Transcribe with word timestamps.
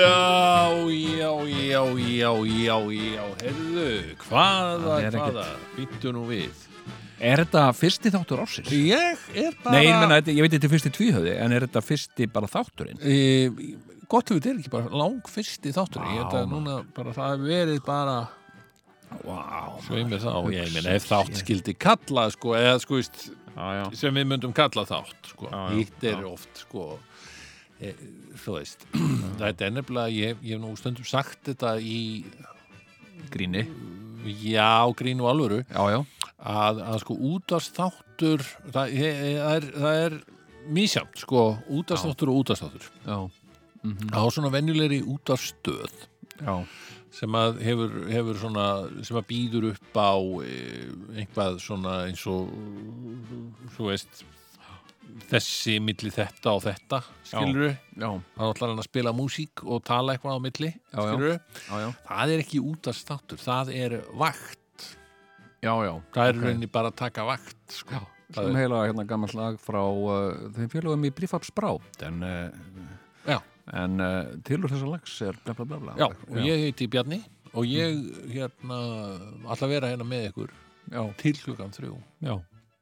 Já, 0.00 0.72
já, 0.88 1.30
já, 1.44 1.82
já, 1.98 2.32
já, 2.46 2.76
já, 2.88 3.24
heyrðu, 3.42 3.88
hvaða, 4.24 4.96
hvaða, 5.12 5.46
býttu 5.76 6.12
nú 6.16 6.24
við. 6.30 6.66
Er 7.20 7.42
þetta 7.42 7.66
fyrsti 7.76 8.12
þáttur 8.14 8.40
ársins? 8.46 8.70
Ég 8.72 9.24
er 9.36 9.56
bara... 9.60 9.74
Nei, 9.74 9.84
ég, 9.84 9.96
menna, 10.00 10.20
ég 10.24 10.40
veit 10.40 10.54
þetta 10.54 10.68
er 10.70 10.72
fyrsti 10.72 10.92
tvíhöfði 10.96 11.34
en 11.36 11.52
er 11.52 11.66
þetta 11.66 11.82
fyrsti 11.84 12.28
bara 12.32 12.48
þátturinn? 12.48 13.02
E, 13.04 13.18
gott 14.08 14.32
þetta 14.32 14.54
er 14.54 14.62
ekki 14.62 14.72
bara 14.72 15.02
lang 15.02 15.28
fyrsti 15.28 15.74
þáttur. 15.76 16.06
Ég 16.08 16.22
held 16.22 16.38
að 16.38 16.48
núna 16.54 16.78
bara 16.96 17.12
það 17.16 17.34
hefur 17.34 17.52
verið 17.52 17.82
bara 17.84 18.16
Vá, 19.26 19.76
svo 19.82 19.98
ég 19.98 20.06
með 20.06 20.22
þá, 20.22 20.32
ég 20.54 20.68
meina 20.70 20.94
ef 20.94 21.08
þátt 21.10 21.40
skildi 21.42 21.74
kalla 21.74 22.28
sko, 22.30 22.54
eða 22.54 22.76
sko 22.80 23.00
veist 23.00 23.24
sem 23.98 24.14
við 24.14 24.28
myndum 24.30 24.52
kalla 24.54 24.84
þátt 24.86 25.32
sko. 25.32 25.50
Hitt 25.74 26.06
er 26.06 26.22
oft 26.28 26.62
sko 26.62 26.92
e, 27.82 27.90
þú 28.38 28.56
veist 28.58 28.86
þetta 29.40 29.66
er 29.66 29.76
nefnilega, 29.76 30.14
ég, 30.14 30.40
ég 30.44 30.56
hef 30.56 30.62
nú 30.62 30.72
stundum 30.78 31.08
sagt 31.08 31.42
þetta 31.50 31.76
í 31.82 32.00
Gríni. 33.30 33.66
Já, 34.40 34.88
grín 34.96 35.20
og 35.20 35.28
alvöru. 35.30 35.58
Já, 35.68 35.82
já, 35.92 36.00
að, 36.40 36.80
að 36.84 37.00
sko 37.02 37.16
útast 37.30 37.76
þáttur 37.76 38.44
það, 38.72 38.94
það 38.96 39.56
er, 39.56 39.66
það 39.76 39.98
er 40.04 40.16
mísjamt 40.70 41.20
sko, 41.20 41.44
útast 41.72 42.06
þáttur 42.06 42.32
og 42.32 42.40
útast 42.42 42.64
þáttur 42.64 42.88
já, 43.04 43.18
á 44.12 44.22
svona 44.32 44.52
venjulegri 44.52 45.00
útastöð 45.04 46.06
sem 47.10 47.36
að 47.36 47.60
hefur, 47.66 47.96
hefur 48.08 48.38
svona 48.38 48.66
sem 49.04 49.18
að 49.18 49.26
býður 49.28 49.70
upp 49.72 49.98
á 49.98 50.14
e, 50.46 50.58
einhvað 51.18 51.58
svona 51.64 51.96
eins 52.06 52.22
og 52.30 52.52
þú 53.76 53.88
veist 53.90 54.22
þessi 55.30 55.76
milli 55.82 56.10
þetta 56.14 56.52
og 56.56 56.62
þetta 56.64 57.00
skilur 57.26 57.70
já, 57.70 58.08
þá 58.36 58.44
ætlar 58.46 58.72
hann 58.72 58.82
að 58.82 58.88
spila 58.88 59.12
músík 59.16 59.62
og 59.64 59.82
tala 59.86 60.14
eitthvað 60.16 60.38
á 60.38 60.40
milli 60.46 60.70
Já, 60.70 60.96
já. 60.96 61.02
skilur 61.10 61.34
já, 61.34 61.74
já, 61.84 61.88
það 62.08 62.32
er 62.34 62.42
ekki 62.44 62.62
útast 62.72 63.10
þáttur, 63.10 63.42
það 63.42 63.72
er 63.76 63.96
vakt. 64.20 64.56
Já, 65.60 65.74
já. 65.84 65.92
það 65.92 65.92
er 65.92 66.00
Ok. 66.00 66.08
okay. 66.16 66.32
rauninni 66.40 66.70
bara 66.72 66.90
að 66.92 66.98
taka 67.02 67.26
vakt 67.28 67.76
sko. 67.76 68.00
Sem 68.30 68.54
heila 68.54 68.84
hérna 68.86 69.04
gammal 69.10 69.32
lag 69.34 69.56
frá 69.58 69.80
uh, 69.82 70.50
þeim 70.54 70.70
félagum 70.70 71.04
í 71.08 71.10
Brífaps 71.14 71.50
Brá 71.54 71.72
en, 72.06 72.22
uh, 72.22 73.40
en 73.74 74.00
uh, 74.02 74.30
tilur 74.46 74.70
þessa 74.70 74.88
lags 74.90 75.16
er 75.26 75.36
bla 75.44 75.54
bla 75.58 75.66
bla 75.66 75.80
bla. 75.82 76.08
Og 76.30 76.38
ég 76.46 76.64
heiti 76.68 76.86
Bjarni 76.90 77.20
og 77.50 77.66
ég 77.66 77.98
hérna 78.30 78.78
ætla 79.50 79.66
að 79.66 79.72
vera 79.74 79.90
hérna 79.90 80.06
með 80.06 80.28
ykkur 80.30 80.52
já, 80.94 81.02
til 81.18 81.34
klukkan 81.42 81.74
þrjú. 81.74 81.98
Já, 82.22 82.36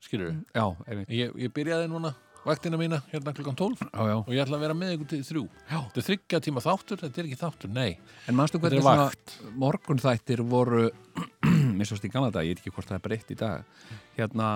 skilur 0.05 0.35
já, 0.55 0.65
einmitt 0.87 1.13
ég, 1.13 1.35
ég 1.43 1.53
byrjaði 1.55 1.91
núna 1.91 2.15
vaktina 2.47 2.79
mína 2.81 3.01
hérna 3.11 3.33
klukkan 3.37 3.57
12 3.59 3.83
já, 3.83 4.03
já. 4.09 4.17
og 4.23 4.31
ég 4.33 4.43
ætla 4.45 4.57
að 4.57 4.63
vera 4.65 4.77
með 4.79 4.95
ykkur 4.95 5.09
til 5.11 5.21
þrjú 5.27 5.43
Já. 5.49 5.79
þetta 5.81 6.01
er 6.01 6.07
þryggja 6.07 6.41
tíma 6.47 6.63
þáttur, 6.65 7.01
þetta 7.03 7.21
er 7.21 7.29
ekki 7.29 7.41
þáttur, 7.43 7.73
nei 7.75 7.91
En 8.31 8.39
Þetta 8.39 8.61
hvernig 8.63 8.79
er 8.79 8.87
svona 8.87 9.07
vakt. 9.09 9.35
morgunþættir 9.65 10.43
voru 10.49 10.84
minnst 11.78 12.06
í 12.06 12.12
gamla 12.12 12.31
dag, 12.33 12.47
ég 12.47 12.55
veit 12.56 12.62
ekki 12.62 12.72
hvort 12.77 12.89
það 12.89 12.99
er 13.00 13.05
breytt 13.05 13.34
í 13.34 13.39
dag 13.39 13.84
hérna, 14.17 14.49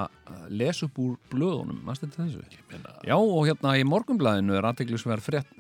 les 0.49 0.83
upp 0.87 0.99
úr 1.03 1.19
blöðunum, 1.31 1.83
manstu 1.87 2.09
þetta 2.09 2.29
þessu? 2.31 2.65
Meina, 2.71 2.97
Já, 3.07 3.17
og 3.19 3.45
hérna 3.51 3.77
í 3.79 3.85
morgunblæðinu 3.87 4.57
er 4.59 4.71
aðteglisverð 4.71 5.27
frétt 5.27 5.53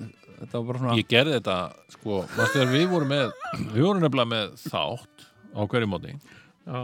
þetta 0.43 0.59
var 0.59 0.67
bara 0.71 0.83
svona 0.83 0.99
ég 0.99 1.11
gerði 1.11 1.37
þetta 1.39 1.59
sko, 1.93 2.23
mástu 2.37 2.59
þegar 2.59 2.73
við 2.73 2.89
vorum 2.95 3.13
með 3.13 3.29
við 3.75 3.87
vorum 3.87 4.03
nefnilega 4.03 4.33
með 4.33 4.57
þátt 4.65 5.27
á 5.53 5.61
hverju 5.63 5.91
móti 5.91 6.17
já, 6.17 6.81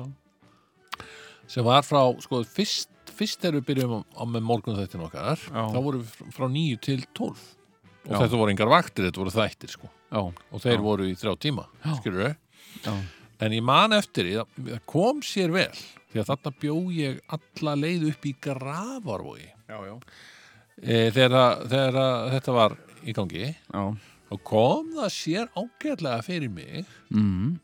sem 1.49 1.67
var 1.67 1.87
frá, 1.87 2.03
sko, 2.22 2.43
fyrst 2.47 2.93
fyrst 3.19 3.43
þegar 3.43 3.59
við 3.59 3.67
byrjum 3.73 3.93
á, 3.95 4.01
á 4.19 4.23
með 4.31 4.47
morgunþættin 4.49 5.05
okkar 5.06 5.39
Já. 5.45 5.62
þá 5.75 5.79
vorum 5.84 6.03
við 6.06 6.34
frá 6.37 6.47
9 6.55 6.81
til 6.87 6.99
12 7.19 7.29
og 7.29 8.12
Já. 8.15 8.19
þetta 8.23 8.39
voru 8.41 8.53
engar 8.55 8.71
vaktir, 8.73 9.09
þetta 9.09 9.21
voru 9.21 9.34
þættir 9.34 9.73
sko. 9.75 9.89
Og 10.55 10.62
þeir 10.65 10.81
voru 10.81 11.05
í 11.11 11.15
þrjá 11.21 11.34
tíma, 11.45 11.67
skilur 11.99 12.31
já, 12.87 12.95
en 13.45 13.53
ég 13.53 13.62
man 13.69 13.93
eftir 13.93 14.25
því, 14.31 14.37
það 14.71 14.84
kom 14.89 15.19
sér 15.27 15.53
vel 15.53 15.69
því 16.09 16.23
að 16.23 16.28
þarna 16.31 16.53
bjó 16.62 16.77
ég 16.97 17.19
alla 17.37 17.75
leið 17.77 18.07
upp 18.15 18.25
í 18.25 18.33
gravarvogi 18.47 19.51
e, 20.81 21.11
þegar, 21.12 21.67
þegar 21.69 21.99
þetta 22.33 22.55
var 22.57 22.77
í 23.05 23.12
gangi 23.19 23.45
já. 23.53 23.83
og 24.33 24.43
kom 24.49 24.89
það 24.97 25.12
sér 25.19 25.51
ágætlega 25.59 26.25
fyrir 26.25 26.49
mig 26.55 26.87
Mm. 27.12 27.59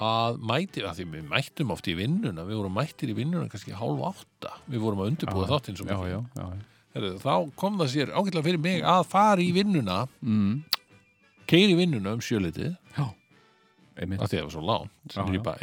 Að 0.00 0.38
mæti, 0.44 0.82
að 0.84 0.98
því 0.98 1.04
við 1.14 1.28
mættum 1.30 1.70
oft 1.72 1.86
í 1.88 1.94
vinnuna, 1.96 2.44
við 2.44 2.58
vorum 2.60 2.74
mættir 2.76 3.08
í 3.12 3.14
vinnuna 3.16 3.48
kannski 3.48 3.72
hálf 3.72 4.02
átta, 4.10 4.52
við 4.68 4.82
vorum 4.84 5.00
að 5.04 5.12
undirbúa 5.14 5.46
þáttinn 5.48 5.76
svo 5.78 5.86
mikið. 5.88 7.22
þá 7.24 7.32
kom 7.56 7.78
það 7.80 7.88
sér 7.92 8.12
ágætlega 8.12 8.44
fyrir 8.46 8.60
mig 8.60 8.82
að 8.82 9.06
fara 9.06 9.40
í 9.44 9.52
vinnuna 9.52 10.06
Mm. 10.24 10.64
keiri 11.46 11.74
vinnuna 11.76 12.12
um 12.16 12.20
sjölitið 12.20 12.76
að 13.96 14.06
því 14.06 14.20
að 14.20 14.28
það 14.28 14.42
var 14.44 14.54
svo 14.54 14.64
langt 14.66 15.12
sem 15.12 15.26
er 15.28 15.38
í 15.38 15.42
bæ 15.42 15.56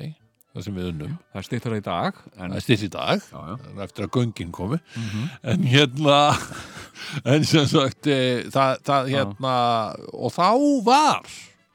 það 0.54 0.64
sem 0.64 0.76
við 0.78 0.88
unnum, 0.92 1.14
það 1.34 1.46
stýttur 1.48 1.74
í 1.78 1.82
dag 1.86 2.14
en, 2.38 2.52
það 2.52 2.56
er 2.60 2.62
styrt 2.66 2.84
í 2.86 2.90
dag 2.94 3.22
já, 3.22 3.40
já. 3.50 3.84
eftir 3.84 4.06
að 4.06 4.12
göngin 4.18 4.52
komi 4.54 4.78
Mhm. 4.96 5.30
en 5.44 5.64
hérna 5.64 6.20
en 7.26 7.44
sem 7.44 7.66
sagt 7.66 8.08
e, 8.08 8.44
það, 8.54 8.78
það 8.86 9.10
hérna 9.14 9.56
og 10.14 10.32
þá 10.34 10.50
var 10.86 11.22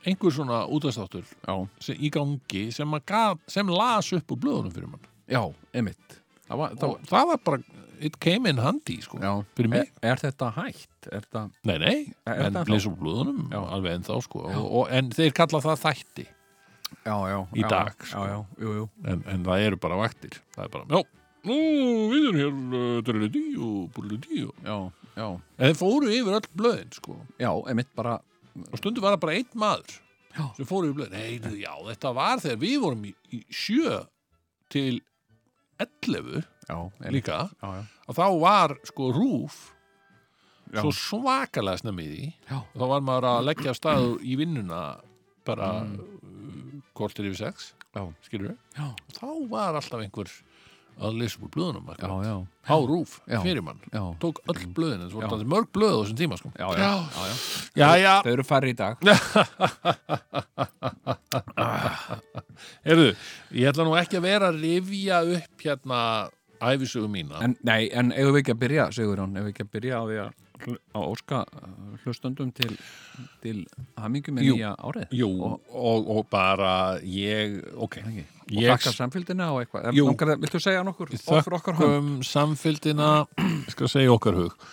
einhver 0.07 0.35
svona 0.35 0.63
útastáttur 0.71 1.27
í 1.99 2.11
gangi 2.15 2.69
sem, 2.75 2.95
gaf, 3.09 3.41
sem 3.51 3.69
las 3.73 4.13
upp 4.17 4.31
úr 4.35 4.41
blöðunum 4.45 4.75
fyrir 4.75 4.91
mann. 4.93 5.05
Já, 5.29 5.43
einmitt. 5.75 6.21
Það 6.49 6.61
var, 6.63 6.79
það 6.81 6.89
og 6.95 7.11
það 7.11 7.27
var 7.33 7.41
bara, 7.45 7.59
it 8.01 8.17
came 8.23 8.49
in 8.49 8.61
handy 8.63 8.97
sko, 9.05 9.19
já, 9.21 9.33
fyrir 9.59 9.73
mig. 9.73 9.91
Er, 10.01 10.15
er 10.15 10.23
þetta 10.23 10.49
hægt? 10.57 11.11
Er 11.11 11.27
þetta, 11.27 11.43
Nei, 11.69 11.77
nei, 11.83 11.97
Er 12.31 12.47
en 12.47 12.59
les 12.71 12.87
úr 12.89 12.97
blöðunum 13.01 13.49
Já. 13.53 13.59
alveg 13.77 13.99
ennþá 13.99 14.19
sko 14.25 14.45
og, 14.47 14.65
og, 14.65 14.85
en 14.95 15.11
þeir 15.13 15.35
kalla 15.37 15.61
það 15.65 15.83
þætti. 15.85 16.27
Já, 17.05 17.17
já, 17.29 17.39
Í 17.53 17.65
dag, 17.69 17.93
sko. 18.01 18.25
já, 18.25 18.39
jú, 18.65 18.75
jú. 18.79 18.87
En, 19.05 19.23
en 19.29 19.45
það 19.45 19.67
eru 19.67 19.81
bara 19.83 19.99
vaktir. 20.01 20.39
Það 20.57 20.65
er 20.65 20.73
bara, 20.77 20.89
já, 20.95 21.03
nú, 21.51 21.59
við 22.15 22.31
erum 22.31 22.41
hér 22.73 23.05
dröðli 23.11 23.45
og 23.67 23.77
búrli 23.97 24.41
og 24.47 24.65
já, 24.65 24.79
já, 25.19 25.29
en 25.29 25.69
þeir 25.69 25.79
fóru 25.83 26.15
yfir 26.15 26.39
öll 26.41 26.49
blöðin 26.63 26.97
sko. 26.97 27.19
Já, 27.37 27.51
einmitt 27.69 27.93
bara 27.99 28.17
og 28.69 28.79
stundu 28.81 29.03
var 29.05 29.17
það 29.17 29.25
bara 29.25 29.39
einn 29.39 29.59
maður 29.59 29.97
Já. 30.39 30.45
sem 30.57 30.69
fóru 30.69 30.91
yfir 30.91 30.99
blöðin, 31.01 31.17
nei, 31.17 31.63
já, 31.63 31.73
þetta 31.89 32.13
var 32.15 32.43
þegar 32.43 32.61
við 32.63 32.77
vorum 32.85 33.07
í, 33.09 33.15
í 33.35 33.41
sjö 33.51 34.03
til 34.73 35.01
11 35.83 36.45
já, 36.69 36.79
líka 37.15 37.41
og 37.65 38.15
þá 38.17 38.25
var 38.43 38.77
sko 38.89 39.11
rúf 39.15 39.59
Já. 40.69 40.83
svo 40.83 40.93
svakalega 40.93 41.81
snemmið 41.81 42.15
í 42.19 42.25
Já. 42.51 42.59
og 42.61 42.77
þá 42.77 42.87
var 42.93 43.05
maður 43.07 43.29
að 43.31 43.47
leggja 43.49 43.75
stað 43.77 44.09
í 44.21 44.37
vinnuna 44.39 44.83
bara 45.49 45.71
mm. 45.87 46.83
kortir 46.99 47.31
yfir 47.31 47.41
sex 47.47 47.73
já, 47.97 48.03
skilur 48.27 48.53
við, 48.53 48.59
já, 48.77 48.89
þá 49.17 49.29
var 49.51 49.79
alltaf 49.79 50.05
einhver 50.05 50.33
að 50.99 51.19
lesa 51.21 51.39
úr 51.43 51.51
blöðunum 51.55 51.87
já, 51.95 52.09
já, 52.27 52.35
á 52.69 52.77
rúf 52.91 53.11
fyrir 53.45 53.63
mann 53.65 53.79
tók 54.23 54.41
öll 54.51 54.67
blöðin, 54.75 55.05
það 55.13 55.31
var 55.31 55.45
mörg 55.55 55.69
blöð 55.75 55.95
á 55.95 55.99
þessum 56.03 56.19
tíma 56.19 56.37
sko. 56.41 56.49
já, 56.59 56.67
já, 58.03 58.15
Þau 58.25 58.33
eru 58.33 58.45
færri 58.49 58.71
í 58.75 58.79
dag. 58.79 58.95
Heyrðu 62.87 63.09
ég 63.55 63.71
ætla 63.71 63.87
nú 63.87 63.95
ekki 63.99 64.19
að 64.19 64.27
vera 64.27 64.51
að 64.51 64.61
rifja 64.65 65.17
upp 65.37 65.57
hérna 65.65 66.01
æfisögu 66.59 67.09
mína. 67.11 67.39
En, 67.45 67.55
Nei, 67.67 67.89
en 67.95 68.11
eigum 68.15 68.35
við 68.35 68.43
ekki 68.43 68.55
að 68.57 68.63
byrja, 68.65 68.85
Sigurjón? 68.95 69.37
Eigum 69.37 69.47
við 69.47 69.55
ekki 69.55 69.67
að 69.67 69.73
byrja 69.77 69.95
á 69.95 70.03
því 70.09 70.17
að 70.25 70.31
að 70.67 71.05
óska 71.05 71.43
uh, 71.45 71.69
hlustundum 72.05 72.51
til, 72.57 72.75
til 73.45 73.63
hamingu 74.01 74.35
með 74.37 74.49
Jú. 74.49 74.57
nýja 74.59 74.73
árið. 74.79 75.15
Jú, 75.19 75.31
og, 75.47 75.61
og, 75.73 76.11
og 76.17 76.27
bara 76.33 76.73
ég, 77.05 77.61
ok. 77.77 78.01
Ekki, 78.03 78.25
og 78.49 78.59
Ég- 78.59 78.73
þakka 78.75 78.95
samfélgina 78.97 79.51
og 79.55 79.63
eitthvað. 79.63 79.93
Jú. 79.97 80.09
Viltu 80.43 80.61
segja 80.63 80.83
nokkur? 80.87 81.15
Þökkum 81.15 82.13
samfylgdina 82.27 83.13
ég 83.39 83.73
skal 83.77 83.91
segja 83.93 84.13
okkar 84.15 84.39
hug. 84.43 84.69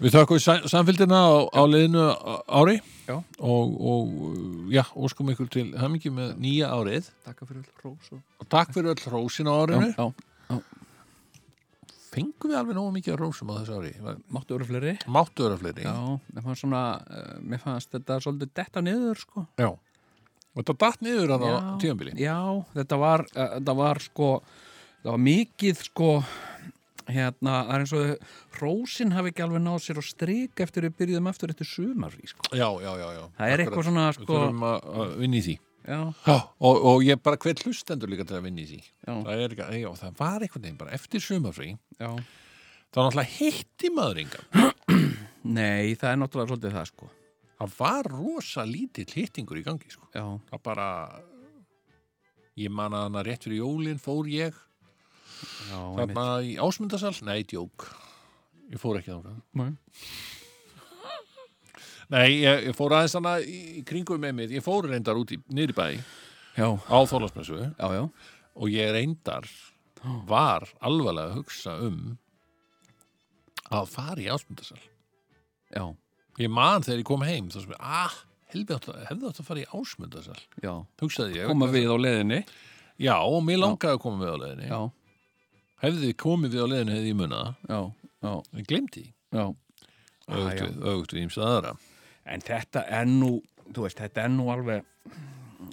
Við 0.00 0.14
þökkum 0.16 0.40
sa- 0.40 0.62
samfylgdina 0.70 1.18
á, 1.20 1.32
á 1.52 1.62
liðinu 1.68 2.04
ári 2.48 2.78
Já. 3.04 3.18
og, 3.42 3.74
og 3.84 4.70
já, 4.72 4.84
óskum 4.96 5.28
ykkur 5.34 5.50
til 5.52 5.66
hamingi 5.76 6.08
með 6.14 6.38
nýja 6.40 6.70
árið. 6.72 7.10
Takk 7.26 7.42
fyrir 7.44 7.66
all 7.66 7.84
rós 7.90 8.08
og... 8.14 8.46
takk 8.48 8.72
fyrir 8.72 8.94
öll 8.94 9.02
hrósin 9.10 9.50
á 9.50 9.52
já, 9.52 9.60
árinu 9.66 9.90
já, 9.92 10.06
fengum 12.10 12.50
við 12.50 12.58
alveg 12.60 12.78
nógu 12.78 12.94
mikið 12.96 13.18
rósum 13.20 13.52
á 13.52 13.54
þessu 13.60 13.76
ári. 13.78 13.92
Máttu 14.34 14.56
vera 14.56 14.68
fleiri? 14.70 14.96
Máttu 15.06 15.46
vera 15.46 15.60
fleiri. 15.60 15.84
Já, 15.86 15.94
mér 16.34 16.46
fannst 16.46 16.64
svona 16.64 16.82
uh, 17.04 17.36
mér 17.42 17.62
fannst 17.62 17.94
þetta 17.94 18.18
svolítið 18.24 18.52
detta 18.60 18.82
niður 18.84 19.22
sko. 19.22 19.46
Já. 19.60 19.70
og 20.50 20.62
þetta 20.62 20.78
datt 20.82 21.04
niður 21.06 21.34
að 21.36 21.46
á 21.46 21.50
Já. 21.50 21.58
tíðanbili 21.84 22.16
Já, 22.18 22.38
þetta 22.74 23.00
var, 23.00 23.26
uh, 23.30 23.50
þetta 23.58 23.76
var 23.78 24.02
sko 24.02 24.30
það 25.00 25.12
var 25.12 25.22
mikið 25.26 25.84
sko 25.86 26.08
hérna, 27.10 27.54
það 27.66 27.72
er 27.74 27.84
eins 27.84 27.94
og 27.96 28.28
hrósin 28.58 29.14
hafi 29.14 29.32
ekki 29.32 29.44
alveg 29.46 29.62
náð 29.64 29.80
sér 29.84 30.00
á 30.00 30.04
strik 30.04 30.62
eftir 30.62 30.86
við 30.86 30.96
byrjuðum 31.00 31.30
aftur 31.30 31.52
eftir 31.54 31.68
sumarfrí 31.68 32.30
sko. 32.30 32.50
já, 32.52 32.68
já, 32.82 32.92
já, 33.00 33.08
já. 33.16 33.24
Það 33.38 33.54
er 33.54 33.64
eitthvað 33.64 33.88
svona 33.88 34.06
við 34.10 34.18
sko 34.18 34.30
þurfum 34.30 34.66
að, 34.70 35.14
vinna 35.22 35.40
í 35.40 35.44
því 35.46 35.56
og, 35.96 36.76
og 36.92 37.04
ég 37.04 37.20
bara 37.22 37.38
hver 37.40 37.62
hlustendur 37.64 38.10
líka 38.10 38.26
til 38.28 38.38
að 38.38 38.46
vinna 38.46 38.62
í 38.62 38.68
því. 38.68 38.80
Það, 39.06 39.42
er, 39.46 39.56
já, 39.80 39.88
það 40.02 40.20
var 40.20 40.44
einhvern 40.44 40.66
veginn 40.66 40.80
bara 40.80 40.94
eftir 40.96 41.24
sumafrí 41.24 41.72
já. 41.98 42.10
Þá 42.90 42.98
náttúrulega 43.04 43.34
hitti 43.36 43.90
maður 43.94 44.22
engan. 44.24 44.46
Nei, 45.58 45.94
það 45.98 46.08
er 46.10 46.20
náttúrulega 46.20 46.50
svolítið 46.50 46.76
það 46.78 46.88
sko. 46.90 47.10
Það 47.60 47.76
var 47.76 48.08
rosa 48.10 48.64
lítill 48.66 49.10
hittingur 49.12 49.60
í 49.60 49.64
gangi 49.66 49.92
sko. 49.92 50.08
Já, 50.16 50.24
það 50.50 50.64
bara 50.66 50.88
ég 52.58 52.72
man 52.74 52.96
að 52.96 53.06
hana 53.06 53.24
rétt 53.26 53.46
fyrir 53.46 53.62
jólin 53.62 54.00
fór 54.02 54.28
ég 54.32 54.56
já, 55.70 55.78
þarna 55.78 56.26
í 56.44 56.56
ásmundasal, 56.60 57.14
nei, 57.28 57.42
djók. 57.48 57.86
Ég 58.70 58.80
fór 58.82 59.00
ekki 59.00 59.12
þangað 59.14 59.40
Nei. 62.10 62.40
ég, 62.40 62.64
ég 62.68 62.76
fór 62.76 62.96
aðeins 62.96 63.14
hana 63.18 63.36
í, 63.42 63.82
kringum 63.86 64.20
með 64.22 64.36
mig, 64.38 64.54
ég 64.58 64.64
fór 64.66 64.88
reyndar 64.90 65.18
út 65.20 65.30
í 65.34 65.38
niður 65.50 65.74
í 65.74 65.78
bæ. 65.78 65.86
Já, 66.58 66.66
á 66.74 66.98
Þólasmessu 67.06 67.60
og 67.80 68.66
ég 68.72 68.90
reyndar 68.94 69.46
var 70.28 70.66
alvarlega 70.80 71.30
að 71.30 71.36
hugsa 71.38 71.76
um 71.86 72.00
að 73.70 73.92
fara 73.92 74.22
í 74.22 74.26
ásmundasal 74.32 74.80
Já, 75.70 75.84
ég 76.40 76.50
man 76.50 76.82
þegar 76.82 77.02
ég 77.02 77.06
kom 77.06 77.22
heim 77.22 77.50
þá 77.52 77.60
sem 77.60 77.74
ég, 77.74 77.78
ah, 77.78 78.16
helvi 78.50 78.74
átt 78.74 78.88
að, 78.90 79.02
hefði 79.10 79.28
átt 79.28 79.42
að 79.42 79.50
fara 79.50 79.62
í 79.62 79.68
ásmundasal 79.70 80.40
já. 80.64 80.72
Hugsaði 81.02 81.38
ég. 81.38 81.50
Koma 81.52 81.68
við 81.70 81.92
á 81.94 81.96
leiðinni? 82.00 82.40
Já, 83.00 83.14
og 83.22 83.44
mér 83.46 83.62
langaði 83.62 83.96
að 83.96 84.02
koma 84.02 84.24
við 84.24 84.34
á 84.34 84.38
leiðinni. 84.42 84.70
Já, 84.72 84.80
hefði 85.84 86.10
komið 86.24 86.56
við 86.56 86.66
á 86.66 86.70
leiðinni 86.72 86.96
hefði 86.96 87.12
ég 87.12 87.20
munað. 87.20 87.52
Það. 87.68 87.86
já, 88.26 88.34
já, 88.58 88.64
glemdi 88.72 89.04
því. 89.04 89.06
já. 89.38 89.46
Öfugt 90.30 90.58
já. 90.58 90.66
við, 90.66 90.82
öfugt 90.90 91.14
við 91.14 91.24
ímsa 91.28 91.46
aðra 91.46 91.76
En 92.28 92.44
þetta 92.44 92.84
er 92.88 93.08
nú, 93.08 93.38
þú 93.70 93.86
veist, 93.86 94.00
þetta 94.00 94.26
er 94.26 94.32
nú 94.34 94.50
alveg 94.52 94.84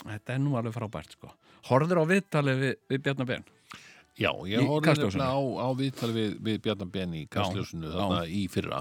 þetta 0.04 0.36
er 0.36 0.42
nú 0.44 0.56
alveg 0.60 0.76
frábært 0.76 1.16
sko. 1.18 1.32
Horður 1.68 2.04
á 2.04 2.06
viðtalið 2.10 2.64
við, 2.64 2.76
við 2.92 3.04
Bjarnar 3.06 3.30
Ben? 3.30 3.46
Já, 4.18 4.32
ég 4.50 4.64
nefnilega 4.66 5.30
á, 5.30 5.38
á 5.38 5.68
viðtali 5.78 6.16
við, 6.16 6.32
við 6.48 6.62
Bjarnar 6.66 6.90
Ben 6.94 7.12
í 7.14 7.26
Kastljósinu 7.30 7.92
Já, 7.92 7.98
þarna 8.00 8.22
í 8.26 8.46
fyrra. 8.50 8.80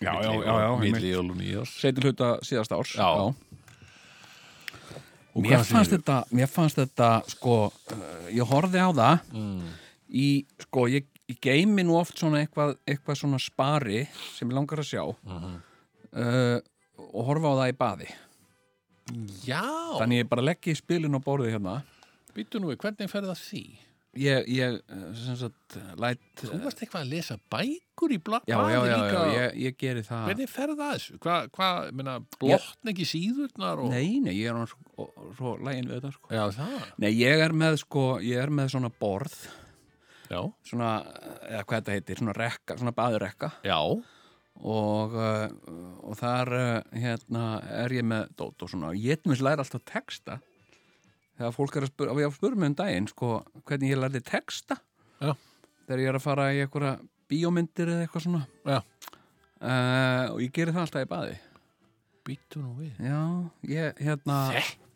Já, 0.00 0.12
já, 0.24 0.32
já, 0.32 0.54
já 1.44 1.62
Seitir 1.68 2.08
hluta 2.08 2.34
síðasta 2.44 2.80
árs 2.80 2.96
Já. 2.96 3.08
Og 5.30 5.44
Mér 5.44 5.62
fannst, 5.62 5.92
þetta, 5.94 6.16
mér 6.34 6.48
fannst 6.50 6.80
þetta 6.80 7.08
sko, 7.30 7.56
uh, 7.70 8.28
ég 8.34 8.48
horfði 8.50 8.80
á 8.82 8.90
það 8.90 9.28
mm. 9.38 9.74
í, 10.10 10.28
sko, 10.66 10.88
ég, 10.90 11.06
ég 11.30 11.38
geimi 11.44 11.84
nú 11.86 11.94
oft 12.00 12.18
svona 12.18 12.40
eitthvað, 12.42 12.74
eitthvað 12.82 13.20
svona 13.20 13.38
spari 13.38 14.02
sem 14.34 14.50
ég 14.50 14.56
langar 14.56 14.82
að 14.82 14.88
sjá. 14.90 15.04
Mhm. 15.22 15.60
Uh, 16.14 16.58
og 17.10 17.22
horfa 17.28 17.54
á 17.54 17.58
það 17.60 17.72
í 17.72 17.76
baði 17.80 18.08
já, 19.46 19.62
þannig 19.98 20.24
ég 20.24 20.32
bara 20.32 20.48
leggja 20.50 20.74
í 20.74 20.80
spilin 20.80 21.18
á 21.18 21.20
borðið 21.22 21.56
hérna 21.56 21.80
býttu 22.34 22.60
nú 22.62 22.70
við, 22.70 22.80
hvernig 22.82 23.10
ferði 23.10 23.32
það 23.32 23.40
því? 23.44 23.64
ég, 24.18 24.48
ég 24.50 24.76
uh, 24.80 25.06
sem 25.18 25.38
sagt, 25.38 25.78
læt 26.00 26.42
Þú 26.42 26.58
varst 26.64 26.82
eitthvað 26.82 27.04
að 27.04 27.12
lesa 27.14 27.36
bækur 27.52 28.14
í 28.14 28.18
bla, 28.26 28.40
já, 28.48 28.58
já, 28.72 28.78
já, 28.88 28.96
já, 29.06 29.22
ég, 29.36 29.56
ég 29.66 29.78
geri 29.78 30.04
það 30.06 30.28
Hvernig 30.30 30.50
ferði 30.50 30.76
það 30.80 30.92
þessu? 30.96 31.18
Hvað, 31.24 31.48
hva, 31.56 31.70
minna, 32.00 32.18
blotn 32.40 32.92
ekki 32.92 33.06
síðurnar 33.08 33.82
og... 33.84 33.94
nei, 33.94 34.18
nei, 34.24 34.32
ég 34.34 34.50
er 34.50 34.58
hann 34.58 34.70
svo, 34.70 35.08
svo 35.38 35.56
lægin 35.62 35.90
við 35.90 36.00
þetta 36.00 36.14
sko. 36.16 36.32
Já, 36.34 36.44
það. 36.58 36.86
nei, 37.04 37.10
ég 37.14 37.44
er 37.46 37.56
með 37.64 37.82
sko, 37.84 38.06
ég 38.24 38.42
er 38.42 38.54
með 38.60 38.72
svona 38.74 38.92
borð 39.00 39.36
Já. 40.30 40.44
svona, 40.66 40.94
eða 41.48 41.66
hvað 41.66 41.76
þetta 41.80 41.94
heitir, 41.96 42.20
svona 42.22 42.36
rekka 42.36 42.78
svona 42.78 42.94
baðurekka 42.94 43.54
Já. 43.66 43.78
Og, 44.60 45.14
uh, 45.16 45.48
og 46.04 46.16
þar 46.20 46.50
uh, 46.56 46.96
hérna 47.00 47.44
er 47.84 47.94
ég 47.96 48.06
með 48.06 48.30
dót 48.40 48.64
og 48.66 48.72
svona, 48.72 48.92
ég 48.96 49.20
til 49.22 49.32
mér 49.32 49.44
læri 49.46 49.64
alltaf 49.64 49.84
texta 49.88 50.38
þegar 51.38 51.54
fólk 51.56 51.78
er 51.80 51.86
að 51.86 51.92
spura, 51.94 52.12
og 52.14 52.20
ég 52.20 52.34
spura 52.36 52.58
mig 52.60 52.72
um 52.72 52.76
daginn 52.82 53.08
sko, 53.08 53.30
hvernig 53.64 53.94
ég 53.94 54.00
lærði 54.02 54.20
texta 54.28 54.76
Já. 55.20 55.32
þegar 55.86 56.02
ég 56.04 56.10
er 56.12 56.18
að 56.20 56.26
fara 56.26 56.50
í 56.52 56.60
einhverja 56.64 56.96
bíómyndir 57.30 57.92
eða 57.94 58.04
eitthvað 58.04 58.26
svona 58.26 58.42
Já. 58.68 58.80
uh, 58.80 60.26
og 60.34 60.44
ég 60.44 60.52
geri 60.56 60.74
það 60.76 60.84
alltaf 60.86 61.06
í 61.06 61.10
baði 61.14 61.38
Býttu 62.28 62.60
nú 62.60 62.74
við. 62.76 62.92
já, 63.00 63.20
ég, 63.72 64.00
hérna 64.04 64.42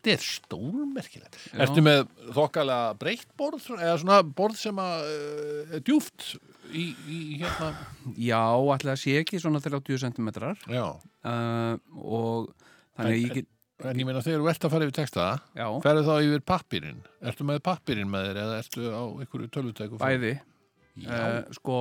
Þetta 0.05 0.11
er 0.13 0.21
stórmerkilegt. 0.21 1.37
Já. 1.49 1.55
Ertu 1.65 1.81
með 1.81 2.03
þokkalega 2.35 2.91
breytt 3.01 3.31
borð 3.41 3.63
eða 3.73 3.95
svona 3.97 4.19
borð 4.37 4.59
sem 4.61 4.77
að 4.83 5.07
uh, 5.09 5.71
er 5.73 5.81
djúft 5.87 6.27
í, 6.73 6.85
í 7.07 7.17
hérna? 7.41 7.71
já, 8.17 8.39
ætla 8.75 8.95
að 8.95 9.01
sé 9.03 9.17
ekki 9.21 9.41
svona 9.41 9.61
30 9.63 9.99
cm 10.05 10.31
Já. 10.71 10.85
uh, 11.25 11.75
og 12.01 12.49
þannig 12.95 13.11
að 13.11 13.19
ég 13.21 13.35
get 13.41 13.51
En 13.83 13.99
ég 13.99 14.07
meina 14.07 14.21
þegar 14.23 14.39
þú 14.39 14.47
ert 14.47 14.65
að 14.65 14.71
fara 14.71 14.85
yfir 14.87 14.95
texta, 14.95 15.23
já, 15.51 15.65
ferðu 15.83 16.03
þá 16.07 16.13
yfir 16.23 16.43
pappirinn? 16.47 17.01
Ertu 17.27 17.43
með 17.43 17.57
pappirinn 17.65 18.07
með 18.07 18.29
þér 18.29 18.37
eða 18.45 18.59
ertu 18.61 18.85
á 18.87 19.03
einhverju 19.03 19.49
tölvutæku? 19.51 19.97
bæði 19.99 20.31
Já. 21.03 21.09
uh, 21.11 21.41
sko 21.57 21.79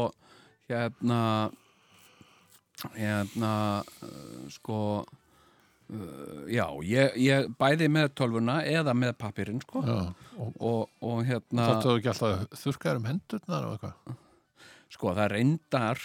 hérna 0.67 1.21
hérna 2.99 3.53
uh, 4.03 4.49
sko 4.51 4.79
uh, 5.07 6.43
já, 6.51 6.67
ég, 6.91 7.15
ég 7.23 7.47
bæði 7.63 7.87
með 7.95 8.11
tölvuna 8.19 8.59
eða 8.67 8.97
með 8.99 9.15
pappirinn 9.23 9.63
sko 9.63 9.85
Já. 9.87 9.97
Og 10.35 10.59
og, 10.59 10.91
og 10.99 11.23
hérna 11.29 11.69
þáttu 11.71 11.93
þú 11.93 11.97
ekki 12.01 12.13
alltaf 12.17 12.61
þurrkaður 12.65 13.01
um 13.05 13.09
hendurnar 13.13 13.69
og 13.71 13.77
eitthvað? 13.79 14.19
Sko 14.95 15.15
það 15.17 15.31
reyndar 15.35 16.01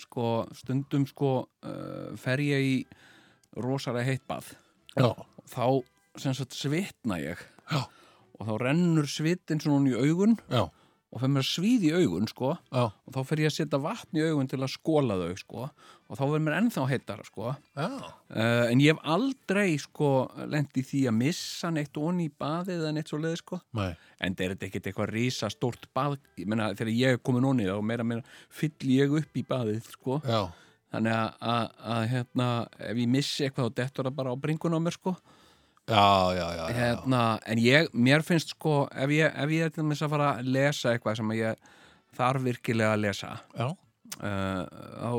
sko 0.00 0.26
stundum 0.56 1.06
sko 1.10 1.32
uh, 1.66 2.10
fer 2.20 2.42
ég 2.44 2.66
í 2.66 2.76
rosalega 3.60 4.06
heitt 4.12 4.26
bað 4.30 4.52
Já. 4.96 5.10
þá 5.50 5.64
sem 6.18 6.34
sagt 6.34 6.54
svitna 6.56 7.18
ég 7.22 7.40
Já. 7.70 7.84
og 8.38 8.46
þá 8.46 8.52
rennur 8.62 9.08
svitin 9.10 9.62
svona 9.62 9.90
í 9.90 9.98
augun 9.98 10.36
Já. 10.50 10.68
Og 11.10 11.18
fer 11.18 11.30
mér 11.32 11.42
að 11.42 11.48
svíð 11.48 11.84
í 11.88 11.90
augun 11.98 12.28
sko. 12.30 12.52
Já. 12.70 12.84
og 12.86 13.14
þá 13.14 13.20
fer 13.26 13.42
ég 13.42 13.50
að 13.50 13.54
setja 13.56 13.80
vatn 13.82 14.18
í 14.20 14.22
augun 14.28 14.50
til 14.50 14.60
að 14.60 14.70
skóla 14.76 15.16
þau 15.18 15.40
sko. 15.40 15.64
Og 16.10 16.18
þá 16.18 16.22
verður 16.22 16.44
mér 16.46 16.56
ennþá 16.60 16.84
heittara 16.90 17.26
sko. 17.26 17.54
Uh, 17.78 18.06
en 18.70 18.82
ég 18.82 18.94
hef 18.94 19.02
aldrei 19.16 19.74
sko 19.82 20.10
lent 20.50 20.78
í 20.78 20.84
því 20.86 21.02
að 21.10 21.18
missa 21.18 21.72
neitt 21.74 21.98
onni 21.98 22.28
í 22.30 22.32
baðið 22.42 22.84
eða 22.84 22.94
neitt 22.94 23.10
svo 23.10 23.20
leið 23.22 23.36
sko. 23.42 23.60
Nei. 23.78 23.90
en 24.20 24.34
það 24.36 24.46
er 24.46 24.56
ekkert 24.68 24.88
eitthvað 24.90 25.12
rísa 25.14 25.50
stórt 25.50 25.86
bað? 25.96 26.18
Ég 26.38 26.50
meina 26.50 26.70
þegar 26.76 26.94
ég 26.94 27.14
er 27.16 27.22
komin 27.24 27.46
onni 27.50 27.66
þá 27.66 27.78
meira 27.82 28.06
meira 28.06 28.38
fyll 28.52 28.90
ég 28.92 29.14
upp 29.22 29.38
í 29.38 29.46
baðið 29.50 29.90
sko. 29.96 30.20
Já. 30.22 30.50
þannig 30.94 31.14
að, 31.14 31.36
að, 31.54 31.76
að 31.94 32.06
hérna 32.14 32.48
ef 32.86 33.02
ég 33.02 33.10
missi 33.18 33.46
eitthvað 33.46 33.70
þá 33.70 33.78
dettur 33.82 34.10
það 34.10 34.18
bara 34.18 34.34
á 34.34 34.42
bringun 34.42 34.74
á 34.74 34.80
mér 34.82 34.98
sko 34.98 35.16
Já, 35.90 36.06
já, 36.36 36.46
já, 36.56 36.64
hérna, 36.76 37.22
en 37.50 37.58
ég, 37.62 37.88
mér 37.92 38.22
finnst 38.26 38.54
sko 38.54 38.84
ef 38.94 39.10
ég, 39.10 39.26
ef 39.34 39.50
ég 39.54 39.66
er 39.66 39.72
til 39.74 39.84
að 39.90 40.10
fara 40.12 40.28
að 40.38 40.50
lesa 40.54 40.92
eitthvað 40.94 41.18
sem 41.20 41.32
ég 41.38 41.70
þarf 42.16 42.44
virkilega 42.46 42.94
að 42.94 43.02
lesa 43.04 43.32
Já. 43.56 43.66
uh, 43.68 44.64
á 45.02 45.12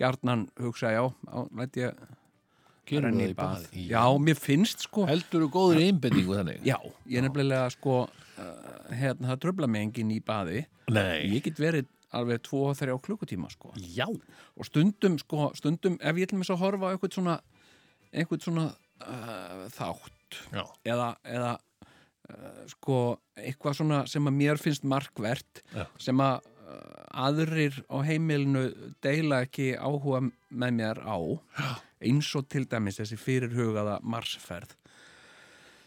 gjarnan 0.00 0.48
hugsa 0.60 0.90
já, 0.94 1.04
á, 1.06 1.38
læt 1.60 1.78
ég 1.78 1.94
í 2.90 3.34
bað. 3.38 3.68
já, 3.86 4.02
mér 4.18 4.38
finnst 4.40 4.86
sko 4.88 5.06
Heldur 5.06 5.46
þú 5.46 5.50
góður 5.54 5.82
einbendingu 5.84 6.34
þannig? 6.40 6.64
já, 6.66 6.76
ég 7.06 7.20
er 7.20 7.26
nefnilega 7.28 7.70
sko 7.76 8.02
uh, 8.08 8.50
hérna, 8.90 9.30
það 9.30 9.40
tröfla 9.44 9.70
mig 9.70 9.86
enginn 9.86 10.14
í 10.16 10.20
baði 10.24 10.64
Nei. 10.90 11.28
ég 11.36 11.44
get 11.46 11.60
verið 11.62 11.86
alveg 12.10 12.42
2-3 12.48 12.96
klukkutíma 13.04 13.50
sko 13.52 13.70
Já. 13.94 14.08
og 14.10 14.66
stundum 14.66 15.18
sko, 15.22 15.52
stundum 15.54 15.98
ef 16.02 16.18
ég 16.18 16.32
dæmis 16.32 16.50
að 16.50 16.64
horfa 16.64 16.90
á 16.90 16.92
eitthvað 16.96 17.14
svona 17.20 17.36
eitthvað 18.10 18.46
svona 18.48 18.64
uh, 19.06 19.66
þátt 19.74 20.38
Já. 20.54 20.64
eða, 20.86 21.08
eða 21.24 21.52
uh, 21.56 22.62
sko 22.70 22.96
eitthvað 23.40 23.78
svona 23.80 24.02
sem 24.10 24.26
að 24.30 24.38
mér 24.42 24.60
finnst 24.62 24.84
markvert 24.88 25.62
Já. 25.74 25.86
sem 25.98 26.20
að 26.24 26.40
uh, 26.44 27.22
aðrir 27.26 27.80
á 27.90 27.96
heimilinu 28.06 28.66
deila 29.02 29.42
ekki 29.46 29.72
áhuga 29.78 30.22
með 30.50 30.76
mér 30.80 31.00
á 31.02 31.16
Já. 31.18 31.70
eins 32.06 32.28
og 32.38 32.46
til 32.52 32.66
dæmis 32.70 33.00
þessi 33.00 33.18
fyrirhugaða 33.20 33.98
marsferð 34.02 34.76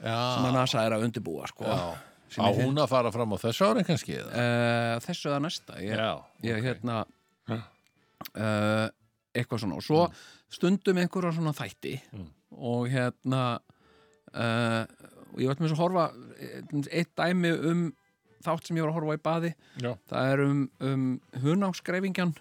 sem 0.04 0.10
að 0.10 0.50
Já. 0.50 0.56
NASA 0.58 0.82
er 0.84 0.98
að 0.98 1.06
undirbúa 1.08 1.48
sko 1.52 1.70
Já. 1.70 1.94
Á 2.34 2.50
ég 2.50 2.64
hún 2.66 2.80
að 2.82 2.90
fara 2.90 3.12
fram 3.14 3.30
á 3.30 3.38
þessu 3.38 3.68
ári 3.70 3.84
kannski? 3.86 4.16
uh, 4.18 4.98
þessu 5.06 5.30
eða 5.30 5.42
næsta 5.46 5.76
ég, 5.86 5.94
Já. 6.02 6.16
ég 6.42 6.58
ok. 6.58 6.64
hérna 6.66 6.96
Já. 7.48 7.60
uh, 8.34 8.88
eitthvað 9.34 9.62
svona 9.64 9.78
og 9.80 9.86
svo 9.86 10.02
stundum 10.54 11.00
einhverja 11.02 11.32
svona 11.38 11.54
þætti 11.58 11.94
Mm. 12.14 12.28
Og 12.58 12.88
hérna 12.92 13.44
uh, 14.34 14.86
og 15.34 15.42
ég 15.42 15.50
með 15.50 15.68
þess 15.68 15.76
að 15.76 15.82
horfa 15.82 16.08
eh, 16.38 16.64
eitt 16.94 17.14
dæmi 17.18 17.52
um 17.72 17.84
þátt 18.44 18.68
sem 18.68 18.78
ég 18.78 18.86
var 18.86 18.94
að 18.94 18.98
horfa 19.00 19.18
í 19.18 19.24
baði 19.24 19.54
Já. 19.82 19.94
það 20.12 20.32
er 20.34 20.44
um, 20.46 20.64
um 20.84 21.06
hunáskreifingjan 21.44 22.34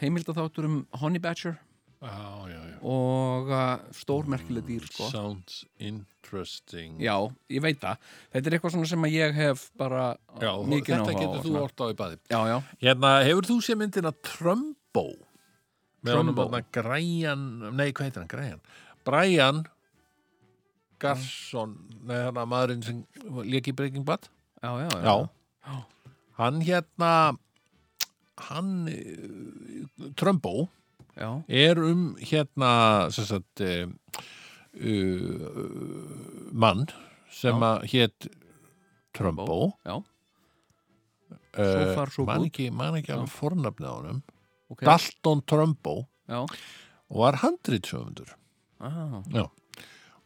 heimildaþáttur 0.00 0.68
um 0.68 0.78
honey 1.02 1.22
badger 1.22 1.58
Já, 2.00 2.48
já, 2.48 2.60
já. 2.64 2.76
og 2.80 3.50
uh, 3.52 3.74
stórmerkileg 3.92 4.64
dýr 4.64 4.86
sko. 4.88 5.10
Sounds 5.12 5.66
interesting. 5.76 6.94
Já, 6.96 7.12
ég 7.52 7.60
veit 7.60 7.76
það. 7.82 8.06
Þetta 8.32 8.48
er 8.48 8.56
eitthvað 8.56 8.72
svona 8.72 8.88
sem 8.88 9.04
ég 9.12 9.36
hef 9.36 9.66
bara 9.76 10.06
Já, 10.40 10.54
mikið 10.64 10.94
þetta 10.94 11.02
áhuga 11.04 11.12
á 11.12 11.20
getur 11.20 11.44
þú 11.44 11.58
orta 11.60 11.84
á 11.84 11.92
í 11.92 11.98
baði. 11.98 12.16
Hérna, 12.80 13.10
hefur 13.28 13.50
þú 13.50 13.58
séð 13.66 13.80
myndina 13.82 14.14
Trumbo? 14.24 15.04
Trumbo? 16.08 16.48
Græjan, 16.72 17.44
nei, 17.68 17.90
hvað 17.92 18.08
heitir 18.08 18.22
hann, 18.22 18.32
Græjan? 18.32 18.64
Brian 19.04 19.62
Garson, 21.00 21.76
nei, 22.04 22.18
hann 22.26 22.36
að 22.40 22.48
maðurinn 22.52 22.82
sem 22.84 22.98
lék 23.48 23.70
í 23.70 23.74
Breaking 23.76 24.04
Bad. 24.04 24.28
já, 24.62 24.70
já, 24.84 24.88
já. 25.00 25.14
Já. 25.64 25.78
Hann 26.40 26.60
hérna, 26.64 27.12
hann, 28.48 28.88
eh, 28.88 30.10
Trumbo, 30.16 30.68
já. 31.16 31.30
er 31.48 31.78
um 31.84 32.16
hérna, 32.20 33.10
sem 33.12 33.24
sagt, 33.28 33.60
uh, 33.60 33.88
uh, 34.76 36.50
mann 36.52 36.86
sem 37.30 37.54
að 37.64 37.84
hétt 37.94 38.30
Trumbo. 39.16 39.74
Já, 39.86 40.02
Uh, 41.50 41.66
So 41.66 41.94
far, 41.96 42.10
so 42.14 42.22
man 42.24 42.44
ekki, 42.46 42.68
man 42.70 42.94
ekki 42.94 43.10
alveg 43.10 43.26
fornafnið 43.34 43.86
á 43.90 43.94
honum. 43.96 44.18
ok. 44.70 44.84
Dalton 44.86 45.40
Trumbo 45.50 46.06
Já, 46.30 46.44
og 47.10 47.16
var 47.18 47.38
handritsöfundur 47.42 48.30
ah, 48.80 49.48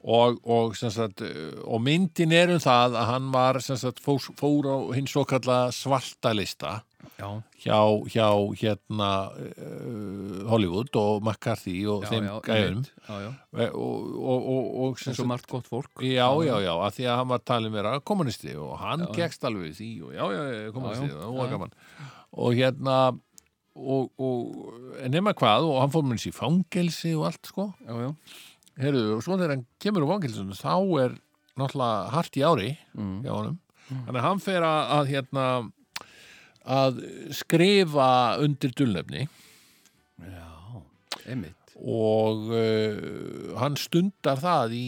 og, 0.04 0.40
og, 0.44 0.74
sagt, 0.76 1.22
og 1.64 1.80
myndin 1.80 2.34
er 2.36 2.52
um 2.52 2.60
það 2.60 2.98
að 3.00 3.06
hann 3.08 3.30
var 3.32 3.60
sagt, 3.64 4.02
fór, 4.04 4.20
fór 4.36 4.68
á 4.68 4.76
hinn 4.96 5.08
svo 5.08 5.24
kalla 5.28 5.68
svarta 5.72 6.34
lista 6.36 6.82
já, 7.16 7.28
hjá, 7.62 7.78
hjá 8.10 8.28
hérna 8.58 9.10
uh, 9.32 10.44
Hollywood 10.50 10.94
og 10.98 11.22
McCarthy 11.22 11.84
og 11.90 12.04
já, 12.04 12.10
þeim 12.12 12.28
já, 12.28 13.68
og, 13.72 14.08
og, 14.18 14.48
og, 14.54 14.70
og 14.84 14.98
sem 15.00 15.12
eins 15.12 15.22
og 15.22 15.30
margt 15.30 15.50
gott 15.50 15.68
fólk. 15.70 15.92
Já, 16.02 16.26
já, 16.46 16.56
já, 16.64 16.72
að 16.74 16.98
því 16.98 17.06
að 17.08 17.20
hann 17.20 17.30
var 17.34 17.44
talin 17.44 17.76
vera 17.76 17.94
kommunisti 18.00 18.56
og 18.56 18.74
hann 18.82 19.06
gegst 19.14 19.46
alveg 19.46 19.76
því 19.78 19.92
og 20.08 20.16
já, 20.16 20.24
já, 20.24 20.42
já, 20.50 20.72
kommunisti, 20.74 21.12
það 21.14 21.38
var 21.38 21.54
gaman. 21.54 21.78
Og 22.44 22.58
hérna 22.58 22.98
og, 23.74 24.10
og 24.22 25.06
nema 25.10 25.34
hvað 25.36 25.68
og 25.68 25.78
hann 25.82 25.92
fór 25.92 26.04
með 26.06 26.20
þessi 26.20 26.34
fangelsi 26.36 27.14
og 27.18 27.28
allt 27.30 27.50
sko. 27.50 27.68
Já, 27.82 27.94
já, 28.06 28.10
Heyrðu, 28.74 29.04
og 29.16 29.22
svo 29.22 29.38
þegar 29.38 29.54
hann 29.54 29.66
kemur 29.82 30.06
úr 30.06 30.12
fangelsinu 30.14 30.56
þá 30.58 30.74
er 31.04 31.16
náttúrulega 31.54 32.10
hart 32.14 32.38
í 32.38 32.44
ári 32.46 32.70
mm. 32.94 33.16
hjá 33.22 33.32
honum. 33.34 33.58
Þannig 33.90 34.18
að 34.18 34.26
hann 34.26 34.42
fer 34.42 34.66
að, 34.66 34.80
að 34.96 35.10
hérna 35.12 35.46
að 36.74 37.02
skrifa 37.36 38.08
undir 38.42 38.72
dulnefni. 38.78 39.26
Já, 40.24 40.48
einmitt. 41.28 41.74
og 41.76 42.48
uh, 42.54 43.52
hann 43.60 43.76
stundar 43.78 44.40
það 44.40 44.76
í 44.78 44.86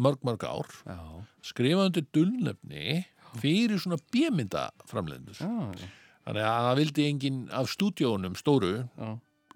mörg, 0.00 0.22
mörg 0.24 0.46
ár. 0.46 0.72
Já, 0.86 1.00
skrifa 1.44 1.88
undir 1.90 2.06
dulnefni 2.14 3.02
fyrir 3.40 3.80
svona 3.82 3.98
bjömyndaframlendur 4.14 5.36
já, 5.36 5.48
já, 5.76 5.88
þannig 6.26 6.44
að 6.44 6.66
það 6.66 6.78
vildi 6.80 7.08
enginn 7.10 7.42
af 7.54 7.70
stúdíónum 7.70 8.36
stóru 8.38 8.74
já, 8.82 9.10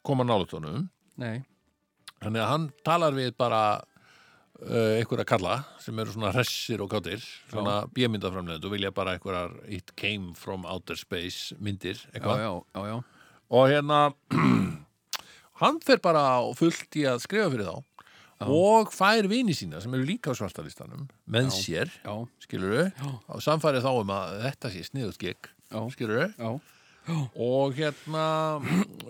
koma 0.07 0.27
nei, 1.21 1.43
þannig 2.23 2.45
að 2.45 2.50
hann 2.53 2.67
talar 2.87 3.17
við 3.17 3.33
bara 3.41 3.62
uh, 3.81 4.93
einhverja 4.99 5.27
kalla 5.29 5.57
sem 5.83 5.99
eru 5.99 6.15
svona 6.15 6.33
hressir 6.37 6.83
og 6.85 6.93
kátir 6.93 7.25
svona 7.50 7.83
bjömyndaframlendur 7.97 8.71
og 8.71 8.77
vilja 8.77 8.95
bara 8.95 9.17
einhverjar 9.17 9.57
it 9.69 9.95
came 9.99 10.35
from 10.39 10.65
outer 10.65 10.99
space 10.99 11.57
myndir 11.59 11.99
já, 12.15 12.62
já, 12.87 12.97
og 13.50 13.71
hérna 13.71 14.03
hann 15.61 15.81
fer 15.85 16.00
bara 16.03 16.25
fullt 16.57 17.00
í 17.00 17.07
að 17.11 17.25
skrifa 17.27 17.50
fyrir 17.53 17.71
þá 17.71 17.87
og 18.41 18.93
fær 18.95 19.27
vini 19.29 19.53
sína 19.53 19.83
sem 19.83 19.93
eru 19.93 20.07
líka 20.09 20.33
á 20.33 20.39
svartalistanum 20.39 21.09
með 21.29 21.50
sér 21.53 21.91
já, 22.00 22.15
skilur 22.41 22.77
þau, 22.95 23.17
og 23.35 23.43
samfærið 23.45 23.85
þá 23.85 23.91
um 23.93 24.12
að 24.17 24.37
þetta 24.47 24.71
sé 24.73 24.85
sniðut 24.87 25.21
já, 25.21 25.50
skilur 25.95 26.31
þau 26.39 26.61
og 27.11 27.73
hérna 27.75 28.25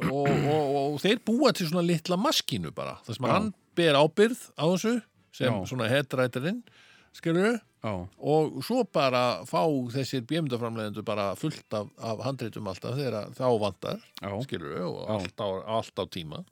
og, 0.09 0.29
og, 0.31 0.77
og 0.95 1.01
þeir 1.03 1.19
búa 1.27 1.51
til 1.53 1.69
svona 1.69 1.85
litla 1.85 2.17
maskínu 2.21 2.71
bara, 2.75 2.99
þar 3.05 3.17
sem 3.17 3.27
hann 3.29 3.49
ber 3.77 3.99
ábyrð 3.99 4.45
á 4.57 4.65
þessu 4.71 4.95
sem 5.37 5.51
Já. 5.53 5.67
svona 5.69 5.89
headrætarinn 5.91 6.63
skilur 7.17 7.59
þau, 7.83 8.07
og 8.21 8.61
svo 8.65 8.85
bara 8.93 9.43
fá 9.49 9.63
þessir 9.95 10.25
bjömyndaframlegendur 10.29 11.05
bara 11.07 11.31
fullt 11.41 11.77
af, 11.77 11.91
af 11.99 12.23
handritum 12.27 12.69
alltaf 12.71 12.99
þegar 12.99 13.33
þá 13.37 13.47
vantar 13.63 14.03
skilur 14.47 14.77
þau, 14.79 14.91
og 14.91 15.15
allt 15.17 15.41
á, 15.45 15.49
allt 15.81 16.03
á 16.03 16.05
tíma. 16.13 16.45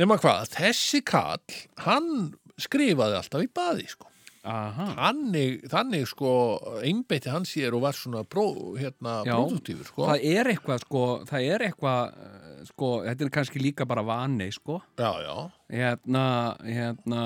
Nema 0.00 0.18
hvað, 0.18 0.48
þessi 0.56 1.04
kall 1.06 1.60
hann 1.86 2.34
skrifaði 2.60 3.20
alltaf 3.20 3.44
í 3.44 3.52
baði 3.54 3.86
sko 3.92 4.10
þannig, 4.44 5.64
þannig 5.72 6.06
sko 6.10 6.30
einbeitti 6.84 7.32
hann 7.32 7.46
sér 7.48 7.76
og 7.76 7.84
var 7.86 7.96
svona 7.98 8.24
pró, 8.28 8.46
hérna, 8.76 9.22
produktífur 9.24 9.88
sko. 9.88 10.08
það 10.10 10.26
er 10.30 10.52
eitthvað, 10.52 10.84
sko, 10.84 11.04
það 11.30 11.48
er 11.54 11.66
eitthvað, 11.68 12.16
eh, 12.28 12.64
sko, 12.70 12.90
þetta 13.08 13.26
er 13.26 13.34
kannski 13.38 13.62
líka 13.62 13.88
bara 13.88 14.04
vani, 14.04 14.50
sko, 14.52 14.80
já, 15.00 15.10
já, 15.24 15.36
hérna, 15.72 16.26
hérna, 16.64 17.22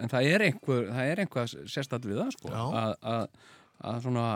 en 0.00 0.10
það 0.12 0.30
er 0.34 0.46
einhver, 0.50 0.88
það 0.90 1.12
er 1.12 1.24
einhvað 1.24 1.54
sérstætt 1.70 2.08
við 2.10 2.24
það, 2.24 2.32
sko, 2.38 2.56
að, 3.00 4.02
svona, 4.02 4.30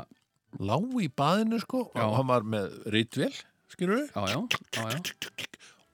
lá 0.63 0.77
í 1.03 1.09
baðinu 1.11 1.59
sko 1.63 1.89
Já. 1.95 2.05
og 2.07 2.17
hann 2.19 2.31
var 2.31 2.47
með 2.47 2.79
ritvél 2.95 3.33
skilur 3.73 4.07
já, 4.07 4.23
já, 4.31 4.41
já, 4.77 4.85
já, 4.95 5.47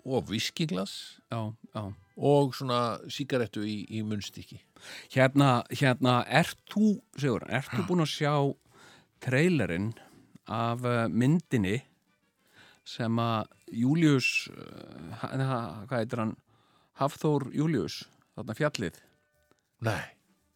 og 0.04 0.28
viskiglas 0.28 1.20
já, 1.30 1.52
já. 1.74 1.84
Og 2.20 2.52
svona 2.56 2.98
sígarettu 3.08 3.62
í, 3.64 3.78
í 3.96 4.02
munnstykki. 4.04 4.58
Hérna, 5.14 5.62
hérna, 5.72 6.18
ert 6.28 6.58
þú, 6.68 6.98
Sigur, 7.16 7.46
ert 7.48 7.70
þú 7.72 7.86
búin 7.88 8.04
að 8.04 8.12
sjá 8.12 8.34
trailerinn 9.24 9.92
af 10.50 10.84
uh, 10.84 11.06
myndinni 11.08 11.78
sem 12.90 13.18
að 13.22 13.48
Július, 13.80 14.28
ha- 15.20 15.84
hvað 15.86 15.98
heitir 16.00 16.22
hann, 16.24 16.32
Hafþór 17.00 17.44
Július, 17.54 18.00
þarna 18.34 18.56
fjallið, 18.58 18.96
nei, 19.86 20.00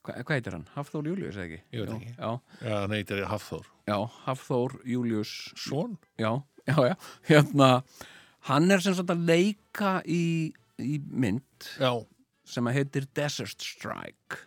Hva, 0.05 0.19
hvað 0.21 0.35
heitir 0.37 0.57
hann, 0.59 0.65
Hafþór 0.75 1.07
Július, 1.13 1.37
eða 1.39 1.45
ekki? 1.47 1.61
Ég 1.73 1.85
veit 1.85 1.93
ekki. 1.95 2.11
Já, 2.19 2.33
já, 2.67 2.75
hann 2.83 2.93
heitir 2.97 3.23
Hafþór. 3.31 3.69
Já, 3.89 3.97
Hafþór 4.27 4.75
Július, 4.89 5.31
Svon? 5.57 5.95
já, 6.21 6.33
já, 6.69 6.75
já, 6.91 6.97
hérna, 7.31 7.71
hann 8.51 8.71
er 8.75 8.83
sem 8.85 8.97
sagt 8.99 9.15
að 9.15 9.23
leika 9.31 9.95
í, 10.05 10.53
í 10.83 10.99
mynd 11.11 11.71
Já, 11.79 11.93
sem 12.49 12.67
að 12.69 12.81
heitir 12.81 13.09
Desert 13.17 13.63
Strike. 13.63 14.43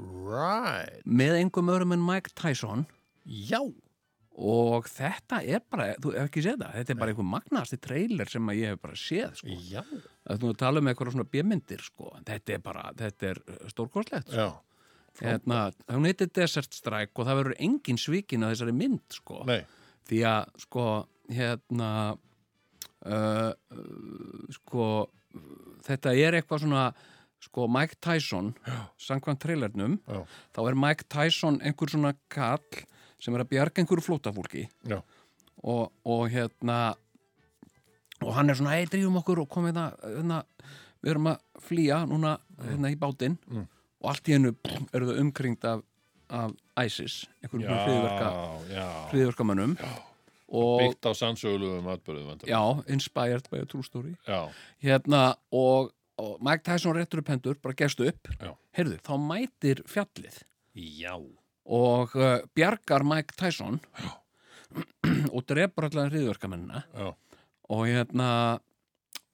Right. 0.00 1.04
Með 1.04 1.42
einhverjum 1.42 1.72
öðrum 1.74 1.94
en 1.96 2.04
Mike 2.04 2.32
Tyson. 2.38 2.86
Já, 3.24 3.60
og 4.40 4.86
þetta 4.88 5.42
er 5.44 5.60
bara, 5.68 5.90
þú 6.00 6.14
hef 6.14 6.30
ekki 6.30 6.42
séð 6.44 6.62
það 6.62 6.76
þetta 6.78 6.92
er 6.94 6.98
bara 7.02 7.12
einhver 7.12 7.28
magnasti 7.28 7.78
trailer 7.82 8.30
sem 8.30 8.48
að 8.48 8.60
ég 8.60 8.72
hef 8.72 8.80
bara 8.80 8.96
séð 8.96 9.34
sko. 9.40 9.82
að 10.30 10.44
þú 10.44 10.52
tala 10.62 10.80
um 10.80 10.88
eitthvað 10.88 11.12
svona 11.12 11.28
bjömyndir 11.34 11.84
sko. 11.84 12.12
þetta 12.28 12.54
er 12.54 12.62
bara, 12.64 12.84
þetta 12.96 13.30
er 13.34 13.42
stórkostlegt 13.72 14.32
já. 14.32 14.48
Hérna, 15.20 15.60
hún 15.90 16.06
heitir 16.06 16.30
Desert 16.32 16.72
Strike 16.72 17.18
og 17.18 17.26
það 17.28 17.40
verður 17.40 17.56
engin 17.66 17.98
svikin 18.00 18.46
að 18.46 18.54
þessari 18.54 18.74
mynd 18.78 19.16
sko. 19.16 19.40
Nei, 19.48 19.58
því 20.08 20.20
að 20.30 20.52
sko 20.64 20.84
hérna 21.34 21.88
uh, 23.04 23.50
uh, 23.50 24.52
sko 24.54 24.86
þetta 25.86 26.14
er 26.16 26.40
eitthvað 26.40 26.64
svona 26.64 26.88
sko 27.40 27.64
Mike 27.72 27.96
Tyson 28.04 28.50
samkvæmt 29.00 29.40
trailernum 29.40 29.94
já, 30.04 30.24
þá 30.56 30.60
er 30.68 30.76
Mike 30.76 31.06
Tyson 31.08 31.60
einhver 31.64 31.88
svona 31.92 32.12
kall 32.28 32.82
sem 33.20 33.36
er 33.36 33.44
að 33.44 33.52
bjarga 33.54 33.80
einhverju 33.80 34.04
flótafólki 34.04 34.66
og, 35.62 35.88
og 36.04 36.26
hérna 36.32 36.80
og 38.20 38.34
hann 38.36 38.52
er 38.52 38.58
svona, 38.58 38.74
hei, 38.76 38.84
drífum 38.84 39.16
okkur 39.22 39.40
og 39.44 39.48
komið 39.52 39.72
hérna, 39.72 39.86
hérna 40.04 40.42
við 41.00 41.14
erum 41.14 41.30
að 41.32 41.38
flýja 41.64 42.02
núna 42.08 42.34
hérna 42.60 42.90
í 42.92 42.98
bátinn. 43.00 43.38
Mm. 43.48 43.64
og 44.00 44.10
allt 44.12 44.28
í 44.28 44.34
hennu 44.36 44.52
eru 44.92 45.08
þau 45.08 45.20
umkringt 45.22 45.64
af, 45.68 45.80
af 46.28 46.52
ISIS, 46.84 47.22
einhverjum 47.40 47.64
já, 49.80 49.90
já. 50.50 50.82
Byggt 50.82 51.06
á 51.06 51.12
sannsögulegum 51.14 51.88
atbyrðum 51.92 52.44
já, 52.48 52.62
inspired 52.90 53.46
by 53.50 53.62
a 53.62 53.66
true 53.70 53.84
story 53.86 54.14
já, 54.26 54.50
hérna 54.82 55.36
og, 55.52 55.92
og 56.18 56.40
Mike 56.42 56.64
Tyson 56.66 56.96
réttur 56.96 57.22
upp 57.22 57.30
hendur, 57.32 57.58
bara 57.62 57.74
gestu 57.78 58.08
upp 58.10 58.30
Já. 58.40 58.54
heyrðu, 58.76 58.98
þá 59.06 59.12
mætir 59.22 59.82
fjallið 59.88 60.40
já. 60.74 61.14
og 61.64 62.16
uh, 62.18 62.40
bjargar 62.54 63.06
Mike 63.06 63.36
Tyson 63.38 63.80
og 65.34 65.44
drepur 65.48 65.88
allan 65.88 66.10
hriðverkamennina 66.10 66.82
já. 66.94 67.12
og 67.70 67.86
hérna 67.86 68.32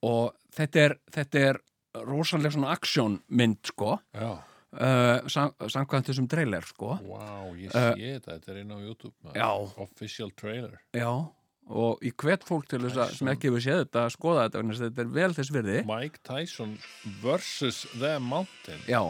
og 0.05 0.37
þetta 0.57 0.85
er, 0.85 0.99
þetta 1.17 1.47
er 1.51 1.63
rosalega 2.07 2.53
svona 2.53 2.75
aksjónmynd 2.77 3.73
sko 3.73 3.97
já. 4.13 4.37
Uh, 4.81 5.29
sam, 5.33 5.53
samkvæmt 5.73 6.11
þessum 6.11 6.29
trailer 6.31 6.67
sko. 6.69 6.95
Vá, 7.03 7.27
ég 7.57 7.75
Eh, 7.75 7.91
sé 7.97 8.13
þetta, 8.19 8.37
þetta 8.39 8.53
er 8.55 8.61
inn 8.63 8.73
á 8.73 8.79
YouTube 8.81 9.15
maður. 9.25 9.37
Já. 9.41 9.83
Official 9.87 10.31
trailer. 10.37 10.79
Já, 10.95 11.11
og 11.67 11.99
ég 12.07 12.15
hvet 12.23 12.45
fólk 12.47 12.69
til 12.71 12.79
þess 12.85 12.97
að 13.03 13.15
sem 13.19 13.29
ekki 13.35 13.51
hefur 13.51 13.65
séð 13.65 13.85
þetta 13.85 14.05
að 14.07 14.15
skoða 14.17 14.49
þetta 14.49 14.81
þetta 14.87 15.05
er 15.07 15.15
vel 15.21 15.31
þess 15.35 15.55
virði. 15.57 15.79
Mike 15.89 16.19
Tyson 16.23 16.77
versus 17.23 17.87
The 17.99 18.19
Mountain. 18.19 18.83
Já, 18.89 19.03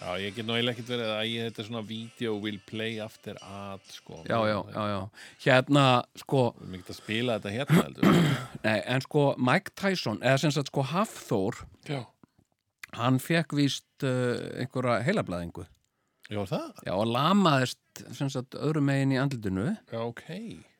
Já, 0.00 0.14
ég 0.16 0.32
get 0.32 0.46
nú 0.48 0.54
eiginlega 0.56 0.78
ekkert 0.78 0.90
verið 0.94 1.10
að 1.12 1.26
ég 1.28 1.48
þetta 1.50 1.64
svona 1.66 1.80
video 1.84 2.30
will 2.40 2.56
play 2.64 2.94
after 3.04 3.36
ad 3.44 3.82
sko. 3.92 4.22
já, 4.24 4.38
já, 4.48 4.56
já, 4.72 4.84
já. 4.88 5.00
Hérna, 5.44 5.82
sko, 6.16 6.54
Við 6.56 6.62
erum 6.64 6.78
ekki 6.78 6.94
að 6.94 6.96
spila 7.02 7.34
þetta 7.36 7.52
hérna 7.52 7.82
heldur. 7.84 8.30
Nei, 8.64 8.78
en 8.94 9.04
sko 9.04 9.24
Mike 9.36 9.74
Tyson, 9.76 10.22
eða 10.24 10.38
sem 10.40 10.54
sagt 10.56 10.72
sko 10.72 10.86
Hafþór 10.88 11.60
Já, 11.84 12.00
hann 12.98 13.20
fekk 13.22 13.54
víst 13.58 14.06
uh, 14.06 14.38
einhverja 14.60 15.00
heilablaðingu 15.06 15.66
já 16.30 16.40
það? 16.46 16.66
Já, 16.86 16.92
og 16.94 17.06
lamaðist 17.10 18.02
sem 18.16 18.30
sagt 18.32 18.56
öðrum 18.58 18.86
megin 18.90 19.14
í 19.14 19.20
andlutinu 19.20 19.68
Já, 19.90 20.00
ok. 20.02 20.26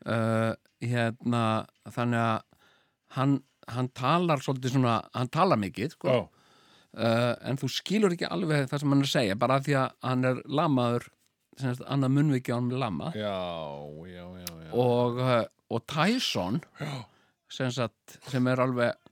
Uh, 0.07 0.52
hérna, 0.81 1.45
þannig 1.93 2.23
að 2.23 2.43
hann, 3.17 3.38
hann 3.69 3.90
talar 3.99 4.43
svolítið 4.45 4.76
svona, 4.76 4.99
hann 5.17 5.31
talar 5.35 5.61
mikið 5.61 5.97
sko, 5.97 6.17
uh, 6.97 7.33
en 7.45 7.59
þú 7.61 7.71
skilur 7.75 8.14
ekki 8.17 8.31
alveg 8.31 8.69
það 8.71 8.83
sem 8.85 8.95
hann 8.95 9.02
er 9.02 9.11
að 9.11 9.14
segja, 9.17 9.38
bara 9.43 9.59
af 9.59 9.67
því 9.67 9.76
að 9.83 9.97
hann 10.09 10.31
er 10.31 10.43
lamaður, 10.61 11.09
sem 11.59 11.75
sagt, 11.75 11.88
annað 11.90 12.14
munnviki 12.17 12.55
á 12.55 12.57
hann 12.57 12.71
er 12.71 12.83
lama. 12.85 13.12
Já, 13.19 13.37
já, 14.09 14.25
já, 14.40 14.50
já. 14.64 14.73
og, 14.87 15.23
og 15.71 15.87
Tyson 15.90 16.62
Já, 16.81 16.95
sem, 17.50 17.75
sagt, 17.75 18.19
sem 18.31 18.47
er 18.49 18.62
alveg 18.64 19.10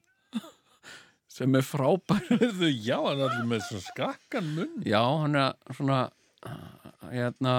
sem 1.38 1.54
er 1.58 1.64
frábær. 1.66 2.24
Heyrðu, 2.40 2.70
já, 2.74 2.98
hann 3.04 3.22
er 3.22 3.28
allir 3.28 3.48
með 3.52 3.68
skakkan 3.84 4.50
munn. 4.56 4.74
Já, 4.86 5.02
hann 5.22 5.38
er 5.38 5.76
svona 5.78 6.00
uh, 6.46 6.88
hérna, 7.12 7.54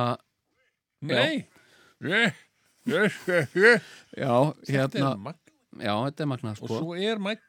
Nei. 1.00 1.46
Já, 2.04 2.26
Þetta 4.68 5.00
hérna 5.00 5.34
já, 5.80 5.94
þetta 6.08 6.24
er 6.24 6.30
magnað 6.32 6.60
Og 6.64 6.68
sko 6.72 6.80
svo 6.82 6.96
er 6.98 7.20
Mike 7.22 7.46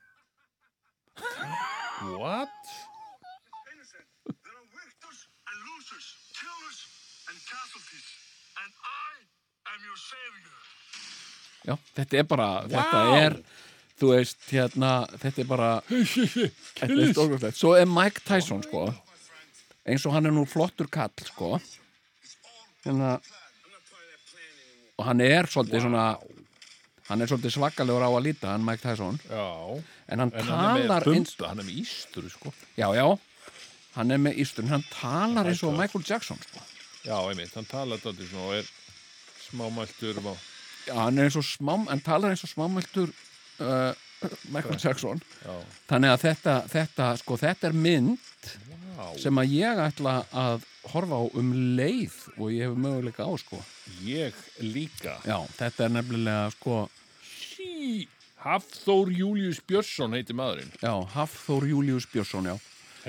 What? 2.21 2.71
já, 11.61 11.75
þetta 11.97 12.17
er 12.21 12.27
bara, 12.29 12.49
þetta 12.71 13.01
Vá. 13.05 13.19
er 13.21 13.37
þú 14.01 14.15
veist, 14.15 14.41
hérna, 14.49 14.91
þetta 15.21 15.43
er 15.43 15.49
bara 15.49 15.71
þetta 15.87 16.89
er 16.89 17.13
stórkvæmslegt 17.13 17.61
svo 17.61 17.75
er 17.77 17.89
Mike 17.91 18.25
Tyson, 18.27 18.65
sko. 18.65 18.89
Eins 19.89 20.05
og 20.07 20.15
hann 20.15 20.29
er 20.29 20.35
nú 20.37 20.47
flottur 20.49 20.89
kall, 20.93 21.13
sko. 21.29 21.59
Hérna 22.85 23.19
og 25.01 25.07
hann 25.09 25.23
er 25.25 25.49
svolítið 25.49 25.87
svona 25.87 26.05
hann 27.09 27.23
er 27.25 27.31
svolítið 27.31 27.57
svakalegur 27.57 28.05
á 28.05 28.11
að 28.11 28.27
líta 28.29 28.53
hann 28.55 28.65
Mike 28.65 28.85
Tyson, 28.85 29.21
Já. 29.29 29.49
En 30.11 30.19
hann 30.25 30.33
En 30.35 30.47
hann 30.49 30.81
er 30.81 30.89
talar 30.89 31.09
eins, 31.15 31.37
hann 31.39 31.63
er 31.63 31.67
með 31.69 31.83
ísturu 31.85 32.31
sko. 32.33 32.53
Já, 32.77 32.89
já. 32.97 33.07
Hann 33.95 34.11
er 34.11 34.21
með 34.23 34.39
ísturinn, 34.43 34.71
hann 34.71 34.87
talar 34.93 35.49
eins 35.51 35.63
og 35.67 35.77
Michael 35.77 36.05
Jackson, 36.07 36.39
sko. 36.47 36.63
Já, 37.05 37.17
einmitt, 37.29 37.55
hann 37.57 37.69
talar 37.69 37.99
þetta 38.01 38.39
og 38.45 38.55
er 38.59 38.69
smámæltur 39.51 40.21
og 40.21 40.37
já, 40.87 40.95
hann 40.95 41.19
er 41.19 41.29
eins 41.29 41.39
og 41.41 41.47
smám, 41.47 41.87
hann 41.89 42.03
talar 42.05 42.35
eins 42.35 42.45
og 42.45 42.53
smámæltur 42.53 43.13
uh, 43.61 44.31
Michael 44.53 44.79
Jackson. 44.79 45.21
Já, 45.45 45.55
þannig 45.91 46.15
að 46.15 46.25
þetta, 46.27 46.57
þetta, 46.71 47.09
sko, 47.21 47.39
þetta 47.41 47.71
er 47.71 47.77
mynd 47.87 48.49
Vá. 48.97 49.07
sem 49.21 49.41
að 49.41 49.55
ég 49.57 49.83
ætla 49.87 50.17
að 50.37 50.67
horfa 50.93 51.21
á 51.21 51.25
um 51.41 51.53
leið 51.79 52.17
og 52.37 52.49
ég 52.53 52.69
hef 52.69 52.81
möguleika 52.87 53.29
á, 53.29 53.33
sko. 53.41 53.61
Ég 54.05 54.37
líka. 54.65 55.19
Já, 55.25 55.39
þetta 55.59 55.87
er 55.87 55.95
nefnilega, 55.99 56.49
sko 56.57 56.81
Sí, 57.61 58.09
Hafþór 58.41 59.11
Július 59.13 59.59
Björnsson 59.69 60.17
heiti 60.17 60.33
maðurinn. 60.37 60.73
Já, 60.81 60.95
Hafþór 61.13 61.67
Július 61.69 62.07
Björnsson, 62.09 62.49
já 62.49 62.57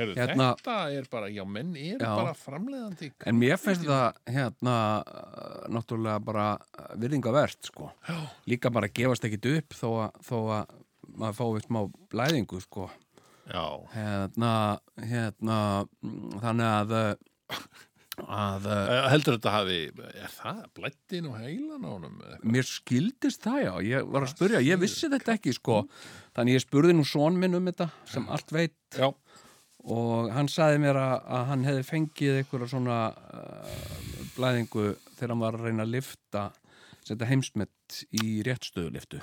Heru, 0.02 0.16
Hérna- 0.18 0.50
Þetta 0.60 0.78
er 0.98 1.08
bara, 1.14 1.30
já, 1.34 1.44
menn 1.48 1.72
eru 1.80 2.00
Já. 2.02 2.12
bara 2.18 2.34
framleiðandi 2.38 3.12
en 3.30 3.40
mér 3.42 3.60
finnst 3.62 3.86
það, 3.88 4.20
hérna 4.36 4.76
uh, 5.02 5.68
náttúrulega 5.78 6.20
bara 6.26 6.48
uh, 6.58 6.90
virðingavert, 7.02 7.60
sko. 7.72 7.92
Já, 8.10 8.18
líka 8.52 8.72
bara 8.74 8.90
gefast 8.92 9.28
ekkit 9.30 9.50
upp 9.56 9.78
þó 9.78 9.88
að, 10.08 10.20
þó 10.28 10.38
að 10.58 10.76
maður 11.22 11.38
fái 11.42 11.64
smá 11.68 11.82
blæðingu, 12.14 12.62
sko. 12.66 12.90
Hérna, 13.52 14.52
hérna 15.04 15.56
mm, 16.04 16.36
þannig 16.44 16.68
að 16.72 16.94
uh, 17.00 17.16
að 18.22 18.68
Eh, 18.70 19.06
heldur 19.10 19.38
þetta 19.38 19.52
hafi 19.56 19.78
er 19.90 20.32
það 20.36 20.60
blættin 20.78 21.28
og 21.32 21.38
heilan 21.42 21.86
á 21.88 21.90
honum 21.90 22.18
eða 22.22 22.36
eitthvað? 22.36 22.52
mér 22.54 22.68
skildist 22.70 23.46
það 23.46 23.60
já, 23.64 23.72
ég 23.88 24.10
var 24.14 24.26
að 24.28 24.34
spurja, 24.34 24.62
ég 24.68 24.82
vissi 24.82 25.10
þetta 25.12 25.36
ekki 25.38 25.54
sko, 25.58 25.78
þannig 26.38 26.58
ég 26.60 26.64
spurði 26.66 26.96
nú 26.98 27.06
són 27.08 27.40
minn 27.42 27.58
um 27.58 27.70
þetta 27.72 27.88
sem 28.12 28.28
allt 28.32 28.54
veit. 28.54 28.76
Já, 28.94 29.10
og 29.84 30.32
hann 30.36 30.50
saði 30.52 30.82
mér 30.84 31.00
að, 31.02 31.14
að 31.38 31.46
hann 31.52 31.68
hefði 31.68 31.86
fengið 31.88 32.40
einhverja 32.42 32.72
svona 32.74 32.98
uh, 33.12 33.78
blæðingu 34.36 34.90
þegar 35.16 35.34
hann 35.34 35.46
var 35.46 35.58
að 35.58 35.70
reyna 35.70 35.88
að 35.88 35.96
lifta 35.96 36.50
setja 37.02 37.28
heimsmet 37.28 38.02
í 38.22 38.42
réttstöðuliftu. 38.46 39.20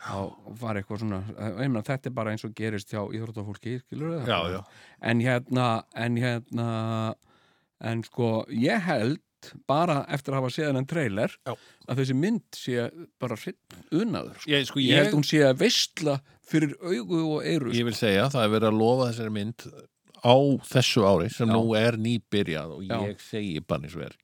Þá 0.00 0.18
var 0.60 0.78
eitthvað 0.78 1.02
svona, 1.02 1.18
ég 1.34 1.66
meina 1.66 1.82
þetta 1.86 2.10
er 2.10 2.14
bara 2.16 2.34
eins 2.34 2.46
og 2.46 2.54
gerist 2.56 2.92
hjá 2.94 3.02
íþróttafólki. 3.02 3.80
En 5.10 5.24
hérna, 5.24 5.66
en 5.98 6.20
hérna 6.20 6.68
en 7.90 8.04
sko, 8.06 8.30
ég 8.54 8.86
held 8.86 9.18
bara 9.70 10.02
eftir 10.12 10.34
að 10.34 10.40
hafa 10.40 10.50
séð 10.54 10.68
hennan 10.70 10.88
trailer 10.90 11.36
Já. 11.46 11.54
að 11.88 12.02
þessi 12.02 12.16
mynd 12.18 12.58
sé 12.58 12.88
bara 13.22 13.38
unnaður, 13.90 14.36
sko. 14.40 14.50
Ég, 14.52 14.66
sko, 14.68 14.82
Ég 14.82 14.90
ég, 14.90 15.00
held 15.00 15.16
hún 15.16 15.26
sé 15.26 15.42
að 15.46 15.62
veistla 15.62 16.18
fyrir 16.50 16.74
augu 16.82 17.22
og 17.36 17.46
eyru 17.46 17.74
ég 17.76 17.88
vil 17.88 17.96
segja, 17.96 18.28
það 18.32 18.46
er 18.46 18.52
verið 18.56 18.70
að 18.72 18.80
lofa 18.82 19.08
þessari 19.10 19.34
mynd 19.38 19.66
á 20.20 20.36
þessu 20.74 21.06
ári 21.08 21.30
sem 21.32 21.48
Já. 21.48 21.54
nú 21.56 21.74
er 21.78 21.98
nýbyrjað 22.00 22.76
og 22.76 22.84
Já. 22.84 22.96
ég 23.08 23.24
segi 23.24 23.64
bara 23.64 23.88
eins 23.88 23.96
og 23.96 24.06
er 24.08 24.18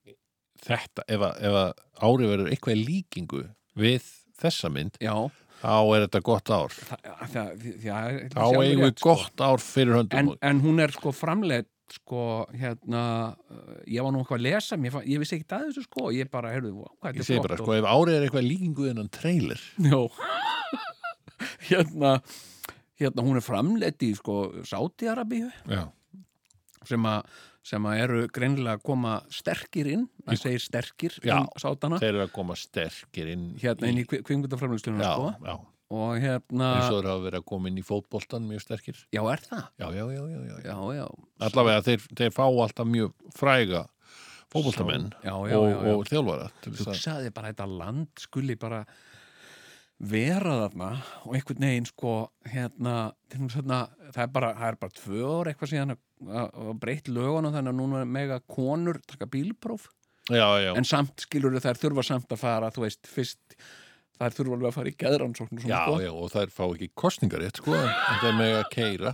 þetta, 0.66 1.06
ef 1.06 1.26
að, 1.30 1.42
ef 1.48 1.58
að 1.62 1.72
ári 2.10 2.30
verður 2.32 2.52
eitthvað 2.52 2.84
líkingu 2.84 3.42
við 3.76 4.12
þessa 4.36 4.72
mynd, 4.72 4.98
Já, 5.00 5.14
þá 5.62 5.76
er 5.96 6.04
þetta 6.06 6.22
gott 6.26 6.52
ár 6.52 6.74
það, 6.76 7.06
það, 7.32 7.48
það, 7.84 8.18
þá 8.34 8.44
eigum 8.44 8.84
við 8.84 9.00
gott 9.06 9.44
ár 9.46 9.62
fyrir 9.64 9.98
höndum 10.00 10.20
en, 10.20 10.30
en 10.50 10.60
hún 10.64 10.82
er 10.84 10.92
sko 10.96 11.12
framleitt 11.16 11.70
sko 11.94 12.22
hérna 12.56 13.02
uh, 13.50 13.76
ég 13.86 14.02
var 14.02 14.12
nú 14.14 14.22
eitthvað 14.22 14.40
að 14.40 14.44
lesa, 14.48 14.78
fa- 14.92 15.04
ég 15.06 15.22
vissi 15.22 15.36
ekki 15.38 15.46
að 15.54 15.68
þessu 15.68 15.84
sko, 15.86 16.08
ég 16.14 16.30
bara, 16.32 16.50
heyrðu, 16.54 16.72
hvað 17.00 17.12
ég 17.12 17.20
þetta 17.20 17.28
segi 17.28 17.38
er 17.38 17.44
bara, 17.46 17.58
flott 17.60 17.66
sko, 17.68 17.76
ef 17.78 17.88
árið 17.92 18.16
er 18.18 18.26
eitthvað 18.26 18.48
líkingu 18.48 18.86
við 18.86 18.92
hennan 18.94 19.12
trailer. 19.14 19.62
Já 19.86 20.00
Hérna 21.70 22.12
Hérna 22.96 23.24
hún 23.26 23.36
er 23.36 23.44
framleitt 23.44 24.02
í 24.06 24.14
sko 24.16 24.36
Sáti-Arabíu 24.64 25.50
já, 25.68 25.82
sem 26.88 27.06
að 27.10 27.28
sem 27.66 27.86
að 27.90 28.00
eru 28.04 28.18
greinilega 28.30 28.78
að 28.78 28.84
koma 28.86 29.14
sterkir 29.34 29.88
inn, 29.90 30.04
maður 30.22 30.38
segir 30.44 30.62
sterkir 30.62 31.16
Já, 31.26 31.40
þeir 31.58 32.12
eru 32.12 32.22
að 32.22 32.30
koma 32.36 32.54
sterkir 32.56 33.32
inn 33.32 33.48
hérna 33.58 33.90
inn 33.90 33.98
í 34.00 34.06
kvingmyndaframleiðslunum 34.06 35.02
já, 35.02 35.10
sko. 35.12 35.56
Og 35.94 36.20
hérna, 36.22 36.70
eins 36.76 36.88
og 36.90 37.00
þeir 37.00 37.10
hafa 37.12 37.24
verið 37.26 37.42
að 37.42 37.48
koma 37.52 37.70
inn 37.70 37.80
í 37.80 37.84
fótboltan 37.86 38.46
mjög 38.48 38.64
sterkir. 38.64 39.02
Já 39.14 39.22
er 39.32 39.42
það? 39.44 39.66
Já, 39.78 39.86
já, 39.94 40.04
já, 40.16 40.22
já, 40.32 40.40
já. 40.46 40.56
já, 40.66 40.78
já, 40.98 41.04
allavega 41.48 41.84
þeir, 41.86 42.08
þeir 42.20 42.32
fá 42.34 42.42
alltaf 42.46 42.90
mjög 42.90 43.12
fræga 43.36 43.84
fótboltamenn 44.52 45.10
og, 45.32 45.52
og 45.90 46.08
þjálfara 46.08 46.48
hugsaði 46.64 47.32
bara 47.34 47.52
þetta 47.52 47.68
land 47.70 48.22
skuli 48.22 48.56
bara 48.58 48.82
vera 49.96 50.56
þarna 50.66 50.90
og 51.24 51.36
einhvern 51.36 51.64
veginn 51.64 51.88
sko 51.88 52.14
hérna, 52.52 52.96
þarna 53.32 53.80
það 54.12 54.22
er 54.26 54.32
bara, 54.34 54.50
það 54.58 54.68
er 54.68 54.78
bara 54.82 54.96
tvö 54.98 55.30
ár 55.30 55.50
eitthvað 55.50 55.72
síðan 55.72 55.94
að, 55.94 56.02
að, 56.26 56.48
að 56.66 56.72
breytt 56.82 57.08
lögunum 57.08 57.54
þannig 57.54 57.72
að 57.72 57.78
núna 57.80 58.02
mega 58.18 58.40
konur 58.44 59.00
taka 59.08 59.28
bílpróf. 59.32 59.88
Já, 60.26 60.58
já, 60.58 60.72
en 60.74 60.86
samt 60.86 61.22
skilur 61.22 61.54
þær 61.62 61.78
þurfa 61.80 62.04
samt 62.04 62.32
að 62.34 62.42
fara 62.42 62.70
þú 62.74 62.84
veist, 62.84 63.08
fyrst 63.08 63.56
þær 64.20 64.36
þurfa 64.38 64.56
alveg 64.56 64.70
að 64.70 64.78
fara 64.78 64.92
í 64.92 64.96
geðrannsókn 65.02 65.60
já, 65.64 65.76
sko. 65.82 65.98
já, 66.04 66.12
og 66.12 66.32
þær 66.32 66.54
fá 66.54 66.64
ekki 66.68 66.88
kostningarétt 67.02 67.60
sko, 67.60 67.76
en 67.76 68.22
þeir 68.22 68.40
með 68.40 68.54
að 68.56 68.66
keira 68.72 69.12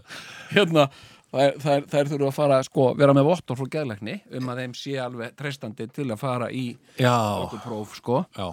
hérna, 0.52 0.86
þær, 1.32 1.86
þær 1.90 2.10
þurfa 2.12 2.28
að 2.28 2.36
fara 2.36 2.58
sko, 2.66 2.88
vera 2.98 3.14
með 3.16 3.28
vottor 3.28 3.58
frá 3.58 3.70
geðlækni 3.76 4.16
um 4.38 4.50
að 4.52 4.62
þeim 4.62 4.74
sé 4.78 4.96
alveg 5.02 5.36
treystandi 5.38 5.88
til 5.94 6.08
að 6.10 6.20
fara 6.20 6.50
í 6.52 6.66
okkur 6.98 7.62
próf 7.64 7.96
sko. 7.98 8.18
Já, 8.36 8.50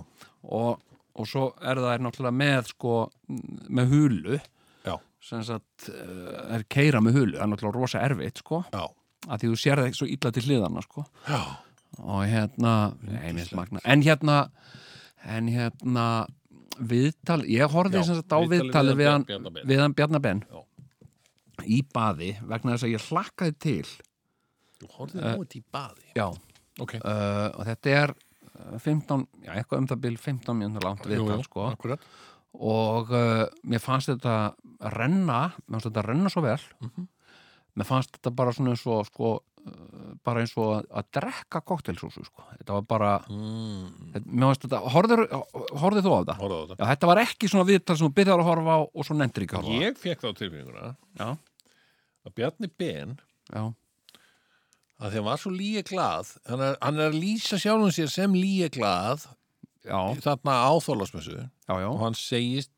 og, 0.59 0.85
og 1.19 1.27
svo 1.27 1.49
er 1.59 1.81
það 1.83 2.05
náttúrulega 2.05 2.39
með 2.39 2.71
sko, 2.71 2.95
með 3.67 3.95
hulu. 3.95 4.39
Já, 4.88 4.95
sem 5.29 5.43
sagt, 5.47 5.89
er 5.89 6.63
keira 6.71 7.03
með 7.03 7.19
hulu. 7.19 7.35
Það 7.38 7.45
er 7.45 7.53
náttúrulega 7.53 7.83
rosa 7.83 8.03
erfitt 8.05 8.43
sko 8.43 8.63
já, 8.71 8.83
að 9.27 9.41
því 9.41 9.51
þú 9.51 9.59
sér 9.65 9.83
það 9.83 9.97
svo 9.99 10.12
illa 10.15 10.33
til 10.35 10.45
hliðana 10.47 10.85
sko. 10.88 11.07
Já. 11.27 11.41
og 11.99 12.21
hérna, 12.29 12.73
finnst 13.01 13.55
magna 13.57 13.81
en 13.83 14.03
hérna, 14.05 14.35
en 15.25 15.49
hérna 15.51 16.05
viðtal, 16.77 17.41
ég 17.49 17.71
horfði 17.73 17.99
Já, 17.99 18.05
sem 18.08 18.19
sagt 18.19 18.36
á 18.36 18.39
viðtalið 18.51 18.99
við 18.99 19.10
hann 19.10 19.25
hann 19.84 19.95
Bjarnabenn 19.97 20.43
í 21.67 21.82
baði 21.93 22.32
vegna 22.47 22.75
þess 22.75 22.88
að 22.88 22.93
ég 22.93 23.08
hlakkaði 23.10 23.55
til. 23.60 23.89
Þú 24.79 24.89
horfðið 24.95 25.25
nú 25.25 25.43
þetta 25.43 25.60
í 25.60 25.63
baði? 25.75 26.08
já, 26.15 26.27
Ok, 26.79 26.95
uh, 27.01 27.49
og 27.60 27.65
þetta 27.67 27.91
er 27.91 28.13
uh, 28.15 28.77
15, 28.79 29.25
já, 29.43 29.51
eitthvað 29.58 29.82
um 29.82 29.88
það 29.91 30.01
bil 30.05 30.15
15 30.17 30.55
mínútur 30.55 30.86
langt 30.88 31.08
viðtal, 31.10 31.41
sko. 31.43 31.65
akkurat. 31.73 32.05
Og 32.55 33.12
uh, 33.12 33.45
mér 33.67 33.84
fannst 33.84 34.10
þetta 34.13 34.36
renna, 34.95 35.41
mér 35.67 35.75
fannst 35.75 35.89
þetta 35.89 36.05
renna 36.08 36.32
svo 36.32 36.45
vel. 36.47 36.60
Mhm. 36.79 37.10
mér 37.79 37.88
fannst 37.88 38.15
þetta 38.15 38.32
bara 38.36 38.51
svona 38.51 38.71
eins 38.73 38.82
og 38.88 39.05
sko, 39.08 39.27
uh, 39.39 39.48
bara 40.26 40.43
eins 40.43 40.54
og 40.58 40.72
að, 40.78 40.88
að 41.00 41.10
drekka 41.17 41.62
koktelsúsu, 41.67 42.24
sko. 42.26 42.45
Þetta 42.58 42.76
var 42.78 42.86
bara, 42.89 43.12
mm. 43.30 44.15
horfður 44.95 46.06
þú 46.06 46.13
á 46.15 46.19
á 46.19 46.24
þetta. 46.24 46.78
Já, 46.80 46.86
þetta 46.86 47.10
var 47.12 47.22
ekki 47.24 47.52
svona 47.52 47.67
viðtal 47.69 47.98
sem 47.98 48.08
þú 48.08 48.15
byrjar 48.19 48.43
að 48.43 48.50
horfa 48.50 48.78
á 48.78 48.82
og 48.88 49.08
svo 49.08 49.17
nefndir 49.19 49.45
ekki 49.45 49.58
að 49.58 49.67
horfa 49.67 49.76
á. 49.76 49.84
Ég 49.84 50.00
fekk 50.00 50.24
þá 50.24 50.30
tilfinninguna 50.39 50.93
Já, 51.19 51.30
að 52.26 52.36
Bjarni 52.39 52.72
Ben 52.80 53.15
já, 53.50 53.63
að 55.00 55.12
því 55.12 55.19
hann 55.19 55.28
var 55.30 55.41
svo 55.43 55.54
líga 55.56 55.86
glað 55.88 56.34
hann 56.50 56.65
er, 56.65 56.80
hann 56.84 57.00
er 57.00 57.12
að 57.12 57.19
lýsa 57.24 57.60
sjálfum 57.62 57.93
sér 57.95 58.12
sem 58.13 58.36
líga 58.36 58.69
glað 58.76 59.26
já, 59.88 60.00
þarna 60.26 60.60
áþólasmessu 60.69 61.38
já, 61.39 61.74
já, 61.74 61.88
og 61.89 62.04
hann 62.04 62.17
segist, 62.17 62.74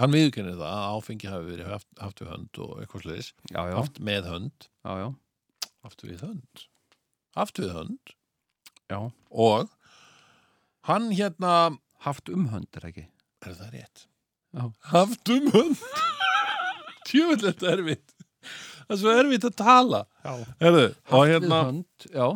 hann 0.00 0.14
viðkennir 0.14 0.58
það 0.58 0.76
að 0.76 0.98
áfengi 0.98 1.30
hafi 1.30 1.50
verið 1.54 1.72
haft, 1.74 1.90
haft 2.00 2.22
við 2.22 2.32
hönd 2.34 2.62
og 2.64 2.78
eitthvað 2.82 3.10
já, 3.14 3.60
haft 3.76 4.00
með 4.02 4.30
hönd. 4.30 4.70
Já, 4.84 4.92
já, 5.04 5.08
haft 5.84 6.04
við 6.06 6.24
hönd 6.24 6.64
haft 7.38 7.60
við 7.62 7.74
hönd 7.76 8.14
já. 8.90 9.00
og 9.30 9.70
hann 10.88 11.10
hérna 11.14 11.76
haft 12.06 12.30
umhönd 12.32 12.70
er 12.78 12.88
ekki 12.90 13.06
er 13.44 13.56
það 13.56 13.74
rétt? 13.76 14.06
Já. 14.56 14.64
haft 14.92 15.32
um 15.32 15.50
hönd 15.54 15.84
þetta 17.44 17.72
er 17.72 17.78
erfitt 17.78 18.14
það 18.90 18.94
er 18.96 19.02
svo 19.02 19.14
erfitt 19.14 19.46
að 19.48 19.58
tala 19.60 20.04
Já. 20.24 20.32
Herðu, 20.60 20.86
og 20.90 21.14
haft 21.14 21.32
hérna 21.34 21.60
við 21.60 21.70
hönd, 21.70 22.08
já, 22.12 22.26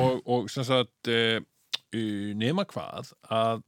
og, 0.00 0.22
og 0.24 0.50
sem 0.52 0.66
sagt 0.66 1.10
e, 1.10 1.20
nema 2.38 2.64
hvað 2.68 3.12
að, 3.30 3.62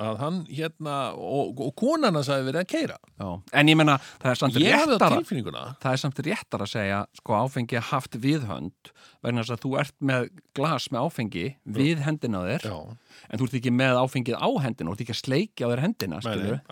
að 0.00 0.20
hann 0.22 0.38
hérna 0.48 0.96
og, 1.16 1.60
og 1.60 1.74
konana 1.78 2.22
sagði 2.24 2.48
verið 2.48 2.62
að 2.62 2.68
keira 2.70 2.96
já. 3.20 3.28
En 3.60 3.70
ég 3.70 3.78
menna, 3.78 3.96
það 4.22 4.32
er 4.32 4.40
samt 4.40 4.58
réttara 4.62 5.64
það 5.82 5.90
er 5.92 6.02
samt 6.02 6.22
réttar 6.26 6.64
að 6.64 6.72
segja 6.72 7.00
sko 7.20 7.36
áfengi 7.36 7.82
haft 7.90 8.16
við 8.22 8.46
hönd 8.48 8.92
vegna 9.24 9.44
þess 9.44 9.54
að 9.56 9.64
þú 9.64 9.72
ert 9.82 9.96
með 10.10 10.28
glas 10.56 10.86
með 10.92 11.08
áfengi 11.08 11.44
við 11.76 12.04
hendina 12.06 12.40
þér. 12.46 12.64
Já, 12.70 12.78
en 13.28 13.40
þú 13.40 13.48
ert 13.48 13.58
ekki 13.60 13.74
með 13.76 14.00
áfengið 14.00 14.38
á 14.40 14.48
hendina 14.64 14.88
þú 14.88 14.96
ert 14.96 15.04
ekki 15.04 15.16
að 15.16 15.20
sleikja 15.20 15.68
á 15.68 15.70
þér 15.72 15.84
hendina 15.84 16.22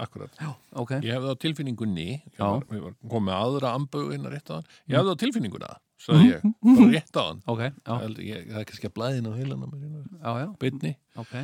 akkurat. 0.07 0.41
Já, 0.41 0.49
ok, 0.81 0.95
ég 1.05 1.19
hefði 1.19 1.35
á 1.37 1.43
tilfinningunni 1.45 2.09
ég 2.09 2.41
var, 2.41 2.65
var 2.73 2.97
komið 3.13 3.37
aðra 3.37 3.75
ambögu 3.77 4.15
hérna 4.15 4.33
rétt 4.33 4.49
á 4.49 4.57
hann. 4.57 4.73
Ég 4.89 4.97
hefði 4.97 5.13
á 5.13 5.23
tilfinninguna, 5.25 5.71
sagði 6.01 6.33
ég 6.33 6.49
bara 6.65 6.91
rétt 6.97 7.21
á 7.21 7.23
hann. 7.27 7.45
Ok, 7.53 7.65
já, 7.69 7.95
ég, 8.09 8.19
ég, 8.33 8.51
það 8.55 8.65
er 8.65 8.69
kannski 8.73 8.89
að 8.91 8.97
blæðina 8.97 9.35
á 9.37 9.39
heilana 9.39 10.53
beinni, 10.63 10.97
ok 11.21 11.37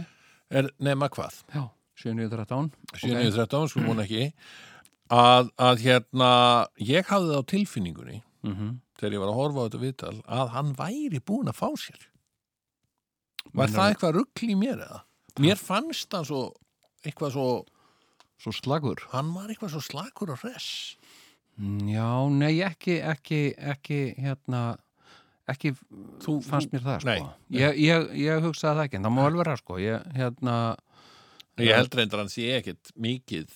er 0.61 0.71
nema 0.83 1.09
hvað? 1.13 1.41
Já, 1.55 1.65
713 2.05 2.71
713, 3.01 3.69
sko 3.73 3.85
hún 3.87 4.03
ekki. 4.05 4.29
Að, 5.15 5.51
að 5.61 5.83
hérna 5.85 6.31
ég 6.81 7.07
hafði 7.13 7.37
á 7.39 7.43
tilfinningunni 7.53 8.23
mm 8.47 8.73
þegar 8.95 9.15
ég 9.17 9.21
var 9.25 9.31
að 9.33 9.39
horfa 9.41 9.59
á 9.59 9.65
þetta 9.67 9.79
viðtal 9.83 10.17
að 10.39 10.51
hann 10.55 10.69
væri 10.79 11.19
búin 11.27 11.49
að 11.51 11.57
fá 11.59 11.67
sér. 11.83 12.05
Var 13.51 13.67
Meinar- 13.67 13.75
það 13.75 13.89
eitthvað 13.93 14.13
ruggl 14.15 14.51
í 14.55 14.57
mér 14.61 14.83
eða? 14.85 15.01
Mér 15.43 15.59
fannst 15.59 16.15
hann 16.15 16.25
svo 16.29 16.43
eitthvað 17.05 17.35
svo, 17.35 17.47
svo 18.41 18.53
slagur. 18.55 19.03
hann 19.11 19.33
var 19.35 19.51
eitthvað 19.51 19.75
svo 19.75 19.83
slakur 19.83 20.31
og 20.33 20.39
hress. 20.45 20.97
Mm, 21.59 21.89
já, 21.91 22.07
nei, 22.39 22.53
ekki 22.67 22.97
ekki, 23.03 23.41
ekki, 23.59 23.99
hérna 24.23 24.63
ekki 25.53 25.75
Þú- 26.25 26.39
fannst 26.47 26.73
mér 26.73 26.85
það, 26.87 27.01
sko. 27.05 27.29
Ég, 27.59 27.77
ég, 27.85 28.09
ég 28.23 28.47
hugsaði 28.47 28.79
það 28.79 28.85
ekki, 28.87 28.97
en 29.01 29.07
það 29.09 29.15
má 29.17 29.23
alveg 29.27 29.43
vera, 29.45 29.57
sko. 29.61 29.79
Ég, 29.83 30.07
hérna, 30.17 30.55
ég 31.61 31.75
held 31.77 31.95
reyndar 31.95 32.23
hann 32.25 32.33
sé 32.33 32.49
ekkit 32.59 32.93
mikið 32.97 33.53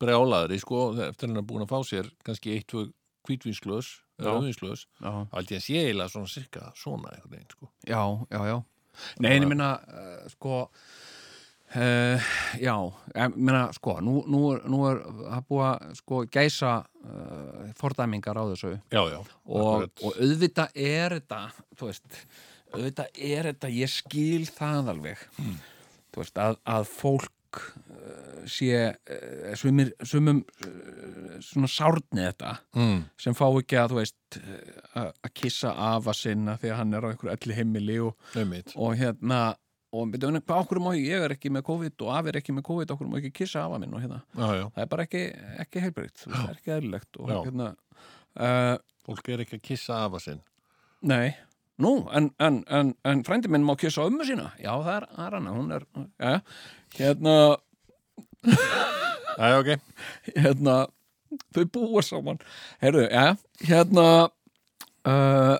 brjálaðri 0.00 0.58
sko 0.62 0.84
eftir 1.08 1.28
hann 1.28 1.40
er 1.40 1.46
búin 1.48 1.64
að 1.64 1.72
fá 1.72 1.80
sér 1.84 2.10
kannski 2.24 2.54
eitt, 2.56 2.72
já. 5.00 5.12
þá 5.30 5.34
held 5.36 5.50
ég 5.54 5.60
að 5.60 5.64
sé 5.66 5.80
eiginlega 5.80 6.12
svona 6.14 6.32
cirka 6.32 6.72
svona 6.76 7.12
einhvern 7.14 7.34
veginn 7.34 7.54
sko. 7.54 7.70
Já, 7.88 8.02
já, 8.32 8.40
já. 8.50 8.56
Nei, 9.20 9.30
en 9.36 9.44
ég 9.44 9.48
minna, 9.48 9.68
uh, 9.88 10.28
sko, 10.32 10.56
uh, 11.76 12.30
já, 12.60 12.74
ég 13.14 13.34
minna, 13.36 13.64
sko, 13.76 13.96
nú, 14.04 14.20
nú, 14.30 14.42
er, 14.54 14.62
nú 14.70 14.84
er 14.90 15.02
að 15.30 15.48
búa, 15.50 15.72
sko, 15.98 16.22
gæsa 16.32 16.76
uh, 16.84 17.66
fordæmingar 17.78 18.38
á 18.40 18.44
þessu. 18.52 18.76
Já, 18.92 19.02
já, 19.12 19.18
og, 19.46 19.88
og 20.02 20.16
auðvitað 20.16 20.80
er 20.86 21.18
þetta, 21.18 21.42
þú 21.78 21.90
veist, 21.90 22.22
auðvitað 22.74 23.20
er 23.32 23.52
þetta, 23.52 23.74
ég 23.80 23.92
skil 23.92 24.48
það 24.50 24.94
alveg, 24.94 25.28
þú 25.38 26.24
veist, 26.24 26.42
að, 26.42 26.58
að 26.76 26.90
fólk 26.90 27.62
uh, 27.62 28.42
sé, 28.50 28.84
sumir, 29.58 29.94
sumum 30.06 30.44
svona 31.40 31.70
sárni 31.70 32.26
þetta, 32.26 32.54
mm, 32.76 33.00
sem 33.20 33.36
fá 33.36 33.46
ekki 33.48 33.78
að, 33.80 33.94
þú 33.94 34.00
veist, 34.02 34.40
að 34.98 35.10
að 35.30 35.32
kissa 35.38 35.72
afa 35.94 36.14
sinna 36.16 36.56
því 36.60 36.70
að 36.72 36.78
hann 36.80 36.94
er 36.96 37.06
á 37.06 37.10
einhverju 37.10 37.34
elli 37.36 37.56
heimili 37.56 37.98
og, 38.04 38.30
og 38.74 38.96
hérna 38.98 39.40
og 39.90 40.10
betur, 40.12 40.36
hvað 40.46 40.62
okkur 40.64 40.80
má 40.82 40.90
ég, 40.94 41.08
ég 41.10 41.24
er 41.26 41.34
ekki 41.34 41.50
með 41.50 41.64
COVID 41.66 42.04
og 42.06 42.10
afi 42.14 42.30
er 42.30 42.38
ekki 42.40 42.54
með 42.54 42.66
COVID, 42.68 42.92
okkur 42.94 43.08
má 43.10 43.16
ekki 43.18 43.32
kissa 43.40 43.64
afa 43.66 43.80
minn 43.82 43.94
og 43.96 44.02
hérna, 44.04 44.20
já, 44.38 44.46
já, 44.60 44.64
það 44.76 44.84
er 44.84 44.90
bara 44.92 45.06
ekki, 45.08 45.22
ekki 45.64 45.82
heilbreytt, 45.84 46.24
það 46.26 46.44
er 46.44 46.58
ekki 46.60 46.74
eðlilegt 46.76 47.18
og 47.18 47.32
Já. 47.32 47.38
hérna 47.48 47.68
uh, 48.38 48.76
fólk 49.08 49.30
er 49.34 49.42
ekki 49.44 49.58
að 49.58 49.64
kissa 49.66 49.98
af 50.04 50.14
að 50.20 50.24
sinn. 50.28 50.40
Nei, 51.10 51.32
nú, 51.82 51.92
en, 52.14 52.30
en, 52.38 52.60
en, 52.70 52.94
en 53.10 53.24
frændi 53.26 53.50
minn 53.50 53.66
má 53.66 53.74
kissa 53.80 54.06
ömmu 54.06 54.28
sína, 54.28 54.52
já 54.62 54.70
það 54.76 54.92
er, 54.94 55.08
það 55.16 55.26
er 55.26 55.38
hana, 55.40 55.56
hún 55.58 55.74
er, 55.74 55.88
ja, 56.22 56.36
hérna 57.00 57.36
já, 59.40 59.58
ok, 59.58 59.72
hérna 60.36 60.78
þau 61.54 61.64
búa 61.74 62.02
saman. 62.06 62.38
Heyrðu, 62.82 63.06
ja, 63.10 63.26
hérna 63.66 64.06
uh, 65.08 65.56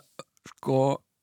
sko 0.55 0.81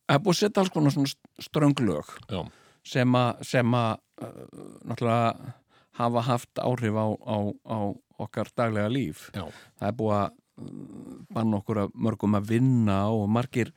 það 0.07 0.15
er 0.15 0.23
búið 0.23 0.35
að 0.35 0.39
setja 0.41 0.63
alls 0.63 0.71
konar 0.73 0.93
svona 0.95 1.43
strönglög 1.43 2.11
já, 2.31 2.39
sem 2.87 3.73
að 3.77 3.99
uh, 4.23 4.41
náttúrulega 4.87 5.53
hafa 5.97 6.21
haft 6.27 6.59
áhrif 6.61 6.93
á, 6.97 7.05
á, 7.25 7.37
á 7.67 7.77
okkar 8.21 8.49
daglega 8.57 8.89
líf 8.93 9.27
já, 9.35 9.45
það 9.79 9.87
er 9.91 9.95
búið 10.01 10.17
að 10.17 10.27
uh, 10.27 11.15
banna 11.33 11.59
okkur 11.61 11.81
að 11.85 11.95
mörgum 12.07 12.37
að 12.39 12.51
vinna 12.53 12.99
og 13.13 13.25
margir 13.29 13.73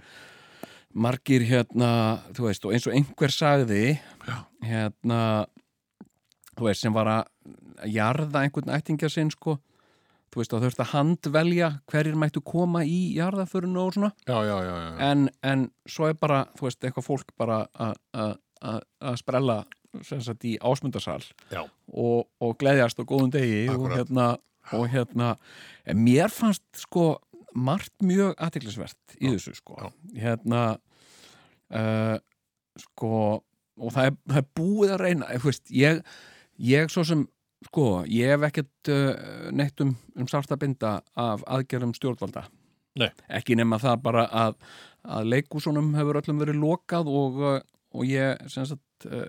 margir 0.90 1.44
hérna 1.46 1.90
þú 2.34 2.48
veist 2.48 2.64
og 2.66 2.72
eins 2.74 2.86
og 2.90 2.94
einhver 2.98 3.30
sagði 3.34 3.82
Já. 4.26 4.36
hérna 4.66 5.18
þú 6.58 6.66
veist 6.66 6.82
sem 6.84 6.94
var 6.96 7.08
að 7.12 7.90
jarða 7.94 8.42
einhvern 8.44 8.72
ættingja 8.74 9.08
sinn 9.12 9.30
sko 9.32 9.54
þú 10.30 10.40
veist 10.42 10.52
að 10.54 10.64
þurft 10.66 10.82
að 10.82 10.90
handvelja 10.94 11.68
hverjir 11.90 12.18
mættu 12.18 12.42
koma 12.46 12.82
í 12.86 12.98
jarðaförinu 13.16 13.80
og 13.84 13.94
svona 13.96 14.10
já, 14.26 14.36
já, 14.46 14.56
já, 14.66 14.74
já. 14.82 14.90
en, 15.12 15.24
en 15.46 15.64
svo 15.90 16.10
er 16.10 16.18
bara, 16.20 16.42
þú 16.58 16.68
veist, 16.68 16.82
eitthvað 16.84 17.06
fólk 17.06 17.32
bara 17.38 17.62
að- 17.74 18.36
að 18.60 19.16
sprella 19.20 19.62
sagt 20.06 20.46
í 20.46 20.54
ásmundarsal 20.62 21.22
og, 21.50 22.28
og 22.38 22.54
gleðjast 22.60 23.00
á 23.02 23.04
góðum 23.04 23.32
degi 23.34 23.64
og 23.68 23.74
Akkúrat. 23.74 23.96
hérna, 23.98 24.26
og 24.76 24.86
hérna 24.92 25.30
mér 25.96 26.30
fannst 26.30 26.66
sko 26.78 27.16
margt 27.56 27.94
mjög 28.06 28.36
aðtiklisvert 28.38 29.16
í 29.18 29.32
þessu 29.32 29.56
sko 29.58 29.78
Já. 29.80 29.88
hérna 30.22 30.62
uh, 31.74 32.16
sko 32.78 33.12
og 33.80 33.94
það 33.94 34.10
er, 34.10 34.16
það 34.28 34.40
er 34.42 34.48
búið 34.60 34.94
að 34.94 35.02
reyna 35.02 35.34
veist, 35.42 35.70
ég, 35.74 36.00
ég 36.60 36.92
svo 36.92 37.04
sem 37.08 37.26
sko, 37.66 37.86
ég 38.08 38.34
hef 38.34 38.46
ekkert 38.50 38.92
uh, 38.92 39.50
neitt 39.56 39.82
um, 39.84 39.92
um 40.16 40.30
sárt 40.30 40.52
að 40.52 40.62
binda 40.64 40.94
af 41.18 41.44
aðgerðum 41.50 41.94
stjórnvalda 41.96 42.46
Nei. 43.00 43.10
ekki 43.30 43.56
nema 43.58 43.78
það 43.82 44.00
bara 44.06 44.24
að, 44.34 44.56
að 45.06 45.28
leikúsunum 45.34 45.92
hefur 45.98 46.20
öllum 46.20 46.40
verið 46.42 46.62
lokað 46.62 47.10
og, 47.10 47.42
uh, 47.42 47.60
og 47.90 48.06
ég 48.06 48.50
sagt, 48.50 49.06
uh, 49.08 49.24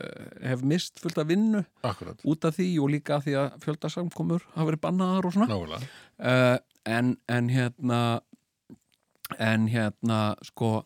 hef 0.45 0.65
mist 0.67 0.99
fullt 1.01 1.17
af 1.21 1.29
vinnu 1.29 1.63
akkurat, 1.87 2.19
út 2.27 2.45
af 2.45 2.57
því 2.57 2.67
og 2.83 2.91
líka 2.93 3.17
af 3.17 3.25
því 3.25 3.37
að 3.41 3.55
fjöldasamkomur 3.63 4.45
hafa 4.53 4.67
verið 4.69 4.83
bannaðar 4.83 5.29
og 5.29 5.35
svona. 5.37 5.79
Uh, 6.21 6.57
en, 6.85 7.15
en 7.29 7.49
hérna 7.49 8.01
en 9.39 9.67
hérna 9.71 10.21
sko 10.45 10.81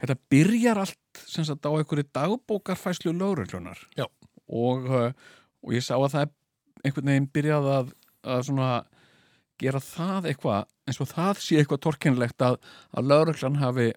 þetta 0.00 0.16
byrjar 0.32 0.80
allt 0.84 1.22
sagt 1.26 1.66
á 1.66 1.70
einhverju 1.72 2.06
dagbókarfæslu 2.14 3.12
lögreglunar 3.12 3.80
Já. 3.98 4.06
og, 4.48 4.86
uh, 4.88 5.10
og 5.64 5.74
ég 5.74 5.84
sá 5.84 5.96
að 5.98 6.12
það 6.14 6.22
er 6.22 6.30
einhvern 6.84 7.12
veginn 7.12 7.32
byrjað 7.34 7.70
að, 7.74 7.92
að 8.24 8.44
svona 8.48 8.70
gera 9.60 9.80
það 9.84 10.30
eitthvað 10.30 10.70
eins 10.88 11.00
og 11.02 11.10
það 11.10 11.42
sé 11.44 11.58
eitthvað 11.60 11.82
torkennilegt 11.84 12.44
að, 12.46 12.56
að 12.96 13.10
lögreglan 13.12 13.60
hafi 13.60 13.90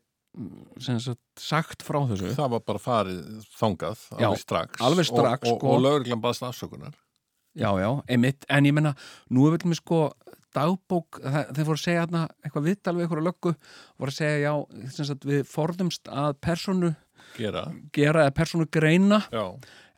sagt, 0.81 1.21
sagt 1.39 1.85
frá 1.85 1.99
þessu. 2.09 2.33
Það 2.37 2.53
var 2.55 2.63
bara 2.67 2.81
farið 2.81 3.23
þangað 3.59 4.05
Já, 4.17 4.27
alveg 4.27 4.43
strax 4.43 4.85
alveg 4.87 5.09
strax, 5.09 5.47
og, 5.47 5.55
og, 5.55 5.59
sko. 5.59 5.73
og 5.73 5.83
lögreglan 5.85 6.23
baðst 6.23 6.45
afsökunar. 6.47 6.95
Já, 7.53 7.69
já, 7.77 7.89
einmitt, 8.09 8.47
en 8.49 8.65
ég 8.65 8.73
menna 8.73 8.95
nú 9.29 9.45
er 9.45 9.57
við 9.57 9.67
með 9.69 9.81
sko 9.83 9.99
dagbók 10.53 11.19
þeir 11.21 11.65
fóru 11.65 11.77
að 11.77 11.83
segja 11.83 12.03
hérna 12.03 12.23
eitthvað 12.45 12.67
viðtal 12.69 12.95
við 12.95 13.05
eitthvað 13.05 13.27
löggu 13.27 13.53
voru 14.01 14.13
að 14.13 14.17
segja 14.17 14.41
já, 14.41 14.53
sagt, 14.97 15.25
við 15.25 15.45
forðumst 15.49 16.09
að 16.09 16.35
personu 16.45 16.91
gera. 17.37 17.63
gera 17.93 18.25
eða 18.27 18.35
personu 18.37 18.67
greina 18.69 19.21
Já, 19.33 19.45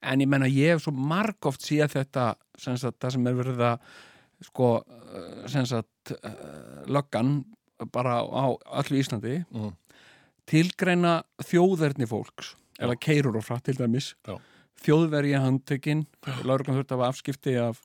en 0.06 0.24
ég 0.24 0.32
menna 0.32 0.48
ég 0.52 0.76
hef 0.76 0.86
svo 0.86 0.94
margóft 0.96 1.64
síðan 1.66 1.92
þetta 1.96 2.28
sem 2.60 2.78
sagt, 2.80 3.00
það 3.04 3.16
sem 3.18 3.28
er 3.32 3.40
verið 3.40 3.66
að 3.72 3.90
sko 4.46 4.70
sem 5.52 5.68
sagt 5.68 6.16
eh, 6.16 6.84
löggan 6.92 7.40
bara 7.92 8.22
á 8.24 8.56
allu 8.80 9.00
Íslandi. 9.00 9.44
Mhm. 9.52 9.74
Tilgreina 10.50 11.16
þjóðverðni 11.48 12.08
fólks 12.10 12.54
ef 12.76 12.90
það 12.92 13.00
keirur 13.08 13.40
og 13.40 13.46
frætt 13.48 13.64
til 13.70 13.78
dæmis. 13.80 14.12
Já. 14.28 14.36
þjóðverja 14.86 15.40
handtekinn 15.42 16.02
lauruglan 16.46 16.76
þurft 16.78 16.92
að 16.92 17.00
hafa 17.00 17.08
afskipti 17.14 17.54
af, 17.58 17.78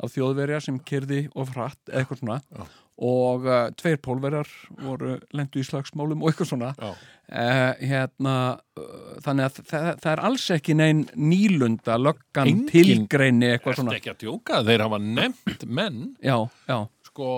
af 0.00 0.12
þjóðverja 0.14 0.60
sem 0.64 0.76
kerði 0.86 1.24
og 1.34 1.48
frætt 1.50 1.80
eða 1.90 2.04
eitthvað 2.04 2.20
svona. 2.22 2.36
Já. 2.54 2.66
og 3.10 3.44
uh, 3.44 3.66
tveir 3.76 3.98
pólverjar 4.00 4.48
voru 4.80 5.16
lendu 5.36 5.60
í 5.60 5.66
slagsmálum 5.68 6.22
og 6.22 6.30
eitthvað 6.30 6.48
svona. 6.54 6.70
Já, 6.80 6.92
uh, 6.94 7.72
hérna 7.90 8.36
uh, 8.78 9.18
þannig 9.26 9.48
að 9.50 9.58
það, 9.68 9.88
það 10.00 10.10
er 10.14 10.22
alls 10.30 10.46
ekki 10.56 10.76
neinn 10.78 11.02
nýlunda 11.18 11.98
löggan 12.00 12.48
Engin- 12.54 12.70
tilgreini 12.72 13.50
eitthvað 13.56 13.82
svona. 13.82 13.98
ekki 13.98 14.14
að 14.14 14.22
djóka? 14.24 14.62
Þeir 14.70 14.86
hafa 14.86 15.02
nefnt 15.02 15.66
menn. 15.68 16.00
Já, 16.24 16.38
já, 16.70 16.78
Sko, 17.10 17.34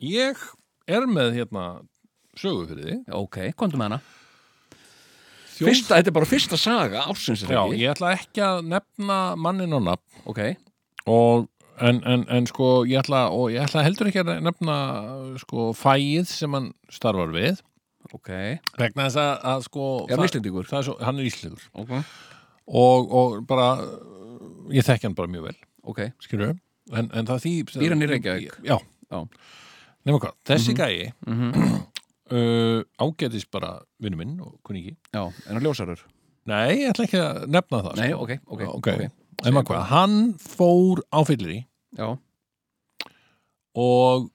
ég 0.00 0.40
er 0.88 1.04
með 1.10 1.34
hérna 1.42 1.66
sögu 2.40 2.66
fyrir 2.70 2.84
því. 2.90 2.96
Ok, 3.20 3.38
komdu 3.56 3.76
með 3.80 3.88
hana. 3.90 4.00
Þjóð- 5.54 5.68
fyrsta, 5.70 5.96
þetta 6.00 6.10
er 6.10 6.16
bara 6.16 6.26
fyrsta 6.26 6.56
saga 6.58 7.02
ásins 7.12 7.44
Já, 7.46 7.60
ég 7.78 7.92
ætla 7.94 8.14
ekki 8.16 8.42
að 8.42 8.64
nefna 8.72 9.18
mannin 9.38 9.72
og 9.76 9.84
nafn. 9.86 10.22
Ok, 10.26 10.40
og 11.06 11.48
en, 11.80 12.00
en, 12.06 12.24
en 12.28 12.46
sko 12.50 12.84
ég 12.90 12.98
ætla, 13.04 13.28
og 13.30 13.52
ég 13.54 13.62
ætla 13.62 13.84
heldur 13.86 14.10
ekki 14.10 14.24
að 14.24 14.32
nefna 14.42 14.78
sko 15.44 15.68
fæið 15.78 16.26
sem 16.26 16.52
hann 16.58 16.72
starfar 16.90 17.30
við. 17.34 17.62
Ok. 18.12 18.28
Vegna 18.78 19.06
þess 19.06 19.16
að, 19.22 19.32
að 19.54 19.62
sko 19.68 19.84
er 20.10 20.16
hann 20.18 20.26
Íslendingur? 20.28 20.66
er 20.68 21.04
hann 21.06 21.18
er 21.22 21.24
íslendingur 21.30 21.68
ok, 21.72 21.94
og, 22.68 23.14
og 23.16 23.38
bara 23.48 23.68
ég 24.74 24.84
þekki 24.84 25.08
hann 25.08 25.14
bara 25.16 25.30
mjög 25.30 25.46
vel. 25.48 25.56
Ok, 25.88 26.02
skilur 26.20 26.50
en, 26.92 27.08
en 27.14 27.26
það 27.30 27.40
því 27.46 27.54
Býr 27.78 27.94
hann 27.94 28.04
í 28.04 28.10
Reykjavík? 28.10 28.58
Já, 28.66 28.76
Já. 29.08 29.22
Nefna 30.04 30.20
hvað, 30.20 30.34
þessi 30.50 30.74
Mhm. 30.74 30.82
gæi 30.82 31.12
mhm 31.30 31.82
uh, 32.32 32.80
ágætis 33.00 33.44
bara 33.50 33.76
vinnu 34.00 34.20
minn 34.20 34.36
og 34.40 34.56
kunningi. 34.64 34.96
Já, 35.12 35.24
en 35.28 35.56
hann 35.56 35.64
ljósarur? 35.64 36.00
Nei, 36.48 36.84
ég 36.84 36.90
ætla 36.92 37.06
ekki 37.08 37.20
að 37.20 37.44
nefna 37.48 37.80
það 37.86 38.00
Nei, 38.00 38.08
sko. 38.10 38.24
ok, 38.24 38.32
ok, 38.46 38.62
Já, 38.64 38.70
ok. 38.78 38.88
En 39.44 39.54
maður 39.56 39.68
hvað, 39.70 39.84
hann 39.90 40.16
fór 40.40 41.00
á 41.08 41.20
fyllir 41.26 41.54
í 41.54 41.60
Já, 41.98 42.08
og 43.80 44.28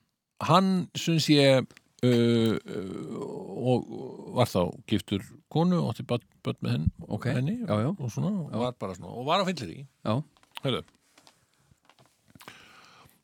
hann 0.49 0.71
syns 0.97 1.28
ég 1.32 1.62
uh, 2.06 2.56
uh, 2.58 3.19
og 3.60 3.91
var 4.38 4.49
þá 4.49 4.62
giftur 4.89 5.23
konu 5.52 5.82
og 5.84 5.93
átti 5.93 6.06
börn, 6.08 6.25
börn 6.45 6.60
með 6.65 6.75
henn, 6.75 6.88
ok. 7.08 7.30
henni 7.36 7.56
Já, 7.62 7.75
já, 7.84 7.89
og 7.93 8.12
svona, 8.13 8.34
og 8.47 8.63
var 8.63 8.75
bara 8.80 8.97
svona, 8.97 9.13
og 9.13 9.28
var 9.30 9.43
á 9.43 9.49
fyllir 9.49 9.73
í 9.75 9.86
Hörðu 10.63 10.84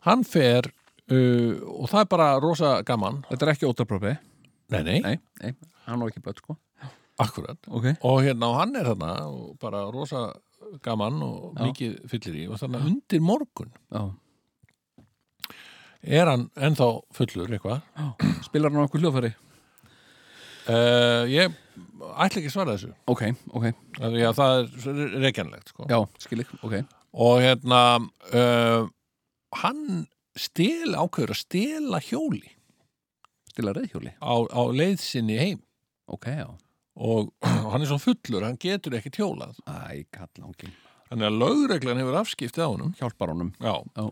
Hann 0.05 0.21
fer 0.29 0.69
uh, 1.09 1.53
og 1.73 1.89
það 1.89 2.01
er 2.03 2.09
bara 2.11 2.29
rosa 2.37 2.75
gaman. 2.85 3.23
Þetta 3.31 3.45
er 3.47 3.51
ekki 3.55 3.69
ótaprófi 3.71 4.13
Nei, 4.73 4.81
nei, 4.83 4.99
Nei, 5.05 5.17
nei, 5.41 5.51
hann 5.85 6.01
á 6.01 6.05
ekki 6.09 6.23
börn, 6.25 6.39
sko. 6.41 6.55
Akkurat. 7.21 7.59
Ok, 7.71 7.85
og 8.03 8.17
hérna, 8.25 8.49
og 8.51 8.57
hann 8.59 8.75
er 8.75 8.89
þarna 8.89 9.11
og 9.29 9.53
bara 9.61 9.85
rosa 9.93 10.25
gaman 10.83 11.21
og 11.23 11.53
Já. 11.55 11.61
mikið 11.69 11.93
fyllir 12.11 12.39
í. 12.41 12.45
Og 12.51 12.57
þannig 12.59 12.81
að 12.81 12.87
undir 12.89 13.21
morgun 13.23 13.69
já, 13.93 14.01
er 16.05 16.29
hann 16.29 16.47
ennþá 16.57 16.87
fullur 17.15 17.53
eitthvað? 17.55 17.81
Já. 17.95 18.33
Spilar 18.47 18.73
hann 18.73 18.83
á 18.83 18.87
okkur 18.87 19.03
hljóðfæri? 19.05 19.31
uh, 20.69 21.23
Ég 21.31 21.55
ætla 22.25 22.41
ekki 22.41 22.49
að 22.49 22.55
svara 22.55 22.75
þessu. 22.75 22.91
Ok, 23.11 23.23
ok, 23.53 23.69
af 24.01 24.11
því 24.13 24.25
að 24.29 24.35
það 24.41 24.57
er 24.59 25.15
reikjanlegt 25.25 25.71
sko. 25.73 25.87
já, 25.89 25.99
skilik, 26.25 26.51
ok. 26.65 26.75
Og 27.25 27.39
hérna 27.45 27.81
uh, 28.35 28.89
hann 29.61 30.05
stel 30.35 30.97
ákveður 30.99 31.31
að 31.31 31.41
stela 31.45 32.01
hjóli 32.03 32.43
Stila 33.55 33.73
reyðhjóli? 33.77 34.13
á, 34.19 34.35
á 34.51 34.61
leið 34.75 34.99
sinni 35.03 35.39
heim 35.39 35.61
Ok, 36.11 36.27
já 36.35 36.47
og 36.95 37.31
hann 37.43 37.81
er 37.83 37.89
svo 37.89 37.97
fullur, 37.99 38.45
hann 38.47 38.59
getur 38.61 38.93
ekki 38.99 39.09
tjólað 39.17 39.57
Æ, 39.67 40.05
kallangin 40.15 40.71
þannig 41.09 41.27
að 41.27 41.39
lögreglan 41.41 41.99
hefur 41.99 42.19
afskipti 42.21 42.63
á 42.63 42.67
honum 42.71 42.93
Hjálpar 42.99 43.33
honum 43.33 43.49
Já. 43.59 43.73
Já. 43.95 44.05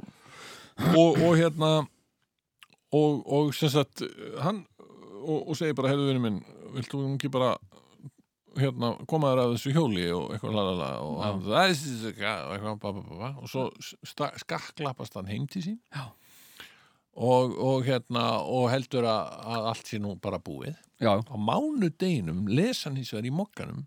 Og, 0.97 1.19
og 1.23 1.37
hérna 1.39 1.69
og, 2.93 3.21
og 3.23 3.53
sem 3.55 3.71
sagt 3.71 4.03
hann 4.43 4.63
og, 5.23 5.47
og 5.47 5.55
segir 5.55 5.77
bara, 5.77 5.93
heyrðu 5.93 6.09
vinnu 6.09 6.23
minn 6.25 6.41
viltu 6.75 6.99
ekki 7.13 7.31
bara 7.31 7.53
hérna, 8.59 8.91
koma 9.09 9.31
þér 9.31 9.41
af 9.45 9.53
þessu 9.55 9.71
hjóli 9.73 10.03
og 10.13 10.33
eitthvað 10.35 10.57
lalala 10.57 10.89
og 11.05 11.21
hann, 11.23 11.39
það 11.45 11.63
er 11.63 11.71
og 12.43 12.51
eitthvað, 12.57 12.75
ba, 12.83 12.91
ba, 12.91 13.05
ba, 13.07 13.19
ba, 13.21 13.29
og 13.41 13.49
svo 13.49 13.63
sta- 14.05 14.33
skakklappast 14.43 15.15
hann 15.17 15.31
heim 15.31 15.47
til 15.49 15.63
sín 15.65 15.79
Já. 15.95 16.09
Og, 17.13 17.57
og 17.57 17.83
hérna 17.87 18.23
og 18.41 18.69
heldur 18.73 19.05
að, 19.09 19.33
að 19.55 19.67
allt 19.73 19.91
sé 19.91 19.99
nú 20.01 20.15
bara 20.21 20.41
búið. 20.41 20.77
Já, 21.03 21.17
á 21.19 21.35
mánudeginum 21.35 22.47
lesa 22.47 22.89
hann 22.89 22.97
hins 23.01 23.11
vegar 23.13 23.27
í 23.27 23.35
mokkanum 23.35 23.83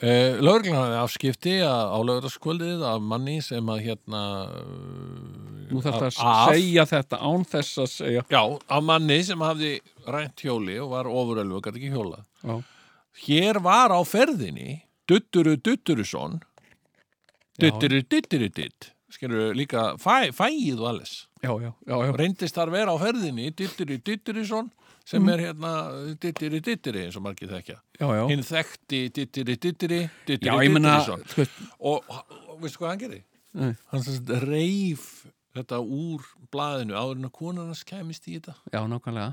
Uh, 0.00 0.38
Lögreglan 0.40 0.78
hafði 0.80 0.96
afskipti 0.96 1.54
að, 1.60 1.90
á 1.92 1.98
lögreglaskvöldið 2.08 2.84
af 2.88 3.02
manni 3.04 3.34
sem 3.44 3.66
að 3.68 3.82
hérna 3.84 4.20
uh, 4.48 5.66
nú 5.68 5.82
þarf 5.84 5.98
það 5.98 6.30
að 6.30 6.54
segja 6.54 6.84
þetta 6.88 7.18
án 7.20 7.44
þess 7.50 7.80
að 7.82 7.90
segja. 7.92 8.22
Já, 8.32 8.40
af 8.56 8.86
manni 8.88 9.18
sem 9.28 9.44
hafði 9.44 9.74
rænt 10.08 10.40
hjóli 10.40 10.78
og 10.80 10.94
var 10.94 11.10
ofurölvu 11.10 11.58
og 11.58 11.66
gæti 11.66 11.82
ekki 11.82 11.92
hjóla 11.92 12.22
Já, 12.40 12.54
Hér 13.26 13.60
var 13.66 13.92
á 13.92 14.00
ferðinni 14.08 14.78
Dutturu 15.04 15.58
Dutturusson 15.60 16.40
Dutturu 17.60 18.00
Dutturu 18.00 18.48
Dutt 18.56 18.94
Skilur 19.10 19.56
líka 19.58 19.94
fæ, 20.00 20.30
fæið 20.34 20.82
og 20.82 20.90
alles 20.92 21.14
já, 21.42 21.50
já, 21.62 21.72
já. 21.88 21.96
Reyndist 22.16 22.58
þar 22.58 22.72
vera 22.74 22.94
á 22.94 22.96
ferðinni 23.00 23.50
Dutturu 23.56 23.98
Dutturusson 24.06 24.70
sem 25.08 25.28
er 25.32 25.42
hérna 25.48 25.72
Dutturu 26.20 26.60
Dutturu 26.62 27.02
eins 27.02 27.18
og 27.18 27.24
margir 27.24 27.50
þekkja. 27.50 27.80
Hinn 28.30 28.44
þekkti 28.46 29.02
ég 30.30 30.72
menna, 30.74 31.00
Dutturusson 31.00 31.26
sko, 31.32 31.48
og, 31.90 32.14
og 32.52 32.62
veistu 32.62 32.82
hvað 32.82 32.92
hann 32.92 33.04
gerði? 33.04 33.22
Nei. 33.60 33.72
hann 33.90 34.04
reif 34.46 35.06
þetta 35.56 35.80
úr 35.82 36.26
blaðinu 36.54 36.94
áður 36.94 37.16
en 37.18 37.26
að 37.26 37.32
konan 37.34 37.70
hans 37.72 37.82
kæmist 37.88 38.28
í 38.30 38.36
þetta 38.36 38.54
já, 38.70 38.84
nákvæmlega. 38.86 39.32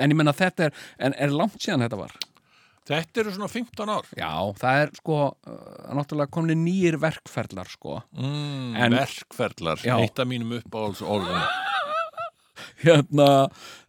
En 0.00 0.14
ég 0.14 0.18
menna 0.18 0.32
þetta 0.34 0.70
er, 0.70 0.86
er 1.12 1.34
langt 1.34 1.60
síðan 1.60 1.84
þetta 1.84 2.00
var? 2.00 2.14
Þetta 2.88 3.22
eru 3.22 3.32
svona 3.34 3.48
15 3.52 3.92
ár 3.94 4.08
Já, 4.18 4.30
það 4.60 4.80
er 4.84 4.90
sko, 4.98 5.18
uh, 5.48 5.92
náttúrulega 5.96 6.32
komni 6.36 6.56
nýjir 6.58 6.98
verkferðlar, 7.02 7.70
sko. 7.72 7.98
mm, 8.16 8.74
En- 8.76 8.96
verkferðlar, 8.98 9.84
eitt 9.98 10.18
af 10.20 10.28
mínum 10.30 10.52
uppáhalds 10.60 11.00
orðum 11.04 11.40
Hérna, 12.84 13.28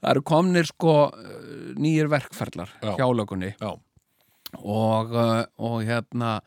það 0.01 0.12
eru 0.13 0.23
komnir 0.25 0.67
sko 0.69 0.93
uh, 1.10 1.73
nýjir 1.81 2.08
verkferðlar 2.12 2.71
Já. 2.81 2.93
hjá 2.99 3.08
lögunni 3.17 3.51
já, 3.60 3.71
og, 4.62 5.12
uh, 5.15 5.43
og 5.60 5.81
hérna, 5.88 6.38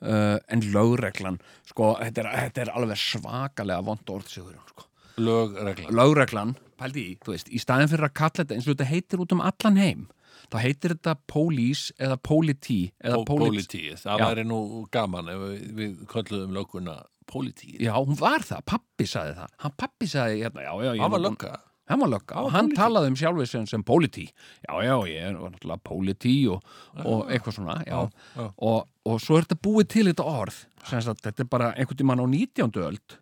en 0.00 0.62
lögreglan, 0.72 1.34
sko, 1.68 1.90
þetta 2.00 2.22
er, 2.22 2.28
þetta 2.46 2.62
er 2.62 2.70
alveg 2.72 2.96
svakalega 2.96 3.82
vond 3.84 4.08
orðsögur, 4.14 4.54
sko. 4.70 4.86
lögreglan 5.20 5.92
Lögreglan, 5.98 6.54
pældi 6.80 7.02
í, 7.10 7.18
þú 7.20 7.34
veist, 7.34 7.50
í 7.52 7.60
staðin 7.60 7.90
fyrir 7.92 8.06
að 8.08 8.14
kalla 8.16 8.38
þetta 8.38 8.56
eins 8.56 8.64
og 8.70 8.78
þetta 8.78 8.86
heitir 8.94 9.20
út 9.20 9.34
um 9.36 9.42
allan 9.44 9.76
heim, 9.76 10.06
þá 10.48 10.58
heitir 10.64 10.94
þetta 10.96 11.16
pólís 11.30 11.86
eða 12.00 12.18
pólití 12.24 12.80
eða 13.02 13.20
Pó- 13.20 13.26
pólit... 13.34 13.56
pólitíið, 13.60 13.96
það 14.04 14.24
væri 14.24 14.44
nú 14.48 14.60
gaman 14.94 15.32
ef 15.32 15.42
við, 15.46 15.64
við 15.80 15.96
kölluðum 16.10 16.54
lögguna 16.56 17.00
pólitíið 17.30 17.82
Já, 17.86 17.94
hún 17.98 18.18
var 18.18 18.44
það, 18.46 18.62
pappi 18.72 19.06
sagði 19.08 19.34
það. 19.40 19.50
Hann 19.64 19.74
pappi 19.78 20.08
sagði, 20.10 20.40
hérna, 20.44 20.64
já, 20.66 20.72
já 20.86 21.02
hann 21.02 21.14
var 21.14 21.24
lögga. 21.26 21.52
Hann 21.90 21.98
var 22.04 22.10
lögga 22.12 22.38
og 22.38 22.46
var 22.46 22.54
hann 22.54 22.68
talaði 22.78 23.10
um 23.10 23.16
sjálfið 23.18 23.48
sem, 23.50 23.64
sem 23.66 23.82
pólití. 23.86 24.28
Já, 24.62 24.74
já, 24.86 24.94
ég 25.10 25.24
er 25.26 25.34
náttúrulega 25.34 25.82
pólití 25.88 26.34
og, 26.52 26.62
og 27.02 27.24
eitthvað 27.30 27.56
svona 27.56 27.80
já. 27.82 28.04
já. 28.36 28.46
Og, 28.46 28.84
og 29.10 29.18
svo 29.22 29.38
er 29.38 29.46
þetta 29.48 29.58
búið 29.66 29.88
til 29.96 30.06
þetta 30.10 30.26
orð. 30.30 30.60
Sagt, 30.86 31.24
þetta 31.26 31.44
er 31.44 31.50
bara 31.50 31.72
einhvern 31.74 31.98
tímann 31.98 32.22
á 32.22 32.26
19. 32.30 32.78
öld. 32.86 33.16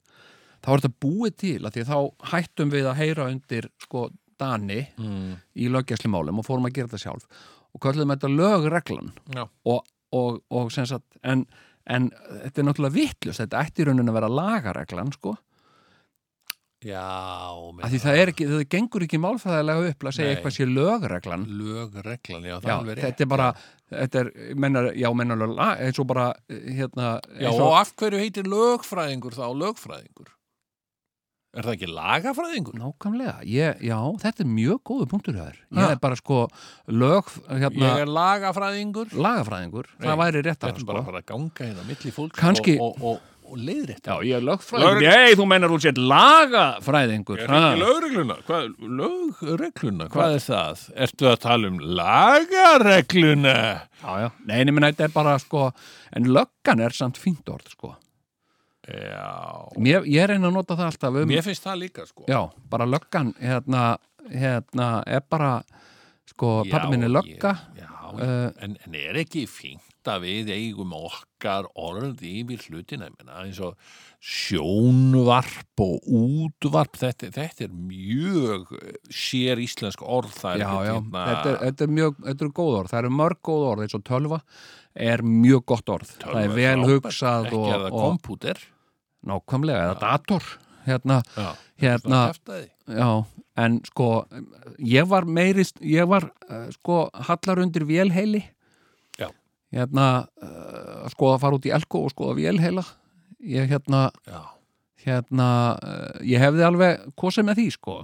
Þá 0.59 0.71
er 0.75 0.83
þetta 0.83 1.05
búið 1.07 1.37
til 1.41 1.59
að 1.63 1.77
því 1.77 1.85
að 1.85 1.93
þá 1.93 2.31
hættum 2.33 2.75
við 2.75 2.91
að 2.91 2.99
heyra 3.01 3.29
undir 3.33 3.71
sko 3.85 4.09
Dani 4.39 4.81
mm, 4.97 5.31
í 5.59 5.71
löggjæsli 5.73 6.11
málum 6.13 6.43
og 6.43 6.47
fórum 6.47 6.69
að 6.69 6.79
gera 6.79 6.91
þetta 6.91 7.05
sjálf 7.05 7.27
og 7.75 7.83
kalluðum 7.85 8.15
þetta 8.15 8.31
lögreglan. 8.33 9.11
Og, 9.69 9.83
og, 10.17 10.39
og 10.49 10.71
sem 10.75 10.87
sagt 10.89 11.19
en, 11.23 11.45
en 11.89 12.09
þetta 12.45 12.63
er 12.63 12.69
náttúrulega 12.71 12.97
vittlust 12.97 13.45
þetta 13.45 13.67
ætti 13.67 13.85
í 13.85 13.89
rauninni 13.89 14.13
að 14.13 14.19
vera 14.21 14.33
lagareglan 14.39 15.13
sko. 15.17 15.37
Já 16.87 17.03
af 17.03 17.91
því 17.91 17.99
það 18.05 18.17
er 18.21 18.31
ekki, 18.31 18.45
það 18.53 18.61
gengur 18.71 19.05
ekki 19.09 19.19
málfræðilega 19.19 19.89
upp 19.91 20.05
að 20.07 20.15
segja 20.15 20.29
Nei. 20.29 20.35
eitthvað 20.37 20.55
sé 20.55 20.67
lögreglan. 20.71 21.47
Lögreglan, 21.59 22.47
já, 22.47 22.55
það 22.63 22.71
já, 22.71 22.77
er 22.79 23.01
rétt 23.01 23.07
þetta 23.09 23.25
er 23.25 23.31
bara 23.33 23.49
þetta 23.91 24.21
er, 24.23 24.33
mennar, 24.55 24.91
já, 24.95 25.09
mennar 25.19 25.45
eins 25.75 25.99
og 25.99 26.07
bara, 26.13 26.29
hérna 26.49 27.09
já, 27.35 27.49
eins 27.49 27.63
og 27.65 27.75
af 27.81 27.95
hverju 27.99 28.23
heitir 28.23 28.51
lögfræðingur 28.53 29.35
þá 29.35 29.47
lögfræðingur 29.59 30.31
Er 31.57 31.65
það 31.65 31.73
ekki 31.79 31.87
lagafræðingur? 31.97 32.75
Nákvæmlega, 32.77 33.37
ég, 33.49 33.79
já, 33.89 33.97
þetta 34.21 34.45
er 34.45 34.51
mjög 34.53 34.83
góðu 34.85 35.07
punktur 35.09 35.33
hjá 35.39 35.47
þér. 35.49 35.57
Ég 35.73 35.81
Ha? 35.81 35.87
er 35.95 36.03
bara 36.03 36.17
sko 36.21 36.43
lög, 36.93 37.31
hérna, 37.49 37.89
Ég 37.89 38.03
er 38.05 38.07
lagafræðingur. 38.13 39.15
lagafræðingur, 39.17 39.87
Nei, 39.99 40.07
það 40.11 40.19
væri 40.21 40.43
rétt 40.45 40.59
Þetta 40.61 40.69
að 40.75 40.79
er 40.83 40.85
bara 40.93 41.01
að 41.01 41.09
fara 41.09 41.23
að 41.23 41.27
ganga 41.33 41.65
hérna 41.65 41.81
á 41.83 41.89
milli 41.89 42.13
fólks 42.13 42.37
Kannski- 42.39 42.77
og, 42.79 43.01
og, 43.01 43.03
og, 43.03 43.21
og 43.49 43.57
leiðrétt. 43.65 44.05
Já, 44.05 44.17
ég 44.29 44.37
er 44.37 44.45
lögfræðingur. 44.45 45.01
Lögregl- 45.01 45.09
Nei, 45.25 45.35
þú 45.41 45.47
meinar 45.49 45.73
út 45.73 45.81
sér 45.87 45.97
lagafræðingur. 46.13 47.39
Er 47.41 47.49
ha? 47.49 47.61
ekki 47.73 47.81
lögregluna? 47.81 48.37
Hvað, 48.45 48.69
lögregluna? 49.01 50.09
Hvað 50.13 50.35
er 50.37 50.45
það? 50.45 50.83
Ertu 51.09 51.31
að 51.33 51.39
tala 51.47 51.67
um 51.73 51.79
lagaregluna? 51.81 53.55
Já, 54.05 54.13
já. 54.21 54.29
Nei, 54.47 54.59
ég 54.65 54.73
meina, 54.77 54.93
þetta 54.93 55.09
er 55.09 55.15
bara 55.17 55.39
sko, 55.43 55.73
en 56.13 56.29
löggan 56.37 56.81
er 56.85 56.91
samt 56.97 57.17
fínt 57.19 57.49
orð, 57.49 57.73
sko. 57.73 57.95
Já. 58.89 59.69
Mér, 59.77 60.07
ég 60.09 60.27
reyna 60.31 60.49
að 60.49 60.57
nota 60.59 60.77
það 60.79 60.87
alltaf 60.93 61.19
um, 61.23 61.29
Mér 61.29 61.43
finnst 61.45 61.65
það 61.67 61.81
líka, 61.85 62.07
sko. 62.09 62.25
já, 62.29 62.41
bara 62.73 62.87
löggan, 62.89 63.35
hérna, 63.43 63.83
hérna, 64.33 64.89
er 65.07 65.21
bara, 65.29 65.53
sko, 66.33 66.63
Já, 66.65 66.71
pappi 66.73 66.95
minn 66.97 67.05
er 67.05 67.15
lögga. 67.19 67.53
ég- 67.75 67.83
Já, 67.83 67.95
Uh, 68.09 68.49
en, 68.65 68.73
en 68.87 68.95
er 68.97 69.19
ekki 69.21 69.43
fínt 69.47 70.09
að 70.09 70.23
við 70.25 70.49
eigum 70.55 70.95
okkar 70.97 71.67
orð 71.77 72.23
yfir 72.25 72.63
hlutina, 72.65 73.05
ég 73.11 73.19
meina, 73.19 73.43
eins 73.45 73.59
og 73.61 73.75
sjónvarp 74.25 75.83
og 75.85 76.07
útvarp, 76.09 76.97
þetta, 76.99 77.29
þetta 77.35 77.67
er 77.67 77.75
mjög 77.75 78.73
eh, 78.79 78.95
sér 79.13 79.61
íslensk 79.63 80.03
orð, 80.05 80.33
það 80.39 80.55
er 80.57 80.63
já, 80.65 80.71
já, 80.89 80.95
hérna- 80.97 81.27
þetta 81.29 81.53
er, 81.53 81.59
þetta 81.67 81.85
er 81.89 81.93
mjög, 81.99 82.17
þetta 82.31 82.47
er 82.49 82.53
góð 82.63 82.79
orð. 82.81 82.91
Það 82.95 83.03
eru 83.03 83.13
mörg 83.19 83.41
góð 83.51 83.67
orð, 83.73 83.85
eins 83.87 83.99
og 83.99 84.05
tölva 84.09 84.41
er 85.13 85.25
mjög 85.29 85.65
gott 85.75 85.93
orð. 85.99 86.17
Tölva 86.23 86.39
það 86.39 86.49
er 86.49 86.57
vel 86.57 86.81
frábært. 86.81 86.93
hugsað 86.95 87.47
ekki 87.51 87.61
og, 87.61 87.69
er 87.69 87.79
það 87.85 87.93
og 87.93 88.03
kompúter 88.09 88.65
nákvæmlega, 89.29 89.85
eða 89.87 89.97
dator, 90.03 90.45
hérna, 90.89 91.23
já, 91.37 91.49
hérna. 91.85 92.21
Já, 92.89 93.11
en 93.59 93.81
sko 93.89 94.09
ég 94.81 95.09
var 95.11 95.27
meirist, 95.29 95.81
ég 95.85 96.09
var 96.09 96.29
uh, 96.49 96.69
sko 96.79 97.09
hallar 97.29 97.61
undir 97.65 97.85
vélheili 97.89 98.45
Já. 99.19 99.29
hérna 99.75 100.07
uh, 100.43 101.03
að 101.05 101.11
skoða 101.17 101.35
að 101.37 101.43
fara 101.43 101.59
út 101.59 101.69
í 101.69 101.75
elko 101.77 102.05
og 102.07 102.15
skoða 102.15 102.39
vélheila 102.39 102.85
ég 103.45 103.69
hérna, 103.71 104.07
já, 104.27 104.41
hérna 105.05 105.49
uh, 105.77 106.23
ég 106.27 106.41
hefði 106.43 106.65
alveg 106.67 107.05
kosið 107.19 107.49
með 107.51 107.61
því 107.61 107.67
sko. 107.77 107.99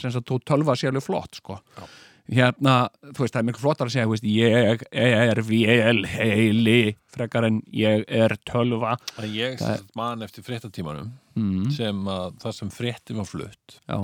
Sem 0.00 0.10
að 0.10 0.26
þú 0.28 0.40
tölva 0.44 0.74
sé 0.76 0.90
alveg 0.90 1.04
flott 1.06 1.38
sko. 1.40 1.60
Já. 1.78 1.86
Hérna, 2.32 2.74
þú 3.12 3.24
veist, 3.24 3.34
það 3.34 3.40
er 3.42 3.46
miklu 3.50 3.62
flottar 3.64 3.88
að 3.90 3.94
segja 3.96 4.08
veist, 4.10 4.24
ég 4.24 4.84
er 4.92 5.40
vélheili 5.44 6.94
frekar 7.14 7.46
en 7.48 7.60
ég 7.72 8.04
er 8.08 8.34
tölva. 8.48 8.96
En 9.20 9.28
ég 9.30 9.58
Það- 9.60 9.84
man 9.94 10.22
eftir 10.22 10.42
fréttatímanum 10.46 11.12
mm, 11.36 11.70
sem 11.74 12.04
að 12.04 12.38
það 12.42 12.54
sem 12.54 12.70
fréttum 12.70 13.16
var 13.20 13.28
flutt 13.28 13.80
já, 13.88 13.98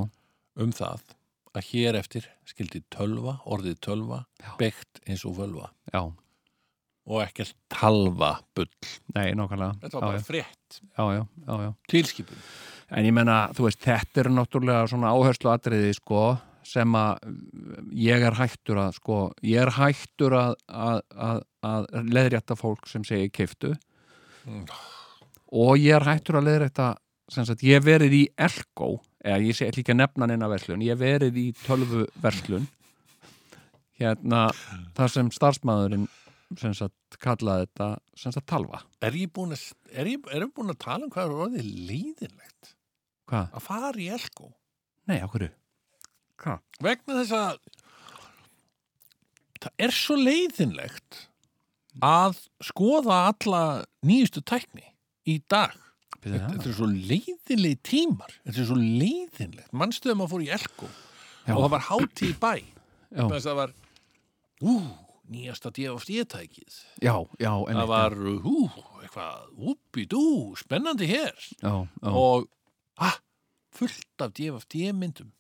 um 0.57 0.73
það 0.73 1.01
að 1.55 1.65
hér 1.73 1.95
eftir 1.99 2.27
skildi 2.47 2.83
tölva, 2.91 3.41
orðið 3.47 3.81
tölva 3.83 4.25
Já. 4.39 4.53
beitt 4.59 5.01
eins 5.09 5.25
og 5.27 5.35
völva. 5.41 5.71
Já, 5.93 6.05
og 7.11 7.23
ekkert 7.25 7.55
talva 7.69 8.37
bull. 8.55 8.69
Nei, 9.17 9.33
nákvæmlega. 9.35 9.81
Þetta 9.83 9.99
var 9.99 10.13
bara 10.13 10.21
frétt, 10.23 10.81
já, 10.97 11.05
já, 11.17 11.25
já, 11.49 11.57
já. 11.65 11.73
Tilskipun. 11.91 12.37
En 12.91 13.05
ég 13.05 13.13
menna, 13.15 13.49
þú 13.55 13.67
veist, 13.67 13.81
þetta 13.83 14.21
er 14.23 14.31
náttúrulega 14.31 14.87
svona 14.91 15.11
áherslu 15.11 15.51
atriði, 15.51 15.91
sko, 15.99 16.39
sem 16.67 16.95
að 16.99 17.19
ég 17.97 18.23
er 18.27 18.37
hættur 18.39 18.81
að, 18.83 18.97
sko, 19.01 19.19
ég 19.47 19.63
er 19.65 19.73
hættur 19.77 20.35
að, 20.39 20.55
að, 20.69 21.01
að, 21.17 21.41
að 21.67 22.11
leðrétta 22.13 22.57
fólk 22.59 22.89
sem 22.91 23.05
segir 23.07 23.33
keiftu 23.35 23.75
Mm. 24.49 24.63
og 25.53 25.75
ég 25.77 25.93
er 25.99 26.07
hættur 26.09 26.39
að 26.39 26.47
leðrétta, 26.47 26.85
sem 27.29 27.45
sagt, 27.45 27.61
ég 27.63 27.83
verið 27.85 28.15
í 28.17 28.21
Elko, 28.41 29.03
eða 29.21 29.43
ég 29.45 29.59
sé 29.59 29.67
ekki 29.69 29.85
að 29.93 29.99
nefna 30.01 30.29
neina 30.31 30.49
verslun, 30.49 30.81
ég 30.81 30.97
verið 30.97 31.37
í 31.37 31.45
tölvu 31.61 32.07
verslun, 32.25 32.65
hérna, 34.01 34.47
þar 34.97 35.13
sem 35.13 35.29
starfsmæðurinn, 35.37 36.09
sem 36.59 36.73
sagt, 36.75 36.97
kallaði 37.23 37.69
þetta, 37.69 37.91
sem 38.19 38.33
sagt, 38.35 38.49
talva. 38.49 38.81
er 39.05 39.21
ég 39.21 39.29
búin 39.37 39.53
að, 39.55 39.67
er 39.93 40.09
ég, 40.15 40.25
er 40.33 40.47
ég 40.49 40.55
búin 40.57 40.73
að 40.73 40.81
tala 40.87 41.05
um 41.05 41.13
hvað 41.13 41.29
er 41.29 41.45
orðið 41.45 41.71
leiðinlegt 41.91 42.73
Hvað? 43.31 43.53
að 43.55 43.67
fara 43.69 44.01
í 44.01 44.09
Elko 44.17 44.49
Nei, 45.11 45.21
á 45.21 45.29
Hvað? 46.41 46.63
vegna 46.81 47.19
þess 47.21 47.35
að 47.37 47.59
það 49.61 49.85
er 49.85 49.93
svo 49.93 50.17
leiðinlegt 50.17 51.21
að 52.07 52.39
skoða 52.65 53.21
alla 53.29 53.63
nýjustu 54.07 54.41
tækni 54.47 54.87
í 55.29 55.41
dag. 55.51 55.75
Þetta, 56.21 56.57
er 56.69 56.77
svo 56.77 56.89
leiðinleg 56.89 57.81
tímar. 57.85 58.33
Þetta 58.45 58.63
er 58.63 58.69
svo 58.69 58.79
leiðinlegt. 58.81 59.71
Mannstuðum 59.77 60.25
að 60.25 60.33
fór 60.33 60.45
í 60.45 60.51
Elko 60.57 60.89
Já. 60.89 61.55
og 61.55 61.63
það 61.63 61.71
var 61.75 61.87
hátíð 61.89 62.27
í 62.29 62.35
bæ? 62.41 62.53
Það 63.11 63.55
var 63.59 63.73
ú, 64.61 64.75
nýjasta 65.31 65.71
DFD-tækið 65.75 66.79
já, 67.03 67.15
já, 67.41 67.53
það 67.71 67.91
var 67.91 68.17
hú, 68.45 68.57
eitthvað 69.01 69.67
úpi 69.73 70.07
dú, 70.11 70.55
spennandi 70.59 71.09
hér 71.11 71.35
já, 71.61 71.87
já, 71.87 72.11
og 72.11 72.49
ah, 73.01 73.17
fullt 73.75 74.25
af 74.27 74.35
já, 74.37 75.31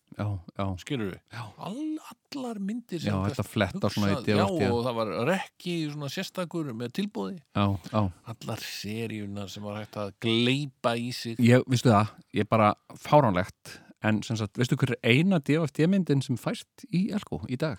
skilur 0.82 1.10
við. 1.12 1.20
All, 1.58 1.98
allar 2.12 2.58
myndir 2.62 3.00
já, 3.00 3.10
sem 3.10 3.24
þetta 3.28 3.44
fletta 3.48 3.90
svona 3.90 4.10
í 4.12 4.14
hugsað- 4.16 4.60
já, 4.60 4.70
og 4.70 4.80
það 4.86 4.94
var 5.00 5.12
rekki 5.30 5.74
svona 5.92 6.08
sérstakur 6.12 6.72
með 6.76 6.92
tilbúði 7.00 7.36
já, 7.56 7.66
já, 7.92 8.02
allar 8.34 8.64
seríunar 8.64 9.48
sem 9.50 9.62
var 9.66 9.80
hægt 9.82 9.96
að 9.96 10.12
gleipa 10.20 10.94
í 10.96 11.10
sig. 11.12 11.36
Ég, 11.38 11.62
vistu 11.70 11.90
það, 11.92 12.10
ég 12.34 12.40
er 12.46 12.50
bara 12.50 12.74
fáránlegt, 12.96 13.78
en 14.02 14.22
sem 14.22 14.36
sagt, 14.36 14.56
veistu 14.60 14.76
hver 14.80 14.94
er 14.96 15.10
eina 15.16 15.38
DFT 15.40 15.86
myndin 15.90 16.22
sem 16.24 16.36
fæst 16.40 16.86
í 16.92 17.10
Elko 17.12 17.42
í 17.48 17.56
dag? 17.60 17.78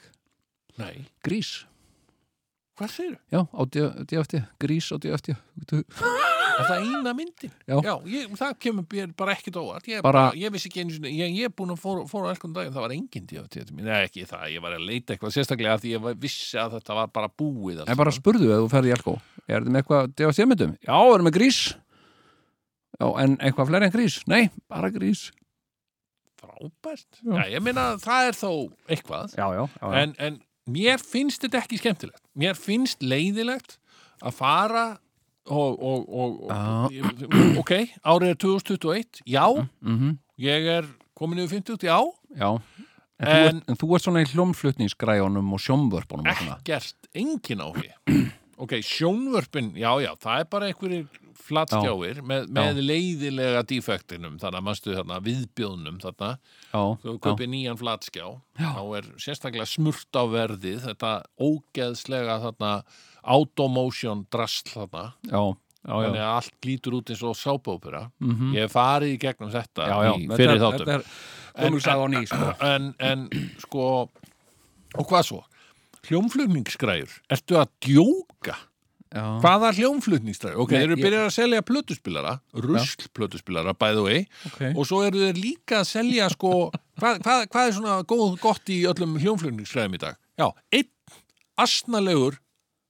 nei, 0.77 1.05
Grís, 1.25 1.65
hvað 2.79 2.89
segir 2.93 3.17
já, 3.31 3.41
á 3.45 3.61
DFT 4.07 4.39
Grís 4.59 4.87
á 4.91 4.97
DFT 4.97 5.35
Þú- 5.67 5.83
Er 6.51 6.67
það 6.67 6.83
eina 6.85 7.13
myndin? 7.17 7.51
Já. 7.67 7.93
ég, 8.11 8.31
það 8.37 8.55
kemur 8.61 9.13
bara 9.17 9.35
ekkit 9.35 9.57
óvart. 9.61 9.87
Ég, 9.89 10.01
Bara- 10.05 10.31
ég 10.37 10.51
vissi 10.53 10.69
ekki 10.69 10.83
einu 10.83 10.95
sinni, 10.95 11.11
ég, 11.17 11.33
ég 11.39 11.49
er 11.49 11.53
búin 11.55 11.73
að 11.73 11.79
fóra, 11.81 12.05
fóra 12.09 12.29
alls 12.31 12.41
konar 12.41 12.59
daginn, 12.61 12.73
það 12.75 12.85
var 12.85 12.95
engin 12.95 13.27
DFT 13.29 13.57
til 13.65 13.75
mín. 13.75 13.85
Nei, 13.87 14.05
ekki 14.07 14.25
það, 14.29 14.47
ég 14.55 14.61
var 14.65 14.75
að 14.77 14.85
leita 14.89 15.15
eitthvað 15.15 15.35
sérstaklega 15.35 15.77
því 15.81 15.93
ég 15.95 16.09
vissi 16.21 16.57
að 16.61 16.75
þetta 16.77 16.97
var 16.99 17.07
bara 17.15 17.29
búið. 17.41 17.83
En 17.87 17.97
bara 17.99 18.11
spurðu 18.15 18.51
ef 18.51 18.63
þú 18.65 18.71
ferði 18.75 18.91
í 18.91 18.95
Elko 18.97 19.17
Er 19.47 19.61
þetta 19.61 19.71
með 19.73 19.81
eitthvað 19.83 20.11
DFT 20.15 20.47
myndum? 20.51 20.75
Já, 20.85 20.95
erum 21.15 21.27
með 21.27 21.37
Grís 21.39 21.61
Já, 23.01 23.07
en 23.23 23.37
eitthvað 23.41 23.71
fleiri 23.71 23.87
en 23.87 23.93
Grís? 23.95 24.19
Nei, 24.29 24.43
bara 24.69 24.91
Grís 24.93 25.31
Frábært. 26.41 27.19
Já. 27.21 27.35
Já, 27.37 27.43
ég 27.55 27.61
meina, 27.65 27.83
það 28.01 28.27
er 28.31 28.37
þó 28.37 28.51
eitthvað. 28.89 29.35
Já, 29.37 29.45
já, 29.53 29.63
já, 29.77 29.91
En, 30.01 30.15
en 30.17 30.39
mér 30.73 31.01
finnst 31.03 31.43
þetta 31.45 31.59
ekki 31.61 31.77
skemmtilegt. 31.81 32.23
Mér 32.37 32.57
finnst 32.57 33.03
leiðilegt 33.05 33.77
að 34.25 34.33
fara 34.39 34.85
og, 35.49 35.81
og, 35.81 36.05
og, 36.13 36.43
og 36.51 37.57
ok, 37.63 37.71
árið 38.05 38.33
er 38.33 38.39
2021, 38.45 39.23
já, 39.25 39.45
mm 39.81 40.17
ég 40.41 40.65
er 40.73 40.87
komin 41.13 41.37
yfir 41.43 41.59
50, 41.61 41.83
já, 41.85 41.99
já. 42.37 42.51
En, 43.21 43.27
þú 43.27 43.29
En- 43.29 43.47
ert, 43.47 43.67
en 43.69 43.77
þú 43.77 43.89
ert 43.95 44.03
svona 44.07 44.21
í 44.23 44.29
hljómflutningsgræjunum 44.31 45.51
og 45.53 45.59
sjómvörpunum 45.61 46.25
ekkert 46.31 47.09
engin 47.13 47.61
áhugi 47.61 47.91
ok, 48.57 48.73
sjónvörpin, 48.81 49.75
já 49.77 49.91
já 50.01 50.15
það 50.21 50.39
er 50.39 50.47
bara 50.49 50.69
einhverjir 50.71 51.05
flatskjáir 51.41 52.19
með, 52.25 52.47
með 52.53 52.79
leiðilega 52.85 53.61
defektinum 53.69 54.35
þannig 54.41 54.59
að 54.61 54.65
mannstu 54.67 54.93
þarna 54.95 55.19
viðbjóðnum 55.25 55.97
þarna, 56.01 56.29
þú 56.71 57.13
já, 57.15 57.19
kaupir 57.25 57.49
nýjan 57.49 57.79
flatskjá. 57.79 58.27
Þá 58.61 58.81
er 58.99 59.07
sérstaklega 59.21 59.65
smurt 59.69 60.13
á 60.17 60.23
verðið 60.29 60.83
þetta 60.85 61.13
ógeðslega 61.41 62.37
þarna 62.45 62.71
automotion 63.23 64.25
drasl 64.31 64.69
þarna 64.71 65.13
já, 65.29 65.41
já, 65.41 65.91
já. 65.91 66.07
þannig 66.07 66.21
að 66.21 66.33
allt 66.35 66.65
lítur 66.65 66.93
út 66.99 67.09
eins 67.13 67.23
og 67.23 67.35
sábópera 67.35 68.11
Mhm. 68.21 68.53
ég 68.55 68.61
hef 68.67 68.73
farið 68.73 69.13
í 69.15 69.19
gegnum 69.19 69.51
þetta 69.51 69.87
já, 69.87 69.97
já. 70.03 70.11
í 70.17 70.27
Þetta 70.27 70.37
fyrir 70.37 70.55
er- 70.55 70.65
þáttum 70.65 71.05
Þetta 71.51 71.75
er 71.75 71.79
saga 71.83 72.01
á 72.01 72.07
ný, 72.07 72.25
sko 72.27 72.65
en, 72.65 72.95
en 72.99 73.29
sko 73.59 74.09
og 74.95 75.07
hvað 75.07 75.23
svo? 75.27 75.43
Hljómflutningsgræjur, 76.07 77.11
ertu 77.29 77.55
að 77.59 77.67
djóka? 77.85 78.55
Já, 79.11 79.23
Hvaða 79.43 79.69
hljómflutningsgræjur? 79.75 80.57
Ok, 80.63 80.69
þeir 80.71 80.85
eru 80.87 80.95
ég- 80.95 81.03
byrjað 81.03 81.25
að 81.27 81.33
selja 81.35 81.61
plötuspilara, 81.61 82.39
rusl 82.55 83.09
plötuspilara 83.13 83.73
by 83.77 83.91
the 83.93 84.01
way, 84.01 84.25
ok 84.47 84.61
og 84.77 84.85
svo 84.87 85.01
eru 85.05 85.19
þeir 85.19 85.35
líka 85.43 85.81
að 85.81 85.89
selja 85.91 86.29
sko, 86.31 86.71
hvað, 86.97 87.19
hvað, 87.21 87.47
hvað 87.51 87.67
er 87.67 87.73
svona 87.75 88.03
góð, 88.07 88.39
gott 88.39 88.65
í 88.71 88.79
öllum 88.87 89.19
hljómflutningsgræjum 89.19 89.93
í 89.95 89.99
dag? 89.99 90.15
Já, 90.39 90.47
einn 90.71 90.89
asnalegur 91.59 92.39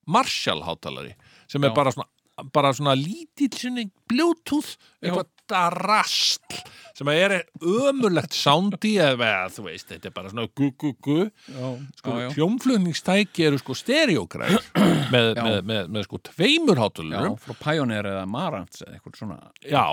Marshall 0.07 0.63
hátalari 0.67 1.13
sem 1.51 1.63
er 1.63 1.69
Já. 1.71 1.75
bara 1.75 1.91
svona 1.95 2.09
bara 2.53 2.71
svona 2.73 2.95
lítill 2.97 3.53
sinni 3.53 3.89
bluetooth 4.09 4.77
eitthvað 5.03 5.27
rastl 5.75 6.61
sem 6.95 7.09
er 7.11 7.33
ömurlegt 7.59 8.33
soundi 8.35 8.93
eða 9.01 9.27
eða, 9.27 9.49
þú 9.51 9.63
veist, 9.67 9.87
þetta 9.91 10.07
er 10.09 10.13
bara 10.15 10.31
svona 10.31 10.45
gu 10.57 10.69
gu 10.79 10.91
gu 11.03 11.17
já, 11.25 11.69
sko, 11.99 12.13
já, 12.15 12.21
já. 12.23 12.29
hljómflutningstæki 12.37 13.45
eru 13.49 13.59
sko 13.61 13.75
stereogræð 13.77 14.55
með, 15.13 15.27
Já. 15.35 15.43
með, 15.43 15.57
með, 15.67 15.89
með 15.95 16.05
sko 16.07 16.21
tveimur 16.29 16.79
Já, 16.79 16.83
hátulurum 16.85 17.35
frá 17.43 17.55
Pioneer 17.65 18.09
eða 18.13 18.23
Marantz 18.31 18.83
eða 18.85 18.95
eitthvað 18.97 19.19
svona 19.21 19.39
Já, 19.67 19.83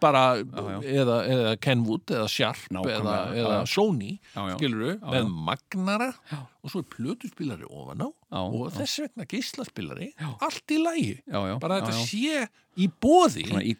bara 0.00 0.24
já. 0.38 0.78
Eða, 1.02 1.18
eða 1.34 1.56
Kenwood 1.66 2.14
eða 2.14 2.28
Sharp 2.30 2.62
eða, 2.68 2.78
Nákvæmlega, 2.78 3.24
eða 3.34 3.56
já, 3.56 3.58
já. 3.58 3.72
Sony 3.74 4.12
Já, 4.14 4.40
já. 4.52 4.54
skilur 4.56 4.86
Já, 4.94 5.02
með 5.08 5.20
já. 5.24 5.28
magnara 5.50 6.12
Já. 6.30 6.40
Og 6.68 6.72
svo 6.74 6.82
er 6.84 6.88
plötuspilari 6.92 7.66
ofan 7.68 8.04
á 8.04 8.08
Já, 8.08 8.40
og 8.44 8.72
þess 8.76 9.00
vegna 9.06 9.26
gíslaspilari 9.28 10.08
allt 10.44 10.74
í 10.76 10.80
já, 11.24 11.58
bara 11.62 11.80
þetta 11.80 12.02
sé 12.04 12.42
í 12.78 12.86
bóði 13.00 13.46
í 13.64 13.74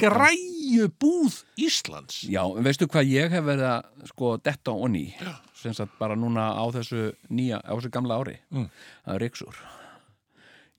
græju 0.00 0.88
búð 0.98 1.42
Íslands. 1.60 2.22
Já, 2.26 2.42
veistu 2.64 2.88
hvað 2.90 3.12
ég 3.12 3.36
hef 3.36 3.44
verið 3.46 3.68
að 3.68 4.08
sko 4.10 4.32
detta 4.42 4.74
og 4.74 4.90
ný 4.94 5.04
sem 5.54 5.76
sagt 5.76 5.94
bara 6.00 6.16
núna 6.18 6.48
á 6.58 6.64
þessu 6.74 7.12
nýja, 7.30 7.60
á 7.62 7.70
þessu 7.76 7.92
gamla 7.94 8.18
ári. 8.18 8.40
Mm. 8.50 8.66
það 9.04 9.14
er 9.14 9.24
ríksur 9.26 9.62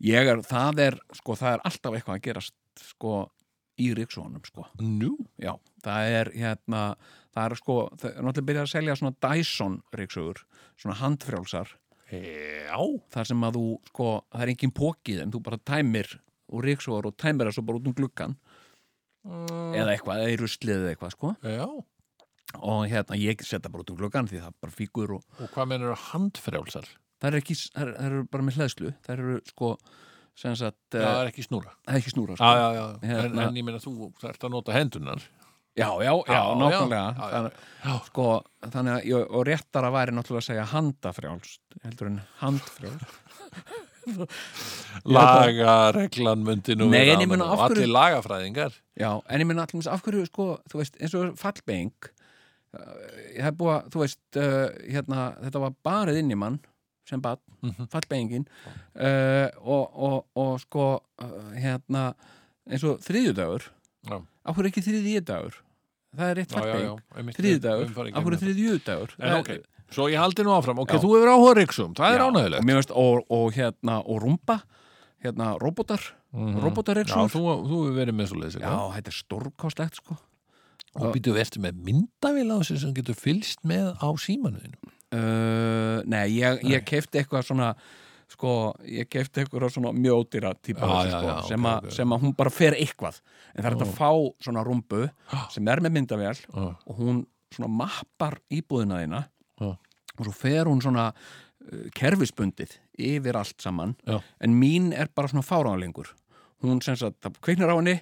ég 0.03 0.33
er, 0.33 0.43
það 0.43 0.83
er, 0.89 0.99
sko, 1.15 1.37
það 1.39 1.55
er 1.55 1.65
alltaf 1.69 1.97
eitthvað 1.97 2.17
að 2.17 2.25
gerast 2.27 2.85
sko 2.89 3.15
í 3.79 3.89
ríksunum 3.97 4.43
sko, 4.45 4.67
Nú, 4.81 5.15
já, 5.41 5.55
það 5.85 6.17
er 6.19 6.31
hérna, 6.35 6.81
það 7.33 7.45
er 7.49 7.55
sko 7.59 7.77
það 7.97 8.09
er 8.11 8.25
náttúrulega 8.27 8.47
byrjað 8.49 8.67
að 8.67 8.73
selja 8.73 8.95
svona 8.99 9.15
Dyson 9.27 9.77
ríksugur, 9.99 10.43
svona 10.79 10.97
handfrjálsar. 11.01 11.71
Já. 12.13 12.77
Þar 13.15 13.25
sem 13.31 13.45
að 13.47 13.55
þú, 13.57 13.63
sko, 13.89 14.09
það 14.33 14.43
er 14.45 14.51
engin 14.53 14.73
pókið 14.77 15.21
en 15.23 15.31
þú 15.33 15.39
bara 15.47 15.57
tæmir 15.65 16.11
úr 16.53 16.67
ríksugur 16.69 17.07
og 17.09 17.15
tæmir 17.17 17.49
það 17.49 17.55
svo 17.57 17.63
bara 17.65 17.79
út 17.81 17.87
um 17.89 17.95
gluggan 17.97 18.35
eða 19.23 19.93
eitthvað, 19.95 20.21
eða 20.21 20.33
í 20.33 20.39
ruslið 20.41 20.75
eða 20.81 20.91
eitthvað, 20.93 21.13
sko. 21.15 21.31
Já, 21.47 21.67
og 22.59 22.81
hérna 22.91 23.17
ég 23.17 23.41
setja 23.47 23.71
bara 23.71 23.85
út 23.85 23.93
um 23.93 23.97
gluggan 24.01 24.27
því 24.29 24.41
það 24.43 24.57
bara 24.61 24.75
fíkur 24.75 25.13
og 25.17 25.23
og 25.41 25.53
hvað 25.55 25.69
mennur 25.71 25.95
handfrjálsar? 26.11 26.89
það 27.23 27.29
er 27.31 27.37
ekki, 27.39 27.55
það 27.71 27.85
er, 27.87 27.93
það 27.95 28.07
eru 28.09 28.23
bara 28.35 28.43
með 28.49 28.57
hlæðslu 28.59 28.89
það 29.05 29.13
eru 29.15 29.37
sko 29.47 29.69
sem 30.35 30.55
sagt, 30.59 30.79
Já, 30.91 30.97
uh, 30.99 31.05
það 31.07 31.21
er 31.23 31.29
ekki 31.31 31.43
snúra. 31.45 31.71
það 31.85 31.93
er 31.95 32.01
ekki 32.01 32.11
snúra 32.13 32.35
sko. 32.35 32.51
já, 32.51 32.67
já, 32.75 32.83
en, 32.99 33.09
Hérna- 33.09 33.47
en 33.47 33.57
ég 33.61 33.65
meina 33.67 33.79
þú 33.81 33.93
þarft 34.21 34.43
að 34.47 34.53
nota 34.57 34.75
hendunar 34.75 35.23
já, 35.75 35.89
já, 36.03 36.13
já, 36.27 36.41
nákvæmlega. 36.59 37.05
Þannig, 37.33 37.53
sko, 38.07 38.27
þannig 38.69 38.93
að 38.93 39.13
og- 39.19 39.31
og 39.39 39.45
réttara 39.47 39.89
væri 39.91 40.11
náttúrulega 40.15 40.43
að 40.43 40.49
segja 40.49 40.65
handafrjálst 40.73 41.61
heldur 41.83 42.07
en 42.11 42.21
handfrjálst. 42.41 43.19
Lagareglan 45.05 46.41
myndi 46.43 46.75
nú 46.75 46.89
Nei, 46.91 47.05
en 47.13 47.21
ég 47.23 47.29
mönnum. 47.29 47.47
af 47.53 47.59
hverju- 47.69 47.83
Allir 47.83 47.87
lagafræðingar. 47.93 48.73
Já, 48.99 49.21
en 49.29 49.39
ég 49.41 49.45
minna 49.47 49.65
allmest 49.65 49.87
af 49.87 50.01
hverju 50.03 50.25
sko, 50.27 50.59
þú 50.69 50.77
veist, 50.81 50.97
eins 51.01 51.13
og 51.15 51.35
fallbeng 51.39 51.91
ég 53.37 53.41
hef 53.43 53.53
búið 53.53 53.73
að, 53.75 53.89
þú 53.93 53.99
veist 54.01 54.37
uh, 54.37 54.67
hérna, 54.89 55.35
þetta 55.43 55.59
var 55.61 55.73
barið 55.85 56.17
inn 56.19 56.31
í 56.31 56.37
mann 56.37 56.59
sem 57.07 57.21
bad, 57.21 57.39
Mhm. 57.63 57.87
fallbengin 57.91 58.45
uh, 58.99 59.47
og, 59.61 59.89
og, 59.95 60.25
og 60.35 60.59
sko 60.59 60.99
uh, 61.21 61.51
hérna 61.55 62.13
eins 62.69 62.83
og 62.83 62.99
þriðjudagur 62.99 63.69
Já. 64.09 64.17
af 64.45 64.55
hverju 64.57 64.71
ekki 64.73 64.83
þriðjudagur? 64.87 65.59
Það 66.13 66.29
er 66.29 66.35
rétt 66.37 66.51
Já, 66.53 66.59
já, 66.59 66.65
já, 66.65 66.73
fallbeng 66.73 67.17
einmitt, 67.17 67.37
þriðjudagur, 67.39 67.83
við- 67.83 67.89
við 67.89 67.95
farið 67.97 68.13
af 68.17 68.23
hverju 68.23 68.39
gegnum 68.39 68.43
þriðjudagur? 68.43 69.13
En 69.19 69.37
ok, 69.39 69.51
svo 69.93 70.07
ég 70.11 70.19
haldi 70.21 70.43
nú 70.45 70.51
áfram. 70.57 70.79
Ok, 70.83 70.91
þú 71.01 71.13
hefur 71.15 71.31
áhuga 71.33 71.53
Ríksum, 71.61 71.93
það 71.97 72.13
er 72.17 72.25
ánægilegt 72.27 72.91
og, 72.95 73.23
og 73.29 73.53
hérna, 73.53 73.95
og 74.05 74.21
rúmba 74.21 74.61
hérna, 75.23 75.53
robotar 75.59 76.01
Mhm. 76.33 76.55
Já, 76.57 76.61
robotareksur 76.65 77.27
þú, 77.29 77.41
þú 77.69 77.75
hefur 77.77 77.93
verið 77.93 78.15
með 78.17 78.27
svo 78.31 78.37
leiðis 78.41 78.55
já, 78.57 78.69
þetta 78.97 79.07
er 79.11 79.17
stórkostlegt 79.21 79.95
sko. 80.01 80.15
Og 80.95 81.13
býtu 81.13 81.29
verður 81.33 81.61
með 81.61 81.73
myndavél 81.85 82.49
á 82.49 82.57
þessu 82.57 82.77
sem 82.81 82.93
getur 82.93 83.13
fylst 83.15 83.59
með 83.63 83.93
á 84.01 84.09
símanuðinu 84.17 84.77
nei, 86.09 86.25
ég, 86.41 86.61
keifti 86.85 87.21
eitthvað 87.21 87.45
svona 87.45 87.75
sko, 88.31 88.73
ég 88.87 89.09
keifti 89.11 89.43
eitthvað 89.43 89.69
svona 89.73 89.91
mjódýra 89.95 90.53
típa 90.61 90.87
Já, 90.87 90.93
þessu, 90.93 91.11
já, 91.11 91.19
sko, 91.19 91.27
já, 91.27 91.35
ok, 91.37 91.47
sem, 91.49 91.65
a, 91.65 91.75
ok. 91.83 91.91
sem 91.97 92.15
að 92.15 92.23
hún 92.25 92.35
bara 92.37 92.53
fer 92.53 92.77
eitthvað. 92.77 93.19
En 93.53 93.61
það 93.63 93.69
er 93.69 93.75
hægt 93.75 93.85
að 93.87 93.95
fá 93.97 94.09
svona 94.47 94.63
rúmbu 94.67 95.01
sem 95.53 95.67
er 95.73 95.81
með 95.85 95.95
myndavél 95.97 96.35
Já, 96.43 96.67
og 96.73 96.99
hún 96.99 97.23
svona 97.53 97.69
mappar 97.83 98.39
íbúðina 98.53 99.01
þína 99.03 99.23
Já. 99.61 99.69
og 100.17 100.23
svo 100.27 100.33
fer 100.33 100.69
hún 100.69 100.81
svona 100.81 101.09
uh, 101.13 101.83
kerfisbundið 101.97 102.77
yfir 102.97 103.37
allt 103.37 103.61
saman. 103.61 103.95
Já. 104.05 104.19
en 104.41 104.55
mín 104.59 104.91
er 104.93 105.09
bara 105.13 105.27
svona 105.29 105.45
fáránlengur 105.45 106.11
hún 106.63 106.81
sem 106.81 106.95
sagt, 106.97 107.19
það 107.21 107.37
kveiknar 107.43 107.73
á 107.73 107.77
henni 107.77 107.97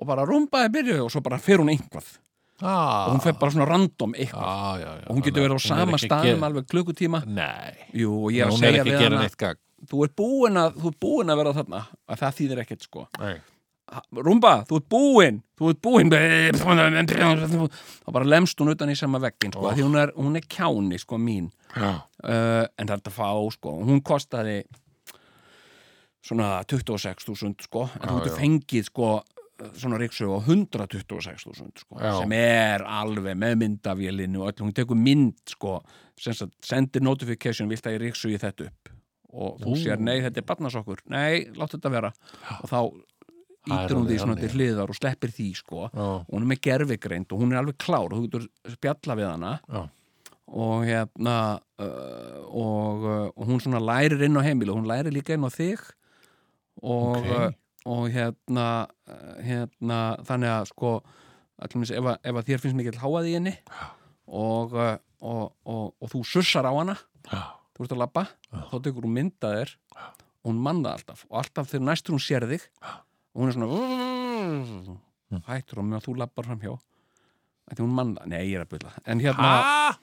og 0.00 0.06
bara 0.08 0.24
rúmbaði 0.28 0.72
byrju 0.76 0.98
og 1.04 1.10
svo 1.12 1.20
bara 1.24 1.38
fer 1.38 1.60
hún 1.60 1.72
einhvað 1.72 2.18
ah, 2.62 3.06
og 3.06 3.14
hún 3.14 3.22
fer 3.24 3.36
bara 3.40 3.54
svona 3.54 3.68
random 3.70 4.14
eitthvað. 4.16 4.46
Ah, 4.46 4.74
já, 4.80 4.88
já, 5.00 5.04
og 5.06 5.14
hún 5.16 5.24
getur 5.26 5.46
verið 5.46 5.56
á 5.56 5.60
sama 5.66 6.00
staðum 6.00 6.46
alveg 6.48 6.68
klukkutíma. 6.70 7.22
Jú, 7.96 8.16
og 8.24 8.34
ég 8.34 8.44
er 8.44 8.50
að 8.50 8.56
er 8.56 8.64
segja 8.64 8.88
við 8.88 9.04
hana 9.04 9.22
þú 9.90 10.02
ert 10.04 10.16
búin 10.16 10.60
ert 10.92 11.00
búin 11.00 11.32
að 11.32 11.40
vera 11.40 11.56
þarna. 11.56 11.86
Að 12.06 12.20
það 12.24 12.36
þýðir 12.40 12.62
ekkert 12.64 12.84
sko. 12.84 13.06
Nei. 13.20 13.38
Rúmba, 14.14 14.52
þú 14.68 14.76
ert 14.78 14.88
búin 14.92 15.40
þú 15.58 15.70
ert 15.72 15.80
búin 15.82 16.12
þá 16.12 18.12
bara 18.14 18.28
lemst 18.28 18.60
hún 18.62 18.70
utan 18.70 18.92
í 18.92 18.98
sama 18.98 19.18
veggin 19.18 19.50
sko, 19.52 19.64
Oh. 19.66 19.72
því 19.74 19.82
hún 19.82 19.96
er, 19.98 20.12
hún 20.14 20.36
er 20.38 20.46
kjáni 20.46 21.00
sko 21.00 21.18
mín. 21.18 21.50
Uh, 21.74 21.98
en 22.78 22.86
það 22.86 22.94
er 22.94 23.00
þetta 23.00 23.10
að 23.10 23.18
fá 23.18 23.30
sko 23.56 23.74
hún 23.82 23.98
kostaði 24.02 24.62
svona 26.22 26.60
26.000 26.68 27.66
sko 27.66 27.88
en 27.98 28.08
þú 28.08 28.16
getur 28.20 28.38
fengið 28.38 28.88
sko 28.90 29.10
svona 29.76 29.98
ríksu 30.00 30.28
á 30.32 30.38
126.000 30.42 31.82
sko, 31.84 31.98
Já. 32.00 32.12
sem 32.20 32.32
er 32.38 32.84
alveg 32.86 33.36
með 33.38 33.56
myndavélinu 33.62 34.42
og 34.42 34.50
öll, 34.52 34.62
hún 34.64 34.74
tekur 34.76 34.96
mynd 34.98 35.36
sko, 35.52 35.78
sendir 36.18 37.02
notification 37.04 37.68
vilt 37.70 37.86
að 37.86 37.96
ég 37.98 38.02
ríksu 38.08 38.32
í 38.32 38.38
þetta 38.40 38.68
upp? 38.70 38.92
Og 39.30 39.60
þú 39.62 39.74
Ú. 39.74 39.78
sér, 39.78 40.00
nei, 40.02 40.16
þetta 40.24 40.40
er 40.42 40.46
barnasokkur. 40.48 41.04
Nei, 41.06 41.44
látt 41.54 41.76
þetta 41.76 41.90
vera. 41.92 42.08
Og 42.64 42.66
þá 42.66 42.78
ítur 43.70 43.96
hún 44.00 44.08
því 44.08 44.16
svona 44.18 44.34
til 44.40 44.50
hliðar 44.56 44.90
og 44.90 44.96
sleppir 44.98 45.30
því 45.30 45.46
sko. 45.54 45.84
Já, 45.94 46.06
og 46.24 46.32
hún 46.34 46.42
er 46.42 46.50
með 46.50 46.60
gerfigreind 46.66 47.30
og 47.30 47.38
hún 47.44 47.52
er 47.54 47.60
alveg 47.60 47.78
klár. 47.78 48.10
Og 48.10 48.18
þú 48.18 48.26
getur 48.26 48.74
spjalla 48.74 49.16
við 49.20 49.28
hana. 49.30 49.52
Já. 49.70 49.82
og 50.50 50.80
hérna 50.82 51.34
uh, 51.78 52.38
og, 52.50 53.04
uh, 53.06 53.26
og 53.38 53.46
hún 53.46 53.60
svona 53.62 53.78
lærir 53.78 54.18
inn 54.26 54.34
á 54.34 54.42
heimil 54.42 54.72
og 54.72 54.80
hún 54.80 54.88
lærir 54.90 55.14
líka 55.14 55.36
inn 55.36 55.46
á 55.46 55.50
þig. 55.54 55.78
Og, 56.82 57.20
Ok. 57.22 57.54
Og 57.90 58.06
hérna 58.14 58.66
uh, 59.10 59.36
hérna 59.44 59.98
þannig 60.28 60.52
að 60.54 60.68
sko 60.70 60.92
allumis, 61.60 61.90
ef, 61.92 62.06
að, 62.12 62.18
ef 62.30 62.38
að 62.40 62.48
þér 62.50 62.62
finnst 62.62 62.78
mikill 62.78 63.00
háað 63.02 63.28
í 63.30 63.36
henni 63.36 63.54
og, 64.30 64.72
uh, 64.76 64.94
og, 65.20 65.44
og, 65.68 65.84
og 66.00 66.12
þú 66.14 66.22
sussar 66.28 66.68
á 66.68 66.72
hana 66.76 66.96
þú 67.76 67.84
ert 67.86 67.94
að 67.96 68.02
labba, 68.02 68.26
þá 68.70 68.74
tekur 68.84 69.06
hún 69.08 69.16
mynda 69.18 69.54
þér 69.56 69.74
og 70.40 70.48
hún 70.48 70.60
manna 70.64 70.94
alltaf. 70.96 71.26
Og 71.28 71.36
alltaf 71.42 71.68
þegar 71.68 71.84
næstur 71.90 72.14
hún 72.16 72.22
sér 72.24 72.46
þig 72.48 72.62
og 72.80 73.42
hún 73.42 73.50
er 73.50 73.54
svona 73.56 75.42
hættur 75.48 75.82
og 75.82 75.86
meðan 75.88 76.04
þú 76.06 76.14
labbar 76.20 76.48
fram 76.48 76.62
hjá 76.64 76.72
því 77.70 77.84
hún 77.84 77.92
manna, 77.94 78.24
nei 78.26 78.40
ég 78.50 78.56
er 78.58 78.64
að 78.64 78.72
byrja 78.72 78.90
en 79.06 79.20
hérna, 79.22 79.50
Ah, 79.54 79.94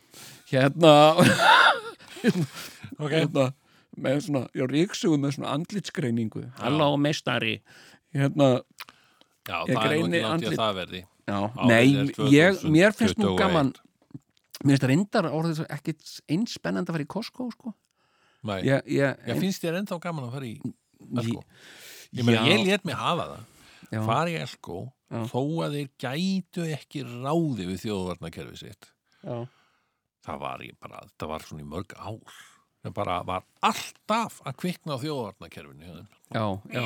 hérna 0.47 0.91
ok 3.03 3.11
hérna 3.11 3.47
með 3.97 4.19
svona, 4.27 4.43
já, 4.57 4.65
ríksugu 4.69 5.17
með 5.21 5.35
svona 5.37 5.53
andlitsgreiningu. 5.57 6.43
Halló 6.61 6.91
meistari 7.01 7.57
hérna, 8.15 8.61
Já, 9.47 9.61
það 9.63 9.83
er 9.87 9.97
nú 9.97 10.07
ekki 10.07 10.19
í 10.19 10.23
andlit- 10.27 10.53
að 10.53 10.61
það 10.61 10.77
verði. 10.81 11.01
Já, 11.27 11.39
nei 11.67 11.85
ég, 12.31 12.61
mér 12.71 12.93
finnst 12.95 13.17
nú 13.19 13.33
2021. 13.33 13.37
gaman 13.41 13.73
mér 14.63 14.73
finnst 14.77 14.87
reyndar 14.91 15.27
orðið 15.31 15.55
svo 15.59 15.65
ekkit 15.75 16.13
eins 16.33 16.55
spennandi 16.57 16.91
að 16.91 16.97
fara 16.97 17.05
í 17.07 17.11
Costco 17.13 17.47
sko. 17.51 17.73
Nei, 18.47 18.61
ég, 18.63 18.83
ég, 18.87 19.17
ég 19.27 19.39
finnst 19.41 19.63
þér 19.63 19.81
ennþá 19.81 19.99
gaman 20.03 20.27
að 20.29 20.35
fara 20.37 20.47
í 20.47 20.55
Elko 21.17 21.43
ég, 22.13 22.25
já, 22.25 22.41
ég 22.47 22.65
let 22.65 22.85
mig 22.87 22.95
hafa 22.97 23.25
það. 23.33 23.43
Já, 23.91 23.99
fara 24.05 24.31
í 24.31 24.37
Elko 24.39 24.79
þó 25.31 25.41
að 25.67 25.75
þeir 25.77 25.89
gætu 26.03 26.65
ekki 26.75 27.03
ráði 27.07 27.67
við 27.69 27.83
þjóðvarnakerfi 27.85 28.57
sitt. 28.59 28.89
Já, 29.23 29.37
það 30.27 30.39
var 30.43 30.63
ég 30.65 30.75
bara, 30.83 31.03
það 31.19 31.29
var 31.31 31.45
svona 31.47 31.63
í 31.63 31.69
mörg 31.71 31.93
ár 31.95 32.39
það 32.87 32.95
bara 32.97 33.17
var 33.27 33.45
alltaf 33.69 34.39
að 34.47 34.57
kvikna 34.63 34.95
á 34.95 35.01
þjóðvarnakerfinu 35.03 35.91
já, 36.33 36.45
já, 36.73 36.83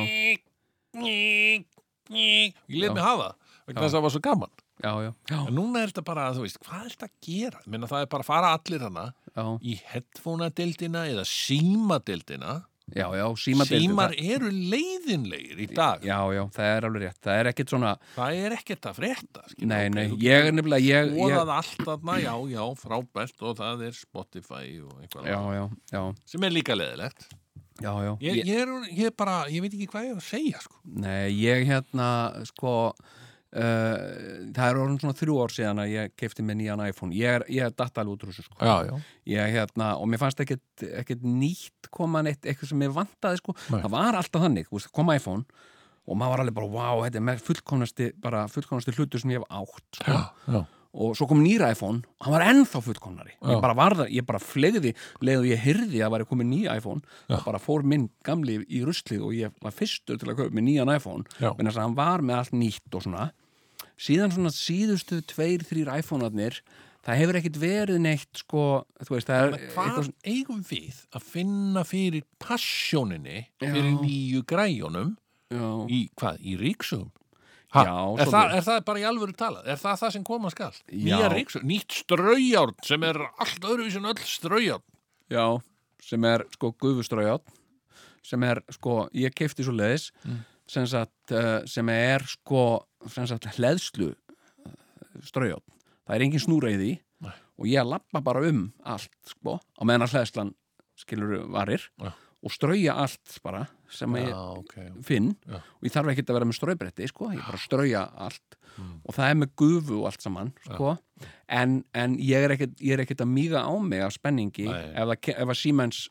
ég 2.12 2.56
let 2.68 2.94
mig 2.96 3.04
hafa 3.06 3.30
vegna 3.68 3.84
þess 3.86 3.94
að 3.94 3.98
það 3.98 4.06
var 4.06 4.14
svo 4.16 4.22
gaman. 4.26 4.54
Já, 4.82 4.92
já, 5.06 5.12
en 5.38 5.54
núna 5.54 5.84
er 5.84 5.92
þetta 5.92 6.04
bara, 6.08 6.24
þú 6.34 6.42
veist, 6.42 6.58
hvað 6.66 6.86
er 6.88 6.94
þetta 6.96 7.08
að 7.08 7.28
gera? 7.28 7.60
Minna, 7.70 7.90
það 7.92 8.02
er 8.02 8.08
bara 8.10 8.26
að 8.26 8.30
fara 8.32 8.54
allir 8.58 8.86
hana 8.88 9.04
já, 9.30 9.44
í 9.62 9.76
headphone-deildina 9.92 11.04
eða 11.12 11.26
símadeildina 11.30 12.56
já, 12.96 13.06
já 13.18 13.26
símadeildir, 13.44 13.84
símar 13.90 14.12
það- 14.16 14.32
eru 14.36 14.52
leiðinlegir 14.72 15.60
í 15.64 15.68
dag. 15.74 16.04
Já, 16.06 16.18
já, 16.36 16.44
það 16.56 16.70
er 16.78 16.88
alveg 16.90 17.06
rétt. 17.06 17.20
Það 17.26 17.40
er 17.42 17.50
ekkit 17.52 17.74
svona, 17.76 17.92
það 18.16 18.40
er 18.46 18.56
ekkert 18.58 18.90
að 18.92 18.98
frétta 19.02 19.44
skilur, 19.52 19.68
nei, 19.72 19.90
nei, 19.90 20.08
þú 20.12 20.18
ég 20.26 20.48
er 20.48 20.52
nefnilega 20.58 20.88
ég, 20.88 21.12
ég, 21.12 21.14
skoðað 21.20 21.54
allt 21.58 21.86
þarna, 21.88 22.18
já, 22.22 22.34
já, 22.56 22.64
frábært 22.82 23.46
og 23.48 23.58
það 23.62 23.86
er 23.88 23.94
Spotify 24.02 24.66
og 24.82 24.98
eitthvað 25.04 25.30
já, 25.32 25.40
já, 25.58 25.64
já, 25.96 26.04
sem 26.26 26.44
er 26.50 26.52
líka 26.58 26.76
leiðilegt 26.78 27.28
já, 27.82 27.94
já. 28.06 28.12
Ég, 28.22 28.42
ég, 28.46 28.60
er, 28.62 28.68
ég 28.92 29.06
er 29.10 29.16
bara, 29.18 29.38
ég 29.50 29.62
veit 29.64 29.74
ekki 29.74 29.88
hvað 29.90 30.06
ég 30.06 30.12
er 30.12 30.20
að 30.20 30.28
segja 30.28 30.60
sko. 30.62 30.76
Nei, 30.86 31.32
ég 31.34 31.64
hérna, 31.66 32.10
sko, 32.46 32.76
uh, 33.58 34.52
það 34.56 34.64
er 34.68 34.80
orðin 34.84 35.02
svona 35.02 35.18
þrjú 35.20 35.40
ár 35.42 35.56
síðan 35.56 35.84
að 35.84 35.94
ég 35.96 36.16
keipti 36.20 36.46
með 36.46 36.60
nýjan 36.62 36.86
iPhone 36.88 37.18
ég 37.18 37.42
er, 37.42 37.48
er 37.50 38.14
úr 38.14 38.24
þessu 38.30 38.46
sko 38.48 38.60
Já, 38.62 38.76
já, 38.88 38.96
ég, 39.34 39.58
hérna, 39.58 39.94
og 40.00 40.10
mér 40.12 40.22
fannst 40.22 40.42
ekkit, 40.44 40.64
ekkit 41.04 41.26
nýtt 41.26 41.92
koma 41.94 42.24
neitt, 42.26 42.46
eitthvað 42.46 42.74
sem 42.74 42.86
ég 42.88 42.96
vantaði 42.96 43.42
sko. 43.42 43.56
Nei. 43.70 43.82
það 43.84 43.94
var 43.98 44.20
alltaf 44.20 44.46
þannig, 44.48 44.70
þú 44.70 44.80
veist, 44.80 44.92
kom 44.96 45.14
iPhone 45.14 45.70
og 46.08 46.18
maður 46.18 46.34
var 46.34 46.44
alveg 46.44 46.60
bara, 46.60 46.70
wow, 46.76 47.02
þetta 47.06 47.24
er 47.34 47.42
fullkomnasti 47.48 48.12
bara 48.22 48.46
fullkomnasti 48.52 48.94
hlutur 48.98 49.22
sem 49.22 49.34
ég 49.36 49.42
hef 49.42 49.50
átt 49.62 50.00
sko. 50.00 50.14
já, 50.16 50.56
já. 50.56 50.62
og 50.92 51.14
svo 51.16 51.28
kom 51.30 51.44
nýra 51.44 51.70
iPhone 51.72 52.02
og 52.04 52.26
hann 52.26 52.36
var 52.36 52.46
ennþá 52.50 52.82
fullkomnari 52.88 53.36
ég 53.38 53.62
bara 53.64 53.78
var 53.78 53.96
það, 54.00 54.10
ég 54.18 54.26
bara 54.28 54.42
flegði 54.44 54.94
leiðu 55.24 55.52
ég 55.52 55.62
hyrði 55.64 56.02
að 56.02 56.08
það 56.08 56.16
væri 56.16 56.30
komið 56.32 56.50
nýja 56.50 56.78
iPhone 56.82 57.06
það 57.30 57.46
bara 57.46 57.62
fór 57.64 57.86
minn 57.94 58.10
gamli 58.28 58.58
í 58.68 58.82
ruslið 58.88 59.28
og 59.28 59.38
ég 59.38 59.54
var 59.62 59.78
fyrstur 59.78 60.20
til 60.20 60.32
að 60.32 60.42
kaupa 60.42 60.58
með 60.58 60.68
nýjan 60.68 60.96
iPhone 60.98 61.54
menn 61.60 61.72
að 61.72 61.80
hann 61.84 62.00
var 62.00 62.26
með 62.26 62.42
allt 62.42 62.58
nýtt 62.58 62.98
og 62.98 63.06
svona 63.06 63.30
síðan 64.02 64.34
svona 64.34 64.52
síðustu 64.56 65.20
tveir, 65.30 65.64
þrýr 65.68 65.92
iPhone-arnir 66.00 66.62
það 67.06 67.20
hefur 67.22 67.38
ekkit 67.40 67.58
verið 67.62 68.00
neitt 68.02 68.42
sko, 68.44 68.64
þú 69.06 69.16
veist, 69.16 69.30
það 69.30 69.46
er 69.46 69.64
Hvað 69.76 70.12
eigum 70.30 70.60
við 70.70 71.00
að 71.18 71.26
finna 71.34 71.84
fyrir 71.88 72.26
passjóninni 72.42 73.44
fyrir 73.62 73.90
nýju 74.02 74.44
græjunum 74.50 75.16
já, 75.52 75.66
í, 75.90 76.04
hvað, 76.18 76.38
í 76.46 76.56
ríksugum? 76.62 77.10
Ha, 77.72 77.86
Já, 77.88 77.96
er, 78.20 78.28
það, 78.28 78.54
er 78.58 78.64
það 78.68 78.80
bara 78.90 79.00
í 79.00 79.04
alvöru 79.08 79.34
talað? 79.40 79.68
Er 79.72 79.78
það 79.80 80.00
það 80.02 80.10
sem 80.18 80.24
koma 80.28 80.50
skal? 80.52 80.74
Nýja 80.92 81.22
Já. 81.24 81.30
ríksugum, 81.32 81.70
nýtt 81.72 81.96
ströjárn 82.02 82.74
sem 82.84 83.06
er 83.08 83.20
allt 83.40 83.64
öðruvísin 83.70 84.10
öll 84.12 84.26
ströjárn 84.28 84.84
já, 85.32 85.46
sem 86.04 86.26
er 86.28 86.44
sko 86.52 86.74
gufuströját 86.84 87.54
sem 88.28 88.44
er 88.44 88.60
sko, 88.76 89.06
ég 89.18 89.34
keipti 89.34 89.64
svo 89.66 89.74
leiðis 89.74 90.10
Mm. 90.28 90.42
sem, 90.68 90.86
sagt, 90.88 91.32
uh, 91.32 91.64
sem 91.66 91.88
er 91.90 92.22
sko 92.28 92.84
sagt 93.10 93.50
hleðslu 93.58 94.12
ströját, 95.26 95.64
það 96.08 96.16
er 96.16 96.26
engin 96.26 96.44
snúra 96.44 96.72
í 96.74 96.78
því 96.80 96.92
Nei. 97.26 97.34
og 97.60 97.70
ég 97.70 97.88
lappa 97.88 98.22
bara 98.26 98.44
um 98.48 98.68
allt 98.84 99.12
sko, 99.30 99.58
á 99.60 99.82
meðan 99.86 100.08
að 100.08 100.16
hleðslan 100.18 100.54
skilur 101.02 101.46
varir 101.52 101.84
Já. 102.02 102.12
og 102.42 102.54
strauja 102.54 102.96
allt 103.04 103.38
bara 103.44 103.66
sem 103.92 104.16
ég 104.22 104.32
ok 104.34 104.76
finn 105.06 105.36
Já. 105.46 105.60
og 105.62 105.86
ég 105.86 105.94
þarf 105.94 106.14
ekki 106.14 106.26
að 106.28 106.38
vera 106.40 106.50
með 106.50 106.60
ströybretti 106.60 107.10
sko, 107.12 107.32
ég 107.36 107.46
bara 107.46 107.62
strauja 107.62 108.08
allt 108.28 108.58
Mm. 108.80 109.02
og 109.04 109.16
það 109.18 109.30
er 109.30 109.36
með 109.36 109.50
gufu 109.60 109.96
og 110.00 110.06
allt 110.08 110.22
saman 110.24 110.54
sko. 110.64 110.94
en, 111.52 111.84
en 111.94 112.14
ég 112.24 112.46
er 112.46 112.54
er 112.56 113.02
ekkit 113.04 113.20
að 113.20 113.28
míga 113.28 113.64
á 113.68 113.74
mig 113.84 114.00
af 114.00 114.14
spenningi 114.16 114.64
ef, 114.70 115.12
ef 115.28 115.50
að 115.50 115.58
Siemens 115.60 116.10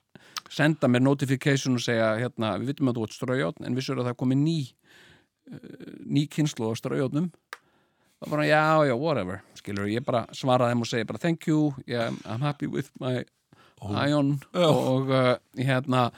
senda 0.51 0.87
mér 0.91 1.01
notification 1.01 1.79
og 1.79 1.81
segja 1.81 2.11
hérna, 2.21 2.59
við 2.61 2.75
vitum 2.75 2.91
að 2.93 2.99
þú 2.99 3.07
ert 3.07 3.17
straujátt 3.17 3.63
en 3.65 3.75
vissur 3.79 3.97
að 3.97 4.11
það 4.11 4.19
komi 4.21 4.37
ný 4.37 4.59
uh, 4.61 4.80
ný 6.07 6.27
kynslu 6.31 6.71
á 6.71 6.75
straujáttnum 6.79 7.31
þá 8.21 8.29
bara 8.29 8.45
já, 8.45 8.65
já, 8.91 8.95
whatever. 8.97 9.41
Skilur, 9.57 9.89
ég 9.89 10.05
bara 10.05 10.27
svara 10.37 10.69
þeim 10.71 10.85
og 10.85 10.91
segja 10.91 11.09
bara 11.09 11.23
thank 11.23 11.49
you, 11.49 11.73
yeah, 11.89 12.13
I'm 12.29 12.45
happy 12.45 12.69
with 12.69 12.91
my 13.01 13.25
ion. 13.81 14.39
Já. 14.53 14.69
og 14.69 15.09
uh, 15.09 15.37
hérna 15.57 16.11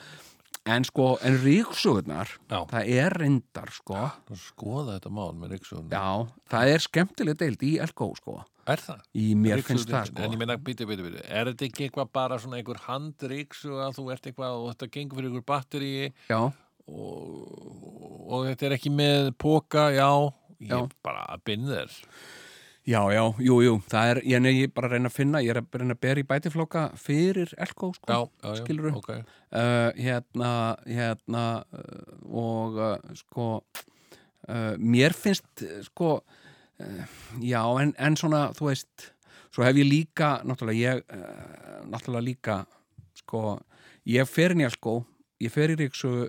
en 0.67 0.85
sko, 0.87 1.17
en 1.23 1.37
ríksugurnar 1.43 2.29
Já. 2.47 2.63
það 2.71 2.89
er 2.91 3.15
reyndar 3.19 3.71
sko. 3.75 3.99
Nú 4.29 4.39
skoða 4.39 4.97
þetta 4.97 5.11
mál 5.11 5.31
með 5.35 5.57
ríksugum 5.57 5.91
já, 5.91 6.27
það 6.51 6.73
er 6.73 6.83
skemmtileg 6.83 7.39
deild 7.39 7.63
í 7.63 7.77
Elko 7.83 8.09
sko. 8.19 8.41
Er 8.63 8.79
það? 8.79 8.99
í 9.19 9.23
mér 9.35 9.57
Ryksugur 9.59 9.73
finnst 9.73 9.89
það 9.91 10.05
sko. 10.07 10.21
En 10.23 10.35
ég 10.35 10.39
meina, 10.39 10.55
býti, 10.55 10.85
býti, 10.87 11.03
býti 11.03 11.23
Er 11.27 11.49
þetta 11.49 11.65
ekki 11.67 11.87
eitthvað 11.87 12.11
bara 12.15 12.37
svona 12.39 12.61
einhver 12.61 12.79
handríksu 12.85 13.73
að 13.83 13.97
þú 13.97 14.05
ert 14.13 14.29
eitthvað 14.29 14.59
og 14.61 14.69
þetta 14.71 14.87
gengur 14.93 15.19
fyrir 15.19 15.31
einhver 15.33 15.45
batteri 15.51 15.89
já, 16.29 16.39
og, 16.87 18.31
og 18.33 18.47
þetta 18.49 18.67
er 18.69 18.75
ekki 18.77 18.91
með 18.93 19.33
póka, 19.41 19.89
já 19.95 20.09
Ég 20.63 20.69
Já. 20.71 20.87
bara 21.03 21.25
að 21.33 21.41
binna 21.49 21.73
þér 21.73 21.95
já, 22.87 22.99
já, 23.15 23.23
jú, 23.43 23.55
jú 23.63 23.73
það 23.91 24.09
er, 24.13 24.19
ég, 24.31 24.45
ég 24.61 24.71
bara 24.75 24.87
að 24.87 24.93
reyna 24.95 25.09
að 25.11 25.15
finna 25.17 25.41
ég 25.43 25.51
er 25.53 25.59
að 25.59 25.75
reyna 25.81 25.95
að 25.95 26.01
bera 26.05 26.21
í 26.23 26.27
bætiflokka 26.27 26.83
fyrir 26.99 27.51
Elko 27.63 27.89
sko, 27.97 28.07
Já, 28.07 28.19
já, 28.23 28.47
já, 28.47 28.61
skilurðu? 28.61 28.93
ok 28.99 29.09
uh, 29.13 29.89
hérna, 29.99 30.51
hérna 30.87 31.43
uh, 31.71 32.13
og 32.27 32.79
uh, 32.79 32.93
sko 33.19 33.47
mér 34.79 35.15
finnst 35.15 35.63
sko 35.87 36.13
já, 37.39 37.61
en, 37.79 37.93
en 37.95 38.17
svona 38.19 38.49
þú 38.57 38.67
veist, 38.71 39.09
svo 39.55 39.63
hef 39.63 39.77
ég 39.79 39.87
líka 39.87 40.33
náttúrulega 40.43 40.95
ég, 40.97 41.03
náttúrulega 41.87 42.25
líka 42.27 42.57
sko, 43.21 43.57
ég 44.09 44.27
fer 44.27 44.51
inn 44.55 44.63
í 44.65 44.67
Elko, 44.67 44.97
ég 45.43 45.51
fer 45.53 45.71
í 45.71 45.77
Ríksu 45.79 46.27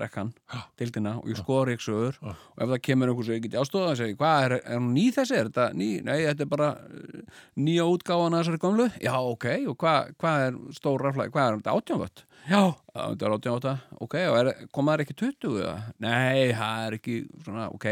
rekkan, 0.00 0.32
dildina 0.80 1.16
og 1.20 1.30
ég 1.30 1.38
skoða 1.40 1.68
ríksugur 1.70 2.18
Já. 2.18 2.32
og 2.32 2.64
ef 2.64 2.72
það 2.72 2.82
kemur 2.88 3.12
einhver 3.12 3.28
sem 3.28 3.38
ég 3.38 3.46
geti 3.46 3.60
ástóða 3.60 3.92
að 3.92 4.00
segja, 4.02 4.18
hvað 4.20 4.46
er, 4.46 4.56
er 4.62 4.80
hún 4.80 4.92
ný 4.96 5.06
þessi, 5.16 5.38
er 5.38 5.50
þetta 5.50 5.68
ný, 5.78 5.88
nei, 6.06 6.18
þetta 6.28 6.46
er 6.46 6.52
bara 6.52 6.68
uh, 6.78 7.40
nýja 7.62 7.88
útgáfan 7.92 8.36
að 8.36 8.44
þessari 8.44 8.62
gömlu, 8.66 8.88
já, 9.02 9.14
ok 9.20 9.48
og 9.72 9.78
hvað 9.82 10.12
hva 10.22 10.34
er 10.46 10.60
stór 10.78 11.06
raflæði, 11.08 11.34
hvað 11.34 11.48
er 11.48 11.58
þetta 11.60 11.76
átjánvött? 11.78 12.24
Já, 12.42 12.62
Já, 12.92 13.02
þetta 13.06 13.26
er 13.26 13.34
átjánvötta, 13.36 13.76
ok, 14.04 14.16
og 14.28 14.38
er, 14.40 14.48
koma 14.74 14.96
það 14.96 15.04
ekki 15.06 15.18
20 15.22 15.60
eða? 15.62 15.76
Nei, 16.04 16.50
það 16.58 16.86
er 16.86 16.96
ekki 16.98 17.20
svona, 17.44 17.68
ok 17.72 17.86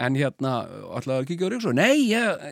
en 0.00 0.16
hérna, 0.16 0.52
ætlaðu 0.96 1.22
að 1.22 1.28
kíkja 1.28 1.48
á 1.48 1.50
ríksugur? 1.52 1.76
Nei, 1.76 1.98
ég, 2.08 2.44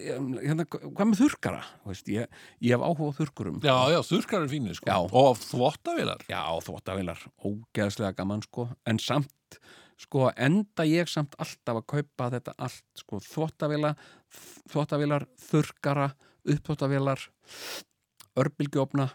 hérna, 0.42 0.66
hvað 0.68 1.08
með 1.10 1.20
þurrkara? 1.22 1.62
Þú 1.82 1.92
Veist, 1.92 2.10
ég, 2.12 2.38
ég 2.64 2.74
hef 2.76 2.84
áhuga 2.84 3.08
á 3.08 3.18
þurrkurum 3.18 3.58
Já, 3.64 3.74
já, 3.94 3.98
þurrkar 4.10 4.44
er 4.44 4.52
fínir, 4.52 4.76
sko 4.78 4.90
Já. 4.90 4.98
Og 5.22 5.40
þvottavilar 5.42 6.24
Já, 6.28 6.42
þvóttavilar, 6.66 7.24
ógeðslega 7.48 8.14
gaman 8.20 8.44
sko, 8.46 8.68
en 8.88 9.00
samt 9.02 9.60
sko, 9.98 10.28
enda 10.38 10.86
ég 10.86 11.08
samt 11.10 11.34
alltaf 11.42 11.80
að 11.80 11.86
kaupa 11.94 12.28
þetta 12.36 12.54
allt, 12.68 12.84
sko, 13.00 13.18
þvóttavila 13.24 13.94
þvóttavilar, 14.70 15.26
þurrkara 15.48 16.12
uppþvóttavilar 16.48 17.24
örbylgjófna 18.38 19.08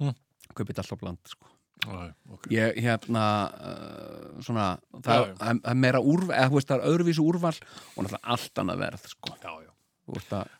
Mm. 0.00 0.14
kaupið 0.56 0.78
alltaf 0.80 0.98
bland, 1.00 1.18
sko 1.28 1.46
Æ, 1.80 2.12
ok. 2.34 2.46
Ég, 2.52 2.78
hérna 2.84 3.24
uh, 3.56 4.40
svona, 4.44 4.66
það 5.00 5.22
Já, 5.22 5.34
já. 5.40 5.52
er 5.72 5.78
meira 5.80 6.02
úrval 6.04 6.36
eða, 6.36 6.50
þú 6.50 6.58
veist, 6.58 6.68
það 6.70 6.76
er 6.82 6.92
öðruvísi 6.92 7.24
úrval 7.24 7.54
og 7.56 8.04
náttúrulega 8.04 8.34
allt 8.34 8.62
annað 8.62 8.82
verð, 8.84 9.06
sko. 9.14 9.36
Já, 9.40 9.52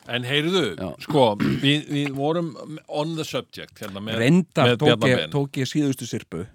En 0.07 0.23
heyrðu, 0.23 0.63
Já. 0.79 0.89
sko, 1.03 1.23
við, 1.59 1.89
við 1.91 2.13
vorum 2.15 2.53
on 2.87 3.17
the 3.17 3.25
subject 3.27 3.81
hérna 3.83 3.99
með, 3.99 4.21
reyndar 4.21 4.69
með 4.71 4.77
tók 4.79 5.07
ég, 5.09 5.23
tók 5.33 5.59
ég 5.59 5.67
síðustu 5.67 6.07
sirpu 6.07 6.45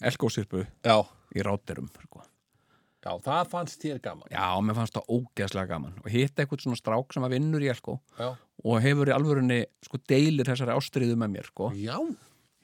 elgósirpu 0.00 0.64
í 0.64 1.44
ráterum, 1.44 1.90
sko. 2.06 2.22
Já, 3.02 3.16
það 3.18 3.48
fannst 3.50 3.82
þér 3.82 3.98
gaman. 4.02 4.30
Já, 4.30 4.46
mér 4.62 4.76
fannst 4.78 4.94
það 4.94 5.08
ógeðslega 5.10 5.70
gaman. 5.72 5.94
Og 6.04 6.10
hitta 6.14 6.44
eitthvað 6.44 6.60
svona 6.62 6.78
strák 6.78 7.14
sem 7.14 7.24
að 7.26 7.32
vinnur 7.34 7.64
í 7.64 7.70
Elko 7.72 7.96
Já, 8.14 8.28
og 8.62 8.76
hefur 8.84 9.10
í 9.10 9.14
alvörunni 9.16 9.58
sko 9.82 9.98
deilir 10.06 10.46
þessari 10.46 10.76
ástriðu 10.76 11.16
með 11.18 11.32
mér 11.34 11.48
sko. 11.50 11.72
já. 11.74 11.96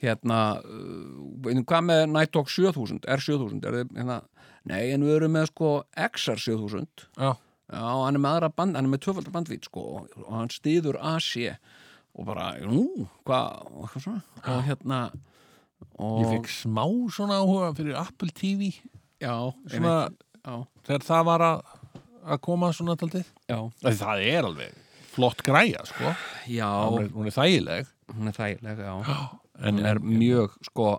Hérna, 0.03 0.39
uh, 0.63 1.63
hvað 1.67 1.87
með 1.89 2.03
Night 2.13 2.33
Talk 2.35 2.51
7000, 2.53 3.03
R7000 3.09 3.67
er 3.67 3.79
þið, 3.81 3.93
hérna, 3.99 4.19
nei, 4.69 4.83
en 4.95 5.07
við 5.07 5.17
erum 5.17 5.35
með 5.35 5.49
sko 5.51 5.73
XR 6.09 6.43
7000 6.45 7.07
já. 7.19 7.31
já, 7.33 7.81
hann 7.81 8.19
er 8.19 8.23
með 8.23 8.37
aðra 8.37 8.53
band, 8.55 8.79
hann 8.79 8.89
er 8.89 8.95
með 8.95 9.05
tvöfaldar 9.07 9.35
bandvít 9.35 9.69
sko, 9.69 9.87
og 10.05 10.29
hann 10.35 10.53
stýður 10.55 11.01
AC 11.15 11.33
og 12.19 12.29
bara, 12.29 12.53
nú, 12.67 13.09
hvað 13.27 13.67
eitthvað 13.83 14.07
svona, 14.07 14.23
og 14.45 14.63
hérna 14.69 15.01
og, 15.99 16.23
Ég 16.23 16.33
fekk 16.37 16.53
smá 16.53 16.85
svona 17.15 17.43
áhuga 17.43 17.73
fyrir 17.79 17.99
Apple 17.99 18.35
TV 18.35 18.73
já, 19.23 19.35
svona, 19.71 19.97
já, 20.43 20.55
þegar 20.87 21.09
það 21.11 21.29
var 21.33 21.47
að, 21.49 21.75
að 22.23 22.45
koma 22.47 22.71
svona 22.75 22.99
taldið 22.99 23.27
já, 23.51 23.59
Það 23.83 24.25
er 24.27 24.49
alveg 24.53 24.85
flott 25.19 25.41
græja, 25.43 25.83
sko. 25.89 26.13
Já. 26.47 26.69
Hún 26.87 27.01
er, 27.03 27.09
hún 27.11 27.27
er 27.27 27.35
þægileg. 27.35 27.89
Hún 28.15 28.31
er 28.31 28.37
þægileg, 28.37 28.83
já 28.87 29.23
en 29.59 29.83
er 29.85 30.01
mjög 30.03 30.57
sko 30.69 30.99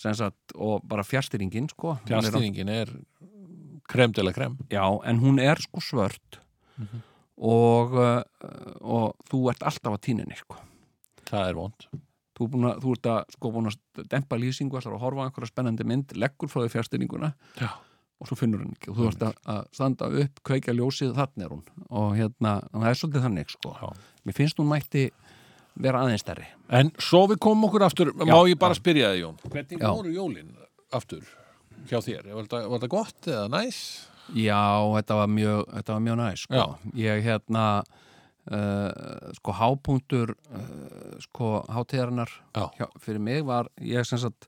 sagt, 0.00 0.54
og 0.54 0.84
bara 0.88 1.04
fjárstýringin 1.04 1.68
sko. 1.68 1.96
Er 1.98 2.08
fjárstýringin 2.08 2.70
er 2.72 2.92
krem 3.90 4.14
til 4.16 4.24
að 4.24 4.36
krem 4.38 4.58
já, 4.72 4.84
en 5.04 5.20
hún 5.20 5.40
er 5.42 5.60
sko 5.60 5.82
svört. 5.84 6.40
Mhm. 6.80 7.02
og 7.40 7.92
uh, 7.96 8.22
og 8.80 9.16
þú 9.30 9.50
ert 9.50 9.62
alltaf 9.64 9.96
að 9.96 10.04
tíninni 10.08 10.36
sko. 10.36 10.56
Það 11.28 11.48
er 11.48 11.54
vond 11.56 11.90
þú, 12.40 12.48
að, 12.64 12.80
þú 12.82 12.96
ert 12.96 13.08
að 13.10 13.20
sko 13.36 13.52
búin 13.54 13.70
að 13.70 14.02
dempa 14.10 14.38
lýsingu 14.40 14.80
ætlar 14.80 14.96
að 14.96 15.04
horfa 15.04 15.26
einhverja 15.26 15.52
spennandi 15.52 15.86
mynd 15.88 16.14
leggur 16.16 16.50
frá 16.50 16.62
því 16.64 16.72
fjárstýringuna 16.74 17.32
Já. 17.60 17.70
og 18.20 18.30
svo 18.30 18.38
finnur 18.38 18.62
hann 18.64 18.74
ekki. 18.76 18.92
Og 18.92 18.98
þú 18.98 19.08
ert 19.10 19.26
að, 19.26 19.66
standa 19.76 20.10
upp, 20.22 20.42
kveikja 20.46 20.76
ljósið 20.76 21.14
þannig 21.18 21.46
er 21.46 21.54
hún. 21.56 21.64
Og 21.88 22.14
hérna, 22.18 22.54
það 22.72 22.88
er 22.90 23.00
svolítið 23.00 23.26
þannig 23.26 23.54
sko. 23.56 23.74
Mér 24.24 24.38
finnst 24.40 24.62
hún 24.62 24.70
mætti 24.70 25.06
vera 25.82 26.04
aðeins 26.04 26.24
stærri 26.24 26.46
En 26.70 26.92
svo 27.02 27.24
við 27.30 27.40
komum 27.42 27.68
okkur 27.68 27.86
aftur, 27.86 28.12
má 28.14 28.38
ég 28.48 28.58
bara 28.60 28.76
spyrja 28.78 29.12
þig 29.14 29.24
Jón 29.24 29.40
Hvernig 29.48 29.80
Já. 29.80 29.88
voru 29.90 30.14
jólin 30.14 30.52
aftur 30.94 31.24
hjá 31.88 31.98
þér? 32.04 32.30
Var 32.34 32.46
þetta, 32.46 32.62
var 32.68 32.78
þetta 32.78 32.92
gott 32.92 33.30
eða 33.30 33.48
næs? 33.52 33.80
Já, 34.36 34.62
þetta 34.94 35.16
var 35.18 35.30
mjög, 35.32 35.62
þetta 35.74 35.94
var 35.96 36.02
mjög 36.04 36.18
næs 36.20 36.44
sko. 36.46 36.66
ég 36.94 37.24
hérna 37.24 37.64
uh, 38.50 39.30
sko 39.38 39.54
hápunktur 39.58 40.34
uh, 40.36 41.16
sko 41.24 41.52
hátíðarinnar 41.70 42.30
Já. 42.54 42.86
fyrir 43.02 43.22
mig 43.22 43.42
var 43.48 43.70
ég 43.82 44.06
sem 44.06 44.20
sagt 44.22 44.46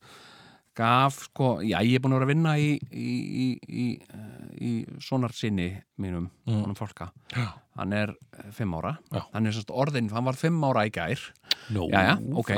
gaf 0.78 1.18
sko, 1.28 1.48
já 1.60 1.78
ég 1.84 1.94
er 1.98 2.02
búin 2.04 2.14
að 2.16 2.22
vera 2.22 2.28
að 2.28 2.32
vinna 2.32 2.52
í 2.58 2.68
í, 2.90 3.12
í, 3.44 3.46
í, 3.68 3.86
eh, 4.08 4.46
í 4.62 4.70
sonar 5.04 5.32
sinni 5.36 5.70
mínum, 6.00 6.30
Mm. 6.46 6.62
honum 6.62 6.74
fólka. 6.78 7.10
Já. 7.36 7.52
hann 7.76 7.92
er 7.96 8.10
eh, 8.38 8.50
fimm 8.52 8.74
ára. 8.76 8.98
Já. 9.12 9.22
hann 9.32 9.46
er 9.46 9.52
sérst 9.52 9.70
orðin, 9.70 10.10
hann 10.12 10.24
var 10.24 10.34
fimm 10.36 10.60
ára 10.64 10.86
í 10.88 10.90
gær. 10.92 11.20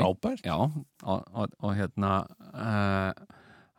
Frábært. 0.01 0.43
Já, 0.43 0.55
og, 1.03 1.23
og, 1.33 1.49
og 1.61 1.75
hérna 1.77 2.25
uh, 2.53 3.13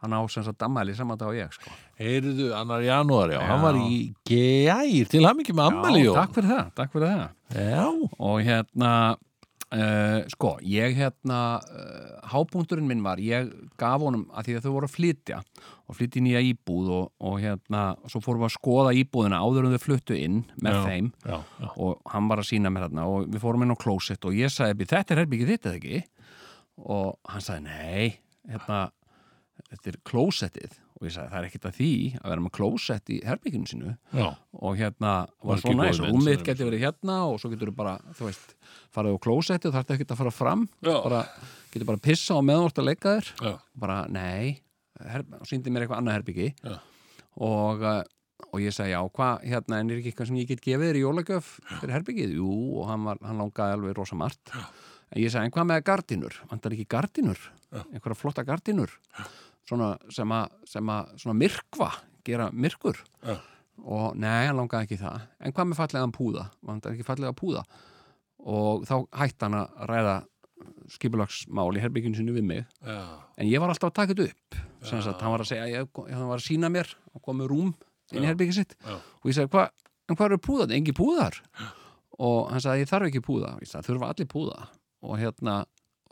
hann 0.03 0.13
á 0.17 0.21
sem 0.31 0.45
sagt 0.47 0.63
ammæli 0.63 0.95
saman 0.97 1.19
dag 1.19 1.29
og 1.29 1.35
ég 1.37 1.53
sko. 1.53 1.71
Heyrðu, 1.99 2.51
annar 2.57 2.85
janúar, 2.85 3.33
já, 3.33 3.41
hann 3.49 3.63
var 3.65 3.75
í 3.81 4.15
gær. 4.29 5.09
Til 5.11 5.25
hann 5.27 5.41
ekki 5.43 5.53
með 5.57 5.71
ammali, 5.73 6.05
já, 6.07 6.13
takk 6.15 6.35
fyrir 6.37 6.53
það, 6.53 6.73
takk 6.77 6.93
fyrir 6.93 7.09
það. 7.13 8.05
Og 8.21 8.41
hérna 8.47 8.93
uh, 9.75 10.21
sko, 10.33 10.53
ég 10.63 10.97
hérna 10.99 11.41
uh, 11.59 12.29
hápunkturinn 12.33 12.87
minn 12.89 13.03
var, 13.05 13.21
ég 13.23 13.51
gaf 13.81 14.05
honum 14.05 14.27
að 14.33 14.49
því 14.49 14.57
að 14.59 14.67
þau 14.67 14.73
voru 14.77 14.89
að 14.89 14.95
flytja 14.97 15.41
og 15.87 15.99
flytja 15.99 16.21
í 16.21 16.25
nýja 16.27 16.43
íbúð 16.51 16.93
og, 16.97 17.09
og 17.27 17.39
hérna 17.43 17.83
svo 18.07 18.23
fórum 18.25 18.45
við 18.45 18.51
að 18.51 18.57
skoða 18.57 18.95
íbúðina 19.03 19.43
áður 19.43 19.69
en 19.69 19.77
þau 19.77 19.85
fluttu 19.87 20.19
inn 20.19 20.43
með 20.63 20.79
Já. 20.79 20.83
þeim 20.87 21.11
já, 21.25 21.39
já 21.63 21.69
og 21.73 22.13
hann 22.15 22.31
var 22.31 22.43
að 22.43 22.51
sína 22.51 22.73
mér 22.75 22.89
hérna 22.89 23.09
og 23.11 23.29
við 23.31 23.43
fórum 23.43 23.67
inn 23.67 23.75
á 23.75 23.83
klósett 23.83 24.29
og 24.29 24.39
ég 24.39 24.53
sagði, 24.53 24.81
"Bíddu, 24.81 24.95
þetta 24.97 25.15
er 25.15 25.23
herbyggið 25.25 25.53
þitt 25.55 25.71
eða 25.71 25.81
ekki 25.81 26.03
og 26.87 27.33
hann 27.33 27.47
sagði, 27.47 27.63
nei 27.67 28.19
hérna, 28.51 28.81
þetta 29.71 29.93
er 29.93 30.03
klósettið 30.07 30.81
og 30.97 31.05
ég 31.05 31.13
sagði, 31.13 31.29
það 31.33 31.39
er 31.43 31.47
ekkert 31.51 31.67
að 31.69 31.75
því 31.77 31.89
að 32.23 32.31
vera 32.33 32.43
með 32.47 32.53
klósett 32.57 33.11
í 33.13 33.17
herbygginu 33.29 33.69
sínu 33.69 33.91
Já, 34.17 34.29
og 34.57 34.79
hérna 34.81 35.13
var 35.45 35.61
svo 35.61 35.71
ekki 35.73 35.77
næs 35.81 36.01
góð 36.01 36.09
og 36.17 36.23
sem- 36.25 36.45
getur 36.49 36.71
verið 36.71 36.85
hérna 36.87 37.17
og 37.29 37.39
svo 37.43 37.51
getur 37.53 37.69
þú 37.73 37.77
bara, 37.77 37.95
þú 38.17 38.29
veist, 38.31 38.55
farið 38.97 39.17
á 39.17 39.25
klósettið 39.27 39.69
og 39.71 39.77
þarf 39.77 39.95
ekki 39.97 40.07
að 40.09 40.21
fara 40.23 40.33
fram 40.33 40.67
Já. 40.81 40.95
bara, 41.05 41.21
getur 41.75 41.87
bara 41.93 42.03
pissa 42.09 42.35
á 42.37 42.41
ert 42.41 42.81
að 42.81 42.89
leika 42.89 43.17
þér 43.19 43.33
já, 43.45 43.55
bara, 43.77 43.99
nei 44.09 44.63
og 45.37 45.45
síndi 45.51 45.69
mér 45.69 45.85
eitthvað 45.85 46.01
annað 46.01 46.17
herbyggi 46.21 46.49
Já. 46.65 46.79
og, 47.45 47.83
uh, 47.85 48.03
og 48.53 48.61
ég 48.65 48.73
segi, 48.73 48.95
já, 48.97 49.01
hvað, 49.13 49.45
hérna 49.45 49.81
en 49.83 49.91
er 49.93 50.01
ekki 50.01 50.15
eitthvað 50.15 50.31
sem 50.31 50.41
ég 50.41 50.49
get 50.49 50.65
gefið 50.65 50.89
þér 50.91 50.97
í 50.97 51.05
jólagjöf 51.05 51.51
fyrir 51.81 51.93
herbyggið? 51.99 52.35
Jú, 52.41 52.49
og 52.81 52.89
hann, 52.89 53.05
var, 53.05 53.21
hann 53.25 53.41
langaði 53.43 53.77
alveg 53.77 53.97
rosa 54.01 54.17
margt 54.17 54.53
en 54.57 55.21
ég 55.21 55.29
segi, 55.33 55.45
en 55.45 55.53
hvað 55.53 55.69
með 55.69 55.85
gardínur? 55.91 56.41
Vantar 56.51 56.73
ekki 56.73 56.89
gardínur? 56.97 57.41
Já. 57.69 57.83
Einhverja 57.93 58.17
flotta 58.17 58.45
gardínur? 58.47 58.93
Svona 59.67 59.97
sem 60.15 60.31
að, 60.31 60.53
sem 60.71 60.91
að 60.95 61.13
svona 61.19 61.37
myrkva, 61.41 61.91
gera 62.27 62.49
myrkur 62.55 63.01
Já. 63.27 63.37
og 63.83 64.17
nei, 64.19 64.47
hann 64.47 64.57
langaði 64.61 64.87
ekki 64.87 65.01
það 65.03 65.25
en 65.41 65.53
hvað 65.57 65.69
með 65.73 65.81
fallegan 65.81 66.15
púða? 66.15 66.45
Vantar 66.63 66.95
ekki 66.95 67.07
fallega 67.07 67.35
púða? 67.37 67.65
og 68.47 68.85
þá 68.87 68.95
hætti 69.19 69.43
hann 69.43 69.57
að 69.59 69.87
ræða 69.91 70.17
skipulagsmál 70.93 71.73
í 71.77 71.81
herbygginu 71.83 72.19
sinu 72.19 72.35
við 72.37 72.45
mig 72.47 72.61
já, 72.85 72.99
en 73.37 73.49
ég 73.49 73.61
var 73.63 73.73
alltaf 73.73 73.91
að 73.91 73.97
taka 73.99 74.15
þetta 74.15 74.29
upp 74.31 74.59
sem 74.87 75.01
Já. 75.01 75.05
sagt, 75.09 75.25
hann 75.25 75.33
var 75.35 75.43
að 75.43 75.51
segja, 75.51 75.67
ég, 75.73 75.89
hann 76.13 76.29
var 76.31 76.39
að 76.39 76.45
sína 76.47 76.71
mér 76.73 76.93
og 77.15 77.23
komið 77.27 77.51
rúm 77.51 77.73
inn 78.13 78.23
í 78.23 78.25
Já. 78.25 78.29
herbyggið 78.31 78.59
sitt 78.61 78.77
og 78.87 79.27
ég 79.31 79.37
sagði, 79.37 79.51
hva, 79.57 79.67
en 80.07 80.19
hvað 80.19 80.29
eru 80.31 80.39
púðar? 80.47 80.75
Engi 80.77 80.95
púðar? 80.97 81.41
og 82.23 82.53
hann 82.53 82.63
sagði, 82.63 82.85
ég 82.85 82.91
þarf 82.93 83.09
ekki 83.11 83.25
púða 83.27 83.55
ég 83.61 83.71
sagði, 83.71 83.89
þurfa 83.91 84.13
allir 84.15 84.31
púða 84.31 84.61
og 85.07 85.19
hérna, 85.21 85.57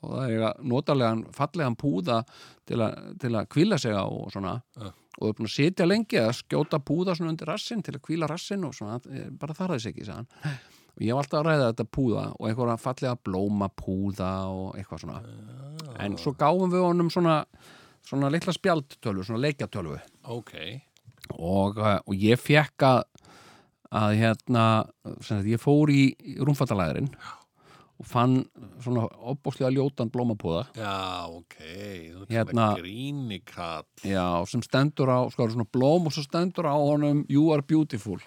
og 0.04 0.12
það 0.14 0.26
er 0.26 0.34
eiga 0.34 0.52
notarlegan 0.72 1.24
fallegan 1.34 1.78
púða 1.80 2.20
til, 2.68 2.78
a, 2.84 2.90
til 3.20 3.32
að 3.32 3.50
kvíla 3.54 3.80
sig 3.80 3.96
á 3.96 4.04
og 4.04 4.30
svona. 4.34 4.60
Já. 4.76 4.92
og 5.14 5.28
er 5.28 5.34
búin 5.38 5.46
að 5.46 5.54
sitja 5.54 5.86
lengi 5.86 6.18
að 6.18 6.32
skjóta 6.40 6.80
púða 6.82 7.14
svona 7.14 7.30
undir 7.30 7.46
rassin 7.46 7.84
til 7.86 7.94
að 7.94 8.02
kvíla 8.02 8.26
rassin 8.26 8.64
og 8.66 8.74
svona, 8.74 8.96
eh, 9.10 9.28
bara 9.30 9.54
þarf 9.54 9.76
þess 9.76 9.92
ekki, 9.92 10.08
hann. 10.10 10.26
Og 10.94 11.04
ég 11.06 11.14
var 11.14 11.22
alltaf 11.22 11.40
að 11.40 11.46
ræða 11.46 11.68
þetta 11.68 11.86
púða 11.96 12.24
og 12.34 12.48
einhverja 12.48 12.80
fallega 12.82 13.20
blóma 13.26 13.68
púða 13.70 14.32
og 14.50 14.74
eitthvað 14.78 15.04
svona. 15.04 15.20
En 16.02 16.18
svo 16.18 16.34
gáum 16.38 16.70
við 16.70 16.82
honum 16.82 17.10
svona 17.14 17.44
svona 18.04 18.30
litla 18.32 18.52
spjaldtölvu, 18.52 19.24
svona 19.24 19.42
leikjatölvu. 19.46 19.98
Ok. 20.34 20.52
Og, 21.38 21.78
uh, 21.78 21.98
og 22.04 22.14
ég 22.20 22.40
fekk 22.40 22.84
að 22.84 23.04
að 23.94 24.16
hérna 24.18 24.64
sem 25.22 25.38
sagt, 25.38 25.46
ég 25.46 25.60
fór 25.62 25.92
í 25.92 26.02
rúmfattalæðurinn 26.42 27.12
og 27.94 28.06
fann 28.10 28.40
svona 28.82 29.04
opbóðslega 29.30 29.70
ljótan 29.76 30.10
blómapúða 30.10 30.64
Já, 30.74 30.94
ok, 31.30 31.56
þú 31.60 32.22
ert 32.24 32.32
Hérna- 32.34 32.68
hérna... 32.74 32.82
gríni 32.82 33.38
kall 33.46 33.84
já, 34.02 34.24
sem 34.50 34.62
stendur 34.66 35.12
á, 35.14 35.18
sko, 35.30 35.46
svona 35.52 35.68
blóm 35.70 36.08
og 36.10 36.14
svo 36.16 36.24
stendur 36.26 36.66
á 36.66 36.74
honum 36.74 37.24
You 37.30 37.52
are 37.54 37.62
beautiful. 37.62 38.18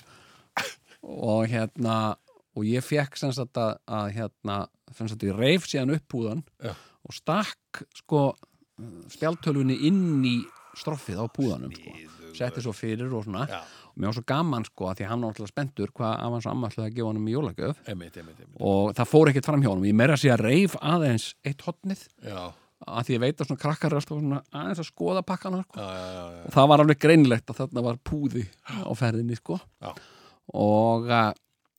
Og 1.03 1.47
hérna 1.51 2.15
og 2.57 2.65
ég 2.65 2.82
fekk 2.82 3.20
sem 3.20 3.32
sagt 3.36 3.57
að, 3.61 3.76
að 3.86 4.07
hérna, 4.15 4.55
sem 4.97 5.07
sagt 5.11 5.24
ég 5.28 5.36
reif 5.38 5.68
síðan 5.70 5.93
upp 5.93 6.07
púðan 6.09 6.41
Já. 6.63 6.74
og 7.05 7.13
stakk 7.13 7.84
sko 7.99 8.22
spjaldtölvunni 9.13 9.78
inn 9.88 10.24
í 10.26 10.38
stroffið 10.78 11.22
á 11.22 11.26
púðanum 11.34 11.74
sko. 11.74 11.93
setti 12.38 12.61
svo 12.61 12.74
fyrir 12.76 13.13
og 13.18 13.26
svona. 13.26 13.45
Já, 13.49 13.61
mér 13.97 14.09
var 14.11 14.15
svo 14.17 14.23
gaman 14.29 14.65
sko 14.67 14.87
að 14.91 14.99
því 15.01 15.07
hann 15.09 15.23
var 15.25 15.33
alltaf 15.33 15.49
spenntur 15.51 15.91
hvað 15.97 16.13
af 16.21 16.31
hans 16.35 16.47
amma 16.51 16.69
ætlaði 16.69 16.91
að 16.91 16.95
gefa 16.99 17.09
honum 17.09 17.27
í 17.27 17.33
jólagjöf. 17.33 17.79
Einmitt, 17.89 18.17
einmitt, 18.21 18.39
einmitt. 18.43 18.61
Og 18.61 18.93
það 18.97 19.09
fór 19.11 19.31
ekkert 19.31 19.49
fram 19.49 19.63
hjá 19.65 19.69
honum. 19.71 19.87
Ég 19.89 19.97
meira 19.97 20.13
að 20.17 20.27
að 20.35 20.43
reif 20.45 20.75
aðeins 20.81 21.27
eitt 21.43 21.65
hotnið 21.65 22.03
Já, 22.27 22.43
að 22.87 23.07
því 23.07 23.15
ég 23.17 23.23
veit 23.25 23.41
að 23.41 23.49
svona 23.49 23.63
krakkar 23.63 23.95
alltaf 23.97 24.13
svona 24.21 24.41
aðeins 24.53 24.83
að 24.83 24.89
skoða 24.91 25.23
pakkana 25.25 25.63
sko. 25.65 25.81
og 25.81 26.53
það 26.53 26.69
var 26.73 26.83
alveg 26.85 26.99
greinilegt 27.01 27.49
að 27.49 27.59
þarna 27.63 27.83
var 27.87 27.97
púði 28.05 28.45
á 28.69 28.91
ferðinni 28.93 29.35
sko. 29.39 29.57
Og, 30.53 31.07
uh, 31.09 31.31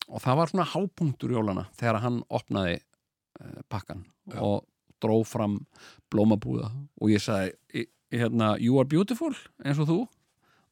og 0.09 0.21
það 0.25 0.37
var 0.41 0.51
svona 0.53 0.67
hápunktur 0.75 1.33
jólana 1.33 1.67
þegar 1.79 2.01
hann 2.05 2.19
opnaði 2.29 2.75
uh, 2.81 3.63
pakkan 3.71 4.03
Já. 4.29 4.41
og 4.45 4.67
dró 5.01 5.21
fram 5.25 5.61
blómabúða. 6.11 6.73
Og 7.01 7.13
ég 7.15 7.23
sagði 7.23 7.55
"I- 7.79 7.89
hérna, 8.19 8.57
you 8.61 8.79
are 8.81 8.89
beautiful 8.89 9.33
eins 9.65 9.79
og 9.79 9.87
þú. 9.89 9.99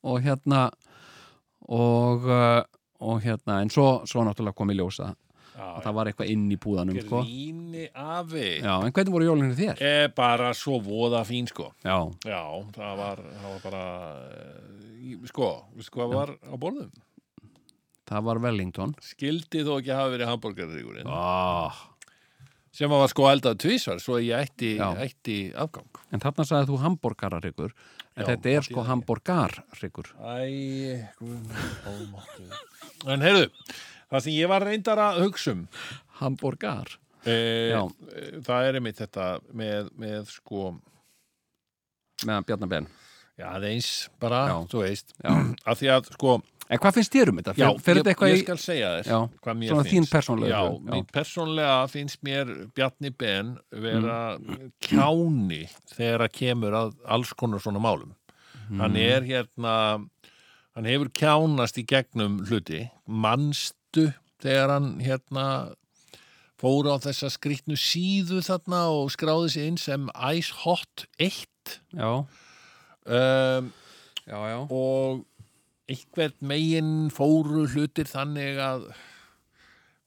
Og 0.07 0.21
hérna 0.25 0.71
og, 1.73 2.27
uh, 2.31 2.61
og 3.07 3.23
hérna 3.25 3.61
en 3.63 3.73
svo, 3.73 4.03
svo 4.09 4.25
náttúrulega 4.27 4.59
kom 4.59 4.71
í 4.73 4.77
ljósa 4.79 5.11
já, 5.11 5.65
að 5.65 5.81
það 5.87 5.97
var 5.99 6.11
eitthvað 6.11 6.31
inn 6.35 6.45
í 6.53 6.61
búðanum 6.61 7.01
sko. 7.03 7.23
Já, 8.63 8.75
en 8.77 8.93
hvernig 8.93 9.17
voru 9.17 9.31
jólinu 9.31 9.57
þér? 9.59 9.83
Er 9.83 10.13
bara 10.17 10.53
svo 10.57 10.79
voða 10.85 11.25
fín, 11.29 11.49
sko. 11.51 11.73
Já, 11.87 11.99
Já, 12.29 12.43
það 12.77 13.03
var, 13.03 13.27
það 13.41 13.51
var 13.55 13.67
bara 13.67 13.85
eh, 14.31 14.73
Sko, 15.31 15.51
veistu 15.79 15.95
hvað 15.95 16.15
var 16.17 16.33
á 16.35 16.55
borðum? 16.59 16.91
það 18.07 18.25
var 18.29 18.41
Wellington. 18.45 18.95
Skildi 19.03 19.65
þó 19.67 19.77
ekki 19.81 19.95
hafa 19.95 20.15
verið 20.15 20.31
hambúrgarríkurinn 20.31 21.11
oh. 21.11 21.81
sem 22.75 22.93
að 22.93 23.03
var 23.03 23.13
sko 23.13 23.29
eldað 23.33 23.61
tvísvar 23.65 24.03
svo 24.03 24.21
ég 24.23 24.47
ætti, 24.47 24.77
ætti 24.79 25.39
afgang. 25.59 26.03
En 26.15 26.23
þarna 26.23 26.47
sagði 26.47 26.71
þú 26.71 26.81
hambúrgararyggur 26.85 27.75
en 28.17 28.25
þetta 28.31 28.53
er 28.57 28.65
sko 28.67 28.81
ég. 28.83 28.89
hambúrgarryggur 28.91 30.09
Æ, 30.17 31.07
En 33.07 33.23
heyrðu, 33.23 33.49
það 34.11 34.25
sem 34.25 34.35
ég 34.37 34.49
var 34.51 34.65
reyndar 34.67 35.01
að 35.03 35.21
hugsa 35.27 35.53
um 35.55 35.65
Hambúrgar 36.21 36.95
e, 37.29 37.37
Já. 37.75 37.83
það 38.47 38.69
er 38.71 38.79
einmitt 38.81 39.01
þetta 39.03 39.27
með, 39.53 39.91
með 40.01 40.31
sko 40.33 40.71
meðan 42.25 42.47
Bjarnabenn 42.49 42.89
já, 43.37 43.47
það 43.53 43.57
er 43.61 43.69
eins 43.75 43.91
bara, 44.23 44.43
Já. 44.49 44.57
þú 44.73 44.83
veist 44.87 45.13
að 45.29 45.83
því 45.83 45.91
að 45.97 46.13
sko 46.17 46.37
En 46.69 46.81
hvað 46.83 46.97
finnst 46.97 47.15
þér 47.15 47.31
um 47.31 47.37
þetta? 47.39 47.53
já, 47.61 47.69
Fer, 47.79 48.01
ég, 48.03 48.23
ég 48.33 48.41
skal 48.43 48.59
segja 48.59 48.89
þér 48.97 49.07
Já, 49.13 49.19
hvað 49.45 49.59
mér 49.61 49.73
finnst 49.77 49.93
þín 49.93 50.07
persónlega 50.11 50.51
já, 50.51 50.63
já. 50.67 50.81
mér 50.91 51.05
persónlega 51.15 51.77
finnst 51.93 52.23
mér 52.27 52.51
Bjarni 52.75 53.11
Ben 53.15 53.53
vera 53.71 54.17
kjáni 54.83 55.61
þegar 55.95 56.25
að 56.27 56.33
kemur 56.41 56.77
að 56.81 56.95
alls 57.17 57.33
konar 57.39 57.63
svona 57.63 57.83
málum. 57.83 58.15
Mhm. 58.67 58.81
hann 58.83 58.97
er 58.99 59.23
hérna 59.23 59.75
hann 60.75 60.85
hefur 60.91 61.09
kjánast 61.15 61.79
í 61.79 61.85
gegnum 61.87 62.41
hluti. 62.49 62.91
Mannstu 63.07 64.09
þegar 64.43 64.73
hann 64.75 64.89
hérna 65.01 65.47
fór 66.61 66.89
á 66.91 66.97
þessa 66.99 67.31
skrýtnu 67.31 67.77
síðu 67.79 68.43
þarna 68.43 68.83
og 68.91 69.11
skráði 69.15 69.51
sig 69.55 69.69
inn 69.71 69.79
sem 69.81 70.11
Ice 70.35 70.53
Hot 70.65 71.07
1 71.21 71.47
Já, 71.95 72.27
um, 73.07 73.73
já, 74.27 74.39
já. 74.51 74.59
og 74.67 75.25
einhvern 75.91 76.49
megin 76.51 76.95
fóru 77.15 77.67
hlutir 77.71 78.09
þannig 78.11 78.59
að 78.63 78.89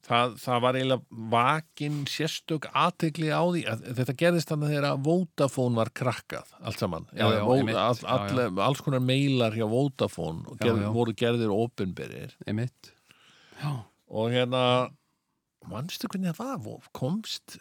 það, 0.09 0.36
það 0.41 0.61
var 0.65 0.77
eiginlega 0.80 1.25
vakin 1.34 1.97
sérstök 2.09 2.67
aðtegli 2.69 3.32
á 3.32 3.43
því 3.43 3.63
að 3.71 3.84
þetta 3.99 4.15
gerðist 4.23 4.51
þannig 4.51 4.73
þegar 4.73 5.01
Vodafone 5.07 5.80
var 5.80 5.91
krakkað 6.01 6.53
allt 6.59 6.84
saman. 6.84 7.09
Já, 7.13 7.25
já, 7.36 7.41
all, 7.43 7.71
já. 7.71 7.82
all, 8.15 8.61
alls 8.67 8.84
konar 8.86 9.03
meilar 9.03 9.55
hjá 9.55 9.67
Vodafone 9.69 10.59
gerð, 10.61 10.88
voru 10.95 11.15
gerðir 11.17 11.53
Já, 13.59 13.73
og 14.07 14.32
hérna 14.34 14.63
manstu 15.69 16.09
hvernig 16.09 16.38
það 16.38 16.63
var? 16.65 16.88
Komst 16.95 17.59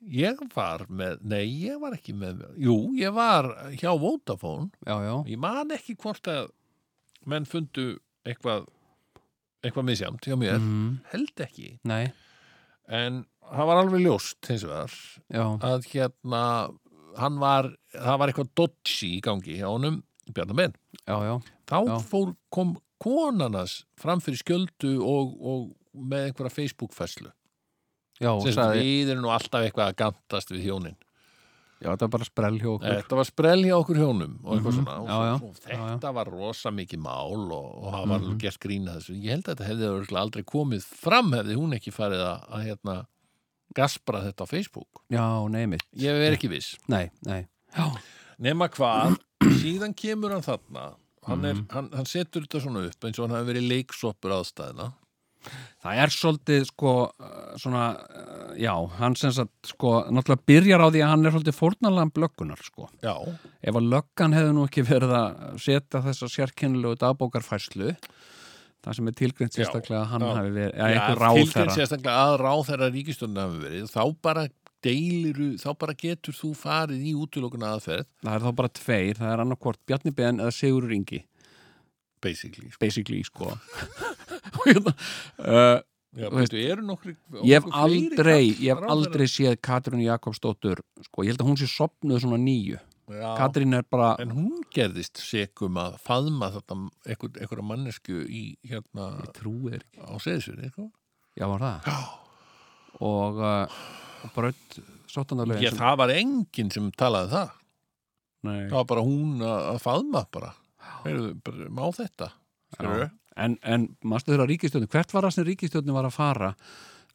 ég 0.00 0.38
var 0.54 0.86
með, 0.88 1.18
nei 1.28 1.44
ég 1.66 1.80
var 1.82 1.96
ekki 1.96 2.14
með 2.16 2.46
jú, 2.60 2.78
ég 2.98 3.12
var 3.14 3.50
hjá 3.76 3.92
Vodafone. 4.00 4.70
Já, 4.86 4.96
já. 5.04 5.14
Ég 5.28 5.42
man 5.42 5.76
ekki 5.76 5.98
hvort 6.00 6.30
að 6.30 6.48
menn 7.28 7.48
fundu 7.48 7.94
eitthvað 8.26 8.68
eitthvað 9.64 9.88
misjamt 9.90 10.24
hjá 10.24 10.36
mér. 10.40 10.60
Mm, 10.60 11.00
held 11.12 11.42
ekki, 11.44 11.72
Nei, 11.88 12.12
en 12.88 13.24
það 13.50 13.68
var 13.70 13.80
alveg 13.82 14.04
ljóst 14.06 14.48
hins 14.48 14.64
vegar 14.64 14.94
já, 15.28 15.44
að 15.66 15.88
hérna 15.92 16.44
hann 17.20 17.40
var, 17.42 17.72
það 17.92 18.20
var 18.22 18.32
eitthvað 18.32 18.54
dodgy 18.56 19.10
í 19.16 19.24
gangi 19.24 19.58
hjá 19.58 19.66
honum, 19.68 20.00
Bjarnar 20.30 20.56
Ben. 20.56 20.76
Já, 21.04 21.16
já, 21.26 21.34
þá 21.68 21.76
Já. 21.88 21.96
fór, 22.06 22.32
kom 22.54 22.76
konanas 23.00 23.80
fram 23.98 24.20
fyrir 24.22 24.40
skjöldu 24.42 24.96
og, 25.02 25.36
og 25.40 25.68
með 25.96 26.28
einhverja 26.30 26.54
Facebook-fæslu 26.54 27.30
við 28.76 29.12
erum 29.14 29.24
nú 29.24 29.32
alltaf 29.32 29.64
eitthvað 29.64 29.90
að 29.90 29.96
gantast 30.02 30.52
við 30.52 30.66
hjónin 30.68 30.98
já, 31.80 31.88
þetta 31.90 32.00
var 32.06 32.10
bara 32.14 32.24
sprell 32.28 32.58
hjá 32.60 32.68
okkur. 32.74 32.96
Þetta 33.00 33.16
var 33.20 33.24
sprell 33.28 33.62
hjá 33.64 33.74
okkur 33.80 33.96
hjónum 34.00 34.34
og 34.44 34.52
eitthvað 34.56 34.74
Mhm. 34.74 34.84
svona. 34.84 34.96
Og, 35.00 35.08
Já, 35.08 35.18
já. 35.24 35.34
og 35.80 35.90
þetta 36.00 36.12
var 36.14 36.24
rosa 36.30 36.70
mikið 36.70 36.98
mál 37.00 37.52
og, 37.52 37.68
og 37.84 37.92
það 37.94 38.08
var 38.08 38.20
mm 38.20 38.38
gert 38.38 38.58
grína 38.60 38.96
þessu. 38.98 39.16
Ég 39.22 39.30
held 39.30 39.44
að 39.44 39.56
þetta 39.56 39.68
hefði 39.70 40.16
aldrei 40.16 40.42
komið 40.44 40.82
fram 40.84 41.32
hefði 41.32 41.56
hún 41.56 41.72
ekki 41.78 41.92
farið 41.92 42.20
að, 42.26 42.48
að 42.50 42.64
hérna, 42.68 43.06
gaspra 43.74 44.22
þetta 44.26 44.44
á 44.44 44.46
Facebook. 44.50 45.02
Já, 45.10 45.48
nei 45.48 45.66
mitt, 45.66 45.82
ég 45.96 46.10
er 46.10 46.32
ekki 46.36 46.48
viss. 46.50 46.76
Nei, 46.88 47.10
nei. 47.24 47.46
Já, 47.76 47.86
nema 48.40 48.68
hvað, 48.68 49.16
síðan 49.62 49.94
kemur 49.94 50.30
hann 50.32 50.42
þarna. 50.42 50.94
Hann, 51.26 51.44
er, 51.44 51.54
Mhm. 51.54 51.66
hann, 51.70 51.90
hann 51.92 52.06
setur 52.06 52.42
þetta 52.46 52.60
svona 52.64 52.86
upp 52.88 53.00
eins 53.04 53.18
og 53.18 53.28
hann 53.28 53.36
hafi 53.36 53.52
verið 53.52 53.68
leiksoppur 53.68 54.32
aðstæðina 54.32 54.92
það 55.84 56.00
er 56.04 56.12
svolítið 56.14 56.66
sko 56.68 56.94
uh, 57.08 57.36
svona, 57.60 57.84
uh, 58.00 58.50
já, 58.60 58.72
hann 58.98 59.16
sem 59.18 59.32
sagt 59.36 59.70
sko, 59.72 59.94
náttúrulega 60.12 60.46
byrjar 60.50 60.84
á 60.84 60.88
því 60.88 61.04
að 61.04 61.12
hann 61.14 61.24
er 61.24 61.34
svolítið 61.36 61.58
fórnalega 61.58 62.14
blöggunar 62.18 62.64
sko. 62.66 62.90
Já, 63.04 63.14
ef 63.62 63.80
að 63.80 63.88
löggan 63.94 64.36
hefði 64.36 64.56
nú 64.56 64.66
ekki 64.68 64.86
verið 64.88 65.16
að 65.20 65.40
setja 65.64 66.04
þessa 66.06 66.30
sérkennilegu 66.34 67.00
dagbókarfærslu 67.00 67.94
það 68.80 68.96
sem 68.96 69.10
er 69.10 69.16
tilgrind 69.18 69.54
sérstaklega 69.54 70.00
að 70.04 70.10
hann 70.14 70.24
já. 70.24 70.30
hafi 70.38 70.52
verið, 70.56 70.74
eða 70.74 70.90
já 70.90 71.00
einhver 71.00 71.20
tilkynnt 71.20 71.54
ráðherra. 71.54 71.76
sérstaklega 71.76 72.22
að 72.24 72.36
ráðherra 72.40 72.90
ríkistjóðin 72.94 73.42
hafi 73.42 73.64
verið 73.66 73.90
þá 73.92 74.02
bara 74.24 74.44
deiliru, 74.80 75.48
þá 75.60 75.70
bara 75.82 75.96
getur 76.00 76.36
þú 76.36 76.54
farið 76.56 77.02
í 77.04 77.10
útilokuna 77.20 77.74
aðferð. 77.74 78.06
Það 78.24 78.36
er 78.38 78.46
þá 78.46 78.54
bara 78.62 78.70
tveir, 78.78 79.18
það 79.18 79.34
er 79.34 79.42
annarkvort 79.44 79.80
Bjarni 79.84 80.14
Ben 80.16 80.40
eða 80.40 80.54
Sigur 80.56 80.94
Ingi, 80.96 81.20
basically 82.24 82.70
sko. 82.70 82.80
basically 82.80 83.22
sko 83.24 83.52
hérna, 84.66 84.94
uh, 85.44 85.78
Já, 86.10 86.26
veist, 86.34 86.54
nokkri 86.82 87.12
ég 87.46 87.60
hef 87.60 87.66
aldrei 87.70 88.48
ég 88.58 88.72
hef 88.72 88.80
aldrei 88.90 89.28
séð 89.30 89.60
Katrín 89.62 90.02
Jakobsdóttur 90.02 90.80
sko, 91.06 91.22
ég 91.22 91.30
held 91.30 91.44
að 91.44 91.50
hún 91.52 91.60
sé 91.60 91.68
sopnuð 91.70 92.24
svona 92.24 92.40
nýju 92.42 92.80
Já, 93.10 93.30
Katrín 93.38 93.74
er 93.74 93.86
bara, 93.90 94.12
en 94.22 94.30
hún 94.34 94.64
gerðist 94.74 95.18
sekum 95.22 95.78
að 95.82 95.96
faðma 96.02 96.50
þetta 96.54 96.76
einhver, 97.06 97.30
einhverja 97.42 97.66
mannesku 97.66 98.20
í 98.26 98.42
hérna 98.70 99.08
á 99.26 100.14
seðisverði 100.22 100.70
sko. 100.70 100.90
já, 101.34 101.46
var 101.50 101.64
það? 101.64 101.88
Já. 101.90 101.98
og, 103.10 103.40
uh, 103.42 104.76
sóttandarlegin 105.10 105.66
Ég, 105.66 105.78
það 105.78 105.96
var 106.02 106.12
enginn 106.14 106.70
sem 106.74 106.90
talaði 106.94 107.32
það. 107.34 107.56
Nei. 108.46 108.60
það 108.70 108.76
var 108.78 108.86
bara 108.92 109.04
hún 109.04 109.42
að, 109.44 109.64
að 109.72 109.80
faðma 109.84 110.22
bara, 110.32 110.52
bara 111.44 111.72
má 111.76 111.82
þetta? 111.96 112.30
Skilurðu? 112.76 113.08
En, 113.40 113.58
en 113.62 113.86
maður 114.04 114.34
þeirra 114.34 114.48
ríkistjórnum, 114.50 114.90
hvert 114.92 115.14
var 115.14 115.26
það 115.26 115.36
sem 115.36 115.46
ríkistjórnum 115.48 115.96
var 115.96 116.08
að 116.08 116.16
fara 116.16 116.50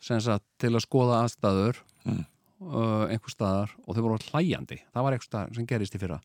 sagt, 0.02 0.46
til 0.62 0.74
að 0.74 0.84
skoða 0.86 1.24
aðstæður 1.26 1.84
Mm. 2.06 2.26
uh, 2.62 3.08
einhver 3.10 3.34
staðar 3.34 3.72
og 3.88 3.96
þau 3.96 4.02
voru 4.06 4.20
hlæjandi, 4.30 4.78
það 4.94 5.06
var 5.08 5.16
staðar 5.26 5.56
sem 5.58 5.66
gerist 5.66 5.96
í 5.98 6.02
fyrra. 6.02 6.20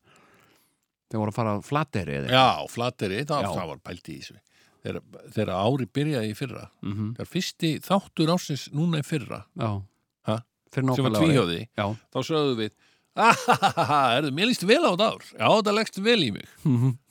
Þau 1.11 1.19
voru 1.23 1.33
að 1.33 1.39
fara 1.39 1.55
á 1.57 1.59
flateri 1.65 2.19
Já, 2.31 2.67
flateri, 2.71 3.23
það, 3.25 3.49
það 3.57 3.71
var 3.73 3.81
pælt 3.89 4.11
í 4.13 4.19
þessu. 4.21 4.37
Þegar, 4.81 5.01
þegar 5.35 5.51
ári 5.57 5.87
byrjaði 5.99 6.29
í 6.31 6.37
fyrra 6.37 6.67
mm 6.83 6.93
-hmm. 6.93 7.09
þegar 7.17 7.29
fyrsti 7.33 7.71
þáttur 7.85 8.31
ásins 8.37 8.69
núna 8.73 9.01
í 9.01 9.05
fyrra 9.05 9.43
Ha? 10.29 10.37
sem 10.97 11.05
var 11.05 11.13
tvíhjóði 11.25 11.61
þá 12.13 12.19
sögðu 12.29 12.55
við 12.61 12.73
ahahaha, 13.17 14.01
erðu, 14.19 14.31
mér 14.37 14.47
líst 14.53 14.63
vel 14.65 14.85
á 14.85 14.93
þetta 14.93 15.09
ár. 15.11 15.25
Já, 15.33 15.47
þetta 15.57 15.75
leggst 15.81 15.99
vel 15.99 16.21
í 16.25 16.31
mig. 16.33 16.49
Já 16.65 16.65
En 16.65 17.10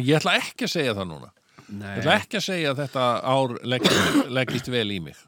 ég 0.00 0.16
ætla 0.18 0.36
ekki 0.40 0.66
að 0.66 0.74
segja 0.74 0.96
það 0.98 1.10
núna. 1.12 1.30
Nei, 1.70 1.92
ég 1.94 2.02
ætla 2.02 2.16
ekki 2.18 2.40
að 2.40 2.46
segja 2.48 2.72
að 2.72 2.82
þetta 2.82 3.06
ár 3.30 3.54
leggst, 3.72 4.20
leggist 4.34 4.70
vel 4.72 4.88
í 4.90 4.98
mig. 5.04 5.20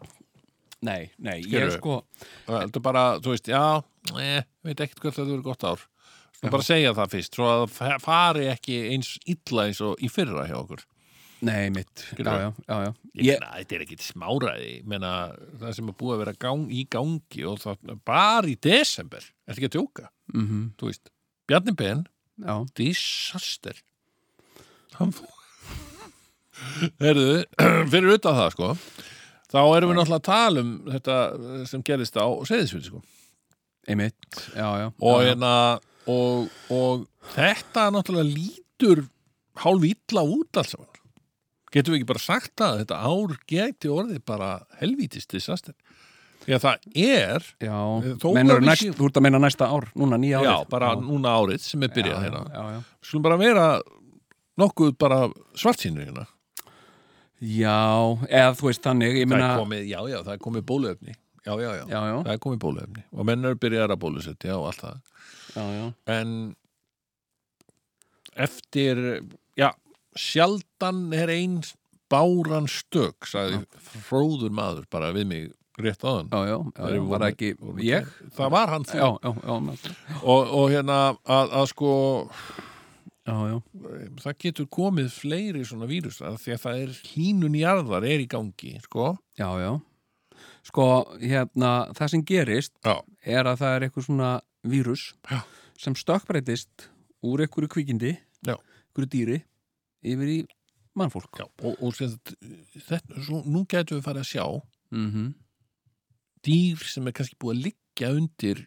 Nei, 0.82 1.12
nei 1.22 1.36
ég 1.38 1.70
Skilurðu? 1.70 1.76
sko 1.78 2.56
er 2.58 2.82
bara, 2.82 3.04
þú 3.22 3.36
veist, 3.36 3.50
já 3.52 3.62
eh, 4.18 4.42
veit 4.66 4.80
ekkert 4.82 5.04
hvert 5.04 5.14
þetta 5.14 5.28
verður 5.28 5.44
gott 5.46 5.66
ár. 5.68 5.84
Svo 6.34 6.50
bara 6.50 6.66
segja 6.66 6.94
það 6.96 7.12
fyrst, 7.12 7.36
svo 7.38 7.46
að 7.46 7.68
það 7.76 7.92
fari 8.02 8.48
ekki 8.50 8.80
eins 8.90 9.12
illa 9.30 9.68
eins 9.68 9.82
og 9.84 10.02
í 10.02 10.10
fyrra 10.10 10.48
hjá 10.48 10.56
okkur. 10.58 10.82
Nei, 11.42 11.70
mitt, 11.74 12.04
já, 12.18 12.34
já, 12.66 12.76
já. 12.86 12.90
Ég 13.18 13.24
Ég, 13.26 13.38
meina, 13.38 13.54
þetta 13.58 13.74
er 13.74 13.84
ekkit 13.84 14.04
smáræði. 14.06 14.66
Ég 14.76 14.90
meina, 14.90 15.12
það 15.58 15.72
sem 15.78 15.88
er 15.90 15.96
búið 15.98 16.14
að 16.14 16.20
vera 16.22 16.34
gang, 16.44 16.66
í 16.70 16.82
gangi 16.90 17.46
og 17.50 17.62
það 17.62 17.94
bara 18.06 18.50
í 18.50 18.54
desember. 18.62 19.26
Er 19.46 19.54
ekki 19.56 19.70
að 19.70 19.76
tjóka, 19.78 20.10
mm 20.34 20.68
þú 20.78 20.90
veist 20.90 21.10
Bjarni 21.50 21.74
Ben, 21.78 22.04
já, 22.42 22.54
disaster 22.78 23.82
hann 24.98 25.14
fór 25.16 25.30
Herðu, 27.02 27.42
fyrir 27.92 28.14
utan 28.16 28.38
það 28.38 28.52
sko 28.54 28.68
þá 29.52 29.60
erum 29.62 29.92
við 29.92 29.98
náttúrulega 29.98 30.20
að 30.20 30.28
tala 30.28 30.62
um 30.62 30.72
þetta 30.88 31.16
sem 31.68 31.82
gerist 31.86 32.16
á 32.16 32.26
Seyðisfjöld 32.48 32.88
sko. 32.88 33.02
einmitt, 33.88 34.38
já, 34.54 34.68
já. 34.80 34.86
Og, 34.88 35.18
já, 35.18 35.26
já. 35.26 35.28
hérna, 35.32 35.54
og, 36.12 36.54
og 36.72 37.06
þetta 37.34 37.88
náttúrulega 37.92 38.30
lítur 38.32 39.04
hálf 39.62 39.88
illa 39.90 40.24
út 40.24 40.62
alls 40.62 40.76
getum 41.72 41.94
við 41.94 42.02
ekki 42.02 42.10
bara 42.12 42.22
sagt 42.22 42.54
það 42.60 42.82
þetta 42.82 43.00
ár 43.08 43.34
geti 43.48 43.90
orðið 43.92 44.22
bara 44.28 44.52
helvítist 44.80 45.32
disaster? 45.32 45.74
Því 46.42 46.56
að 46.56 46.64
það 46.64 46.86
er 46.98 47.44
að 47.70 48.06
við 48.34 48.52
næst, 48.66 48.88
þú 48.98 49.08
ert 49.08 49.18
að 49.20 49.24
meina 49.28 49.40
næsta 49.42 49.68
ár, 49.70 49.86
núna 49.94 50.18
nýja 50.18 50.40
árið? 50.40 50.48
já, 50.50 50.70
bara 50.72 50.88
núna 50.98 51.34
árið 51.38 51.62
sem 51.62 51.84
er 51.86 51.92
byrjað 51.94 52.24
hérna. 52.26 52.80
Skulum 52.98 53.26
bara 53.28 53.38
vera 53.38 53.66
nokkuð 54.62 54.94
bara 55.02 55.26
svartsýnur 55.58 56.06
hérna. 56.08 56.26
Já, 57.42 57.82
eða 58.30 58.54
þú 58.54 58.70
veist 58.70 58.84
þannig 58.86 59.18
það 59.18 59.30
meina, 59.34 59.52
komið, 59.58 59.84
já, 59.90 59.98
já, 60.12 60.18
það 60.22 60.34
er 60.36 60.42
komið 60.46 60.66
bóluefni. 60.70 61.14
Já, 61.42 61.52
já, 61.58 61.70
já, 61.74 61.84
já, 61.90 62.00
já, 62.06 62.16
það 62.22 62.34
er 62.36 62.42
komið 62.46 62.60
bóluefni. 62.62 63.06
Og 63.10 63.26
menn 63.26 63.48
eru 63.48 63.58
byrjað 63.64 63.94
að 63.96 64.02
bólusetja 64.04 64.58
og 64.60 64.68
allt 64.70 64.84
það. 64.84 65.00
Já, 65.52 65.64
já. 65.74 65.86
En 66.14 66.34
eftir 68.36 69.00
já, 69.58 69.72
sjaldan 70.16 71.08
er 71.16 71.32
einn 71.32 71.60
báran 72.12 72.68
stök 72.68 73.28
sagði 73.28 73.62
fróður 73.80 74.52
maður 74.54 74.86
bara 74.92 75.12
við 75.16 75.28
mig 75.28 75.50
rétt 75.80 76.04
já, 76.04 76.38
já, 76.46 76.58
já, 76.76 77.00
var 77.08 77.24
það 77.24 77.30
ekki 77.30 77.50
ég? 77.86 78.08
það 78.36 78.52
var 78.52 78.72
hann 78.74 78.84
já, 78.92 79.06
og, 79.08 80.42
og 80.52 80.66
hérna 80.70 80.98
að, 81.24 81.54
að 81.62 81.68
sko 81.72 81.92
já, 83.28 83.36
já. 83.52 83.56
það 84.22 84.38
getur 84.44 84.68
komið 84.72 85.10
fleiri 85.14 85.64
svona 85.66 85.88
vírus 85.90 86.20
af 86.24 86.40
því 86.42 86.54
að 86.56 86.62
það 86.64 86.82
er 86.84 87.00
hlínun 87.12 87.58
jarðar 87.60 88.06
er 88.08 88.24
í 88.24 88.28
gangi 88.30 88.74
sko 88.86 89.12
já, 89.38 89.48
já. 89.62 89.72
Sko, 90.66 90.86
hérna, 91.18 91.72
það 91.98 92.12
sem 92.14 92.24
gerist 92.26 92.74
já, 92.82 92.96
er 93.26 93.50
að 93.50 93.62
það 93.62 93.76
er 93.76 93.86
eitthvað 93.86 94.08
svona 94.08 94.32
vírus 94.62 95.06
sem 95.80 95.96
stökkbreytist 95.98 96.88
úr 97.26 97.44
einhverju 97.44 97.70
kvikindi, 97.70 98.16
einhverju 98.46 99.10
dýri 99.10 99.38
yfir 100.02 100.30
í 100.30 100.40
mannfólk. 100.98 101.38
já. 101.38 101.46
og, 101.62 101.78
og 101.78 101.94
sem 101.96 102.10
sagt, 102.12 102.34
þetta, 102.88 103.22
svo, 103.26 103.42
nú 103.46 103.64
getum 103.70 103.98
við 103.98 104.06
farið 104.10 104.26
að 104.26 104.30
sjá 104.34 104.46
Mm 104.92 105.32
dýr 106.42 106.82
sem 106.90 107.06
er 107.06 107.14
kannski 107.16 107.38
búið 107.40 107.54
að 107.54 107.64
liggja 107.68 108.10
undir 108.16 108.64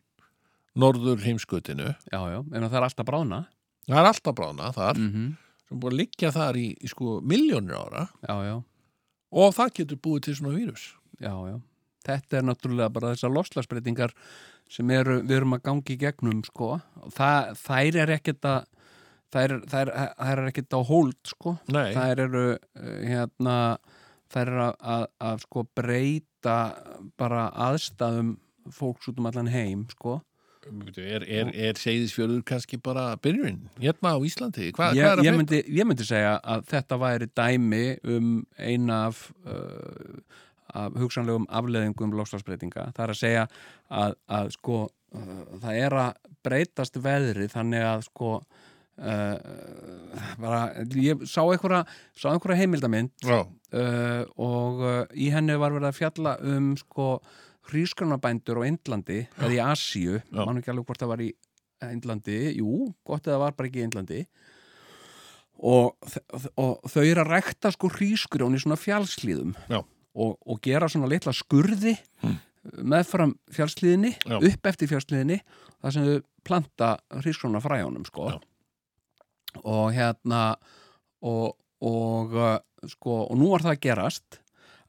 norður 0.79 1.23
heimskutinu 1.25 1.91
Já, 1.91 2.19
já, 2.31 2.39
en 2.39 2.67
það 2.67 2.77
er 2.79 2.87
alltaf 2.87 3.07
bráðna. 3.07 3.41
Það 3.87 3.99
er 4.01 4.09
alltaf 4.11 4.37
bráðna 4.37 4.71
þar 4.75 5.01
Mm 5.01 5.33
sem 5.65 5.77
er 5.77 5.81
búið 5.81 5.93
að 5.93 5.97
liggja 5.97 6.29
þar 6.29 6.57
í, 6.61 6.67
í 6.77 6.87
sko 6.87 7.19
miljónir 7.25 7.73
ára 7.73 8.03
Já, 8.21 8.35
já, 8.45 8.55
og 9.33 9.55
það 9.57 9.71
getur 9.79 9.97
búið 9.97 10.19
til 10.27 10.35
svona 10.37 10.53
vírus 10.53 10.83
já, 11.17 11.33
já. 11.49 11.55
Þetta 12.05 12.37
er 12.37 12.45
náttúrulega 12.45 12.93
bara 12.93 13.13
þessar 13.15 13.33
loslagsbreytingar 13.33 14.13
sem 14.69 14.89
eru, 14.93 15.19
við 15.25 15.39
erum 15.39 15.57
að 15.57 15.63
gangi 15.65 15.95
í 15.95 15.99
gegnum, 16.01 16.41
sko. 16.45 16.75
Það, 17.15 17.51
þær 17.61 17.99
er 18.03 18.13
ekkert 18.15 18.47
að, 18.49 18.67
þær, 19.33 19.55
þær, 19.71 19.91
þær 20.19 20.41
er 20.41 20.49
ekkert 20.51 20.77
á 20.77 20.81
hold, 20.89 21.19
sko. 21.29 21.55
Nei, 21.73 21.89
þær 21.97 22.23
eru 22.25 22.45
uh, 22.53 22.95
hérna, 23.05 23.57
þær 24.33 24.43
eru 24.45 24.63
að, 24.67 24.77
að, 24.95 25.07
að 25.29 25.43
sko 25.45 25.65
breyta 25.77 26.57
bara 27.17 27.47
aðstæðum 27.69 28.35
fólks 28.73 29.09
út 29.11 29.21
um 29.21 29.29
allan 29.29 29.51
heim 29.53 29.85
sko. 29.93 30.19
Er, 30.97 31.25
er, 31.27 31.51
er 31.69 31.79
seyðisfjörður 31.79 32.41
kannski 32.47 32.79
bara 32.81 33.11
byrjun 33.21 33.61
hérna 33.81 34.15
á 34.15 34.19
Íslandi 34.25 34.71
Hva, 34.71 34.89
hvað 34.89 34.99
ég, 34.99 35.05
er 35.05 35.21
að 35.21 35.27
ég, 35.27 35.37
myndi, 35.37 35.61
ég 35.77 35.87
myndi 35.87 36.07
segja 36.07 36.35
að 36.41 36.65
þetta 36.71 36.99
væri 37.01 37.29
dæmi 37.37 37.85
um 38.15 38.29
eina 38.57 38.99
af, 39.09 39.23
uh, 39.45 40.19
af 40.75 40.99
hugsanlegum 40.99 41.47
afleðingum 41.53 42.15
lofslagsbreytinga. 42.17 42.89
Það 42.95 43.03
er 43.05 43.13
að 43.13 43.21
segja 43.21 43.47
að, 44.03 44.17
að 44.39 44.53
sko 44.57 44.79
uh, 44.87 45.41
það 45.63 45.81
er 45.85 45.97
að 46.01 46.31
breytast 46.45 46.99
veðri 47.01 47.49
þannig 47.51 47.85
að 47.85 48.05
sko 48.09 48.31
uh, 48.35 49.37
bara, 50.41 50.61
ég 50.97 51.25
sá 51.29 51.41
einhverja, 51.45 51.85
sá 52.17 52.29
einhverja 52.33 52.61
heimildamind 52.63 53.13
uh, 53.29 53.41
og 54.35 54.85
uh, 54.85 55.01
í 55.13 55.31
henni 55.33 55.57
var 55.61 55.75
verið 55.75 55.91
að 55.91 55.99
fjalla 55.99 56.37
um 56.43 56.73
sko 56.79 57.09
hrísgrunabændur 57.71 58.61
á 58.61 58.67
Indlandi 58.67 59.21
eða 59.39 59.53
í 59.53 59.61
Asíu, 59.63 60.19
mann 60.31 60.61
ekki 60.61 60.73
alveg 60.73 60.89
hvort 60.89 61.01
það 61.01 61.13
var 61.13 61.23
í 61.25 61.31
Indlandi, 61.85 62.37
jú, 62.59 62.89
gott 63.07 63.27
eða 63.27 63.41
var 63.41 63.55
bara 63.57 63.69
ekki 63.69 63.81
í 63.83 63.87
Indlandi 63.87 64.21
og, 65.63 65.95
og 66.59 66.89
þau 66.91 67.03
eru 67.03 67.23
að 67.23 67.31
rekta 67.31 67.71
sko 67.73 67.89
hrísgrjón 67.93 68.57
í 68.57 68.61
svona 68.61 68.79
fjálslíðum 68.79 69.53
Já. 69.71 69.79
og, 69.81 70.35
og 70.35 70.59
gera 70.63 70.89
svona 70.91 71.09
litla 71.11 71.33
skurði 71.35 71.95
meðfram 72.81 73.35
fjálslíðinni 73.53 74.15
Já. 74.17 74.39
upp 74.39 74.71
eftir 74.71 74.91
fjálslíðinni 74.91 75.39
þar 75.79 75.95
sem 75.95 76.07
þau 76.09 76.25
planta 76.45 76.91
hrísgrjóna 77.21 77.61
fræjónum 77.63 78.07
sko 78.07 78.31
Já. 78.33 78.39
og 79.63 79.85
hérna 79.95 80.41
og, 81.25 81.55
og 81.81 82.35
uh, 82.35 82.57
sko 82.91 83.23
og 83.29 83.39
nú 83.39 83.51
var 83.53 83.65
það 83.65 83.77
að 83.77 83.83
gerast 83.87 84.41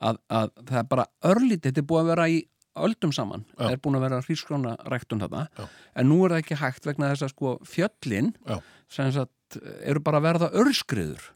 að, 0.03 0.21
að 0.29 0.51
það 0.67 0.81
er 0.83 0.91
bara 0.91 1.09
örlítið 1.25 1.71
þetta 1.71 1.83
er 1.83 1.91
búið 1.93 2.03
að 2.05 2.13
vera 2.13 2.29
í 2.33 2.43
öldum 2.87 3.15
saman 3.15 3.47
Já. 3.57 3.71
er 3.71 3.81
búin 3.83 3.99
að 3.99 4.07
vera 4.09 4.21
hrísgrjóna 4.25 4.75
ræktun 4.93 5.23
þarna 5.25 5.47
Já. 5.57 5.65
en 5.97 6.11
nú 6.11 6.21
er 6.25 6.35
það 6.35 6.43
ekki 6.45 6.61
hægt 6.63 6.91
vegna 6.91 7.13
þess 7.13 7.27
að 7.29 7.33
sko 7.35 7.55
fjöllin 7.65 8.35
Já. 8.47 8.61
sem 8.93 9.13
sagt 9.15 9.59
eru 9.87 10.03
bara 10.03 10.21
að 10.21 10.29
verða 10.29 10.53
örskriður 10.63 11.31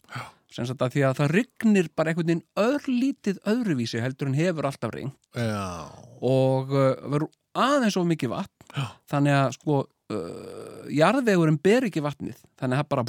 sem 0.51 0.67
sagt 0.67 0.83
að 0.83 0.97
því 0.97 1.05
að 1.07 1.19
það 1.21 1.35
rignir 1.37 1.91
bara 1.95 2.11
einhvern 2.11 2.31
veginn 2.33 2.47
örlítið 2.59 3.39
öðruvísi 3.53 4.03
heldur 4.03 4.31
en 4.31 4.39
hefur 4.39 4.67
alltaf 4.71 4.95
ring 4.97 5.13
Já, 5.39 5.87
og 6.19 6.75
uh, 6.75 6.97
verður 7.07 7.31
aðeins 7.55 7.99
of 7.99 8.09
mikið 8.11 8.33
vatn 8.35 8.75
Já. 8.75 8.87
þannig 9.13 9.37
að 9.37 9.55
sko 9.59 9.77
uh, 9.85 10.89
jarðvegurinn 10.91 11.61
ber 11.63 11.87
ekki 11.87 12.03
vatnið 12.05 12.41
þannig 12.59 12.75
að 12.75 12.83
það 12.83 12.91
bara 12.95 13.07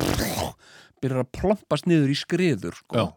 byrjar 1.01 1.23
að 1.23 1.33
plompast 1.33 1.89
niður 1.89 2.13
í 2.13 2.19
skriður 2.19 2.77
sko. 2.77 3.07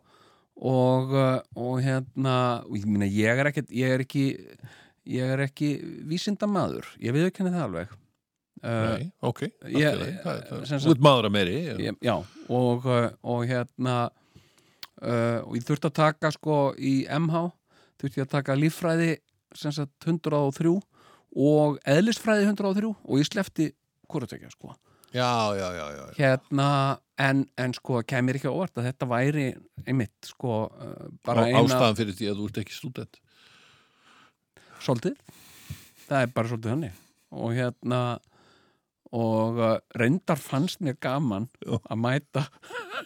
Og, 0.64 1.10
uh, 1.12 1.40
og 1.58 1.80
hérna 1.84 2.36
ég 2.72 2.86
meina 2.88 3.08
ég 3.10 3.42
er 3.42 3.50
ekki 3.50 3.64
ég 3.74 3.94
er 3.96 4.04
ekki, 4.04 4.24
ég 5.10 5.34
er 5.34 5.42
ekki 5.46 5.68
vísindamaður, 6.08 6.88
ég 7.02 7.14
við 7.16 7.28
ekki 7.28 7.42
henni 7.44 7.54
það 7.56 7.66
alveg. 7.68 7.94
Nei, 8.64 9.10
ok 9.20 9.40
ég-. 9.44 9.98
Það- 10.24 10.44
það- 10.48 10.62
sem 10.70 10.78
Þú 10.80 10.94
ert 10.94 11.02
maður 11.04 11.26
að 11.28 11.34
meiri 11.34 11.56
já. 11.66 11.74
ég, 11.84 11.96
já, 12.00 12.14
og, 12.48 12.86
og 13.20 13.42
hérna 13.50 13.96
uh, 15.02 15.40
og 15.44 15.58
ég 15.58 15.66
þurfti 15.68 15.90
að 15.90 15.96
taka 15.98 16.30
sko 16.32 16.56
í 16.78 16.94
MH 17.12 17.42
þurfti 18.00 18.22
ég 18.22 18.24
að 18.24 18.32
taka 18.38 18.56
líffræði 18.56 19.10
sem 19.54 19.74
sagt 19.74 20.06
103 20.08 20.72
og 21.34 21.78
eðlistfræði 21.84 22.48
103 22.48 22.94
og 22.94 23.20
ég 23.20 23.28
slefti 23.28 23.68
hvort 24.08 24.32
sko. 24.54 24.72
Já, 25.14 25.54
já, 25.54 25.68
já, 25.76 25.84
já, 25.94 26.04
hérna 26.18 26.98
en, 27.22 27.44
en 27.58 27.74
sko 27.76 28.00
kemur 28.02 28.34
ekki 28.34 28.50
óvart 28.50 28.80
að 28.80 28.88
þetta 28.88 29.06
væri 29.12 29.44
einmitt 29.86 30.26
sko 30.26 30.64
bara 31.22 31.44
eina 31.46 31.60
Ástæðan 31.62 31.98
fyrir 32.00 32.16
því 32.18 32.30
að 32.32 32.40
þú 32.40 32.48
ert 32.48 32.58
ekki 32.64 32.74
stúdent 32.74 33.20
svolítið. 34.84 35.18
Það 36.04 36.20
er 36.20 36.32
bara 36.36 36.50
svolítið 36.50 36.74
hannig 36.74 37.02
og 37.34 37.56
hérna 37.56 38.00
og 39.14 39.60
uh, 39.60 39.76
reyndar 39.98 40.40
fannst 40.40 40.82
mér 40.84 40.98
gaman 41.02 41.48
Já. 41.62 41.78
að 41.78 42.00
mæta 42.02 42.44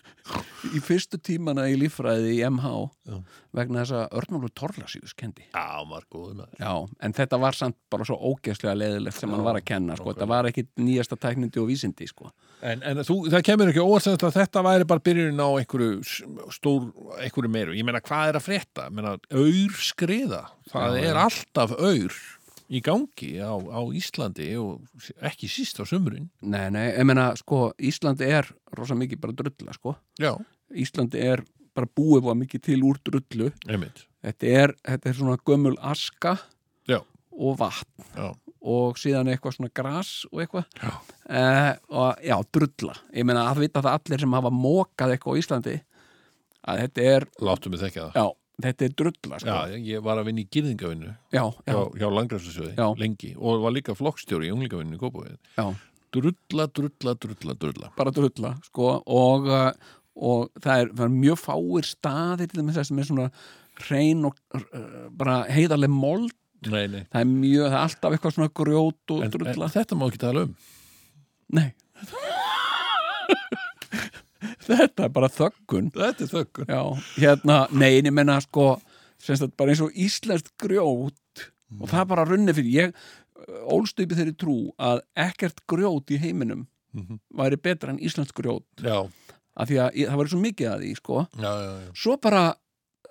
í 0.77 0.81
fyrstu 0.85 1.21
tímana 1.21 1.67
í 1.69 1.77
líffræði 1.81 2.39
í 2.39 2.43
MH 2.49 2.73
Já. 3.09 3.19
vegna 3.61 3.85
þess 3.85 3.97
að 3.99 4.19
Örnólfur 4.23 4.55
Torlasíus 4.57 5.17
kendi 5.19 5.47
Já, 5.53 5.85
maður 5.89 6.45
Já, 6.61 6.73
en 7.05 7.17
þetta 7.17 7.41
var 7.41 7.59
samt 7.59 7.79
bara 7.93 8.09
svo 8.09 8.19
ógeðslega 8.33 8.77
leðilegt 8.79 9.21
sem 9.21 9.33
hann 9.33 9.47
var 9.47 9.61
að 9.61 9.69
kenna, 9.69 9.99
sko, 9.99 10.13
þetta 10.15 10.31
var 10.31 10.51
ekki 10.51 10.69
nýjasta 10.81 11.21
tæknindi 11.21 11.61
og 11.63 11.71
vísindi, 11.71 12.09
sko 12.09 12.33
En, 12.59 12.81
en 12.83 12.99
þú, 13.07 13.21
það 13.31 13.45
kemur 13.47 13.71
ekki 13.71 13.83
þetta 14.03 14.29
að 14.29 14.39
þetta 14.41 14.63
væri 14.67 14.87
bara 14.91 15.03
byrjunin 15.07 15.43
á 15.43 15.49
einhverju 15.61 15.91
stór, 16.55 16.89
einhverju 17.23 17.51
meiru. 17.55 17.77
Ég 17.79 17.87
meina, 17.87 18.01
hvað 18.03 18.33
er 18.33 18.39
að 18.41 18.47
frétta? 18.49 18.89
Ég 18.89 18.97
meina, 18.97 19.15
auður 19.31 19.77
skriða. 19.87 20.41
Það 20.73 20.99
Já, 20.99 21.05
er 21.07 21.21
alltaf 21.23 21.77
auður 21.79 22.17
í 22.69 22.81
gangi 22.85 23.31
á, 23.41 23.53
á 23.57 23.81
Íslandi 23.97 24.51
og 24.61 24.83
ekki 25.25 25.49
síst 25.49 25.79
á 25.81 25.85
sumrun. 25.89 26.29
Nei, 26.43 26.66
nei, 26.75 26.91
ég 26.99 27.07
meina, 27.09 27.31
sko, 27.41 27.71
Íslandi 27.81 28.27
er 28.29 28.49
rosa 28.77 28.95
mikið 28.99 29.21
bara 29.23 29.37
drulla, 29.39 29.73
sko 29.77 29.95
Já, 30.21 30.35
Íslandi 30.77 31.23
er 31.25 31.45
bara 31.75 31.89
búið 31.89 32.25
var 32.27 32.37
mikið 32.41 32.64
til 32.69 32.81
úr 32.85 32.99
drullu 33.07 33.53
einmitt. 33.71 34.05
þetta 34.27 34.47
er, 34.64 34.75
þetta 34.85 35.09
er 35.09 35.16
svona 35.21 35.39
gömul 35.47 35.77
aska 35.81 36.37
Já. 36.91 36.99
og 37.33 37.57
vatn 37.61 38.05
Já, 38.19 38.33
og 38.69 38.99
síðan 38.99 39.31
eitthvað 39.31 39.55
svona 39.57 39.71
gras 39.73 40.11
og 40.33 40.43
eitthvað 40.43 40.66
Já. 40.83 40.91
eh, 41.31 41.73
og 41.89 42.19
já, 42.27 42.37
drulla 42.53 42.97
ég 43.14 43.25
meina 43.29 43.47
að 43.53 43.62
vita 43.64 43.81
það 43.85 43.95
allir 44.01 44.25
sem 44.27 44.35
hafa 44.37 44.51
mókað 44.53 45.14
eitthvað 45.14 45.39
á 45.39 45.41
Íslandi 45.45 45.77
að 46.69 46.83
þetta 46.85 47.07
er, 47.14 47.27
láttu 47.41 47.71
mig 47.73 47.81
þekka 47.81 48.09
það. 48.11 48.19
já, 48.19 48.27
þetta 48.63 48.87
er 48.89 48.95
drulla 48.99 49.39
sko. 49.43 49.55
Já, 49.55 49.77
ég 49.93 50.03
var 50.03 50.19
að 50.21 50.27
vinna 50.31 50.43
í 50.43 50.49
gyrðingavinnu 50.55 51.11
já, 51.35 51.43
já, 51.45 51.47
hjá, 51.69 51.79
hjá 52.01 52.09
Langræfsasjóði 52.17 52.87
lengi 53.03 53.31
og 53.39 53.61
var 53.63 53.75
líka 53.77 53.95
flokkstjóri 53.99 54.49
í 54.49 54.55
unglingavinnu 54.55 54.97
í 54.99 55.03
Kópavöðin. 55.03 55.39
já, 55.59 55.69
Drulla, 56.09 56.65
drulla, 56.73 57.13
drulla, 57.21 57.53
drulla. 57.61 57.91
bara 57.97 58.11
drulla 58.17 58.55
sko, 58.65 58.95
og, 59.05 59.45
uh, 59.53 59.93
og 60.17 60.49
það 60.65 60.81
er, 60.87 60.93
það 60.97 61.05
er 61.05 61.13
mjög 61.19 61.37
fáir 61.43 61.85
staðir 61.85 62.49
til 62.49 62.65
þess 62.65 62.89
sem 62.89 63.03
er 63.03 63.09
svona 63.11 63.27
hrein 63.85 64.25
og 64.25 64.39
uh, 64.57 64.63
bara 65.13 65.43
heiðarleg 65.53 65.93
mold 65.93 66.33
Nei, 66.67 66.89
nei. 66.91 67.05
það 67.13 67.21
er 67.21 67.29
mjög, 67.29 67.67
það 67.69 67.77
er 67.77 67.83
alltaf 67.85 68.17
eitthvað 68.17 68.35
svona 68.39 68.55
grjót 68.63 69.13
og 69.15 69.21
En, 69.27 69.35
drulla 69.37 69.69
en 69.69 69.75
þetta 69.77 70.01
má 70.01 70.09
ekki 70.09 70.23
tala 70.25 70.47
um. 70.49 70.57
Nei 71.55 71.69
Þetta 74.68 75.05
er 75.09 75.12
bara 75.14 75.28
þöggun. 75.32 75.91
Þetta 75.95 76.24
er 76.26 76.32
þöggun. 76.32 76.68
Já, 76.70 76.82
hérna, 77.18 77.57
nei, 77.74 77.91
ég 78.01 78.12
menna 78.14 78.39
sko 78.45 78.68
semst 79.18 79.43
að 79.43 79.55
bara 79.59 79.72
eins 79.74 79.82
og 79.82 79.97
íslenskt 79.99 80.53
grjót 80.62 81.45
og 81.80 81.89
það 81.91 82.01
er 82.05 82.11
bara 82.12 82.26
runni 82.28 82.55
fyrir. 82.55 82.74
Ég 82.78 83.59
ólst 83.70 83.99
upp 84.03 84.12
í 84.14 84.18
þeirri 84.18 84.36
trú 84.39 84.57
að 84.78 85.03
ekkert 85.26 85.64
grjót 85.70 86.11
í 86.14 86.20
heiminum 86.22 86.66
Mhm. 86.95 87.18
væri 87.36 87.59
betra 87.61 87.91
en 87.93 87.99
íslenskt 88.01 88.32
grjót. 88.34 88.64
Já, 88.80 89.05
af 89.57 89.68
því 89.68 89.76
að 89.82 89.99
það 90.09 90.16
væri 90.18 90.30
svo 90.32 90.41
mikið 90.41 90.68
að 90.72 90.80
því 90.82 90.93
sko. 90.97 91.26
Já, 91.36 91.53
svo 91.95 92.16
bara 92.20 92.55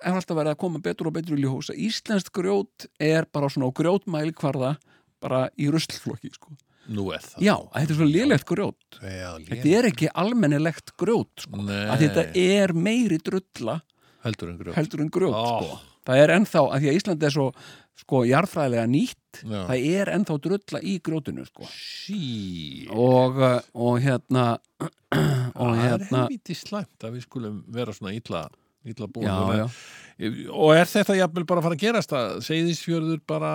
er 0.03 0.13
alltaf 0.13 0.37
verið 0.37 0.53
að 0.55 0.57
koma 0.57 0.79
betur 0.79 1.07
og 1.07 1.13
betur 1.13 1.37
í 1.37 1.43
að 1.45 1.77
íslenskt 1.77 2.31
grjót 2.33 2.87
er 2.99 3.25
bara 3.31 3.49
svona 3.49 3.69
á 3.69 3.77
grjótmælikvarða 3.77 4.77
bara 5.21 5.49
í 5.57 5.69
ruslflokki 5.69 6.33
sko 6.33 6.55
Nú 6.87 7.09
er 7.11 7.19
það. 7.25 7.41
Já, 7.43 7.55
þetta 7.73 7.91
er 7.93 7.97
svo 7.99 8.07
lélegt 8.07 8.45
grjót 8.47 8.99
Já, 9.03 9.31
Þetta 9.49 9.71
er 9.79 9.87
ekki 9.89 10.07
almennilegt 10.23 10.93
grjót 10.99 11.43
sko. 11.43 11.65
Þetta 11.67 12.23
er 12.39 12.73
meiri 12.73 13.17
drulla 13.19 13.81
heldur 14.23 14.53
en 14.53 14.57
grjót. 14.61 14.75
heldur 14.77 15.03
en 15.03 15.09
grjót 15.11 15.35
Ó. 15.35 15.43
sko. 15.61 15.79
það 16.07 16.21
er 16.23 16.33
ennþá, 16.37 16.61
að 16.71 16.79
því 16.85 16.89
að 16.93 16.97
Ísland 17.01 17.23
er 17.27 17.33
svo 17.35 17.49
sko 17.97 18.21
jarðfræðilega 18.29 18.85
nýtt 18.91 19.41
Já. 19.43 19.59
það 19.67 19.85
er 19.99 20.11
ennþá 20.15 20.35
drulla 20.45 20.79
í 20.85 20.93
grjótinu 21.03 21.45
sko. 21.49 21.67
Sí. 21.71 22.87
og, 22.93 23.37
uh, 23.41 23.59
og 23.75 23.99
hérna 24.03 24.45
og 24.77 24.91
Það 25.57 25.73
er 25.73 25.83
hérna 25.89 26.21
helviti 26.23 26.55
slæmt 26.55 27.03
að 27.07 27.15
við 27.17 27.25
skulum 27.27 27.59
vera 27.73 27.93
svona 27.95 28.13
illa, 28.15 28.45
illa 28.87 29.07
búin. 29.11 29.27
já, 29.27 29.63
já. 29.63 29.67
Og 30.55 30.71
er 30.75 30.85
þetta 30.89 31.15
jafnvel 31.19 31.45
bara 31.49 31.61
að 31.61 31.67
fara 31.67 31.75
að 31.77 31.83
gerast 31.83 32.13
að 32.17 32.37
segðisfjörður 32.47 33.19
bara 33.29 33.51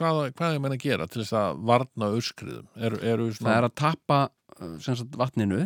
hvað, 0.00 0.20
hvað 0.38 0.54
er 0.56 0.62
menn 0.64 0.74
að 0.76 0.82
gera 0.86 1.06
til 1.10 1.22
þess 1.22 1.36
að 1.40 1.60
varna 1.70 2.08
öskriðum? 2.16 2.66
Er, 2.80 2.96
eru 3.12 3.28
það 3.30 3.36
svona... 3.42 3.58
er 3.60 3.68
að 3.68 3.76
tappa 3.84 4.18
uh, 4.60 4.74
sagt, 4.82 5.14
vatninu 5.20 5.60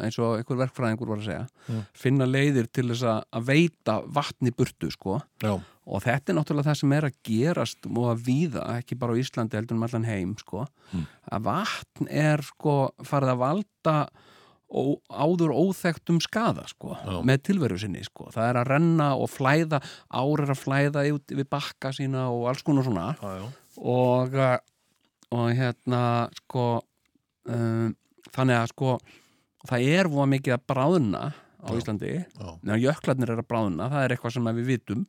eins 0.00 0.16
og 0.24 0.38
einhver 0.38 0.56
verkfræðingur 0.62 1.10
var 1.12 1.20
að 1.20 1.26
segja 1.28 1.48
Mm. 1.68 1.82
finna 1.94 2.26
leiðir 2.26 2.66
til 2.74 2.86
þess 2.88 3.02
að- 3.06 3.26
að 3.38 3.44
veita 3.52 3.94
vatni 4.08 4.50
burtu 4.56 4.88
sko 4.90 5.18
Já, 5.44 5.52
og 5.86 6.00
þetta 6.02 6.32
er 6.32 6.36
náttúrulega 6.38 6.70
það 6.70 6.78
sem 6.80 6.92
er 6.96 7.04
að 7.06 7.18
gerast 7.28 7.86
og 7.86 8.08
að 8.10 8.22
víða, 8.26 8.62
ekki 8.80 8.96
bara 8.98 9.12
á 9.14 9.20
Íslandi 9.20 9.58
heldur 9.60 9.76
um 9.76 9.82
allan 9.86 10.04
heim, 10.08 10.32
sko 10.40 10.64
Mm. 10.94 11.04
að 11.30 11.42
vatn 11.46 12.08
er 12.10 12.42
sko 12.42 12.74
farið 13.04 13.34
að 13.34 13.42
valda 13.44 13.96
ó, 14.72 14.96
áður 15.12 15.52
óþektum 15.52 16.18
skada, 16.24 16.64
sko 16.66 16.96
Já. 16.96 17.20
með 17.28 17.42
tilveru 17.44 17.76
sinni, 17.78 18.02
sko, 18.08 18.30
það 18.32 18.48
er 18.48 18.56
að 18.62 18.70
renna 18.72 19.08
og 19.20 19.28
flæða, 19.28 19.82
ár 20.08 20.40
er 20.40 20.50
að 20.54 20.62
flæða 20.64 21.04
við 21.28 21.44
bakka 21.52 21.92
sína 21.92 22.30
og 22.32 22.48
alls 22.48 22.62
konar 22.64 22.82
svona 22.88 23.10
já. 23.20 23.44
Og 23.78 24.34
uh, 24.36 24.58
og 25.32 25.48
hérna, 25.56 26.02
sko 26.42 26.64
um, 27.48 27.94
þannig 28.34 28.58
að 28.58 28.66
sko 28.74 28.96
það 29.70 29.86
er 29.94 30.10
voða 30.12 30.28
mikið 30.34 30.56
að 30.58 30.66
bráðna 30.72 31.22
á 31.62 31.68
Já. 31.70 31.78
Íslandi 31.78 32.10
já. 32.18 32.48
Nei, 32.66 32.76
jöklarnir 32.82 33.30
er 33.32 33.40
að 33.40 33.48
bráðna, 33.48 33.86
það 33.92 34.04
er 34.04 34.14
eitthvað 34.16 34.34
sem 34.34 34.48
við 34.58 34.66
vitum 34.72 35.04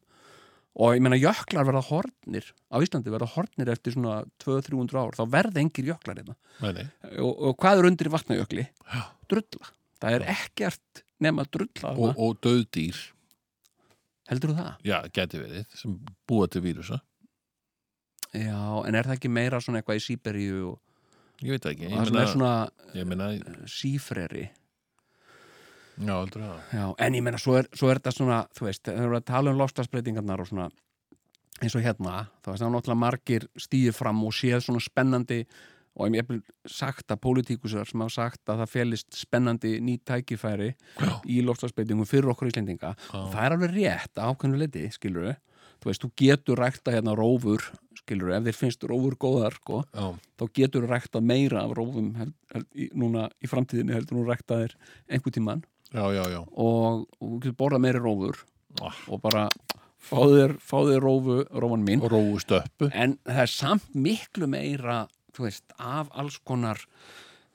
og 0.73 0.95
ég 0.95 1.03
meina 1.05 1.17
jöklar 1.19 1.67
verða 1.67 1.81
hornir 1.89 2.47
á 2.71 2.77
Íslandi 2.81 3.11
verða 3.13 3.27
hornir 3.33 3.71
eftir 3.73 3.93
svona 3.97 4.19
200-300 4.41 5.01
ár, 5.01 5.17
þá 5.17 5.23
verða 5.33 5.61
engir 5.61 5.89
jöklar 5.91 6.21
hérna. 6.21 6.35
Og, 7.19 7.31
og 7.49 7.57
hvað 7.61 7.81
er 7.81 7.89
undir 7.91 8.09
í 8.09 8.13
vatnajökli? 8.13 8.65
Já. 8.93 9.01
Drulla. 9.33 9.73
Það 10.03 10.17
er 10.17 10.25
ekkert 10.33 11.03
nema 11.23 11.45
drulla 11.49 11.91
Og, 11.97 12.15
og 12.19 12.39
döðdýr, 12.43 12.97
heldur 14.31 14.53
þú 14.53 14.57
það? 14.57 14.71
já, 14.87 14.97
geti 15.19 15.41
verið, 15.43 15.67
sem 15.77 15.93
búa 16.29 16.47
til 16.51 16.63
vírusa. 16.65 17.01
Já, 18.33 18.59
en 18.87 18.95
er 18.97 19.05
það 19.05 19.17
ekki 19.19 19.29
meira 19.29 19.61
svona 19.61 19.81
eitthvað 19.81 19.99
í 19.99 20.03
Sýberíu 20.07 20.61
og 20.71 20.79
Ég 21.43 21.51
veit 21.55 21.65
það 21.65 21.73
ekki. 21.73 21.89
það 21.89 21.93
Ég 21.93 22.07
sem 22.07 22.15
er 22.15 22.19
meina, 22.19 22.31
svona 22.31 23.09
meina, 23.09 23.65
sífreri 23.69 24.45
já, 26.01 26.13
heldur 26.13 26.41
það. 26.45 26.61
Já, 26.73 26.85
en 27.05 27.17
ég 27.17 27.25
meina, 27.25 27.41
svo 27.41 27.57
er, 27.59 27.67
svo 27.77 27.91
er 27.91 27.99
þetta 27.99 28.15
svona, 28.15 28.39
þú 28.57 28.65
veist, 28.69 28.83
þegar 28.87 29.13
við 29.13 29.27
tala 29.29 29.53
um 29.53 29.59
lofslagsbreytingarnar 29.61 30.41
og 30.41 30.49
svona 30.49 30.69
eins 31.63 31.75
og 31.77 31.85
hérna, 31.85 32.15
þá 32.41 32.49
veist 32.53 32.63
það 32.65 32.73
náttúrulega 32.73 33.01
margir 33.03 33.45
stýðir 33.61 33.95
fram 33.97 34.23
og 34.25 34.33
séð 34.35 34.63
svona 34.65 34.81
spennandi 34.83 35.43
og 35.93 36.09
ég 36.09 36.23
hef 36.25 36.71
sagt 36.73 37.13
að 37.13 37.21
pólitíkusar 37.21 37.85
sem 37.85 38.01
hafa 38.01 38.15
sagt 38.15 38.49
að 38.49 38.63
það 38.63 38.71
felist 38.71 39.17
spennandi 39.19 39.75
ný 39.85 39.99
tækifæri 40.01 40.71
Já. 40.73 41.11
í 41.29 41.43
lofslagsbeitingum 41.45 42.09
fyrir 42.09 42.31
okkur 42.33 42.49
Íslendinga 42.49 42.95
og 43.13 43.27
það 43.35 43.43
er 43.45 43.55
alveg 43.57 43.75
rétt 43.77 44.17
á 44.17 44.25
ákveðnu 44.31 44.63
liti, 44.63 44.87
skilur 44.95 45.29
við 45.29 45.37
þú 45.83 45.91
veist, 45.91 46.05
þú 46.05 46.11
getur 46.23 46.63
rækta 46.63 46.95
hérna 46.95 47.13
rófur 47.19 47.67
skilur 47.99 48.31
ef 48.35 48.47
þér 48.47 48.57
finnst 48.57 48.87
rófur 48.89 49.15
góðar 49.19 49.59
sko, 49.59 49.83
þá 50.39 50.47
getur 50.57 50.87
rækta 50.89 51.21
meira 51.21 51.61
af 51.67 51.75
rófum 51.77 52.13
held, 52.19 52.33
held, 52.55 52.67
í, 52.75 52.89
núna 52.95 53.27
í 53.43 53.51
framtíðinni 53.51 53.93
heldur 53.95 54.21
þú 54.21 54.25
rækta 54.31 54.63
þér 54.63 54.75
einhver 55.11 55.35
tíman 55.35 55.61
já, 55.93 56.03
já, 56.15 56.23
já. 56.33 56.41
og, 56.41 57.05
og 57.19 57.29
þú 57.29 57.39
getur 57.43 57.59
borðað 57.61 57.85
meiri 57.85 58.03
rófur 58.03 58.41
Ah. 58.81 58.95
og 59.07 59.21
bara 59.21 59.49
fá 60.01 60.17
þér, 60.25 60.55
fá 60.57 60.79
þér 60.81 61.03
rófu, 61.03 61.35
rófan 61.61 61.83
mín 61.85 62.01
en 62.89 63.17
það 63.27 63.41
er 63.43 63.51
samt 63.51 63.91
miklu 63.93 64.47
meira 64.49 65.03
þú 65.35 65.45
veist, 65.45 65.75
af 65.77 66.09
alls 66.17 66.39
konar 66.41 66.81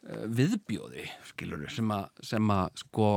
uh, 0.06 0.26
viðbjóði 0.30 1.08
skilur 1.32 1.66
sem 1.74 1.90
að, 1.90 2.70
sko 2.84 3.08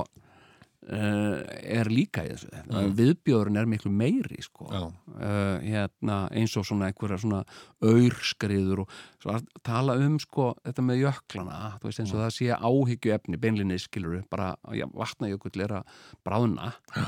er 0.89 1.89
líka 1.93 2.23
í 2.25 2.31
þessu. 2.31 2.49
Mm. 2.65 2.93
viðbjóðurinn 2.97 3.59
er 3.61 3.69
miklu 3.69 3.91
meiri 3.93 4.39
sko. 4.41 4.65
Uh, 4.67 5.59
hérna, 5.61 6.23
eins 6.33 6.55
og 6.57 6.65
svona 6.65 6.89
einhverja 6.89 7.19
svona 7.21 7.43
aurskriður 7.85 8.83
og 8.85 8.95
svo 9.21 9.37
tala 9.67 9.97
um 10.01 10.17
sko 10.21 10.51
þetta 10.65 10.85
með 10.87 11.03
jöklana 11.03 11.59
þú 11.77 11.89
veist 11.89 12.03
eins 12.03 12.15
og 12.15 12.23
það 12.23 12.33
sé 12.37 12.49
áhyggju 12.57 13.15
efni 13.17 13.41
beinlinni 13.41 13.77
skilur 13.81 14.23
bara 14.31 14.55
já, 14.73 14.87
vatnajökull 14.89 15.67
er 15.67 15.77
að 15.81 15.99
bráðna. 16.25 16.73
Já. 16.95 17.05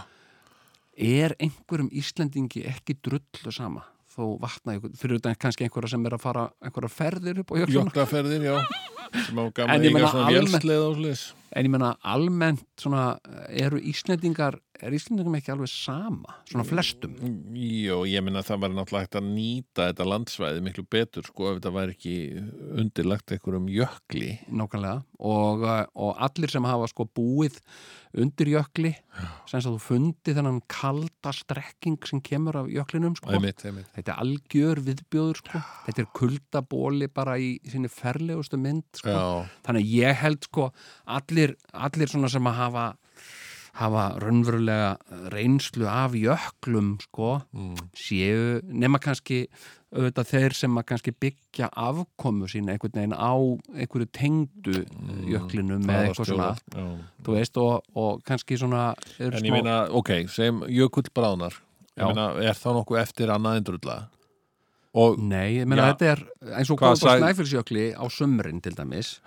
er 0.93 1.34
einhverjum 1.41 1.89
Íslendingi 1.89 2.67
ekki 2.69 2.99
drullu 3.01 3.53
sama 3.53 3.88
þó 4.14 4.26
vatnajökull, 4.41 4.93
fyrir 4.99 5.20
utan 5.22 5.38
kannski 5.39 5.66
einhverja 5.68 5.93
sem 5.95 6.05
er 6.09 6.16
að 6.18 6.24
fara 6.24 6.47
einhverja 6.64 6.91
ferðir 6.93 7.39
upp 7.43 7.53
á 7.53 7.55
jöklana 7.61 7.89
Jöklaferðir, 7.89 8.45
já. 8.45 8.57
Sem 9.28 9.39
á 9.39 9.43
ég 9.88 9.97
eiga 9.97 10.11
svona 10.11 10.30
vélsleið 10.34 10.84
og 10.88 10.99
sliðis. 10.99 11.24
en 11.53 11.68
ég 11.68 11.74
menna 11.74 11.91
almennt 12.14 12.66
svona, 12.82 13.03
eru 13.49 13.82
Íslendingar 13.82 14.59
er 14.82 14.95
Íslendingum 14.95 15.36
ekki 15.38 15.53
alveg 15.53 15.69
sama 15.71 16.38
svona 16.49 16.65
flestum 16.67 17.15
Jó, 17.53 18.01
ég 18.09 18.24
minna 18.26 18.41
að 18.41 18.49
það 18.49 18.63
var 18.63 18.74
náttúrulega 18.74 19.05
hægt 19.05 19.17
að 19.19 19.30
nýta 19.30 19.88
þetta 19.89 20.07
landsvæði 20.09 20.63
miklu 20.65 20.86
betur 20.95 21.28
sko 21.30 21.49
ef 21.49 21.59
þetta 21.59 21.74
væri 21.78 21.97
ekki 21.97 22.15
undirlagt 22.82 23.36
einhverjum 23.36 23.67
jökli. 23.74 24.32
nákvæmlega 24.49 25.03
og, 25.19 25.65
uh, 25.67 25.84
og 25.93 26.24
allir 26.28 26.51
sem 26.51 26.65
hafa 26.67 26.89
sko 26.91 27.05
búið 27.05 27.59
undir 28.13 28.51
jökli 28.51 28.91
sem 29.49 29.59
að 29.59 29.69
þú 29.69 29.80
fundi 29.82 30.34
þennan 30.36 30.59
kalda 30.69 31.34
strekking 31.34 32.09
sem 32.09 32.21
kemur 32.26 32.59
af 32.61 32.69
jöklinum 32.69 33.15
sko. 33.17 33.32
Einmitt, 33.34 33.63
einmitt. 33.65 33.89
þetta 33.95 34.13
er 34.13 34.21
algjör 34.26 34.82
viðbjóður 34.88 35.41
sko. 35.41 35.61
þetta 35.88 36.03
er 36.03 36.09
kuldabóli 36.19 37.09
bara 37.13 37.38
í 37.41 37.55
sinni 37.69 37.89
ferlegustu 37.93 38.59
mynd 38.61 38.86
sko. 39.01 39.13
Já, 39.13 39.55
þannig 39.65 39.86
að 39.86 39.95
ég 39.97 40.21
held 40.21 40.49
sko 40.49 40.69
allir, 41.19 41.55
allir 41.74 42.13
svona 42.13 42.30
sem 42.34 42.51
að 42.51 42.59
hafa 42.61 42.86
hafa 43.74 44.03
raunverulega 44.21 44.97
reynslu 45.34 45.88
af 45.89 46.13
jöklum 46.17 46.97
sko 47.01 47.39
mm. 47.51 47.88
séu, 47.97 48.59
nema 48.69 48.99
kannski 49.01 49.47
auðvitað 49.93 50.30
þeir 50.30 50.55
sem 50.57 50.78
að 50.78 50.86
kannski 50.89 51.13
byggja 51.24 51.69
afkomu 51.78 52.47
sína 52.49 52.74
einhvern 52.74 52.95
veginn 52.97 53.15
á 53.17 53.34
einhverju 53.74 54.09
tengdu 54.13 54.84
jöklinu 55.30 55.80
með 55.82 56.07
eitthvað 56.07 56.32
svona, 56.32 56.49
Já. 56.74 56.88
þú 57.26 57.38
veist 57.38 57.59
og, 57.61 57.89
og 57.97 58.24
kannski 58.28 58.57
svona 58.61 58.88
En 59.19 59.38
ég 59.41 59.53
meina, 59.53 59.84
ok, 59.89 60.15
sem 60.34 60.63
jökull 60.69 61.09
bráðnar, 61.13 61.57
Já. 61.93 62.05
ég 62.05 62.13
meina, 62.13 62.30
er 62.41 62.57
þá 62.57 62.69
nokkuð 62.80 63.01
eftir 63.03 63.34
annað 63.34 63.61
en 63.61 63.69
drulla? 63.69 63.97
Og, 64.93 65.17
Nei, 65.17 65.57
ég 65.57 65.69
meina 65.69 65.89
Já. 65.89 65.93
þetta 65.95 66.11
er 66.13 66.24
eins 66.59 66.74
og 66.74 66.82
góð 66.82 66.93
á 66.93 67.01
sag- 67.01 67.21
snæfellsjökli 67.24 67.86
á 67.97 68.05
sumrin 68.13 68.61
til 68.61 68.78
dæmis 68.78 69.17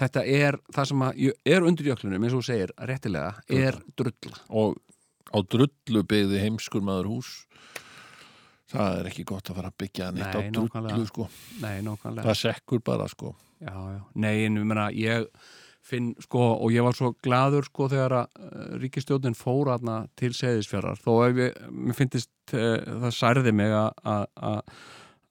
þetta 0.00 0.24
er 0.26 0.58
það 0.74 0.88
sem 0.90 1.04
að 1.06 1.24
er 1.54 1.66
undir 1.68 1.90
jöklunum 1.92 2.24
eins 2.26 2.36
og 2.38 2.44
segir 2.46 2.72
réttilega, 2.88 3.34
er 3.48 3.78
drulla 3.96 4.40
og 4.50 4.76
á 5.34 5.38
drullu 5.50 6.02
byggði 6.06 6.40
heimskur 6.44 6.82
maður 6.86 7.08
hús, 7.16 7.32
það 8.70 9.00
er 9.00 9.08
ekki 9.10 9.24
gott 9.28 9.50
að 9.50 9.58
fara 9.60 9.70
að 9.72 9.78
byggja 9.84 10.08
neitt 10.14 10.34
á 10.34 10.40
Nei, 10.40 10.50
drullu, 10.50 10.68
nákvæmlega. 10.68 11.06
sko. 11.10 11.28
Nei, 11.62 11.76
nákvæmlega 11.86 12.26
Það 12.28 12.40
sekkur 12.42 12.82
bara, 12.86 13.08
sko. 13.12 13.34
Já, 13.64 13.74
já. 13.94 14.00
Nei, 14.14 14.34
en 14.48 14.58
ég 14.60 14.66
meina, 14.66 14.88
ég 14.92 15.28
finn, 15.84 16.14
sko, 16.24 16.40
og 16.64 16.72
ég 16.72 16.82
var 16.86 16.96
svo 16.96 17.12
gladur, 17.22 17.66
sko, 17.68 17.88
þegar 17.92 18.14
að 18.22 18.40
uh, 18.40 18.76
ríkistjóðin 18.82 19.36
fór 19.36 19.70
aðna 19.74 19.98
til 20.16 20.32
seðisfjörðar, 20.36 21.00
þó 21.04 21.12
ef 21.28 21.40
ég, 21.42 21.58
mér 21.70 21.98
finnist, 21.98 22.30
uh, 22.56 22.78
það 23.04 23.12
særði 23.18 23.52
mig 23.54 23.74
að- 23.74 24.70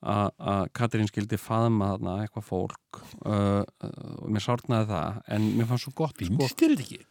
að 0.03 0.67
Katrín 0.75 1.07
skildi 1.09 1.39
faðma 1.39 1.93
þarna 1.93 2.13
eitthvað 2.23 2.45
fólk 2.49 3.01
uh, 3.23 3.63
uh, 3.63 3.89
og 4.19 4.29
mér 4.33 4.43
sárnaði 4.43 4.89
það, 4.91 5.19
en 5.35 5.49
mér 5.57 5.69
fannst 5.69 5.87
svo 5.87 5.95
gott, 5.97 6.19
sko. 6.19 6.37
Finnst 6.43 6.59
þér 6.59 6.75
þetta 6.75 6.85
ekki? 6.85 7.01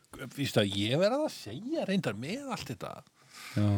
Það 0.53 0.63
að 0.63 0.79
ég 0.83 1.01
verða 1.01 1.21
að 1.25 1.35
segja 1.35 1.87
reyndar 1.89 2.19
með 2.21 2.53
allt 2.53 2.73
þetta? 2.75 2.93
Já, 3.57 3.69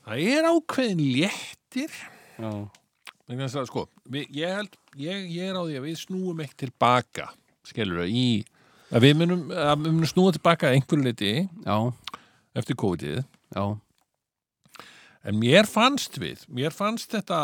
Það 0.00 0.22
er 0.32 0.48
ákveðin 0.48 1.02
léttir 1.14 1.96
já, 2.40 2.52
að 3.30 3.66
sko, 3.68 3.84
ég 4.16 4.56
held 4.56 4.78
ég, 4.98 5.26
ég 5.28 5.50
er 5.50 5.58
á 5.58 5.62
því 5.62 5.76
að 5.78 5.86
við 5.86 5.98
snúum 6.00 6.40
ekki 6.44 6.64
tilbaka 6.64 7.28
skilur 7.68 8.02
það, 8.02 8.14
í 8.16 8.24
að 8.90 9.06
við 9.06 9.18
munum, 9.20 9.44
að 9.52 9.74
við 9.84 9.92
munum 9.92 10.10
snúa 10.10 10.34
tilbaka 10.34 10.72
einhverju 10.74 11.06
liti 11.06 11.34
já, 11.44 11.76
eftir 12.58 12.78
COVID 12.80 13.04
já, 13.20 13.64
en 15.28 15.38
mér 15.42 15.68
fannst 15.70 16.18
við, 16.22 16.46
mér 16.48 16.74
fannst 16.74 17.12
þetta 17.14 17.40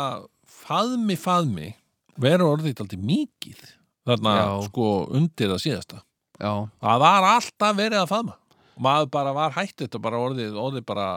faðmi, 0.67 1.17
faðmi 1.19 1.71
vera 2.19 2.47
orðið 2.47 2.81
aldrei 2.83 2.99
mikið 3.01 3.63
þarna 4.07 4.33
Já. 4.37 4.49
sko 4.67 4.89
undir 5.17 5.51
það 5.53 5.63
síðasta. 5.63 6.01
Já, 6.37 6.51
það 6.83 6.99
var 7.03 7.27
alltaf 7.33 7.77
verið 7.77 8.01
að 8.01 8.11
faðma 8.11 8.35
og 8.77 8.83
maður 8.85 9.07
bara 9.15 9.33
var 9.33 9.55
hætt 9.55 9.81
þetta 9.81 9.99
bara 10.01 10.19
orðið, 10.21 10.57
orðið 10.61 10.83
bara 10.85 11.07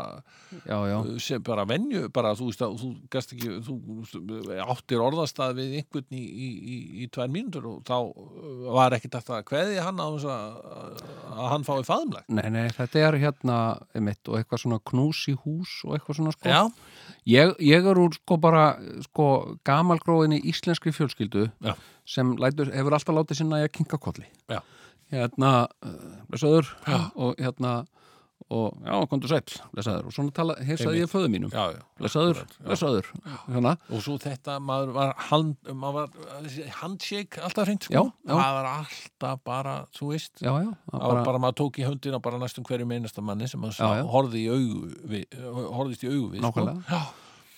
já, 0.65 0.77
já, 0.89 0.97
sem 1.21 1.43
bara 1.45 1.67
venju, 1.69 2.07
bara 2.15 2.33
þú 2.39 2.49
þú 2.57 2.89
ekki, 3.21 3.51
þú 3.67 3.77
áttir 4.65 5.05
orðastað 5.05 5.59
við 5.61 5.77
einhvern 5.83 6.17
í, 6.17 6.23
í, 6.25 6.49
í, 6.57 6.79
í 7.05 7.09
tvær 7.13 7.29
mínútur 7.33 7.69
og 7.69 7.83
þá 7.85 7.97
uh, 8.01 8.65
var 8.79 8.97
ekkert 8.97 9.21
að 9.21 9.45
kveði 9.51 9.77
hann 9.85 10.01
að, 10.01 10.27
að 10.31 11.45
hann 11.53 11.69
fái 11.69 11.85
faðumlag. 11.85 12.25
Nei, 12.33 12.49
nei, 12.49 12.65
þetta 12.77 13.05
er 13.05 13.21
hérna 13.21 13.61
einmitt 13.93 14.33
og 14.33 14.41
eitthvað 14.41 14.65
svona 14.65 14.81
knús 14.91 15.23
í 15.29 15.37
hús 15.45 15.77
og 15.85 15.99
eitthvað 15.99 16.21
svona 16.23 16.35
sko. 16.39 16.59
Ég, 17.29 17.55
ég 17.61 17.93
er 17.93 18.01
úr 18.01 18.17
sko 18.17 18.41
bara 18.41 18.65
sko 19.05 19.31
gamalgróðinni 19.69 20.41
íslenskri 20.49 20.97
fjölskyldu 20.97 21.51
Já. 21.61 21.75
sem 22.09 22.33
lætur, 22.41 22.73
hefur 22.73 22.97
alltaf 22.97 23.21
látið 23.21 23.43
sinna 23.43 23.61
að 23.61 23.75
kinka 23.77 24.01
kolli. 24.01 24.25
Já. 24.49 24.63
Hérna, 25.11 25.55
lesaður 26.31 26.69
Já. 26.87 26.99
og 27.17 27.35
hérna 27.41 27.81
og 28.51 28.75
já, 28.83 28.95
komdu 29.07 29.29
sæll, 29.31 29.53
lesaður 29.79 30.09
og 30.09 30.15
svona 30.15 30.33
tala, 30.35 30.57
heilsaði 30.67 31.05
ég 31.05 31.11
föðu 31.13 31.29
mínum. 31.31 31.53
já, 31.55 31.77
já. 31.77 31.83
Akkurat, 32.01 32.55
já. 32.59 32.67
lesaður, 32.73 33.11
hérna. 33.47 33.77
Og 33.95 34.03
svo 34.03 34.17
þetta, 34.19 34.57
maður 34.59 34.91
var, 34.97 35.13
hand, 35.29 35.57
maður 35.71 35.95
var 36.01 36.49
handshake 36.81 37.39
alltaf 37.47 37.69
hreint, 37.69 37.87
sko. 37.87 38.09
Það 38.27 38.43
var 38.57 38.69
alltaf 38.73 39.45
bara, 39.47 39.77
þú 39.95 40.11
veist, 40.11 40.35
það 40.43 40.75
var 40.91 41.23
bara, 41.29 41.39
maður 41.47 41.59
tók 41.63 41.79
í 41.79 41.87
höndina 41.87 42.19
bara 42.23 42.43
næstum 42.43 42.67
hverju 42.67 42.91
einasta 42.91 43.23
manni 43.23 43.47
sem 43.51 43.61
maður 43.63 44.03
horfði 44.11 44.43
í 44.43 44.51
augu 44.51 44.95
við, 45.15 45.27
horfðist 45.71 46.07
í 46.09 46.11
augu 46.11 46.31
við, 46.35 46.43
sko. 46.51 47.03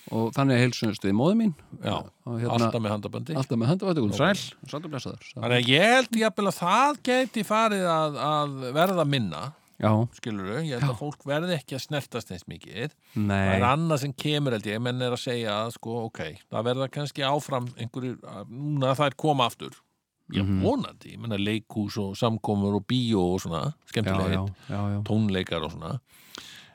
Já, 0.03 0.13
og 0.17 0.33
þannig 0.35 0.59
heilsunstu 0.59 1.07
í 1.09 1.15
móðu 1.15 1.35
mín 1.39 1.53
já, 1.83 1.95
hérna, 2.27 2.49
alltaf 2.57 2.81
með 2.83 2.91
handabandi. 2.93 3.35
alltaf 3.39 3.57
með 3.61 3.67
handafættu, 3.71 4.05
sæll, 4.17 4.43
sæll 4.67 4.83
og 4.83 4.91
lesaður. 4.91 5.27
Þannig 5.33 5.57
að 5.61 5.69
ég 5.71 5.91
held 5.95 6.17
jafnvel 6.19 6.47
að 6.51 6.57
það 6.59 6.99
geti 7.03 7.43
farið 7.47 7.85
að, 7.87 8.17
að 8.29 8.57
verða 8.75 9.05
minna, 9.07 9.43
Já, 9.83 9.89
skilur 10.15 10.61
ég 10.63 10.77
held 10.79 10.91
að 10.93 10.99
fólk 10.99 11.23
verði 11.27 11.55
ekki 11.57 11.75
að 11.75 11.81
snertast 11.87 12.29
eins 12.31 12.45
mikið. 12.47 12.93
Það 13.15 13.23
nei, 13.27 13.55
er 13.57 13.63
annað 13.67 13.99
sem 14.03 14.13
kemur 14.13 14.53
held 14.55 14.67
ég, 14.69 14.79
menn 14.79 15.01
er 15.01 15.15
að 15.15 15.19
segja 15.23 15.55
að 15.65 15.73
sko, 15.75 15.95
ok, 16.07 16.19
það 16.53 16.67
verða 16.69 16.87
kannski 16.93 17.25
áfram 17.27 17.67
einhverjir, 17.75 18.19
að- 18.23 18.53
núna 18.53 18.93
það 18.95 19.09
er 19.09 19.17
koma 19.25 19.47
aftur. 19.49 19.73
Já, 20.31 20.39
Mhm. 20.43 20.61
vonandi, 20.63 21.11
ég 21.15 21.19
menna 21.19 21.35
leikhús 21.37 21.97
og 21.99 22.15
samkomur 22.15 22.75
og 22.77 22.85
bíó 22.87 23.33
og 23.33 23.41
svona, 23.41 23.73
já, 23.73 23.91
skemmtilegir, 23.91 24.37
já, 24.39 24.45
já, 24.69 24.79
já. 24.93 25.03
tónleikar 25.03 25.63
og 25.65 25.71
svona. 25.73 25.99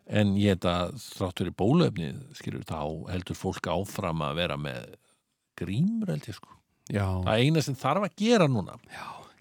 En 0.09 0.31
ég 0.41 0.55
held 0.55 0.65
að 0.71 0.95
þrátt 1.05 1.43
fyrir 1.43 1.55
bólöfnið, 1.61 2.21
skilur, 2.39 2.63
þá 2.65 2.81
heldur 3.13 3.37
fólk 3.37 3.67
áfram 3.69 4.23
að 4.25 4.39
vera 4.41 4.57
með 4.57 4.95
grímur 5.61 6.09
held 6.15 6.29
ég 6.31 6.37
sko. 6.39 6.55
já. 6.89 7.05
Það 7.27 7.33
er 7.35 7.43
eina 7.45 7.63
sem 7.67 7.77
þarf 7.77 8.07
að 8.07 8.15
gera 8.23 8.47
núna. 8.49 8.79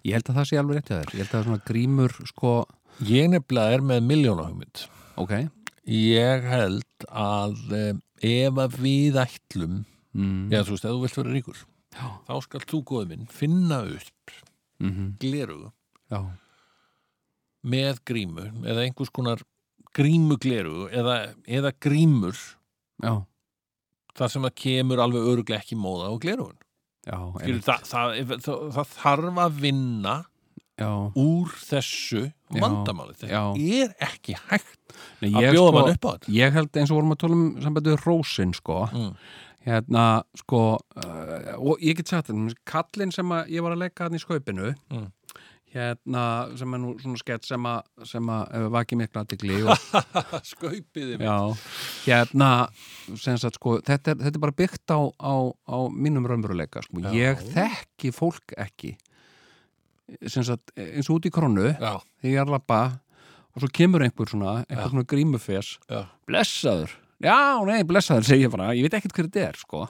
Ég 0.04 0.14
held 0.18 0.28
að 0.28 0.36
það 0.40 0.48
sé 0.50 0.58
alveg 0.60 0.76
rétt 0.80 0.90
að 0.92 1.00
þér. 1.00 1.14
Ég 1.14 1.22
held 1.24 1.36
að 1.38 1.46
svona 1.48 1.62
grímur, 1.70 2.16
sko, 2.32 2.52
Ég 3.08 3.28
nefnilega 3.30 3.76
er 3.78 3.82
með 3.86 4.02
miljónahugmynd. 4.10 4.84
ok, 5.22 5.32
Ég 5.88 6.44
held 6.50 7.06
að 7.08 7.54
um, 7.72 8.00
ef 8.20 8.58
að 8.60 8.74
við 8.82 9.16
ætlum, 9.22 9.76
mm. 10.12 10.50
já 10.52 10.60
þú 10.66 10.74
veist, 10.74 10.84
ef 10.84 10.90
þú 10.92 11.00
vilt 11.04 11.16
vera 11.22 11.32
ríkur, 11.36 11.60
Já. 11.94 12.06
þá 12.28 12.34
skal 12.44 12.60
þú 12.68 12.80
góði 12.90 13.08
minn 13.14 13.26
finna 13.32 13.80
upp 13.86 14.34
Mm 14.78 15.14
glerugu 15.18 15.70
já, 16.12 16.20
með 17.66 17.98
grímu 18.06 18.44
eða 18.68 18.84
einhvers 18.84 19.10
konar 19.10 19.40
grímuglerugu 19.96 20.88
eða, 20.92 21.16
eða 21.46 21.72
grímur. 21.80 22.38
Já, 23.02 23.12
þar 24.18 24.32
sem 24.32 24.42
það 24.48 24.56
kemur 24.64 25.02
alveg 25.04 25.28
öruglega 25.32 25.62
ekki 25.62 25.78
móða 25.78 26.10
já, 27.06 27.18
Skilur, 27.38 27.62
það, 27.64 27.84
það, 27.88 28.16
það, 28.44 28.62
það 28.74 28.92
þarf 28.98 29.40
að 29.44 29.60
vinna 29.62 30.14
já. 30.78 30.90
úr 31.14 31.54
þessu 31.62 32.24
vandamáli. 32.58 33.16
Þetta 33.18 33.42
er 33.56 33.94
ekki 34.08 34.36
hægt 34.48 34.96
Nei, 35.22 35.30
að 35.30 35.52
bjóða 35.52 35.68
sko, 35.68 35.74
mann 35.78 35.92
upp 35.92 36.08
á 36.08 36.10
þetta. 36.14 36.32
ég 36.38 36.56
held 36.56 36.80
eins 36.80 36.90
og 36.92 36.98
vorum 36.98 37.14
að 37.14 37.20
tala 37.22 37.38
um 37.38 37.46
sambandi 37.64 37.94
við 37.94 38.02
rósin 38.06 38.54
sko. 38.56 38.80
Mm. 38.92 39.12
hérna 39.68 40.04
sko 40.38 40.60
uh, 40.78 41.54
og 41.58 41.82
ég 41.84 41.98
get 41.98 42.08
sagt 42.08 42.30
þetta, 42.30 42.54
kallinn 42.64 43.12
sem 43.12 43.32
að 43.36 43.50
ég 43.52 43.64
var 43.64 43.74
að 43.74 43.82
leika 43.84 44.06
hann 44.06 44.16
í 44.16 44.22
skaupinu 44.22 44.74
Mm. 44.88 45.08
Hérna 45.74 46.22
sem 46.58 46.74
er 46.74 46.80
nú 46.80 46.94
svona 47.00 47.20
skett 47.20 47.44
sem 47.46 47.66
að, 47.68 47.82
að 48.08 48.68
vaki 48.72 48.96
mikla 48.98 49.24
aðtikli 49.24 49.58
og 49.68 49.82
skaupið 50.52 51.16
já, 51.20 51.36
hérna 52.06 52.50
sagt 53.18 53.58
sko, 53.58 53.76
þetta 53.84 54.14
er, 54.14 54.22
þetta 54.22 54.34
er 54.34 54.44
bara 54.46 54.56
byggt 54.62 54.94
á, 54.94 55.00
á, 55.20 55.34
á 55.52 55.78
mínum 55.92 56.26
raunveruleika 56.28 56.82
sko. 56.86 57.02
Ég 57.14 57.42
þekki 57.52 58.12
fólk 58.16 58.56
ekki. 58.58 58.94
Sagt 60.24 60.72
eins 60.78 61.10
og 61.10 61.18
út 61.18 61.28
í 61.28 61.32
krónu 61.32 61.68
já, 61.74 61.98
þegar 62.22 62.32
ég 62.32 62.40
er 62.40 62.46
að 62.46 62.54
labba 62.56 62.80
og 63.52 63.62
svo 63.64 63.70
kemur 63.74 64.04
einhver 64.06 64.30
svona, 64.30 64.62
einhver 64.68 64.92
svona 64.92 65.06
grímufes. 65.08 65.74
Já, 65.90 66.06
blessaður, 66.28 66.94
já, 67.24 67.38
nei, 67.68 67.82
blessaður 67.88 68.28
segi 68.30 68.46
ég 68.46 68.54
bara, 68.54 68.70
ég 68.76 68.86
veit 68.86 68.96
ekkert 69.00 69.16
hver 69.18 69.28
þetta 69.28 69.44
er 69.50 69.60
sko. 69.60 69.84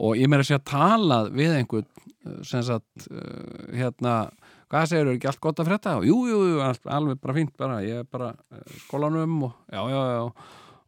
og 0.00 0.20
ég 0.20 0.30
meira 0.30 0.44
að 0.44 0.50
segja 0.50 0.62
talað 0.72 1.32
við 1.36 1.56
einhvern 1.58 1.88
uh, 1.88 2.38
sem 2.46 2.64
sagt, 2.66 3.08
uh, 3.08 3.70
hérna 3.76 4.14
hvað 4.70 4.88
segir, 4.90 5.08
er 5.08 5.18
ekki 5.18 5.30
allt 5.30 5.42
gott 5.42 5.60
að 5.62 5.70
frétta? 5.70 5.98
Jú, 6.06 6.16
jú, 6.30 6.40
jú, 6.52 6.58
allt, 6.64 6.82
alveg 6.86 7.20
bara 7.20 7.36
fínt 7.36 7.54
bara, 7.58 7.80
ég 7.84 8.02
er 8.04 8.08
bara 8.10 8.32
uh, 8.34 8.64
skólanum 8.86 9.38
og 9.48 9.54
já, 9.70 9.82
já, 9.90 10.02
já 10.14 10.22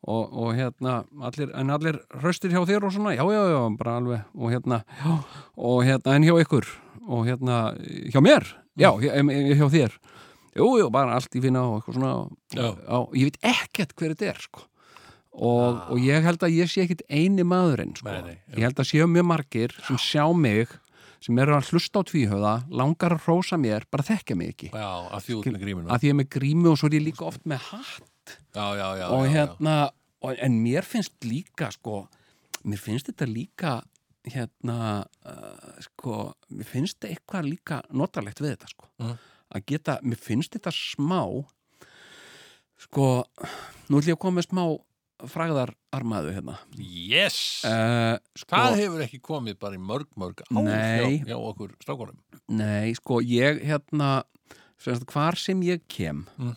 og, 0.02 0.32
og 0.34 0.54
hérna, 0.58 1.02
allir, 1.22 1.52
en 1.54 1.70
allir 1.70 2.00
hraustir 2.18 2.50
hjá 2.50 2.62
þér 2.66 2.88
og 2.88 2.94
svona, 2.94 3.14
já, 3.14 3.22
já, 3.22 3.42
já, 3.52 3.60
bara 3.78 3.98
alveg 4.00 4.24
og 4.34 4.50
hérna, 4.50 4.80
já, 4.98 5.12
og 5.68 5.84
hérna 5.86 6.16
en 6.16 6.26
hjá 6.26 6.34
ykkur, 6.42 6.66
og 7.06 7.28
hérna 7.28 7.60
hjá 8.10 8.18
mér, 8.24 8.50
já, 8.74 8.90
hjá, 8.98 9.14
hjá 9.22 9.68
þér. 9.76 9.96
Jú, 10.58 10.66
jú, 10.82 10.90
bara 10.92 11.16
allt 11.16 11.32
í 11.38 11.40
fína 11.40 11.62
og 11.64 11.78
eitthvað 11.78 11.96
svona, 11.96 12.12
á, 12.84 12.98
ég 13.16 13.30
veit 13.30 13.38
ekkert 13.54 13.94
hver 13.96 14.12
þetta 14.12 14.30
er, 14.34 14.42
sko. 14.42 14.66
Og, 15.32 15.78
og 15.94 16.02
ég 16.02 16.26
held 16.26 16.42
að 16.44 16.58
ég 16.58 16.68
sé 16.68 16.82
ekkit 16.82 17.06
eini 17.08 17.46
maðurinn, 17.48 17.94
sko. 17.96 18.10
Nei, 18.10 18.20
nei, 18.26 18.34
ég 18.58 18.66
held 18.66 18.82
að 18.82 18.90
séu 18.90 19.06
mjög 19.08 19.30
margir 19.30 19.72
sem 19.86 19.96
sjá 20.02 20.26
mig 20.36 20.74
sem 21.22 21.38
eru 21.38 21.54
að 21.56 21.70
hlusta 21.70 22.02
á 22.02 22.08
tvíhöða 22.08 22.54
langar 22.72 23.16
að 23.16 23.26
hrósa 23.26 23.58
mér, 23.60 23.86
bara 23.92 24.06
þekkja 24.06 24.36
mig 24.38 24.54
ekki. 24.54 24.72
Já, 24.74 24.90
að 25.08 25.26
því 25.26 25.36
út 25.38 25.48
með 25.52 25.64
gríminu 25.64 25.92
að 25.92 26.02
því 26.02 26.10
ég 26.10 26.14
er 26.14 26.20
með 26.20 26.30
grími 26.36 26.70
og 26.70 26.78
svo 26.80 26.90
er 26.90 26.98
ég 26.98 27.06
líka 27.06 27.26
oft 27.28 27.46
með 27.48 27.68
hatt. 27.70 28.34
Já, 28.54 28.66
já, 28.78 28.88
já, 28.98 29.06
og 29.14 29.24
hérna 29.30 29.76
og, 30.22 30.36
en 30.36 30.58
mér 30.62 30.86
finnst 30.86 31.26
líka 31.26 31.70
sko, 31.74 32.04
mér 32.66 32.82
finnst 32.82 33.10
þetta 33.10 33.28
líka 33.30 33.74
hérna 34.28 34.78
uh, 35.26 35.80
sko, 35.82 36.32
mér 36.54 36.68
finnst 36.68 37.00
þetta 37.00 37.14
eitthvað 37.14 37.48
líka 37.50 37.80
notalegt 37.90 38.42
við 38.42 38.54
þetta 38.54 38.70
sko. 38.70 38.90
Mm. 39.02 39.18
að 39.52 39.66
geta, 39.68 39.98
mér 40.06 40.22
finnst 40.22 40.54
þetta 40.56 40.72
smá 40.74 41.22
sko 42.82 43.08
nú 43.88 43.98
ætlum 43.98 44.10
ég 44.10 44.16
að 44.16 44.22
koma 44.22 44.40
með 44.40 44.48
smá 44.48 44.64
fræðararmaðu 45.30 46.32
hérna. 46.34 46.56
Yes! 46.78 47.36
Uh, 47.66 48.16
sko, 48.38 48.56
það 48.56 48.78
hefur 48.80 49.04
ekki 49.06 49.20
komið 49.22 49.58
bara 49.62 49.78
í 49.78 49.82
mörg, 49.82 50.08
mörg 50.18 50.42
Nei. 50.50 51.20
hjá, 51.26 51.36
okkur 51.38 51.74
strákunum? 51.82 52.18
Nei, 52.50 52.92
sko, 52.98 53.20
ég 53.24 53.60
hérna 53.68 54.22
sem 54.82 54.96
sagt, 54.98 55.12
hvar 55.14 55.38
sem 55.38 55.60
ég 55.62 55.84
kem 55.88 56.24
Mm. 56.38 56.56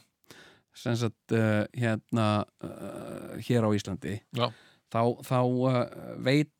sem 0.75 0.95
sagt, 0.99 1.31
uh, 1.31 1.63
hérna 1.77 2.45
uh, 2.65 3.35
hér 3.45 3.63
á 3.63 3.69
Íslandi 3.77 4.17
já, 4.35 4.49
þá, 4.91 5.01
þá 5.23 5.39
veit 6.25 6.51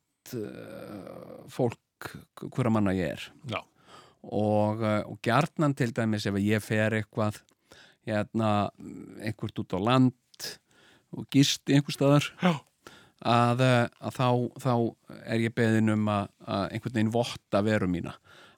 fólk 1.52 2.08
hverja 2.50 2.70
manna 2.74 2.94
ég 2.96 3.12
er. 3.16 3.26
Já, 3.50 3.60
og, 4.26 4.80
og 4.82 5.18
gjarnan 5.22 5.74
til 5.78 5.92
dæmis 5.94 6.26
ef 6.26 6.38
ég 6.42 6.62
fer 6.64 6.96
eitthvað 6.98 7.38
hérna, 8.06 8.70
einhvert 9.22 9.58
út 9.62 9.74
á 9.74 9.80
land 9.82 10.14
og 11.14 11.28
gist 11.32 11.68
einhver 11.70 11.94
staðar 11.94 12.30
að, 12.42 13.62
uh, 13.62 13.86
að 14.00 14.16
þá, 14.18 14.28
þá 14.62 14.72
er 15.24 15.44
ég 15.46 15.54
beðin 15.56 15.94
um 15.94 16.08
að, 16.12 16.30
að 16.46 16.66
einhvern 16.70 16.96
veginn 16.98 17.14
votta 17.14 17.62
veru 17.66 17.88
mína. 17.90 18.16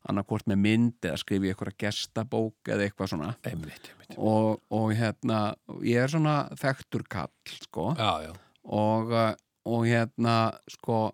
Annarkvort 0.08 0.46
með 0.48 0.60
mynd 0.62 1.04
eða 1.04 1.18
skrifi 1.20 1.50
einhverja 1.50 1.80
gestabók 1.82 2.70
eða 2.70 2.86
eitthvað 2.86 3.10
svona. 3.12 3.32
Einmitt, 3.48 3.90
einmitt 3.92 4.16
og, 4.16 4.62
og 4.72 4.92
hérna 4.96 5.40
ég 5.84 6.00
er 6.04 6.12
svona 6.12 6.36
þekktur 6.56 7.04
kall 7.10 7.58
sko. 7.66 7.90
Já, 7.98 8.28
já, 8.28 8.32
og, 8.64 9.12
uh, 9.12 9.32
og 9.68 9.84
hérna 9.88 10.36
sko 10.72 11.08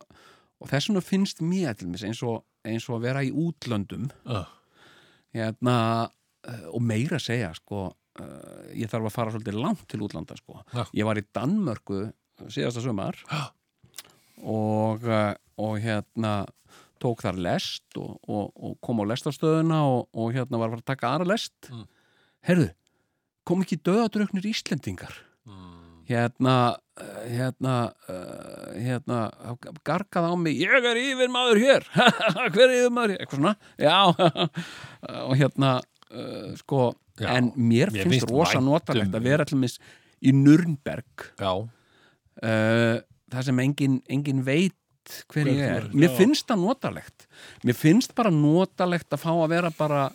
og 0.64 0.70
þess 0.70 0.88
vegna 0.90 1.04
finnst 1.04 1.42
mér 1.44 1.74
til 1.76 1.90
mér 1.90 2.06
eins 2.08 2.22
og, 2.24 2.44
eins 2.64 2.86
og 2.88 3.00
að 3.00 3.08
vera 3.08 3.24
í 3.26 3.32
útlöndum. 3.34 4.08
Já, 4.28 4.44
hérna 5.34 5.76
uh, 6.06 6.66
og 6.70 6.84
meira 6.84 7.18
að 7.18 7.26
segja 7.26 7.50
sko 7.58 7.88
uh, 8.20 8.66
ég 8.76 8.90
þarf 8.90 9.08
að 9.08 9.16
fara 9.16 9.34
svolítið 9.34 9.60
langt 9.60 9.86
til 9.90 10.02
útlanda 10.04 10.36
sko. 10.38 10.60
Já. 10.74 10.84
ég 10.94 11.08
var 11.08 11.20
í 11.20 11.26
Danmörku 11.34 12.06
síðasta 12.50 12.82
sumar 12.84 13.18
Já. 13.30 13.50
og, 14.42 15.04
uh, 15.06 15.32
og 15.60 15.76
hérna 15.82 16.44
tók 17.02 17.24
þar 17.24 17.40
lest 17.44 17.98
og, 18.00 18.16
og, 18.28 18.54
og 18.54 18.78
kom 18.84 19.02
á 19.02 19.10
lestastöðuna 19.12 19.82
og, 19.90 20.08
og 20.16 20.32
hérna 20.34 20.60
var 20.60 20.70
að 20.70 20.76
fara 20.76 20.84
að 20.84 20.90
taka 20.92 21.12
aðra 21.12 21.30
lest. 21.34 21.70
Mm. 21.70 21.84
herðu, 22.48 22.70
kom 23.44 23.64
ekki 23.64 23.80
döðadröknir 23.84 24.48
Íslendingar? 24.48 25.18
Mm, 25.44 26.04
hérna 26.08 26.56
uh, 27.00 27.20
hérna 27.28 27.74
hérna 28.74 29.18
gargað 29.86 30.30
á 30.30 30.34
mig, 30.38 30.58
ég 30.60 30.86
er 30.90 30.98
yfir 31.00 31.30
maður 31.32 31.60
hér. 31.62 31.86
Hver 32.54 32.66
er 32.68 32.76
yfir 32.78 32.94
maður 32.94 33.14
hér? 33.14 33.24
Eitthvað 33.24 33.40
svona, 33.40 33.54
já. 33.80 33.98
Og 35.28 35.34
hérna 35.38 35.74
uh, 36.14 36.54
sko, 36.60 36.92
Já, 37.20 37.28
en 37.36 37.52
mér, 37.56 37.90
mér 37.94 38.08
finnst 38.08 38.30
rosa 38.30 38.60
notalegt 38.62 39.10
um- 39.12 39.18
að 39.20 39.22
vera 39.28 39.44
til 39.44 39.58
mis 39.58 39.78
í 40.24 40.32
Nürnberg. 40.34 41.28
Já, 41.38 41.52
uh, 42.42 42.96
það 43.30 43.42
sem 43.50 43.58
engin, 43.64 44.00
engin 44.08 44.42
veit 44.46 44.74
hver 45.28 45.46
ég 45.50 45.60
er, 45.60 45.88
mér 45.92 46.08
já. 46.10 46.16
finnst 46.16 46.46
það 46.48 46.62
notalegt. 46.64 47.26
Mér 47.62 47.76
finnst 47.76 48.14
bara 48.16 48.30
notalegt 48.32 49.10
að 49.12 49.20
fá 49.20 49.30
að 49.34 49.48
vera 49.52 49.70
bara, 49.76 50.06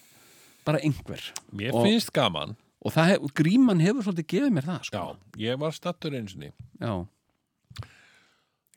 bara 0.65 0.79
einhver. 0.79 1.21
Mér 1.53 1.73
Og- 1.75 1.85
finnst 1.85 2.11
gaman. 2.13 2.55
Og 2.81 2.93
hef, 2.95 3.19
gríman 3.35 3.81
hefur 3.83 4.01
svolítið 4.07 4.27
gefið 4.31 4.53
mér 4.55 4.63
það 4.63 4.79
já, 4.79 4.83
sko. 4.87 5.17
ég 5.37 5.57
var 5.59 5.71
stattur 5.75 6.13
einsinni 6.15 6.53
já, 6.79 6.93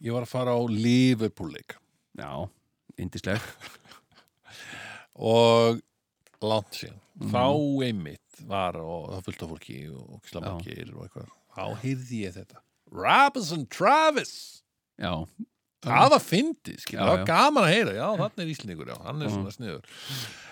ég 0.03 0.11
var 0.13 0.25
að 0.27 0.33
fara 0.33 0.57
á 0.59 0.61
Liverpool 0.67 1.53
leik. 1.55 1.77
Já, 2.19 2.49
indisleg 2.99 3.41
og 5.15 5.79
langt 6.43 6.75
síðan 6.75 6.99
Mhm. 7.21 7.31
þá 7.33 7.45
einmitt 7.87 8.45
var 8.49 8.77
og 8.81 9.11
það 9.13 9.25
fullt 9.29 9.43
af 9.43 9.51
fólki 9.53 9.79
og 9.93 10.21
slamakir 10.31 10.93
og 10.97 11.07
eitthvað. 11.07 11.33
Þá 11.53 11.65
heyrði 11.83 12.21
ég 12.25 12.37
þetta. 12.39 12.63
Robinson 12.93 13.67
Travis! 13.67 14.63
Já, 15.01 15.27
það 15.83 16.11
var 16.15 16.23
fyndið, 16.23 16.85
það 16.89 17.11
var 17.11 17.25
gaman 17.29 17.65
að 17.65 17.73
heyra. 17.75 17.93
Já, 17.97 18.07
þannig 18.21 18.45
er 18.45 18.53
Íslingur, 18.55 18.87
já, 18.93 18.97
hann 19.05 19.23
er 19.23 19.29
Já. 19.29 19.35
svona 19.35 19.53
sniður. 19.53 19.83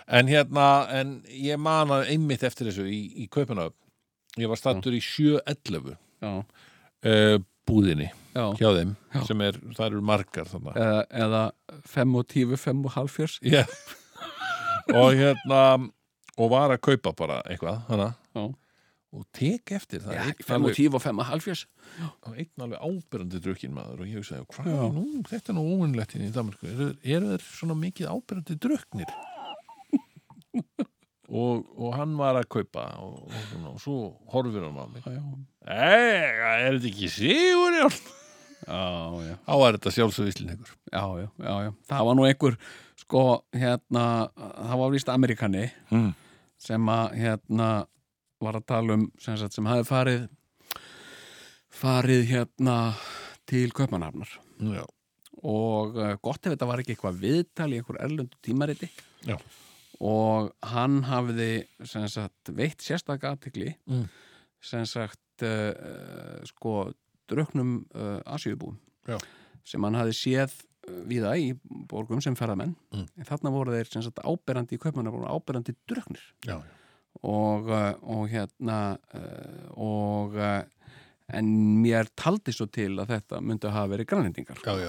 En 0.09 0.27
hérna, 0.27 0.67
en 1.01 1.23
ég 1.29 1.59
man 1.59 1.89
að 1.89 2.09
einmitt 2.11 2.43
eftir 2.43 2.67
þessu 2.71 2.89
í, 2.91 3.01
í 3.25 3.29
Kaupanöf 3.29 3.73
ég 4.39 4.49
var 4.51 4.59
stattur 4.61 4.95
í 4.95 5.01
711 5.03 5.97
já, 6.23 6.33
uh, 7.05 7.39
búðinni 7.67 8.11
já. 8.35 8.45
hjá 8.59 8.69
þeim, 8.77 8.97
Já. 9.15 9.23
sem 9.27 9.41
er, 9.47 9.59
það 9.75 9.87
eru 9.89 10.03
margar 10.07 10.47
þannig 10.51 10.77
eða, 10.77 11.01
eða 11.25 11.41
5 11.91 12.19
og 12.21 12.29
10, 12.31 12.57
5 12.57 12.85
og 12.87 12.95
halv 12.99 13.11
fjörs 13.15 13.39
Já. 13.43 13.65
Og 15.01 15.13
hérna 15.15 15.63
og 16.41 16.51
var 16.55 16.73
að 16.75 16.83
kaupa 16.89 17.13
bara 17.19 17.41
eitthvað 17.51 17.83
hana, 17.91 18.11
og 19.11 19.25
tek 19.35 19.73
eftir 19.75 20.05
það. 20.05 20.15
Er 20.15 20.29
einn 20.31 20.45
5 20.47 20.55
og 20.55 20.69
alveg, 20.71 20.77
10 20.79 20.95
og 20.95 21.03
5 21.03 21.19
og 21.21 21.27
halv 21.33 21.43
fjörs 21.45 21.65
einn 22.31 22.65
alveg 22.67 22.85
ábyrjandi 22.87 23.41
drukkin 23.43 23.75
maður 23.75 24.05
og 24.05 24.11
ég 24.13 24.21
hugsaði, 24.23 24.47
hvað 24.55 24.71
er 24.71 24.95
nú, 24.95 25.05
þetta 25.27 25.51
er 25.51 25.59
nú 25.59 25.65
óvinnlegt 25.75 26.15
hérna 26.15 26.29
í 26.31 26.37
Danmarku, 26.37 26.71
eru, 26.71 26.89
eru 27.03 27.33
þeir 27.35 27.45
svona 27.49 27.77
mikið 27.81 28.13
ábyrjandi 28.15 28.59
drukknir? 28.67 29.13
Og, 31.31 31.61
og 31.79 31.93
hann 31.95 32.17
var 32.19 32.35
að 32.41 32.49
kaupa 32.51 32.89
og, 32.99 33.21
og, 33.29 33.35
svona, 33.53 33.71
og 33.71 33.77
svo 33.79 33.99
horfir 34.33 34.65
hann 34.67 34.81
á 34.83 34.87
mig. 34.91 35.05
Ega, 35.63 36.55
er 36.59 36.75
þetta 36.75 36.89
ekki 36.91 37.11
sigur 37.15 37.77
já? 37.77 37.85
já, 38.67 38.81
já, 39.29 39.37
Á 39.47 39.55
er 39.55 39.77
þetta 39.79 39.93
sjálfsögvíslingur 39.95 40.73
já, 40.91 41.05
já, 41.23 41.29
já, 41.39 41.53
já. 41.69 41.71
Það 41.93 42.09
var 42.09 42.19
nú 42.19 42.27
einhver, 42.27 42.59
sko, 43.05 43.23
hérna 43.55 44.05
það 44.35 44.75
var 44.83 44.93
víst 44.97 45.13
Amerikani. 45.15 45.69
Mm. 45.95 46.11
Sem 46.61 46.89
að, 46.93 47.15
hérna 47.21 47.69
var 48.41 48.59
að 48.61 48.67
tala 48.69 48.97
um, 48.99 49.07
sem 49.21 49.37
sagt, 49.41 49.57
sem 49.57 49.67
hafi 49.69 49.87
farið 49.89 50.27
farið 51.81 52.25
hérna 52.31 52.77
til 53.49 53.71
Kaupanhafnar 53.77 54.31
Já, 54.61 54.85
og 55.41 55.97
uh, 55.97 56.15
gott 56.23 56.45
ef 56.45 56.55
þetta 56.55 56.69
var 56.69 56.83
ekki 56.83 56.95
eitthvað 56.97 57.21
viðtal 57.23 57.71
í 57.73 57.79
einhver 57.81 58.01
erlendu 58.05 58.41
tímariti 58.45 58.89
Já. 59.29 59.37
og 60.01 60.51
hann 60.73 61.01
hafði 61.09 61.51
sem 61.89 62.07
sagt 62.13 62.53
veitt 62.57 62.83
sérstaka 62.85 63.35
aðtikli 63.35 63.75
Mm. 63.91 64.07
sem 64.61 64.85
sagt 64.87 65.45
uh, 65.47 66.41
sko 66.49 66.91
druknum 67.31 67.79
uh, 67.95 68.19
asjöbúum 68.29 68.77
Já. 69.09 69.17
sem 69.65 69.83
hann 69.87 69.97
hafi 69.97 70.17
séð 70.17 70.53
viða 71.11 71.33
í 71.39 71.53
borgum 71.91 72.21
sem 72.25 72.37
ferðamenn 72.39 72.75
Mm. 72.93 73.07
en 73.19 73.29
þarna 73.29 73.53
voru 73.55 73.73
þeir 73.77 73.91
sem 73.93 74.03
sagt 74.03 74.21
áberandi 74.25 74.77
í 74.77 74.83
kaupmanna 74.83 75.13
voru 75.15 75.29
áberandi 75.31 75.75
drugnir 75.89 76.23
já, 76.47 76.57
já. 76.59 76.63
og, 77.23 77.69
uh, 77.71 77.95
og 78.03 78.29
hérna 78.33 78.99
uh, 79.15 79.71
og 79.77 80.35
uh, 80.37 80.63
en 81.31 81.51
mér 81.83 82.11
taldi 82.19 82.53
svo 82.53 82.67
til 82.67 82.97
að 82.99 83.13
þetta 83.15 83.41
myndi 83.41 83.69
að 83.69 83.77
hafa 83.79 83.93
verið 83.95 84.11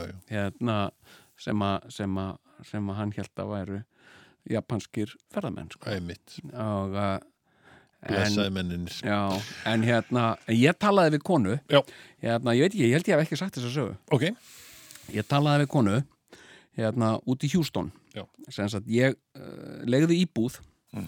já. 0.10 0.16
hérna 0.34 0.78
sem 1.38 1.66
að 1.66 1.90
sem 1.94 2.18
að, 2.18 2.38
sem 2.70 2.90
að 2.90 2.96
hann 3.02 3.12
held 3.18 3.44
að 3.44 3.52
væru 3.56 3.82
japanskir 4.50 5.12
ferðamenn 5.34 5.70
sko. 5.70 5.86
Og 5.86 5.94
menninir 8.50 8.96
já, 9.06 9.20
en 9.70 9.84
hérna 9.86 10.24
ég 10.50 10.78
talaði 10.82 11.18
við 11.18 11.24
konu 11.28 11.58
Já. 11.70 11.82
hérna, 12.24 12.56
ég 12.58 12.66
veit 12.66 12.74
ekki, 12.74 12.88
ég 12.88 12.96
held 12.98 13.10
ég 13.12 13.20
hef 13.20 13.26
ekki 13.28 13.38
sagt 13.38 13.60
þess 13.60 13.70
að 13.70 13.76
sögu 13.76 13.98
Ok, 14.18 14.24
ég 15.14 15.28
talaði 15.28 15.66
við 15.66 15.72
konu 15.74 15.98
hérna 16.78 17.14
út 17.28 17.44
í 17.44 17.50
Hjústón 17.52 17.92
sem 18.50 18.68
sagt 18.70 18.88
ég 18.92 19.16
uh, 19.38 19.82
legði 19.86 20.22
íbúð 20.26 20.60
Mm. 20.92 21.06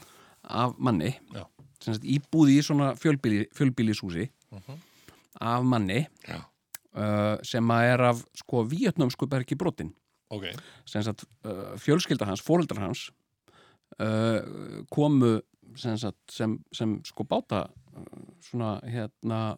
af 0.47 0.77
manni. 0.79 1.09
Já. 1.35 1.43
sem 1.83 1.93
sagt 1.93 2.05
íbúð 2.07 2.47
í 2.53 2.61
svona 2.63 2.93
fjölbýli, 2.95 3.49
fjölbýlishúsi 3.51 4.29
Mhm. 4.51 4.77
af 5.41 5.63
manni 5.63 6.05
uh, 6.95 7.35
sem 7.43 7.67
að 7.67 7.83
er 7.93 8.01
af 8.01 8.21
sko 8.33 8.63
vietnamsku 8.63 9.27
bergi 9.27 9.55
brotin. 9.59 9.93
Ok. 10.31 10.45
Sem 10.85 11.03
sagt 11.03 11.25
uh, 11.43 11.75
fjölskylda 11.75 12.25
hans, 12.25 12.39
fóreldrar 12.41 12.79
hans 12.79 13.09
uh, 13.99 14.39
komu 14.89 15.41
sem, 15.75 15.97
sagt, 15.97 16.17
sem, 16.31 16.57
sem 16.71 17.01
sko 17.03 17.23
báta 17.27 17.65
uh, 17.67 18.03
svona 18.41 18.79
hérna 18.87 19.57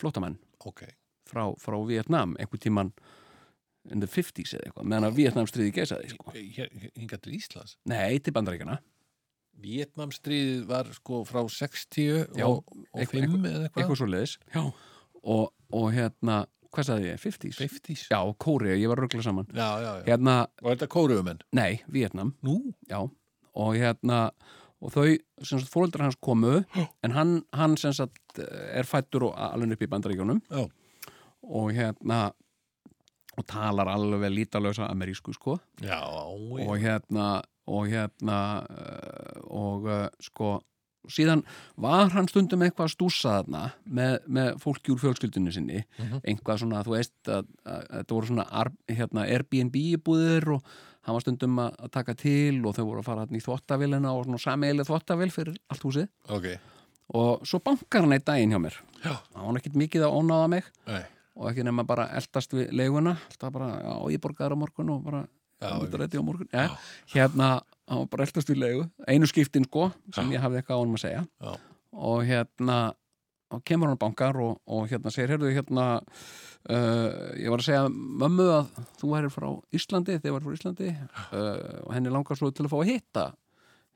flótamenn 0.00 0.36
Ok, 0.66 0.82
frá, 1.30 1.46
frá 1.62 1.78
Vietnam 1.86 2.34
einhver 2.40 2.58
tíman 2.58 2.90
in 3.92 4.00
the 4.02 4.08
50s 4.10 4.54
eða 4.56 4.68
eitthvað 4.68 4.88
meðan 4.92 5.06
að 5.08 5.16
Vietnam 5.18 5.46
stríði 5.48 5.72
geisaði 5.78 6.10
sko. 6.12 6.32
Hingað 6.36 7.20
til 7.24 7.34
Íslands? 7.38 7.76
Nei, 7.88 8.18
til 8.20 8.34
bandaríkjana 8.36 8.78
Vietnamstríðið 9.58 10.60
var 10.68 10.86
sko 10.94 11.24
frá 11.26 11.40
60 11.50 12.36
Já, 12.38 12.46
og, 12.46 12.62
og 12.68 13.00
eitthvað- 13.00 13.24
5 13.26 13.48
eða 13.48 13.64
eitthvað. 13.66 13.82
eitthvað 13.82 13.98
svo 13.98 14.06
leiðis 14.12 14.34
og, 15.24 15.48
og 15.74 15.88
hérna, 15.92 16.36
hvað 16.70 16.86
sagði 16.86 17.08
ég, 17.10 17.18
50s? 17.24 17.58
50s 17.58 18.04
Já, 18.12 18.20
Kóri, 18.38 18.70
ég 18.78 18.88
var 18.88 19.00
ruggla 19.02 19.22
saman. 19.24 19.48
Já, 19.50 19.68
já, 19.82 19.90
já. 19.98 20.04
Hérna, 20.06 20.36
Og 20.62 20.70
þetta 20.76 20.88
kóruumenn 20.94 21.40
nei, 21.52 21.80
Vietnam 21.88 22.34
Nú? 22.46 22.72
Já, 22.88 23.00
og 23.54 23.74
hérna 23.74 24.30
og 24.80 24.92
þau, 24.94 25.18
sem 25.42 25.58
sagt, 25.58 25.72
fóreldrar 25.74 26.06
hans 26.06 26.16
komu 26.22 26.60
en 27.02 27.10
hann, 27.16 27.42
hann 27.52 27.76
sem 27.76 27.92
sagt 27.92 28.38
er 28.38 28.86
fættur 28.86 29.24
og 29.32 29.34
alveg 29.34 29.72
upp 29.74 29.82
í 29.82 29.90
bandaríkjónum 29.90 30.38
og 30.54 31.72
hérna 31.74 32.28
og 33.38 33.46
talar 33.46 33.90
alveg 33.92 34.32
lítalösa 34.34 34.88
amerísku 34.90 35.34
sko. 35.36 35.58
Já, 35.84 36.00
og 36.02 36.74
hérna 36.82 37.38
og 37.68 37.86
hérna 37.92 38.38
uh, 38.64 39.38
og 39.52 39.86
uh, 39.86 40.06
sko 40.24 40.58
síðan 41.08 41.42
var 41.80 42.10
hann 42.12 42.28
stundum 42.28 42.64
eitthvað 42.64 42.88
að 42.88 42.94
stúsa 42.96 43.38
þarna 43.38 43.62
með, 43.84 44.14
með 44.26 44.50
fólki 44.62 44.92
úr 44.92 45.00
fjölskyldunni 45.02 45.54
sinni. 45.54 45.82
Mhm. 45.98 46.22
einhvað 46.24 46.62
svona, 46.64 46.84
þú 46.84 46.96
veist 46.96 47.32
að, 47.32 47.48
að, 47.64 47.78
að 47.78 47.96
þetta 47.96 48.16
voru 48.18 48.30
svona 48.32 48.64
hérna, 48.92 49.26
Airbnb 49.26 49.78
búðir 50.04 50.48
og 50.56 50.72
hann 51.06 51.16
var 51.16 51.24
stundum 51.24 51.60
að, 51.64 51.76
að 51.86 51.92
taka 51.94 52.16
til 52.18 52.58
og 52.66 52.74
þau 52.76 52.84
voru 52.84 53.02
að 53.02 53.06
fara 53.08 53.24
þarna 53.24 53.40
í 53.40 53.46
þvottavélina 53.46 54.12
og 54.12 54.26
svona 54.26 54.42
sameigileg 54.44 54.88
þvottavél 54.90 55.30
fyrir 55.32 55.60
allt 55.72 55.86
húsið. 55.88 56.10
Ok. 56.36 56.50
Og 57.16 57.46
svo 57.48 57.62
bankar 57.64 58.04
hann 58.04 58.12
eitt 58.18 58.26
daginn 58.28 58.52
hjá 58.52 58.60
mér. 58.60 58.76
Já, 59.00 59.14
hann 59.32 59.46
var 59.46 59.60
ekkert 59.62 59.78
mikið 59.80 60.04
að 60.04 60.18
ónáða 60.18 60.50
mig. 60.52 60.68
Nei, 60.90 61.04
og 61.38 61.50
ekki 61.52 61.64
nema 61.66 61.86
bara 61.86 62.08
eldast 62.18 62.54
við 62.56 62.72
leiguna 62.74 63.14
alltaf 63.16 63.52
bara, 63.54 63.68
já, 63.78 63.92
ég 64.14 64.22
borgaði 64.22 64.58
á 64.58 64.62
morgun 64.62 64.94
og 64.94 65.02
bara 65.06 65.24
hann 65.62 65.84
ég 65.86 65.94
þetta 65.94 66.22
á 66.22 66.26
morgun. 66.26 66.48
Ja, 66.52 66.68
hérna, 67.14 67.48
hann 67.88 68.04
var 68.04 68.10
bara 68.12 68.26
eldast 68.26 68.50
við 68.50 68.62
leigu. 68.62 68.86
Einu 69.10 69.26
skiptin 69.30 69.66
sko, 69.66 69.88
sem 70.14 70.30
Já. 70.30 70.36
ég 70.36 70.44
hafði 70.44 70.60
eitthvað 70.60 70.78
á 70.78 70.82
honum 70.82 70.98
að 70.98 71.04
segja. 71.06 71.26
Já. 71.42 71.52
og 71.98 72.20
hérna 72.28 72.78
og 73.48 73.62
kemur 73.64 73.88
hann 73.88 73.96
á 73.96 74.04
bankar 74.04 74.36
og, 74.44 74.58
og 74.68 74.88
hérna 74.90 75.10
segir, 75.10 75.32
heyrðu, 75.32 75.50
hérna 75.56 75.86
uh, 76.68 77.32
ég 77.40 77.48
var 77.48 77.62
að 77.62 77.68
segja 77.70 77.86
mömmu 77.88 78.46
að 78.58 78.80
þú 79.00 79.12
værir 79.14 79.32
frá 79.32 79.48
Íslandi, 79.74 80.18
þið 80.20 80.34
værir 80.34 80.46
frá 80.46 80.58
Íslandi 80.58 80.90
uh, 80.92 81.78
og 81.86 81.94
henni 81.96 82.12
langar 82.12 82.38
svo 82.38 82.50
til 82.52 82.66
að 82.66 82.74
fá 82.74 82.78
að 82.82 82.90
hitta 82.92 83.24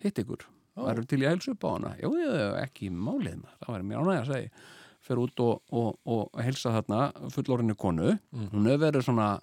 hitta 0.02 0.24
ykkur, 0.24 0.46
værir 0.80 1.08
til 1.10 1.20
ég 1.20 1.28
að 1.28 1.36
helsa 1.36 1.52
upp 1.52 1.66
á 1.68 1.70
hana? 1.74 1.92
Jú, 2.00 2.14
ekki 2.62 2.88
málið 2.96 3.44
það 3.60 3.74
væri 3.76 3.88
mér 3.90 4.02
ánægja 4.02 4.22
að 4.24 4.32
segja 4.32 4.54
fer 5.02 5.18
út 5.18 5.40
og, 5.42 5.62
og, 5.74 5.96
og 6.06 6.42
helsa 6.42 6.70
þarna 6.76 7.30
fullorinu 7.34 7.74
konu, 7.76 8.12
Mm. 8.32 8.48
hún 8.52 8.66
hefur 8.70 8.84
verið 8.86 9.04
svona 9.08 9.40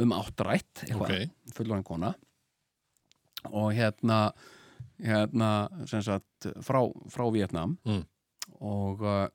um 0.00 0.12
áttrætt 0.16 0.84
ok. 0.84 0.88
eitthvað, 0.88 1.30
fullorinn 1.54 1.84
kona. 1.84 2.14
Og 3.50 3.72
hérna 3.74 4.32
hérna 5.00 5.68
sem 5.88 6.02
sagt 6.04 6.46
frá, 6.64 6.80
frá 7.08 7.30
Vietnam 7.32 7.78
Mm. 7.86 8.04
og 8.60 9.00
uh, 9.02 9.28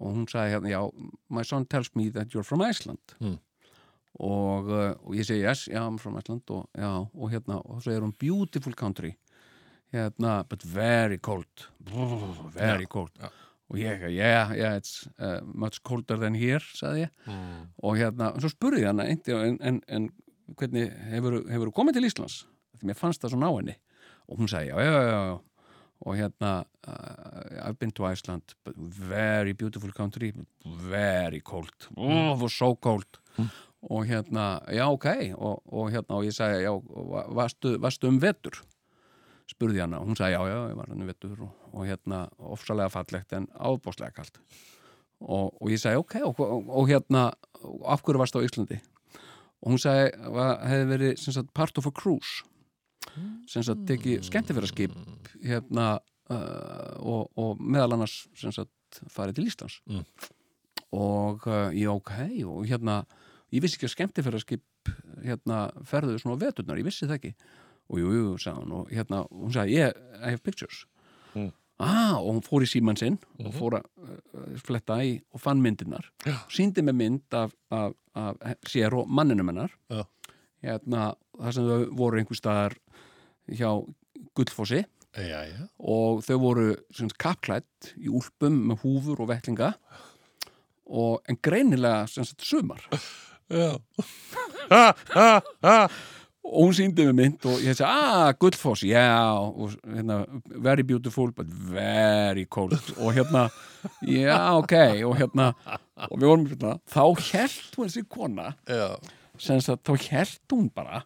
og 0.00 0.14
hún 0.16 0.24
sagði 0.26 0.54
hérna, 0.54 0.68
já, 0.72 0.80
my 1.28 1.42
son 1.44 1.66
tells 1.66 1.90
me 1.94 2.08
that 2.10 2.28
you're 2.34 2.42
from 2.42 2.62
Iceland. 2.62 2.98
Mm. 3.20 3.38
og, 4.20 4.66
uh, 4.68 4.94
og 5.04 5.14
ég 5.14 5.24
segi 5.28 5.42
yes, 5.44 5.66
já, 5.68 5.80
I'm 5.86 5.98
from 5.98 6.16
Iceland. 6.18 6.42
Og, 6.50 6.66
já, 6.74 6.88
og 7.14 7.30
hérna, 7.30 7.60
og 7.64 7.82
svo 7.82 7.92
er 7.92 8.00
hún 8.00 8.14
beautiful 8.18 8.72
country. 8.74 9.12
Hérna, 9.92 10.44
but 10.48 10.62
very 10.62 11.18
cold. 11.18 11.66
Very 12.54 12.86
cold. 12.86 13.10
já. 13.20 13.28
Og 13.70 13.78
ég, 13.78 14.00
yeah, 14.10 14.50
yeah, 14.56 14.76
it's 14.80 15.06
uh, 15.22 15.38
much 15.54 15.78
colder 15.86 16.18
than 16.18 16.34
here, 16.34 16.58
sagði 16.74 17.04
ég. 17.06 17.12
Mm. 17.30 17.68
og 17.86 17.96
hérna, 18.00 18.32
en 18.34 18.42
svo 18.42 18.50
spurði 18.50 18.82
ég 18.82 18.90
hana 18.90 19.06
en, 19.06 19.60
en, 19.62 19.78
en 19.88 20.08
hvernig 20.58 20.88
hefur, 21.12 21.36
hefur 21.52 21.70
komið 21.76 22.00
til 22.00 22.08
Íslands? 22.08 22.40
Því 22.80 22.88
mér 22.90 22.98
fannst 22.98 23.22
það 23.22 23.36
svona 23.36 23.52
á 23.52 23.54
henni. 23.60 23.76
Og 24.30 24.40
hún 24.40 24.50
sagði 24.50 24.72
já, 24.72 24.80
já, 24.82 24.98
já, 25.06 25.20
já. 25.30 25.38
Og 26.00 26.16
hérna 26.16 26.50
uh, 26.88 27.66
I've 27.68 27.78
been 27.78 27.90
to 27.92 28.06
Iceland 28.08 28.54
very 29.10 29.52
beautiful 29.52 29.92
country 29.92 30.32
very 30.64 31.40
cold. 31.44 31.70
Oh, 31.96 32.32
it 32.34 32.40
was 32.40 32.54
so 32.56 32.74
cold. 32.74 33.20
Og 33.82 34.04
hérna, 34.08 34.60
já, 34.72 34.86
ok. 34.92 35.06
Og, 35.36 35.62
og 35.72 35.90
hérna, 35.92 36.18
og 36.18 36.24
ég 36.26 36.34
sagði, 36.36 36.64
já, 36.66 36.72
va- 37.14 37.26
varstu, 37.38 37.76
varstu 37.80 38.08
um 38.10 38.18
vetur 38.20 38.58
spurði 39.50 39.82
hana, 39.82 40.00
hún 40.04 40.18
sagði, 40.18 40.36
já, 40.36 40.42
já, 40.50 40.58
ég 40.70 40.78
var 40.78 40.90
hann 40.92 41.08
vetur 41.08 41.46
og, 41.46 41.64
og 41.74 41.88
hérna, 41.88 42.20
ofsalega 42.52 42.92
fallegt 42.92 43.34
en 43.36 43.48
ábáslega 43.54 44.14
kalt. 44.16 44.40
Og, 45.20 45.50
og 45.60 45.72
ég 45.72 45.80
sagði, 45.82 46.00
ok, 46.00 46.16
og, 46.30 46.40
og, 46.62 46.84
hérna 46.88 47.26
af 47.84 48.04
hverju 48.04 48.22
varst 48.22 48.38
á 48.38 48.44
Íslandi? 48.44 48.80
Og 49.60 49.74
hún 49.74 49.82
sagði, 49.82 50.12
var, 50.32 50.62
hefði 50.64 50.90
verið 50.94 51.24
sagt, 51.26 51.52
part 51.56 51.80
of 51.80 51.88
a 51.88 51.92
cruise. 51.92 52.44
Sem 53.50 53.64
sagt, 53.66 53.82
tekið 53.88 54.22
skemmtifæraskip 54.28 54.94
hérna 55.42 55.92
uh, 56.30 56.94
og, 57.00 57.30
og 57.40 57.60
meðal 57.60 57.98
annars 57.98 58.22
sagt, 58.38 59.02
farið 59.12 59.40
til 59.40 59.50
Íslands. 59.50 59.80
Mm. 59.90 60.04
og 60.96 61.44
uh, 61.46 61.68
ég, 61.70 61.86
ok, 61.90 62.14
og 62.50 62.64
hérna 62.66 63.02
ég 63.54 63.62
vissi 63.62 63.78
ekki 63.78 63.88
að 63.88 63.94
skemmtifæraskip 63.94 64.90
hérna 65.22 65.68
ferðu 65.86 66.16
svona 66.18 66.38
á 66.38 66.42
veturnar, 66.42 66.80
ég 66.80 66.88
vissi 66.88 67.06
það 67.06 67.18
ekki 67.18 67.34
og 67.90 67.98
jú, 67.98 68.10
jú, 68.14 68.34
sagði 68.38 68.62
hún 68.64 68.72
og 68.80 68.90
hérna, 68.94 69.24
hún 69.34 69.52
sagði, 69.54 69.74
yeah, 69.80 69.92
I 70.22 70.30
have 70.36 70.42
pictures 70.46 70.84
Mm. 71.34 71.52
ah, 71.78 72.16
og 72.18 72.32
hún 72.34 72.42
fór 72.42 72.64
í 72.64 72.66
síman 72.66 72.96
sinn 72.98 73.18
og 73.38 73.46
Mhm. 73.52 73.52
fór 73.54 73.76
að 73.78 73.84
uh, 74.02 74.56
fletta 74.58 74.96
í 75.06 75.20
og 75.32 75.40
fann 75.40 75.60
myndirnar 75.62 76.08
Já. 76.26 76.34
síndi 76.50 76.82
með 76.82 76.96
mynd 76.98 77.34
af, 77.38 77.52
af, 77.70 77.92
af 78.14 78.36
sér 78.66 78.92
og 78.98 79.06
manninum 79.08 79.46
hennar 79.52 79.70
Já. 79.88 80.02
hérna, 80.62 81.14
það 81.38 81.52
sem 81.54 81.68
þau 81.70 81.86
voru 81.96 82.18
einhver 82.18 82.36
staðar 82.40 82.74
hjá 83.48 83.70
Gullfossi 84.34 84.84
Já, 85.16 85.42
já 85.46 85.68
og 85.78 86.20
þau 86.26 86.38
voru 86.42 86.66
kappklætt 87.18 87.94
í 87.98 88.10
úlpum 88.10 88.58
með 88.72 88.82
húfur 88.82 89.20
og 89.22 89.28
vettlinga 89.30 89.74
og 90.90 91.22
en 91.30 91.38
greinilega 91.42 92.08
sagt 92.10 92.42
sumar 92.42 92.82
Já 93.50 93.78
ha, 94.70 94.94
ha, 95.14 95.40
ha. 95.62 95.88
Og 96.50 96.66
hún 96.66 96.74
síndi 96.74 97.06
með 97.06 97.16
mynd 97.20 97.46
og 97.46 97.62
ég 97.62 97.76
segi, 97.78 97.86
ah, 97.86 98.32
Gullfoss, 98.40 98.82
já. 98.86 99.06
Og 99.38 99.76
hérna, 99.86 100.20
very 100.58 100.82
beautiful 100.86 101.30
but 101.36 101.46
very 101.46 102.44
cold. 102.50 102.74
Og 102.98 103.14
hérna, 103.14 103.46
já, 104.02 104.36
ok. 104.58 104.74
Og 105.06 105.14
hérna, 105.20 105.52
og 106.08 106.16
við 106.16 106.26
vorum 106.26 106.48
hérna, 106.50 106.74
þá 106.90 107.04
held 107.30 107.78
hún 107.78 107.88
þessi 107.88 108.04
kona 108.10 108.50
sem 109.40 109.62
sagt, 109.64 109.86
þá 109.88 110.10
held 110.10 110.52
hún 110.52 110.66
bara 110.74 111.04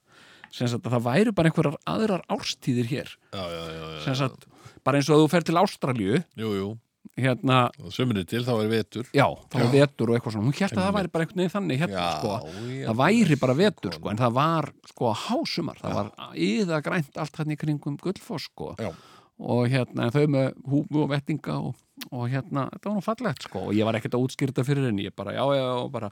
sem 0.54 0.70
sagt, 0.70 0.86
að 0.86 0.96
það 0.96 1.06
væru 1.08 1.34
bara 1.34 1.50
einhverjar 1.50 1.76
aðrar 1.90 2.24
árstíðir 2.30 2.86
hér, 2.90 3.08
já, 3.34 3.42
já, 3.50 3.62
já, 3.74 3.84
sem 4.06 4.16
sagt 4.18 4.48
bara 4.86 5.00
eins 5.00 5.08
og 5.10 5.16
að 5.16 5.24
þú 5.24 5.30
fer 5.32 5.46
til 5.48 5.58
Ástralíu 5.58 6.18
Jú, 6.38 6.50
jú 6.54 6.68
hérna, 7.18 7.58
sömurinn 7.94 8.26
til 8.26 8.42
þá 8.46 8.52
er 8.64 8.70
vetur. 8.72 9.06
já, 9.14 9.26
þá 9.52 9.56
var 9.60 9.70
vetur 9.74 10.10
og 10.10 10.16
eitthvað 10.18 10.34
svona, 10.36 10.48
hún 10.48 10.58
held 10.58 10.72
að 10.78 10.82
það 10.84 10.96
væri 10.98 11.12
bara 11.14 11.24
einhvern 11.26 11.42
veginn 11.44 11.54
þannig 11.56 11.82
hérna, 11.84 12.04
Já, 12.04 12.10
sko, 12.18 12.32
já, 12.74 12.86
það 12.88 13.00
væri 13.04 13.38
bara 13.44 13.54
vetur, 13.60 13.90
kona. 13.90 13.98
sko, 14.00 14.10
en 14.14 14.22
það 14.24 14.36
var 14.40 14.70
sko 14.90 15.12
hásumar, 15.24 15.78
það 15.84 15.94
var 16.00 16.12
yða 16.48 16.82
grænt 16.88 17.18
allt 17.22 17.36
hann 17.42 17.54
í 17.54 17.58
kringum 17.60 17.96
Gullfoss, 18.02 18.48
sko. 18.50 18.74
Já. 18.82 18.90
og 19.44 19.64
hérna, 19.66 20.04
en 20.06 20.12
þau 20.14 20.26
með 20.30 20.52
húfu 20.70 21.00
og 21.02 21.08
vettinga 21.10 21.54
og, 21.58 21.74
og 22.14 22.28
hérna, 22.30 22.68
þetta 22.70 22.86
var 22.90 22.94
nú 22.94 23.02
fallegt 23.02 23.42
sko. 23.48 23.62
Og 23.66 23.72
ég 23.74 23.82
var 23.88 23.96
ekkert 23.98 24.14
að 24.14 24.22
útskýrta 24.28 24.62
fyrir 24.66 24.86
henni. 24.86 25.08
Ég 25.08 25.14
bara, 25.18 25.32
já, 25.34 25.42
já, 25.58 25.64
og 25.82 25.88
bara 25.90 26.10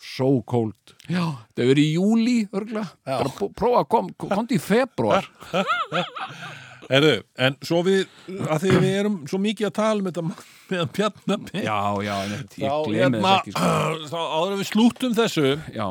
so 0.00 0.30
cold, 0.48 0.94
já, 1.04 1.24
þetta 1.52 1.60
hefur 1.60 1.72
verið 1.74 1.84
í 1.84 1.92
júli 1.98 2.36
örgla, 2.56 2.86
bara 3.04 3.32
pr- 3.36 3.52
prófa 3.52 3.82
að 3.84 3.90
kom 3.92 4.08
komdu 4.16 4.56
í 4.56 4.62
februar 4.64 5.28
Erðu, 6.92 7.14
en 7.46 7.56
svo 7.64 7.80
við, 7.86 8.02
að 8.44 8.64
því 8.64 8.72
við 8.82 8.96
erum 8.98 9.16
svo 9.30 9.38
mikið 9.42 9.68
að 9.68 9.74
tala 9.78 10.02
um 10.02 10.08
þetta 10.08 10.24
með 10.70 10.82
Bjarnabi 10.96 11.62
já, 11.64 11.78
já, 12.04 12.14
en 12.14 12.34
ég 12.34 12.42
þá, 12.54 12.74
glemi 12.88 12.98
hérna, 12.98 13.20
þess 13.22 13.38
ekki 13.38 13.54
sko. 13.54 14.08
þá 14.12 14.18
áður 14.20 14.56
við 14.60 14.68
slúttum 14.70 15.14
þessu 15.18 15.46
já, 15.74 15.86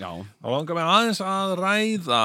þá 0.00 0.48
langar 0.54 0.78
mér 0.78 0.92
aðeins 0.94 1.22
að 1.24 1.54
ræða 1.60 2.22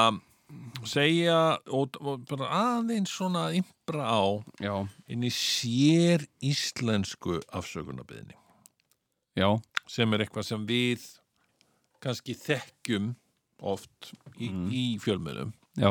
segja 0.86 1.40
og, 1.74 1.98
og 2.00 2.24
bara 2.30 2.50
aðeins 2.60 3.12
svona 3.16 3.48
impra 3.56 4.06
á 4.06 4.24
já, 4.62 4.74
inn 5.10 5.26
í 5.26 5.32
sér 5.34 6.24
íslensku 6.44 7.40
afsökunarbyðni 7.50 8.36
já, 9.36 9.50
sem 9.90 10.14
er 10.14 10.24
eitthvað 10.24 10.48
sem 10.52 10.64
við 10.68 11.04
kannski 12.04 12.36
þekkjum 12.38 13.14
oft 13.66 14.14
í, 14.38 14.50
í 14.70 14.86
fjölmjölum 15.02 15.52
já 15.80 15.90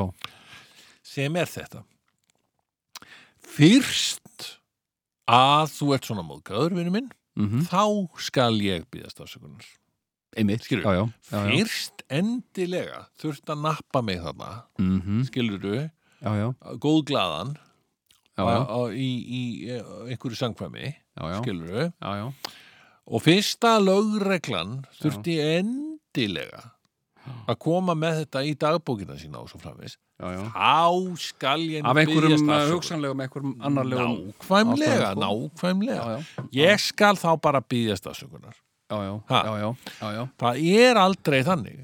sem 1.16 1.40
er 1.40 1.48
þetta? 1.50 1.84
Fyrst 3.56 4.50
að 5.32 5.72
þú 5.78 5.88
ert 5.96 6.10
svona 6.10 6.26
móðgæður 6.28 6.76
vinnu 6.78 6.94
minn 6.94 7.10
mm 7.36 7.48
þá 7.70 7.84
skal 8.22 8.54
ég 8.64 8.86
byggast 8.92 9.20
afsökunar. 9.24 9.66
Einmitt, 10.36 10.64
Skilurðu? 10.68 10.92
já, 10.92 11.04
já, 11.32 11.38
já, 11.38 11.46
fyrst 11.50 12.04
endilega 12.12 13.06
þurft 13.20 13.50
að 13.50 13.62
nappa 13.64 14.02
mig 14.02 14.20
þarna 14.20 14.64
Mm 14.80 15.02
-hmm. 15.02 15.24
skilur 15.26 15.92
á, 18.36 18.44
já, 18.44 18.60
á, 18.68 18.80
í, 18.92 19.10
í 19.40 19.70
eh, 19.70 19.84
einhverju 20.12 20.36
já, 21.32 21.42
skilur 21.42 21.92
já. 22.02 22.34
og 23.08 23.22
fyrsta 23.24 23.80
lögreglan 23.80 24.86
þurfti 25.00 25.40
endilega 25.40 26.75
að 27.26 27.58
koma 27.66 27.96
með 27.98 28.22
þetta 28.22 28.44
í 28.46 28.54
dagbókina 28.60 29.18
sína 29.20 29.42
og 29.42 29.50
svo 29.52 29.62
já. 29.62 30.44
þá 30.54 31.18
skal 31.22 31.58
ég 31.64 31.86
af 31.86 31.98
einhverjum 32.02 32.36
afsökunar. 32.36 32.70
hugsanlegum, 32.74 33.24
einhverjum 33.26 33.56
annarlegum 33.60 34.14
nákvæmlega, 34.30 35.10
sko. 35.12 35.26
nákvæmlega. 35.26 36.20
Ég 36.56 36.86
skal 36.86 37.20
þá 37.20 37.32
bara 37.42 37.62
byggðast 37.62 38.08
afsökunar. 38.12 38.56
Já, 38.86 39.02
já, 39.02 40.22
það 40.40 40.64
er 40.86 41.02
aldrei 41.02 41.42
þannig. 41.44 41.84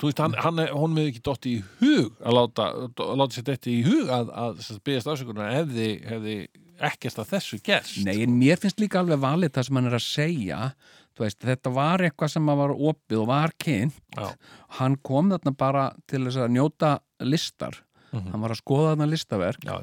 Þú 0.00 0.08
veist, 0.08 0.20
hann, 0.22 0.34
hann, 0.40 0.60
honum 0.72 0.96
hefði 0.96 1.10
ekki 1.12 1.22
dotti 1.26 1.50
í 1.58 1.62
hug 1.82 2.22
að 2.24 2.36
láta, 2.38 2.68
að 3.04 3.18
láta 3.20 3.36
sér 3.36 3.48
þetta 3.50 3.68
í 3.68 3.80
hug 3.84 4.12
að, 4.16 4.30
að 4.32 4.62
byggðast 4.86 5.10
afsökunar 5.12 5.50
hefði, 5.52 5.88
hefði 6.08 6.36
ekkert 6.80 7.20
að 7.20 7.34
þessu 7.34 7.58
gerst 7.64 7.98
Nei, 8.06 8.22
en 8.24 8.38
mér 8.40 8.56
finnst 8.60 8.80
líka 8.80 9.02
alveg 9.02 9.20
valið 9.20 9.52
það 9.56 9.66
sem 9.66 9.76
hann 9.76 9.90
er 9.90 9.96
að 9.98 10.06
segja 10.06 10.60
Þú 10.70 10.99
veist, 11.26 11.38
þetta 11.44 11.72
var 11.74 12.04
eitthvað 12.06 12.32
sem 12.34 12.50
var 12.60 12.74
opið 12.74 13.22
og 13.22 13.30
var 13.30 13.54
kynnt. 13.60 14.00
Já. 14.16 14.32
hann 14.80 14.96
kom 15.06 15.30
þarna 15.32 15.52
bara 15.56 15.86
til 16.10 16.24
þess 16.26 16.40
að 16.44 16.52
njóta 16.56 16.98
listar. 17.20 17.80
Mhm. 18.12 18.30
hann 18.32 18.40
var 18.42 18.50
að 18.50 18.62
skoða 18.62 18.92
þarna 18.94 19.10
listaverk 19.10 19.64
já, 19.64 19.74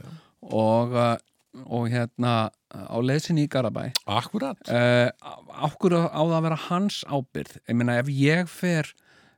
og, 0.51 0.93
uh, 0.93 1.17
og 1.65 1.89
hérna 1.89 2.49
á 2.75 2.97
leiðsinni 2.99 3.45
í 3.47 3.49
Garabæ 3.51 3.93
akkurat. 4.05 4.59
Uh, 4.67 5.09
ákkur 5.63 5.95
á 5.95 6.11
það 6.11 6.37
að 6.37 6.43
vera 6.49 6.59
hans 6.67 7.03
ábyrð 7.07 7.59
ég 7.69 7.75
meina 7.79 7.99
ef 8.01 8.09
ég 8.11 8.49
fer 8.51 8.91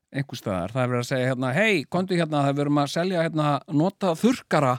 einhvers 0.10 0.42
staðar, 0.42 0.74
það 0.74 0.82
er 0.82 0.90
verið 0.90 1.04
að 1.04 1.10
segja 1.12 1.30
hérna 1.30 1.54
hei, 1.54 1.84
kontu 1.86 2.18
hérna, 2.18 2.42
það 2.42 2.50
er 2.50 2.58
verið 2.64 2.82
að 2.82 2.92
selja 2.96 3.26
hérna, 3.28 3.50
nota 3.70 4.16
þurrkara 4.18 4.74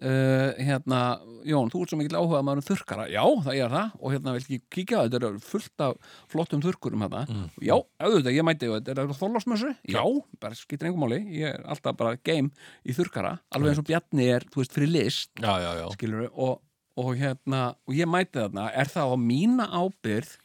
uh, 0.00 0.52
hérna, 0.56 1.00
Jón, 1.46 1.70
þú 1.72 1.82
ert 1.82 1.92
svo 1.92 1.98
mikill 1.98 2.18
áhuga 2.18 2.40
maður 2.46 2.62
um 2.62 2.66
þurrkara, 2.68 3.06
já, 3.10 3.22
það 3.44 3.58
er 3.58 3.72
það. 3.74 3.94
Og 3.98 4.14
hérna, 4.14 4.34
vil 4.36 4.42
ekki 4.42 4.58
kíkja 4.76 5.00
á 5.00 5.02
þetta, 5.04 5.18
þetta 5.18 5.30
er 5.30 5.46
fullt 5.46 5.84
af 5.86 6.18
flottum 6.32 6.62
þurrkurum 6.64 7.04
hérna, 7.04 7.22
já, 7.60 7.74
auðvitað 8.02 8.36
ég 8.36 8.46
mæti, 8.46 8.70
þetta. 8.72 8.96
Er 8.96 9.14
þorlásmössu 9.20 9.72
já, 9.90 10.02
bara 10.42 10.58
skiptir 10.58 10.90
engum 10.90 11.06
máli, 11.06 11.20
ég 11.38 11.56
er 11.56 11.64
alltaf 11.66 11.98
bara 11.98 12.18
game 12.22 12.52
í 12.86 12.96
þurrkara, 12.96 13.36
alveg 13.54 13.72
eins 13.72 13.82
og 13.82 13.88
Bjarni 13.90 14.28
er, 14.36 14.46
þú 14.52 14.62
veist, 14.62 14.76
fyrir 14.76 14.92
list 14.92 15.32
já, 15.42 15.52
já, 15.62 15.70
já. 15.80 15.86
skilur 15.96 16.30
og, 16.30 16.62
og 17.02 17.12
hérna 17.18 17.64
og 17.88 17.96
ég 17.98 18.10
mæti 18.10 18.38
þarna, 18.38 18.68
er 18.70 18.90
það 18.92 19.14
á 19.14 19.16
mína 19.20 19.68
ábyrð 19.72 20.36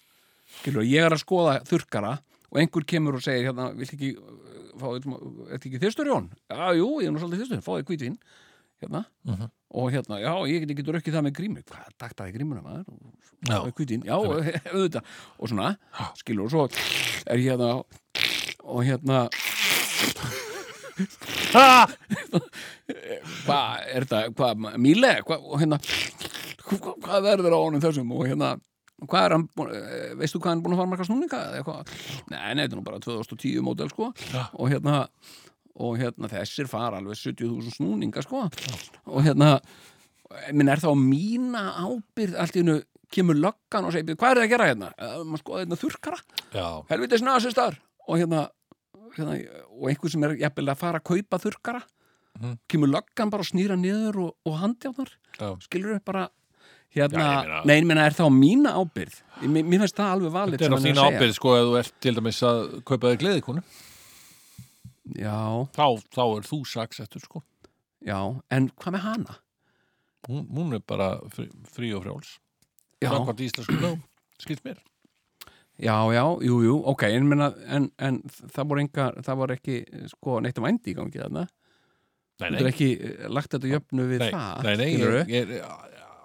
skilur, 0.60 0.88
ég 0.88 1.06
er 1.06 1.16
að 1.16 1.24
skoða 1.24 1.60
þurrkara 1.68 2.18
og 2.48 2.62
einhver 2.62 2.86
kemur 2.88 3.20
og 3.20 3.24
segir 3.26 3.50
hérna, 3.50 3.70
vilt 3.78 3.94
ekki 3.94 4.14
fá 4.78 4.90
er 4.94 5.06
þetta 5.06 5.70
ekki 5.70 5.82
þyrstur 5.82 6.12
Jón? 6.12 6.30
Já, 6.52 6.68
jú, 6.78 6.90
ég 7.02 7.10
er 7.10 7.16
nú 7.16 7.22
svolítið 7.22 7.44
þyrstur, 7.44 7.64
fá 7.66 7.72
þér 7.76 7.88
hérna, 8.84 9.06
Mhm. 9.26 9.50
og 9.74 9.92
hérna, 9.92 10.20
já, 10.22 10.34
ég 10.48 10.62
get 10.66 10.72
ekki 10.78 10.86
drukkið 10.88 11.14
það 11.18 11.26
með 11.28 11.36
grímu, 11.40 11.64
hvað, 11.68 11.88
taktaði 12.00 12.34
grímuna 12.38 12.62
maður? 12.62 12.86
Og 13.68 13.74
hvítvin, 13.78 14.04
já, 14.06 14.16
auðvitað. 14.74 15.04
Og 15.40 15.50
svona, 15.50 15.76
skilur, 16.22 16.46
og 16.46 16.52
svo 16.52 16.68
er 17.28 17.38
ég 17.38 17.52
hérna 17.52 17.84
og 18.68 18.84
hérna 18.86 19.28
hvað 23.46 23.84
er 23.94 24.06
þetta, 24.08 24.22
hvað, 24.38 24.66
Míle? 24.82 25.12
Hvað, 25.28 25.44
og 25.46 25.62
hérna 25.62 25.80
hvað, 26.68 27.22
verður 27.28 27.56
á 27.56 27.60
honum 27.62 27.84
þessum? 27.84 28.12
Og 28.16 28.26
hérna 28.30 28.56
hvað 29.08 29.26
er 29.28 29.36
hann, 29.36 29.46
eh, 29.70 30.14
veistu 30.18 30.40
hvað 30.42 30.52
hann 30.56 30.64
búin 30.66 30.74
að 30.74 30.80
fara 30.82 30.90
marga 30.90 31.06
snúninga 31.06 31.42
eða 31.52 31.60
eitthvað, 31.62 31.92
nei, 32.34 32.54
nei, 32.58 32.64
þetta 32.66 32.74
er 32.74 32.80
nú 32.80 32.86
bara 32.88 33.02
2010 33.04 33.62
mótel 33.62 33.92
sko, 33.94 34.10
og 34.58 34.72
hérna 34.74 35.04
og 35.78 35.98
hérna 36.02 36.30
þessir 36.32 36.68
fara 36.72 36.98
alveg 36.98 37.16
70.000 37.20 37.76
snúninga 37.78 38.24
sko 38.26 38.46
og 38.48 39.24
hérna, 39.26 39.60
minn 40.54 40.70
er 40.74 40.82
þá 40.82 40.92
mína 40.98 41.64
ábyrð, 41.84 42.36
allt 42.42 42.56
í 42.58 42.64
hennu 42.64 42.80
kemur 43.14 43.38
löggan 43.40 43.86
og 43.88 43.94
segir, 43.96 44.16
hvað 44.20 44.32
er 44.34 44.40
það 44.42 44.46
að 44.48 44.50
gera 44.54 44.70
hérna 44.72 44.90
"Eh, 44.98 45.20
maður 45.24 45.44
skoða 45.44 45.62
hérna 45.64 45.78
þurrkara 45.84 46.18
já. 46.54 46.86
helvitis 46.90 47.22
nasistar 47.24 47.78
og 48.08 48.18
hérna, 48.20 48.48
hérna 49.16 49.38
og 49.72 49.88
einhver 49.90 50.10
sem 50.12 50.24
er 50.24 50.36
jafnvel 50.38 50.70
að 50.74 50.78
fara 50.78 51.00
að 51.00 51.04
kaupa 51.14 51.40
þurrkara 51.40 51.84
Mhm. 52.40 52.58
kemur 52.70 52.88
löggan 52.94 53.30
bara 53.32 53.42
og 53.42 53.48
snýra 53.48 53.78
niður 53.80 54.18
og, 54.28 54.36
og 54.46 54.60
handjáðnar 54.62 55.10
Já. 55.40 55.58
skilur 55.62 55.96
upp 55.96 56.06
bara 56.06 56.30
hérna, 56.94 57.18
Já, 57.18 57.44
ég 57.44 57.48
meina- 57.48 57.66
nei, 57.66 57.82
ég 57.82 57.86
meina 57.86 58.06
er 58.06 58.12
það 58.12 58.28
á 58.30 58.32
mína 58.34 58.74
ábyrð 58.78 59.16
mér, 59.42 59.80
finnst 59.80 59.96
það 59.96 60.12
alveg 60.14 60.32
valið 60.32 60.58
Þetta 60.58 60.66
er 60.66 60.70
á 60.70 60.70
sem 60.70 60.72
hann 60.74 60.84
þín 60.86 60.98
að 60.98 61.08
segja. 61.08 61.20
ábyrð 61.20 61.34
sko 61.34 61.50
ef 61.58 61.64
þú 61.66 61.80
ert 61.80 61.92
til 62.02 62.14
dæmis 62.16 62.42
að 62.44 62.84
kaupa 62.84 63.08
þig 63.16 63.20
gleðikonu 63.24 63.64
já, 63.64 63.64
þá, 65.16 65.86
þá 66.14 66.24
er 66.26 66.48
þú 66.48 66.62
saksettur 66.68 67.24
sko. 67.24 67.44
Já, 68.06 68.20
en 68.52 68.70
hvað 68.78 68.98
með 68.98 69.06
hana? 69.08 69.38
hún, 70.28 70.48
hún 70.52 70.76
er 70.76 70.84
bara 70.88 71.18
frí, 71.34 71.48
frí 71.72 71.94
og 71.96 72.04
frjáls. 72.06 72.36
Já, 73.02 73.12
Framkvæmt 73.14 73.44
íslensku 73.46 73.78
lög, 73.80 74.00
skilt 74.42 74.64
mér. 74.66 74.80
Já, 75.78 75.94
já, 76.10 76.24
jú, 76.42 76.58
jú, 76.66 76.76
ok 76.90 77.04
en, 77.14 77.30
en, 77.70 77.92
en 78.02 78.16
það 78.26 78.64
voru 78.72 78.82
enga 78.82 79.12
það 79.22 79.40
voru 79.44 79.56
ekki, 79.58 79.76
sko, 80.10 80.40
neitt 80.42 80.58
um 80.58 80.66
vændi 80.66 80.94
í 80.94 80.98
gangi 80.98 81.22
þarna. 81.22 81.46
Nei, 82.38 82.50
Þú 82.54 82.64
er 82.64 82.70
ekki 82.72 82.88
eh, 82.98 83.28
lagt 83.34 83.54
þetta 83.54 83.70
jöfnu 83.72 84.08
við 84.10 84.24
nei, 84.26 84.32
það 84.34 84.66
nei, 84.66 84.74
nei 84.78 84.90
ég, 84.94 85.32
ég, 85.34 85.54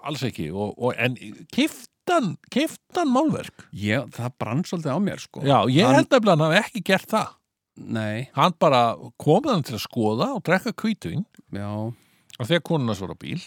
alls 0.09 0.25
ekki 0.29 0.49
og, 0.53 0.73
og, 0.77 0.97
en 1.01 1.15
kiftan, 1.53 2.35
kiftan 2.53 3.13
málverk? 3.13 3.67
Ég, 3.77 4.09
það 4.17 4.35
brann 4.41 4.65
svolítið 4.69 4.97
á 4.97 5.01
mér, 5.05 5.23
sko. 5.25 5.45
Já, 5.45 5.57
ég 5.73 5.89
Hann- 5.89 6.01
held 6.01 6.17
að 6.17 6.33
hann 6.33 6.45
hafi 6.49 6.61
ekki 6.65 6.85
gert 6.89 7.13
það 7.13 7.37
Nei, 7.77 8.29
hann 8.37 8.53
bara 8.61 8.95
komið 9.23 9.51
hann 9.55 9.63
til 9.65 9.77
að 9.79 9.85
skoða 9.87 10.27
og 10.37 10.43
drekka 10.45 10.73
kvítuinn 10.77 11.25
já, 11.57 11.69
og 11.73 12.45
þegar 12.49 12.63
konuna 12.69 12.95
svo 12.99 13.09
á 13.09 13.17
bíl 13.17 13.41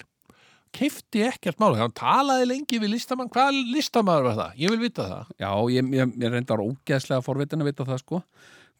kifti 0.76 1.22
ekkert 1.24 1.60
málverk, 1.62 1.80
hann 1.86 1.94
talaði 1.96 2.48
lengi 2.50 2.80
við 2.82 2.90
listamann, 2.98 3.30
hvað 3.32 3.56
listamaður 3.72 4.26
var 4.28 4.34
það? 4.42 4.56
Ég 4.60 4.74
vil 4.74 4.80
vita 4.82 5.06
það. 5.08 5.30
Já, 5.40 5.52
ég, 5.72 5.92
ég, 5.96 6.16
ég 6.26 6.34
reyndar 6.34 6.64
ógeðslega 6.66 7.24
forvitin 7.24 7.64
að 7.64 7.70
vita 7.70 7.86
það 7.88 8.02
sko. 8.02 8.20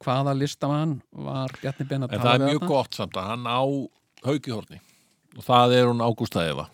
Hvaða 0.04 0.34
listamann 0.36 0.98
var 1.16 1.54
Bjarni 1.62 1.88
Ben 1.88 2.04
að 2.04 2.12
En 2.18 2.20
tala 2.20 2.26
það 2.26 2.36
er 2.36 2.42
við 2.44 2.50
mjög 2.50 2.60
þarna? 2.60 2.72
gott 2.74 2.98
samt 3.00 3.16
að 3.22 3.30
hann 3.32 3.48
á 3.48 3.62
haugihorni 4.28 4.82
og 5.38 5.46
það 5.48 5.78
er 5.78 5.88
hún 5.94 6.04
Ágústa 6.04 6.44
Eva. 6.50 6.66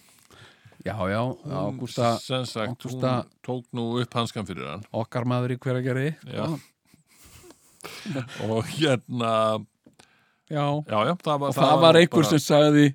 Já, 0.81 0.95
já, 1.13 1.21
Ágústa 1.53 2.09
Ágústa- 2.17 3.25
tók 3.45 3.67
nú 3.77 3.85
upp 4.01 4.17
hanskan 4.17 4.47
fyrir 4.49 4.65
hann. 4.71 4.87
Okkar 4.89 5.29
maður 5.29 5.53
í 5.53 5.59
hverja 5.61 5.85
gerði 5.85 6.15
Já. 6.33 6.47
og 8.47 8.65
hérna 8.75 9.31
já. 10.51 10.65
já, 10.91 10.99
já, 11.07 11.13
það 11.23 11.37
var, 11.39 11.47
Og 11.49 11.55
það 11.55 11.81
var 11.81 11.99
einhver 12.01 12.21
bara- 12.25 12.29
sem 12.33 12.41
sagði, 12.43 12.85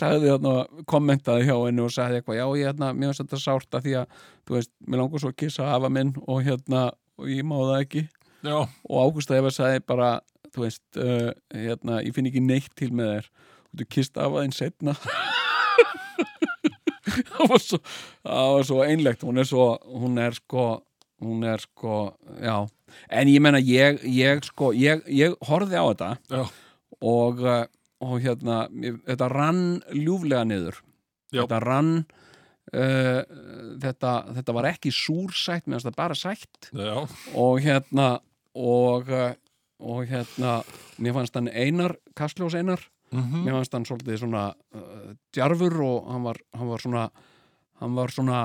sagði 0.00 0.32
þarna, 0.34 0.54
kommentaði 0.92 1.46
hjá 1.48 1.56
henni 1.66 1.84
og 1.86 1.92
sagði 1.94 2.20
eitthvað, 2.20 2.38
já, 2.40 2.46
ég 2.60 2.68
hérna, 2.72 2.90
mér 2.94 3.12
finnst 3.14 3.22
þetta 3.24 3.40
sárt 3.44 3.78
að 3.78 3.86
því 3.88 3.94
að, 4.02 4.18
þú 4.48 4.58
veist, 4.58 4.72
mér 4.86 5.02
langar 5.02 5.22
svo 5.24 5.32
að 5.32 5.38
kissa 5.44 5.68
afa 5.74 5.88
minn 5.92 6.14
og 6.26 6.42
hérna, 6.46 6.82
og 7.18 7.30
ég 7.32 7.46
má 7.48 7.56
það 7.62 7.78
ekki. 7.86 8.02
já, 8.44 8.58
Og 8.88 8.96
Ágústa 9.06 9.38
Eva 9.40 9.50
sagði 9.50 9.80
bara, 9.88 10.10
þú 10.54 10.66
veist, 10.66 10.84
uh, 11.00 11.30
hérna, 11.54 12.02
ég 12.04 12.14
finn 12.16 12.28
ekki 12.30 12.40
neitt 12.44 12.70
til 12.78 12.90
með 12.92 13.14
þér. 13.16 13.30
Og 13.68 13.80
þú 13.82 13.88
kist 13.96 14.16
afa 14.20 14.44
þinn 14.44 14.54
setna. 14.56 14.94
það 17.28 17.50
var 17.50 17.62
svo, 17.62 17.78
það 18.24 18.52
var 18.54 18.66
svo 18.68 18.78
einlegt. 18.84 19.24
Hún 19.26 19.40
er 19.42 19.48
svo, 19.48 19.66
hún 19.98 20.18
er 20.22 20.36
sko, 20.38 20.66
hún 21.20 21.44
er 21.44 21.58
sko, 21.64 22.14
já. 22.40 22.56
En 23.10 23.28
ég 23.28 23.40
menna, 23.44 23.58
ég, 23.60 23.98
ég 24.06 24.44
sko, 24.46 24.72
ég, 24.72 25.02
ég 25.12 25.34
horfði 25.48 25.76
á 25.76 25.84
þetta 25.90 26.10
já, 26.30 26.44
og, 27.02 27.40
uh, 27.44 27.64
og 28.00 28.20
hérna, 28.22 28.68
þetta 29.08 29.28
rann 29.32 29.64
ljúflega 29.92 30.44
niður 30.48 30.78
Já. 31.34 31.42
þetta 31.42 31.58
rann 31.64 31.90
uh, 32.72 33.22
þetta, 33.82 34.12
þetta 34.38 34.54
var 34.56 34.68
ekki 34.70 34.92
súrsætt 34.94 35.66
meðan 35.68 35.84
þetta 35.88 35.98
bara 35.98 36.16
sætt 36.18 36.70
Já, 36.72 36.94
og 37.34 37.60
hérna 37.64 38.08
og, 38.58 39.10
uh, 39.12 39.32
og 39.78 40.06
hérna 40.10 40.60
mér 40.98 41.16
fannst 41.18 41.36
hann 41.38 41.50
einar, 41.52 41.98
Kastljós 42.18 42.56
einar 42.58 42.86
Mhm. 43.08 43.46
mér 43.46 43.54
fannst 43.56 43.72
hann 43.72 43.86
svolítið 43.88 44.18
svona 44.20 44.40
uh, 44.76 45.12
djarfur 45.32 45.78
og 45.80 46.10
hann 46.12 46.24
var, 46.26 46.36
hann 46.52 46.68
var 46.68 46.82
svona 46.82 47.04
hann 47.80 47.94
var 47.96 48.10
svona 48.12 48.40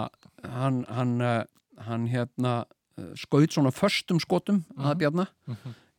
hann, 0.53 0.77
hann, 0.87 1.11
uh, 1.19 1.43
hann 1.87 2.07
hérna 2.07 2.65
uh, 2.99 3.11
skaut 3.17 3.51
svona 3.55 3.71
föstum 3.73 4.19
skotum 4.21 4.63
að 4.77 4.97
Bjarna. 5.03 5.27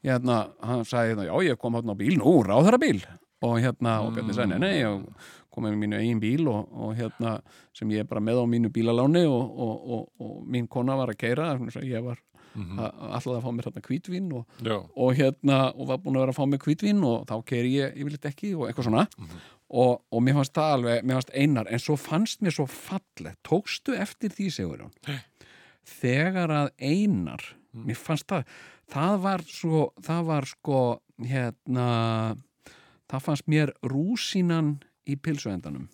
Hérna, 0.05 0.39
hann 0.61 0.85
sagði 0.85 1.15
hérna, 1.15 1.25
já 1.31 1.37
ég 1.55 1.59
kom 1.59 1.75
hérna 1.79 1.95
á 1.97 2.01
bíl 2.01 2.19
nú, 2.21 2.35
ráðherra 2.45 2.79
bíl 2.79 3.01
og 3.45 3.59
hérna, 3.61 4.01
og 4.05 4.13
Bjarni 4.17 4.35
sagði, 4.37 4.59
nei, 4.59 4.61
nei, 4.61 4.75
ég 4.83 5.33
kom 5.55 5.65
með 5.65 5.79
mínu 5.81 5.97
eigin 6.01 6.21
bíl 6.21 6.47
og, 6.51 6.69
og 6.73 6.95
hérna 6.99 7.39
sem 7.77 7.89
ég 7.95 8.05
er 8.05 8.09
bara 8.11 8.21
með 8.21 8.43
á 8.43 8.45
mínu 8.49 8.71
bílaláni 8.75 9.25
og, 9.29 9.43
og, 9.65 9.75
og, 9.97 10.05
og 10.21 10.37
mín 10.51 10.69
kona 10.69 10.97
var 11.01 11.13
að 11.15 11.21
keira 11.25 11.55
ég 11.83 12.05
var 12.05 12.21
Mhm. 12.55 12.79
alltaf 12.79 13.33
að 13.35 13.41
fá 13.43 13.51
mér 13.51 13.67
hérna 13.67 13.81
hvítvín 13.83 14.27
og, 14.31 14.45
og 14.95 15.17
hérna, 15.19 15.57
og 15.75 15.89
var 15.89 15.97
búin 15.99 16.15
að 16.15 16.21
vera 16.23 16.31
að 16.31 16.37
fá 16.39 16.45
mig 16.47 16.61
hvítvín 16.63 17.01
og 17.03 17.25
þá 17.27 17.33
keiri 17.51 17.73
ég 17.81 17.97
yfirleitt 17.99 18.29
ekki 18.31 18.53
og 18.55 18.69
eitthvað 18.69 18.87
svona. 18.87 19.03
Og, 19.75 19.97
og 20.15 20.23
mér 20.23 20.37
fannst 20.39 20.55
það 20.55 20.75
alveg, 20.77 21.01
mér 21.03 21.19
fannst 21.19 21.33
einar 21.35 21.67
en 21.75 21.83
svo 21.83 21.97
fannst 21.99 22.45
mér 22.47 22.55
svo 22.55 22.69
fallegt. 22.71 23.41
Tókstu 23.43 23.97
eftir 23.99 24.31
því, 24.31 24.47
segur 24.55 24.85
hún 24.85 24.93
þegar 25.89 26.53
að 26.53 26.71
einar 26.81 27.45
mér 27.75 27.99
fannst 27.99 28.29
það, 28.31 28.49
það 28.93 29.21
var 29.25 29.45
svo 29.49 29.85
það 30.05 30.27
var 30.31 30.49
sko 30.49 30.81
hérna, 31.25 31.87
það 33.11 33.27
fannst 33.29 33.51
mér 33.51 33.75
rúsínan 33.87 34.77
í 35.09 35.17
pilsuendanum 35.21 35.89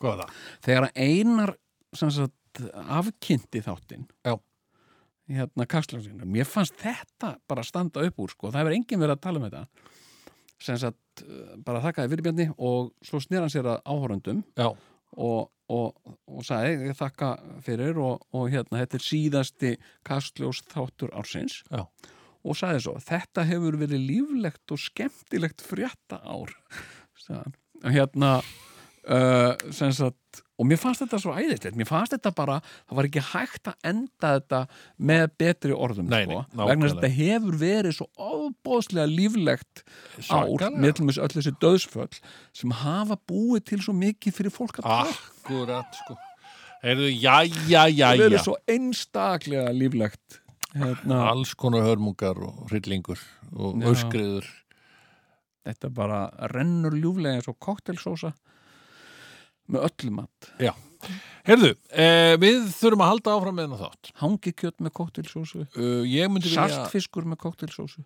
það? 0.00 0.26
þegar 0.64 0.88
að 0.88 1.00
einar 1.02 1.56
sagt, 1.96 2.62
afkynnti 2.72 3.62
þáttinn 3.64 4.06
Já. 4.26 4.36
hérna 5.28 5.68
kastljósina 5.68 6.28
mér 6.28 6.48
fannst 6.48 6.76
þetta 6.80 7.36
bara 7.48 7.64
standa 7.66 8.04
upp 8.06 8.24
úr 8.24 8.32
sko. 8.32 8.50
það 8.50 8.62
hefur 8.62 8.78
enginn 8.78 9.02
verið 9.02 9.16
að 9.16 9.24
tala 9.26 9.40
um 9.40 9.48
þetta 9.48 9.94
sem 10.66 10.78
sagt, 10.80 11.24
bara 11.64 11.82
þakkaði 11.84 12.12
fyrirbjarni 12.14 12.46
og 12.56 12.92
svo 13.04 13.20
snýr 13.20 13.42
hann 13.44 13.52
sér 13.52 13.68
að 13.74 13.82
áhorundum 13.84 14.44
Já, 14.56 14.70
og, 15.16 15.50
og, 15.72 15.96
og 16.28 16.44
sagði 16.46 16.90
ég 16.90 16.98
þakka 16.98 17.30
fyrir 17.64 17.98
og, 18.02 18.26
og 18.36 18.50
hérna 18.52 18.82
þetta 18.82 18.98
er 18.98 19.06
síðasti 19.06 19.72
kastljós 20.06 20.62
þáttur 20.70 21.12
ársins 21.16 21.62
Já. 21.70 21.86
og 22.46 22.58
sagði 22.58 22.84
svo 22.86 22.96
þetta 23.02 23.46
hefur 23.48 23.78
verið 23.82 24.08
líflegt 24.12 24.76
og 24.76 24.82
skemmtilegt 24.82 25.64
frétta 25.64 26.20
ár 26.22 26.54
hérna 27.82 28.38
uh, 28.40 29.54
sem 29.74 29.94
sagt 29.96 30.45
og 30.56 30.68
mér 30.68 30.80
fannst 30.80 31.02
þetta 31.04 31.18
svo 31.20 31.34
æðislegt, 31.36 31.76
mér 31.76 31.88
fannst 31.88 32.14
þetta 32.14 32.32
bara 32.36 32.56
það 32.64 32.98
var 32.98 33.08
ekki 33.08 33.24
hægt 33.30 33.70
að 33.70 33.88
enda 33.90 34.30
þetta 34.38 34.60
með 35.10 35.24
betri 35.42 35.76
orðum 35.76 36.08
Nei, 36.12 36.22
sko, 36.24 36.38
nei, 36.52 36.64
vegna 36.70 36.88
að 36.88 36.94
þetta 36.94 37.10
hefur 37.16 37.58
verið 37.60 37.96
svo 37.98 38.06
ofbóðslega 38.28 39.06
líflegt 39.10 39.82
ár. 39.82 40.22
Svakalega. 40.30 40.70
með 40.84 40.96
til 40.96 41.08
þess 41.10 41.22
öll 41.26 41.34
þessi 41.36 41.54
döðsföll 41.64 42.22
sem 42.62 42.76
hafa 42.84 43.18
búið 43.28 43.66
til 43.72 43.82
svo 43.84 43.96
mikið 43.96 44.38
fyrir 44.40 44.54
fólk 44.54 44.80
að 44.80 44.88
tala 44.88 45.12
akkurat 45.12 46.00
sko. 46.00 46.18
Heyrðu, 46.86 47.12
jæja, 47.12 47.36
það 47.66 47.94
jæja 47.96 48.10
verið 48.22 48.44
svo 48.44 48.56
einstaklega 48.70 49.72
líflegt 49.76 50.40
hérna, 50.76 51.22
Alls 51.32 51.54
konar 51.58 51.86
hörmungar 51.86 52.40
og 52.48 52.66
hryllingur 52.70 53.20
og 53.56 53.80
Já. 53.80 53.90
öskriður 53.92 54.48
þetta 55.66 55.90
bara 55.94 56.20
rennur 56.52 56.94
ljúflega 56.96 57.40
eins 57.40 57.48
og 57.50 57.58
koktelsósa 57.62 58.32
með 59.72 59.86
öllum 59.88 60.18
mat. 60.22 60.50
Já, 60.62 60.72
heyrðu, 61.46 61.72
eh, 61.92 62.34
við 62.42 62.68
þurfum 62.76 63.04
að 63.04 63.10
halda 63.12 63.34
áfram 63.36 63.56
með 63.58 63.66
hennar 63.68 63.82
þátt. 63.84 64.12
Hangikjöt 64.22 64.78
með 64.82 64.94
koktelsósu 64.96 65.62
uh, 65.64 66.02
Ég 66.08 66.30
myndi 66.32 66.50
vilja 66.50 66.66
saltfiskur 66.68 67.26
með 67.28 67.42
koktelsósu 67.44 68.04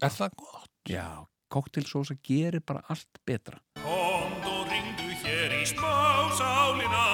Er 0.00 0.12
það 0.14 0.36
gott? 0.40 0.72
já, 0.88 1.06
koktelsósa 1.52 2.16
gerir 2.24 2.62
bara 2.64 2.80
allt 2.88 3.20
betra. 3.28 3.60
Komd 3.82 4.46
og 4.48 4.68
ringdu 4.70 5.10
hér 5.22 5.56
í 5.60 5.64
smásálina 5.68 7.04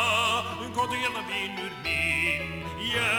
Komdu 0.76 0.92
hérna 1.00 1.22
vinur 1.24 1.72
minn, 1.82 2.66
já. 2.84 3.14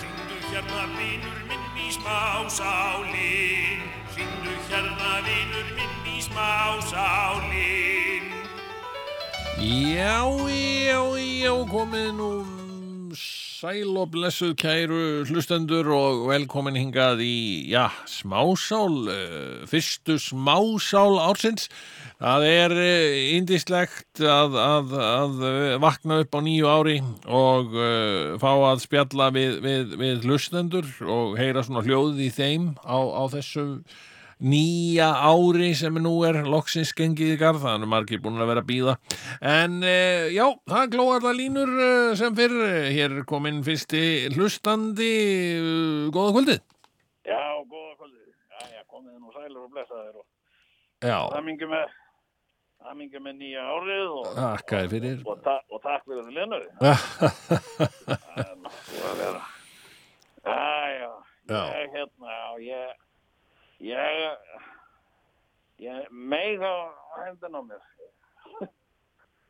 Ringdu 0.00 0.38
hérna 0.48 0.86
vinur 0.96 1.42
minn 1.50 1.66
í 1.76 1.90
smásálin. 1.92 3.84
Ringdu 4.16 4.54
hérna 4.70 5.12
vinur 5.28 5.68
minn 5.76 6.08
í 6.16 6.24
smásálin 6.24 7.87
Já, 9.68 10.24
já, 10.48 11.00
já, 11.44 11.52
komið 11.68 12.06
nú 12.16 12.28
sæl 13.12 13.98
og 14.00 14.14
blessuð 14.14 14.54
kæru 14.56 15.26
hlustendur 15.28 15.90
og 15.92 16.22
velkomin 16.30 16.78
hingað 16.78 17.20
í, 17.20 17.68
já, 17.68 17.90
smásál, 18.08 18.96
uh, 19.12 19.68
fyrstu 19.68 20.16
smásál 20.16 21.20
ársins. 21.20 21.68
Það 22.16 22.48
er 22.48 22.76
indislegt 23.36 24.24
að, 24.24 24.56
að, 24.56 24.96
að 25.04 25.44
uh, 25.44 25.76
vakna 25.84 26.22
upp 26.24 26.32
á 26.32 26.40
nýju 26.48 26.72
ári 26.72 26.98
og 27.28 27.76
fá 28.40 28.52
að 28.72 28.86
spjalla 28.88 29.28
við, 29.36 29.58
við, 29.68 29.96
við 30.00 30.24
hlustendur 30.24 30.88
og 31.04 31.36
heyra 31.36 31.66
svona 31.66 31.84
hljóð 31.84 32.24
í 32.24 32.32
þeim 32.32 32.72
á, 32.88 32.96
á 33.04 33.22
þessu 33.36 33.68
nýja 34.38 35.08
ári 35.28 35.72
sem 35.74 35.98
nú 36.02 36.14
er 36.28 36.40
loksins 36.46 36.92
gengið 36.96 37.34
í 37.34 37.38
garð, 37.40 37.64
það 37.64 37.82
er 37.82 37.90
margir 37.90 38.22
búin 38.22 38.38
að 38.38 38.50
vera 38.52 38.62
að 38.62 38.70
býða 38.70 38.96
en 39.42 39.78
uh, 39.82 40.28
já, 40.34 40.46
það 40.70 40.90
glóar 40.94 41.24
það 41.26 41.38
línur 41.42 41.72
uh, 41.76 42.16
sem 42.18 42.36
fyrr 42.38 42.58
hér 42.94 43.18
er 43.20 43.28
komin 43.28 43.62
fyrsti 43.66 44.02
hlustandi 44.36 45.12
uh, 45.58 46.10
góða 46.14 46.34
kvöldið 46.38 46.60
Já, 47.28 47.40
góða 47.68 47.94
kvöldið. 47.98 48.28
Já, 48.48 48.60
já, 48.72 48.82
komið 48.88 49.16
nú 49.20 49.32
sælur 49.34 49.64
og 49.66 49.72
blessaðir 49.74 50.20
og 50.20 50.26
Já, 51.04 51.18
hamingi 51.34 51.66
með, 51.68 51.90
hamingi 52.88 53.20
með 53.22 53.34
nýja 53.42 53.66
árið 53.68 54.14
og, 54.16 54.38
fyrir 54.94 55.20
og, 55.28 55.42
ta 55.44 55.58
og 55.68 55.82
takk 55.84 56.06
fyrir 56.08 56.24
það 56.24 56.38
lenari. 56.38 56.70
Það 58.08 58.40
er 58.42 58.56
náttúrulega 58.64 59.10
að 59.10 59.20
vera. 59.20 59.42
Já, 60.48 60.56
já, 60.94 61.10
Já. 61.52 61.60
ég, 61.76 61.92
hérna, 61.94 62.32
já, 62.38 62.48
ég, 62.64 62.96
ég, 63.78 64.38
ég 65.84 66.08
meig 66.10 66.62
á 66.62 66.74
hendin 67.24 67.54
á 67.58 67.62
mér. 67.62 67.82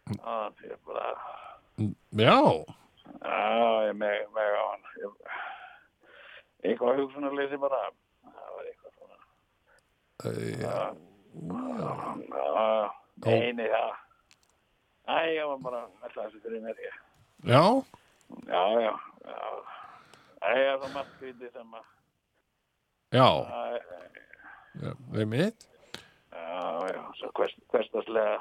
Það 0.09 0.63
er 0.65 0.77
bara, 0.87 1.07
Já, 2.19 2.37
já, 3.23 3.87
ég 3.89 3.97
meig 4.01 4.27
á 4.37 4.65
hann. 4.71 4.85
Eitthvað 6.65 6.99
hugsunarleysi 7.03 7.59
bara, 7.63 7.81
það 8.25 8.49
var 8.57 8.69
eitthvað 8.71 8.93
svona. 8.97 9.19
Já, 12.29 12.93
nei, 13.59 13.69
já. 13.69 13.85
Æ, 15.09 15.17
ég 15.39 15.47
var 15.49 15.61
bara 15.65 15.83
að 15.87 15.93
melda 16.03 16.25
þessu 16.25 16.41
fyrir 16.45 16.65
mér. 16.65 16.81
ég. 16.85 16.97
já, 17.49 17.63
Já, 18.49 18.63
já, 18.83 18.93
ég 20.59 20.67
er 20.73 20.81
það 20.83 20.93
margt 20.97 21.15
skrítið 21.17 21.53
sem 21.55 21.77
að, 21.79 21.87
já, 23.13 23.29
við 25.15 25.27
mitt 25.31 25.65
já, 26.33 26.59
já, 26.93 27.03
svo 27.19 27.31
hvers- 27.39 27.61
hversdagslega, 27.73 28.41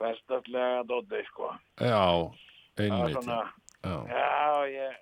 hversdagslega 0.00 0.82
dóti, 0.88 1.20
sko. 1.28 1.50
Já, 1.80 2.00
einmitt 2.78 3.18
svona, 3.22 3.52
Já, 3.84 3.96
já, 4.08 4.66
ég, 4.72 4.96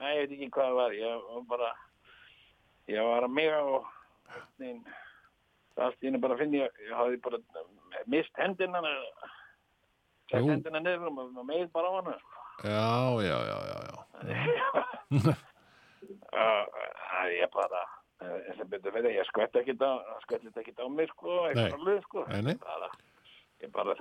nei, 0.00 0.12
ég 0.16 0.20
veit 0.22 0.32
ekki 0.36 0.48
hvað 0.54 0.68
það 0.70 0.76
var. 0.78 0.92
Ég 0.96 1.26
var 1.26 1.42
bara, 1.50 1.70
ég 2.88 3.02
var 3.10 3.26
að 3.26 3.34
mig 3.36 3.50
nein, 4.58 4.78
allt 5.76 5.98
í 6.02 6.06
henni 6.08 6.20
bara 6.22 6.38
finn 6.40 6.54
ég, 6.56 6.70
ég 6.86 6.94
hafði 6.96 7.20
bara 7.24 7.38
mist 8.06 8.32
hendina, 8.40 8.80
sett 10.30 10.46
hendina 10.48 10.80
niður 10.80 11.10
og 11.12 11.44
meið 11.46 11.68
bara 11.74 11.90
á 11.90 11.92
hana, 11.98 12.14
sko. 12.22 12.38
já, 12.64 12.86
já, 13.28 13.38
já, 13.50 13.58
já, 13.68 13.78
já. 13.90 15.36
Það 17.22 17.38
er 17.38 17.50
bara 17.54 17.80
eh, 18.24 18.52
sem 18.58 18.68
betur 18.70 18.94
fyrir, 18.96 19.14
ég 19.14 19.28
skvett 19.30 19.56
ekki 19.60 19.76
á 19.78 20.86
mig 20.90 21.10
sko, 21.14 21.38
eitthvað 21.46 21.76
alveg 21.78 22.02
sko. 22.08 22.26
Bara, 22.66 22.88
ég 23.62 23.72
bara 23.72 23.94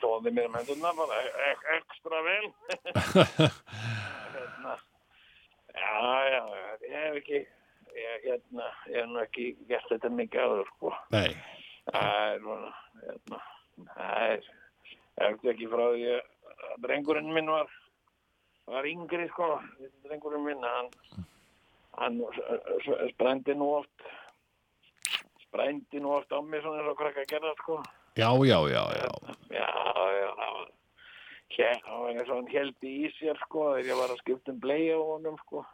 þóði 0.00 0.30
mér 0.30 0.46
um 0.46 0.58
hendurna 0.60 0.92
bara 0.94 1.22
ek, 1.50 1.64
ekstra 1.80 2.22
vel. 2.26 2.52
Hérna 4.36 4.76
já, 5.76 5.96
já, 6.30 6.42
ég 6.84 6.94
hef 6.94 7.16
ekki 7.20 7.40
ég, 7.96 8.24
hérna, 8.24 8.68
ég 8.90 9.00
hef 9.00 9.10
nú 9.10 9.20
ekki 9.22 9.46
gert 9.68 9.90
þetta 9.90 10.12
mikið 10.12 10.44
áður 10.46 10.70
sko. 10.74 10.92
Nei, 11.14 11.32
það 11.90 12.14
er 12.20 12.38
svona 12.44 12.70
hérna, 13.02 13.42
það 13.96 14.22
er 14.28 14.48
eftir 15.26 15.52
ekki 15.54 15.70
frá 15.72 15.84
því 15.88 16.06
að 16.12 16.78
drengurinn 16.84 17.32
minn 17.32 17.52
var 17.52 17.72
var 18.66 18.88
yngri 18.90 19.28
sko 19.30 19.56
drengurinn 20.06 20.44
minn 20.46 20.64
hann 20.66 20.90
hann 21.98 22.20
sprendi 23.12 23.54
nú 23.56 23.68
oft 23.80 24.06
sprændi 25.46 26.00
nú 26.02 26.10
oft 26.16 26.32
á 26.32 26.40
mig 26.42 26.62
svona 26.62 26.82
eins 26.82 26.90
og 26.92 26.98
krakka 26.98 27.22
að 27.24 27.30
gera, 27.30 27.52
sko. 27.62 27.78
Já, 28.16 28.30
já, 28.48 28.58
já, 28.72 28.82
já. 28.96 29.10
Já, 29.52 29.68
já, 30.16 30.30
hér, 31.56 31.78
það 31.86 32.00
var 32.02 32.10
eins 32.12 32.28
og 32.30 32.36
hann 32.40 32.50
heldi 32.52 32.92
í 33.06 33.10
sér, 33.18 33.38
sko, 33.46 33.66
þegar 33.76 33.90
ég 33.92 34.00
var 34.00 34.12
að 34.14 34.20
skipta 34.24 34.52
um 34.52 34.60
bleið 34.60 34.92
á 34.96 35.00
honum, 35.12 35.38
sko. 35.46 35.64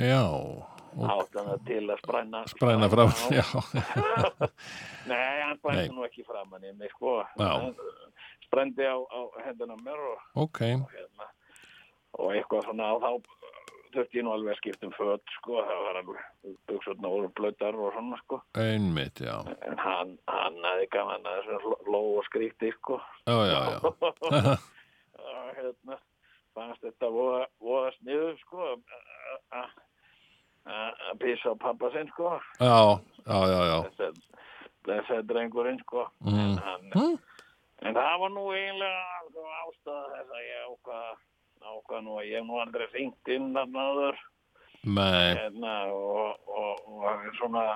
Já, 0.00 0.22
Átt 0.92 1.34
hann 1.36 1.48
það 1.48 1.62
til 1.66 1.82
að 1.92 2.00
spræna. 2.04 2.40
spræna 2.52 2.88
frá, 2.92 3.04
á- 3.08 3.32
já. 3.32 3.46
Nei, 5.10 5.40
hann 5.42 5.52
Nei. 5.52 5.58
sprændi 5.60 5.88
nú 5.96 6.04
ekki 6.06 6.24
framan 6.28 6.64
í 6.68 6.72
mig, 6.78 6.90
sko. 6.96 7.18
Hann 7.36 7.74
sprændi 8.46 8.84
á, 8.88 8.96
á 8.96 9.20
hendina 9.44 9.76
á 9.76 9.78
mér 9.84 10.00
og, 10.12 10.18
Ok, 10.46 10.60
og 10.78 10.88
hérna, 10.96 11.28
og 12.20 12.32
eitthvað 12.36 12.64
svona 12.68 12.92
á 12.92 12.94
þá 13.00 13.10
þurfti 13.94 14.18
ég 14.20 14.24
nú 14.26 14.32
alveg 14.34 14.52
að 14.54 14.58
skipta 14.60 14.86
um 14.88 14.92
föt, 14.96 15.22
sko, 15.38 15.58
það 15.68 15.80
var 15.86 15.98
alveg 16.00 16.56
buksutna 16.68 17.08
voru 17.12 17.28
blöytar 17.36 17.74
og 17.78 17.92
svona, 17.94 18.18
sko. 18.24 18.40
einmitt, 18.56 19.20
já. 19.20 19.36
En 19.68 19.78
hann, 19.78 20.18
hann 20.28 20.56
hafði 20.64 20.88
gaman 20.96 21.24
að 21.28 21.42
þessu 21.48 21.76
ló 21.92 22.02
og 22.18 22.24
skríti, 22.28 22.72
sko. 22.80 23.00
Já, 23.26 23.36
já, 23.52 23.58
já. 23.72 23.78
og 25.22 25.54
hérna 25.56 25.98
fannst 26.54 26.82
þetta 26.84 27.08
voða, 27.14 27.46
voða 27.60 27.92
sniðu 27.98 28.32
sko 28.42 28.76
að- 29.52 29.80
pissa 31.18 31.50
á 31.50 31.54
pappa 31.58 31.90
sinn 31.92 32.08
sko 32.12 32.38
Já, 32.60 33.00
já, 33.26 33.38
já, 33.50 33.60
já. 33.70 33.78
þessi, 33.98 34.22
þessi 34.86 35.22
drengurinn 35.26 35.80
sko 35.82 36.06
Mm. 36.22 36.38
en, 36.38 36.56
hann, 36.58 36.90
Mm. 36.94 37.18
en 37.82 37.94
það 37.94 38.18
var 38.20 38.30
nú 38.30 38.44
eiginlega 38.52 39.04
ástæða 39.62 40.04
þess 40.12 40.30
að 40.30 40.44
ég 40.46 40.60
ákvað 40.70 41.16
ákvað 41.62 42.04
nú 42.06 42.18
að 42.20 42.30
ég 42.30 42.46
nú 42.46 42.60
aldrei 42.62 42.86
hringt 42.92 43.32
inn 43.32 43.52
þarna 43.56 43.88
áður. 43.90 44.22
Nei, 44.82 45.34
hérna, 45.38 45.74
og, 45.94 46.48
og, 46.50 46.80
og 46.90 47.26
svona 47.38 47.66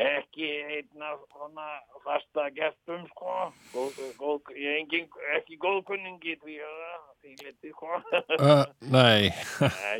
ekki 0.00 0.48
einn 0.76 1.04
af 1.04 1.22
svona 1.32 1.68
fasta 2.04 2.48
gestum 2.56 3.06
sko. 3.12 3.36
Góð, 3.72 4.02
góð, 4.20 4.52
engin, 4.76 5.08
ekki 5.36 5.56
góðkunningi 5.60 6.36
því 6.42 6.58
að 6.66 6.82
því 7.22 7.36
liti 7.44 7.72
sko. 7.72 8.02
Uh, 8.36 8.66
nei, 8.96 9.32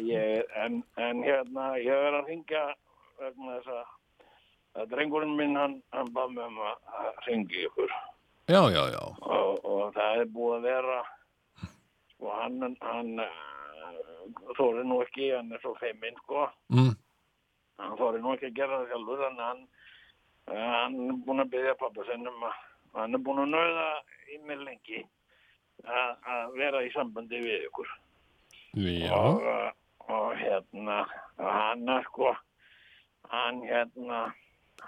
ég, 0.07 0.45
en, 0.61 0.82
en 1.01 1.24
hérna 1.24 1.73
ég 1.81 2.09
er 2.11 2.20
að 2.20 2.28
ringja 2.28 2.66
vegna 3.20 3.57
þess 3.59 3.74
að 3.78 3.97
að 4.78 4.93
drengurinn 4.93 5.35
minn 5.35 5.57
hann, 5.59 5.81
hann 5.95 6.12
bað 6.15 6.37
mig 6.37 6.45
um 6.47 6.61
að 6.62 6.77
að 7.01 7.24
ringi 7.27 7.65
ykkur. 7.66 7.95
Já, 8.51 8.61
já, 8.70 8.82
já. 8.95 9.03
og, 9.20 9.65
og 9.66 9.91
það 9.97 10.20
er 10.20 10.31
búið 10.35 10.55
að 10.57 10.69
vera 10.69 11.01
sko 12.21 12.31
hann 12.37 12.77
hann 12.85 13.15
þóri 14.59 14.85
nú 14.85 15.01
ekki, 15.05 15.31
hann 15.35 15.53
er 15.57 15.61
svo 15.63 15.73
feiminn 15.81 16.17
sko 16.23 16.49
Mm. 16.71 16.93
hann 17.81 17.97
þóri 17.99 18.21
nú 18.21 18.35
ekki 18.37 18.51
að 18.51 18.59
gera 18.59 18.81
það 18.83 18.91
sjálfur 18.93 19.23
en 19.31 19.39
hann 19.41 19.63
hann 20.51 20.99
er 21.09 21.17
búin 21.27 21.41
að 21.45 21.51
byggja 21.55 21.75
pappa 21.81 22.05
sinn 22.09 22.29
um 22.29 22.45
að 22.45 22.59
hann 22.99 23.15
er 23.17 23.23
búin 23.25 23.41
að 23.45 23.51
nauða 23.55 23.89
í 24.35 24.39
mér 24.47 24.63
lengi 24.67 25.01
að 25.87 26.55
vera 26.59 26.83
í 26.85 26.93
sambandi 26.93 27.41
við 27.41 27.67
ykkur 27.71 27.89
Já, 28.77 29.17
og, 29.17 29.41
uh, 29.43 29.71
og 30.13 30.37
hérna 30.39 31.01
hann 31.39 31.89
er 31.89 32.05
sko 32.11 32.35
hann 33.33 33.63
hérna 33.67 34.21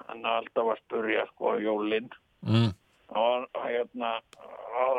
hann 0.07 0.25
er 0.25 0.37
alltaf 0.43 0.69
að 0.75 0.83
spurja 0.85 1.25
sko 1.33 1.57
jólinn 1.63 2.11
mm. 2.47 2.71
Og 3.17 3.49
og 3.55 3.67
hérna 3.67 4.13
það 4.73 4.95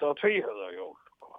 var 0.00 0.14
tvíhöða 0.22 0.70
jól 0.76 0.94
sko. 1.06 1.34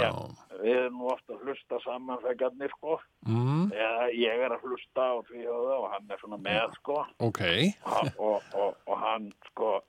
já. 0.00 0.12
Við 0.60 0.76
erum 0.76 0.98
nú 0.98 1.10
ofta 1.12 1.34
að 1.34 1.44
hlusta 1.46 1.80
saman 1.84 2.22
fegarnir 2.24 2.72
sko 2.76 3.00
Mm. 3.28 3.70
Eða, 3.72 4.06
ég 4.16 4.40
er 4.44 4.52
að 4.54 4.62
hlusta 4.64 5.02
á 5.12 5.16
tvíhöða 5.28 5.74
og 5.78 5.90
hann 5.92 6.10
er 6.10 6.18
svona 6.18 6.38
með 6.40 6.72
sko 6.78 7.04
Ok, 7.20 7.42
og, 7.84 8.08
og, 8.18 8.42
og, 8.54 8.76
og 8.86 8.96
hann 8.98 9.32
sko 9.50 9.82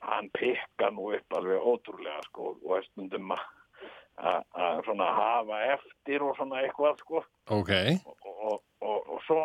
hann 0.00 0.28
pikka 0.36 0.90
nú 0.92 1.14
upp 1.16 1.36
alveg 1.36 1.60
ótrúlega 1.60 2.20
sko 2.28 2.54
og 2.64 2.76
er 2.76 2.84
stundum 2.90 3.32
að 3.32 4.84
svona 4.84 5.08
hafa 5.16 5.58
eftir 5.74 6.22
og 6.22 6.36
svona 6.36 6.60
eitthvað 6.60 7.00
sko 7.00 7.24
ok. 7.48 7.72
og, 8.06 8.16
og, 8.28 8.62
og, 8.80 8.98
og 9.08 9.22
svo 9.26 9.40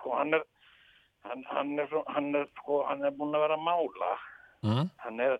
sko 0.00 0.16
hann 0.16 0.34
er 0.34 0.44
hann, 1.28 1.44
hann, 1.48 1.78
er, 1.78 1.88
hann 2.06 2.34
er 2.34 2.46
sko 2.60 2.82
hann 2.88 3.04
er 3.04 3.10
búin 3.10 3.34
að 3.34 3.40
vera 3.46 3.56
að 3.58 3.66
mála 3.68 4.16
Mm. 4.62 4.88
hann 4.98 5.20
er, 5.20 5.38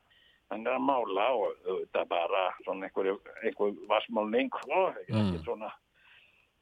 hann 0.50 0.66
er 0.66 0.72
að 0.76 0.84
mála 0.86 1.24
og 1.34 1.52
þetta 1.64 2.00
er 2.00 2.04
bara 2.10 2.42
svona 2.64 2.86
einhver, 2.86 3.16
einhver 3.42 3.72
vassmálning 3.88 4.50
sko, 4.62 4.82
ekki 5.00 5.12
Mm. 5.12 5.44
svona 5.44 5.70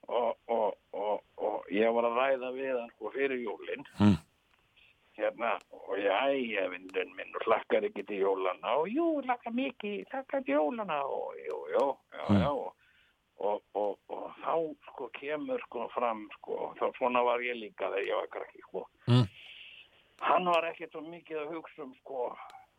og, 0.08 0.36
og, 0.48 0.74
og, 0.92 1.22
og 1.38 1.64
ég 1.72 1.92
var 1.94 2.04
að 2.04 2.16
ræða 2.20 2.52
við 2.54 2.78
hann 2.80 2.90
sko 2.96 3.10
fyrir 3.10 3.40
jólin 3.42 3.84
Mm. 4.00 4.16
hérna 5.18 5.58
og 5.72 5.98
jæja 5.98 6.68
vindun 6.70 7.12
minn 7.16 7.34
og 7.36 7.44
hlakkar 7.46 7.84
ekki 7.86 8.02
til 8.06 8.22
jólana 8.24 8.72
og 8.80 8.88
jú, 8.88 9.20
hlakkar 9.22 9.52
mikið, 9.54 10.06
hlakkar 10.10 10.42
til 10.44 10.54
jólana 10.56 11.02
og 11.04 11.34
jú, 11.46 11.58
jú, 11.74 11.84
já, 12.12 12.24
Mm. 12.30 12.40
já 12.42 12.48
og, 12.50 12.72
og, 13.38 13.62
og, 13.74 13.98
og 14.08 14.30
þá 14.44 14.54
sko 14.90 15.08
kemur 15.18 15.60
sko 15.66 15.88
fram 15.94 16.28
sko 16.38 16.74
þá 16.78 16.92
svona 16.98 17.22
var 17.26 17.40
ég 17.42 17.56
líka 17.58 17.88
þegar 17.90 18.06
ég 18.08 18.16
var 18.20 18.28
krakki 18.36 18.60
sko 18.68 18.86
Mm. 19.08 19.26
hann 20.20 20.44
var 20.46 20.64
ekkert 20.70 20.92
svo 20.92 21.00
mikið 21.02 21.38
að 21.42 21.54
hugsa 21.54 21.82
um 21.82 21.94
sko 22.00 22.36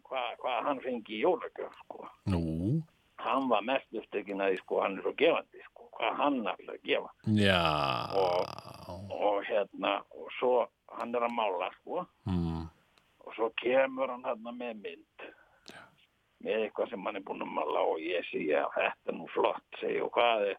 hvað 0.08 0.38
hva 0.42 0.54
hann 0.66 0.80
fengi 0.82 1.18
í 1.20 1.24
jólagjöf 1.26 1.76
sko 1.84 2.08
Nú, 2.32 2.82
hann 3.18 3.50
var 3.50 3.62
mest 3.62 3.94
upptekinn 3.94 4.42
að 4.42 4.58
sko 4.64 4.82
hann 4.82 4.98
er 4.98 5.04
svo 5.04 5.14
gefandi 5.18 5.62
sko 5.70 5.90
hvað 5.98 6.16
hann 6.22 6.40
að 6.48 6.80
gefa 6.84 7.12
já. 7.26 7.62
og 9.12 9.44
hérna 9.46 10.00
og 10.16 10.30
svo 10.40 10.68
hann 10.98 11.16
er 11.16 11.22
að 11.28 11.36
mála 11.38 11.70
sko 11.82 12.06
Mm. 12.26 12.68
og 13.26 13.34
svo 13.36 13.50
kemur 13.62 14.08
hann 14.10 14.24
hérna 14.24 14.52
með 14.54 14.82
mynd 14.82 15.30
með 16.46 16.66
eitthvað 16.68 16.90
sem 16.94 17.06
hann 17.10 17.16
er 17.20 17.26
búin 17.26 17.42
að 17.46 17.54
mála 17.58 17.82
og 17.90 18.00
ég 18.06 18.26
sé 18.30 18.44
að 18.62 18.70
þetta 18.78 19.12
er 19.14 19.18
nú 19.20 19.28
flott 19.34 19.80
segi 19.82 20.02
og 20.06 20.12
hvað 20.16 20.48
er 20.52 20.58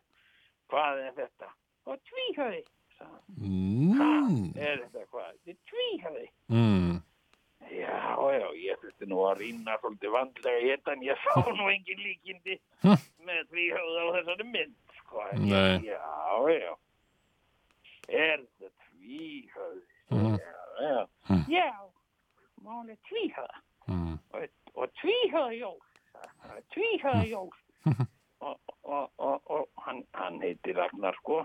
hvað 0.72 1.02
er 1.06 1.12
þetta? 1.22 1.52
og 1.86 2.00
tvíhöði 2.10 2.64
Mm. 3.36 4.56
er 4.56 4.78
þetta 4.86 5.02
hvað? 5.12 5.32
þetta 5.44 5.50
er 5.52 5.58
tvíhöði 5.70 6.28
Mm. 6.48 7.02
Já, 7.66 8.16
já, 8.38 8.46
ég 8.62 8.78
þurfti 8.80 9.06
nú 9.10 9.18
að 9.26 9.40
rýna 9.42 9.74
svolítið 9.82 10.12
vandlega 10.14 10.60
þetta 10.64 10.92
en 10.92 11.02
ég 11.02 11.18
sá 11.24 11.34
nú 11.58 11.66
engin 11.72 11.98
líkindi 12.04 12.58
með 13.26 13.40
tvíhöfða 13.50 14.04
á 14.06 14.08
þessari 14.16 14.46
mynd, 14.52 14.74
sko. 15.00 15.24
Ég, 15.50 15.84
já, 15.84 16.00
já. 16.56 16.74
Er 18.08 18.38
þetta 18.38 18.70
tvíhöfði? 18.86 19.82
Mhm. 20.10 20.38
Já, 20.38 20.54
já. 20.86 21.06
Já, 21.48 21.70
máli 22.62 22.96
tvíhöfða. 23.10 23.60
Mm. 23.88 24.18
Og, 24.76 24.82
og 24.82 24.90
tvíhöfðajól. 25.00 25.78
Tvíhöfðajól. 26.74 27.50
og, 28.40 28.58
og, 28.84 29.10
og, 29.18 29.40
og 29.50 29.68
hann, 29.86 30.02
hann 30.14 30.40
heitir 30.42 30.76
Ragnar, 30.76 31.16
sko. 31.22 31.42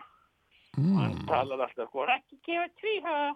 Hann 0.76 1.12
Mm. 1.18 1.26
talar 1.28 1.60
alltaf 1.66 1.90
sko, 1.90 2.06
ekki 2.08 2.38
gefa 2.46 2.68
tvíhöða, 2.80 3.32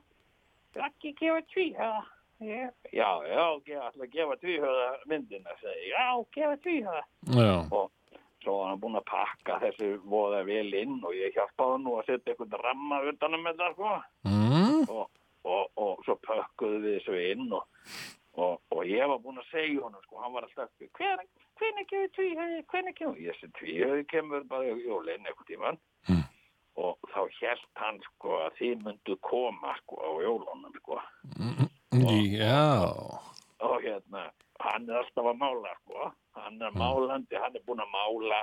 ekki 0.85 1.09
gefa 1.19 1.41
tvíhöða. 1.51 2.03
Já, 2.39 3.09
já, 3.27 3.43
ég 3.67 3.81
ætla 3.83 4.05
að 4.05 4.11
gefa 4.13 4.35
tvíhöða 4.43 4.85
myndina, 5.07 5.49
segi, 5.61 5.89
já, 5.91 6.25
gefa 6.31 6.55
tvíhöða. 6.63 7.03
Og 7.71 7.91
svo 8.43 8.55
var 8.59 8.67
hann 8.69 8.79
búinn 8.79 8.95
að 9.01 9.05
pakka 9.09 9.59
þessu 9.65 9.89
voða 10.07 10.45
vel 10.47 10.73
inn 10.79 10.99
og 11.03 11.11
ég 11.15 11.35
hjálpaði 11.35 11.71
hann 11.75 11.83
nú 11.83 11.97
að 11.99 12.05
setja 12.11 12.33
eitthvað 12.33 12.57
ramma 12.63 13.01
utanum 13.11 13.43
þetta, 13.49 13.71
sko. 13.73 13.93
Mm. 14.31 14.89
Og, 14.89 15.09
og, 15.43 15.67
og 15.75 16.03
svo 16.07 16.15
pökkuðu 16.23 16.79
við 16.85 16.97
þessu 17.01 17.19
inn 17.33 17.51
og, 17.51 17.67
og, 18.37 18.61
og 18.71 18.81
ég 18.85 19.07
var 19.07 19.19
búinn 19.23 19.39
að 19.39 19.49
segja 19.51 19.81
honum, 19.83 20.01
sko, 20.03 20.19
hann 20.21 20.33
var 20.35 20.43
alltaf, 20.47 20.69
hvenær 21.57 21.85
gefur 21.89 22.09
tvíhöði, 22.17 22.61
hvenær 22.71 22.95
kemur? 22.97 23.19
Ég 23.23 23.37
segi, 23.39 23.51
tvíhöði 23.59 24.05
kemur 24.11 24.43
bara 24.49 24.67
í 24.73 24.85
jólinn 24.87 25.25
eitthvað 25.25 25.47
tíman 25.53 25.77
Mm. 26.09 26.21
og 26.77 26.97
þá 27.13 27.21
hélt 27.39 27.69
hann 27.79 27.97
sko 28.03 28.35
að 28.45 28.57
þið 28.59 28.83
myndu 28.83 29.15
koma 29.23 29.71
sko 29.79 29.95
á 30.03 30.09
jólunum 30.21 30.75
sko 30.81 30.99
Já. 32.35 32.91
og 33.63 33.81
hérna, 33.81 34.25
hann 34.59 34.89
er 34.89 34.99
alltaf 34.99 35.25
að 35.31 35.39
mála 35.39 35.71
sko, 35.81 36.11
hann 36.35 36.61
er 36.61 36.75
málandi 36.75 37.39
hann 37.39 37.55
er 37.55 37.63
búinn 37.65 37.81
að 37.81 37.93
mála 37.95 38.41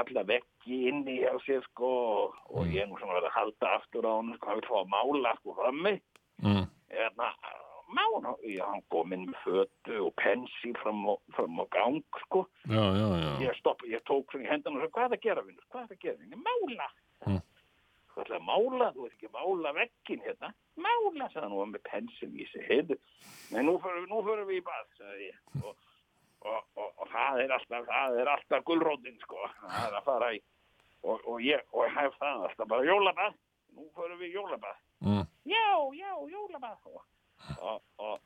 alla 0.00 0.22
veggi 0.28 0.78
inni 0.90 1.18
hjá 1.22 1.36
sér 1.46 1.62
sko 1.68 1.88
og, 1.88 2.34
og 2.50 2.66
ég 2.72 2.82
er 2.82 2.88
nú 2.90 2.98
svona 2.98 3.18
verið 3.20 3.30
að 3.30 3.36
halda 3.38 3.70
aftur 3.78 4.08
á 4.08 4.12
hann 4.16 4.34
sko, 4.36 4.48
hann 4.50 4.58
vil 4.60 4.68
fá 4.68 4.78
að 4.82 4.92
mála 4.96 5.36
sko 5.40 5.54
frammi 5.60 5.94
Mm. 6.38 6.66
hérna, 6.94 7.32
mála 7.88 8.34
já, 8.44 8.64
hann 8.66 8.82
kom 8.92 9.12
inn 9.12 9.26
með 9.28 9.38
fötu 9.44 10.00
og 10.06 10.14
pensi 10.20 10.72
fram 10.82 11.04
á, 11.08 11.14
fram 11.36 11.60
á 11.60 11.64
gang 11.72 12.18
sko. 12.24 12.44
Já, 12.68 12.84
já, 13.00 13.08
já. 13.22 13.30
ég 13.46 13.58
stopp, 13.58 13.84
ég 13.88 14.02
tók 14.08 14.34
í 14.36 14.44
hendan 14.46 14.76
og 14.76 14.84
svo, 14.84 14.90
hvað 14.96 15.08
er 15.08 15.16
að 15.16 15.24
gera 15.24 15.44
vinnur, 15.46 15.66
hvað 15.72 15.86
er 15.86 15.96
að 15.96 16.02
gera? 16.04 16.18
Vinnur, 16.22 16.42
mála. 16.44 16.88
Mm. 17.26 17.40
þú 18.12 18.22
ætla 18.24 18.38
að 18.38 18.46
mála, 18.48 18.90
þú 18.94 19.06
ert 19.06 19.16
ekki 19.16 19.28
að 19.28 19.36
mála 19.38 19.74
veggin 19.78 20.24
hérna, 20.26 20.52
mála, 20.76 21.28
sagði 21.32 21.44
hann 21.46 21.56
og 21.58 21.68
með 21.72 21.84
pensil. 21.88 22.30
Í 22.34 22.46
sig, 22.52 22.64
heyrðu 22.68 22.98
nei, 23.54 23.62
nú 23.64 23.76
förum 23.82 24.04
við, 24.04 24.08
nú 24.12 24.22
förum 24.26 24.48
við 24.50 24.60
í 24.60 24.64
bað, 24.68 24.94
sagði 24.98 25.28
ég. 25.28 25.42
Og, 25.62 25.74
og, 26.44 26.62
og, 26.76 26.88
og 26.88 27.12
það 27.12 27.42
er 27.44 27.56
alltaf 27.58 27.90
það 27.90 28.22
er 28.22 28.32
alltaf 28.34 28.64
gulrótin, 28.68 29.20
sko. 29.22 29.44
Það 29.64 29.84
er 29.88 30.00
að 30.00 30.08
fara 30.08 30.32
í 30.36 30.40
og, 31.06 31.20
og 31.30 31.44
ég, 31.44 31.62
og 31.72 31.86
ég 31.86 31.94
hef 31.94 32.16
það 32.18 32.48
alltaf 32.48 32.70
bara 32.72 32.88
jólabað, 32.88 33.38
nú 33.78 33.86
förum 33.94 34.18
við 34.18 34.32
í 34.32 34.34
jólabað. 34.34 34.82
Mm. 35.06 35.24
já, 35.46 35.68
já, 35.94 36.12
jólabað. 36.32 36.90
og, 36.90 37.04
og, 37.58 37.80
og, 37.98 38.18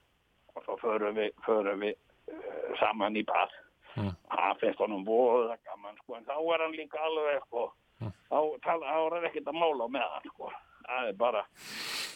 og 0.54 0.64
svo 0.66 0.78
förum 0.82 1.18
við, 1.20 1.30
förum 1.46 1.84
við 1.84 1.94
uh, 2.32 2.72
saman 2.80 3.16
í 3.16 3.24
bað. 3.28 3.54
Mm. 3.92 4.12
það 4.32 4.60
finnst 4.60 4.78
honum 4.80 5.02
voða 5.04 5.58
gaman 5.68 5.98
sko, 6.00 6.14
en 6.16 6.24
þá 6.24 6.36
er 6.40 6.62
hann 6.64 6.76
líka 6.78 7.00
alveg 7.04 7.42
sko, 7.44 7.64
þá 8.00 8.38
tala, 8.64 8.86
þá 8.88 9.00
er 9.00 9.16
hann 9.18 9.26
ekkert 9.28 9.50
að 9.52 9.58
mála 9.60 9.88
með 9.92 10.06
hann 10.14 10.30
sko, 10.30 10.52
það 10.86 11.08
er 11.10 11.18
bara 11.20 11.42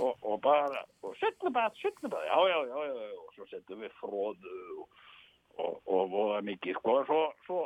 og, 0.00 0.24
og 0.24 0.38
bara, 0.44 0.80
og 1.04 1.18
sullubað 1.20 1.76
sullubað, 1.82 2.24
já, 2.30 2.38
já, 2.48 2.56
já, 2.70 2.78
já, 2.88 2.94
já 3.02 3.18
og 3.20 3.34
svo 3.36 3.48
setjum 3.50 3.84
við 3.84 3.98
fróðu 4.00 4.56
og, 5.60 6.00
voða 6.14 6.40
mikið 6.48 6.80
sko, 6.80 6.96
svo, 7.10 7.20
svo 7.44 7.60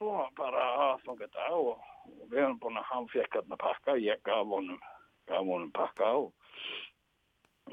svo 0.00 0.24
bara 0.40 0.64
aðfangadag 0.86 1.56
og, 1.58 1.76
og 2.08 2.28
við 2.32 2.46
erum 2.46 2.60
búin 2.62 2.80
að 2.80 2.88
hann 2.88 3.08
fekk 3.12 3.36
hérna 3.36 3.60
pakka, 3.60 4.00
ég 4.00 4.22
gaf 4.24 4.48
honum 4.48 4.80
gaf 5.28 5.44
honum 5.44 5.72
pakka 5.76 6.14
og 6.22 6.30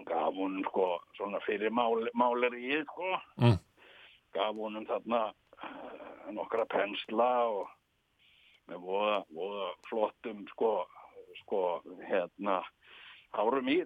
gaf 0.06 0.36
honum 0.36 0.64
sko 0.68 1.00
svona 1.18 1.40
fyrir 1.46 1.72
mál, 1.74 2.06
málerið 2.14 2.86
sko. 2.92 3.18
Mm. 3.42 3.58
gaf 4.36 4.56
honum 4.56 4.86
þarna 4.86 5.22
uh, 5.32 6.30
nokkra 6.36 6.66
pensla 6.70 7.32
og 7.50 7.74
með 8.68 8.84
voða, 8.84 9.20
voða 9.32 9.68
flottum 9.88 10.44
sko, 10.52 10.72
sko 11.42 11.62
hérna 12.10 12.60
árum 13.38 13.70
í, 13.72 13.78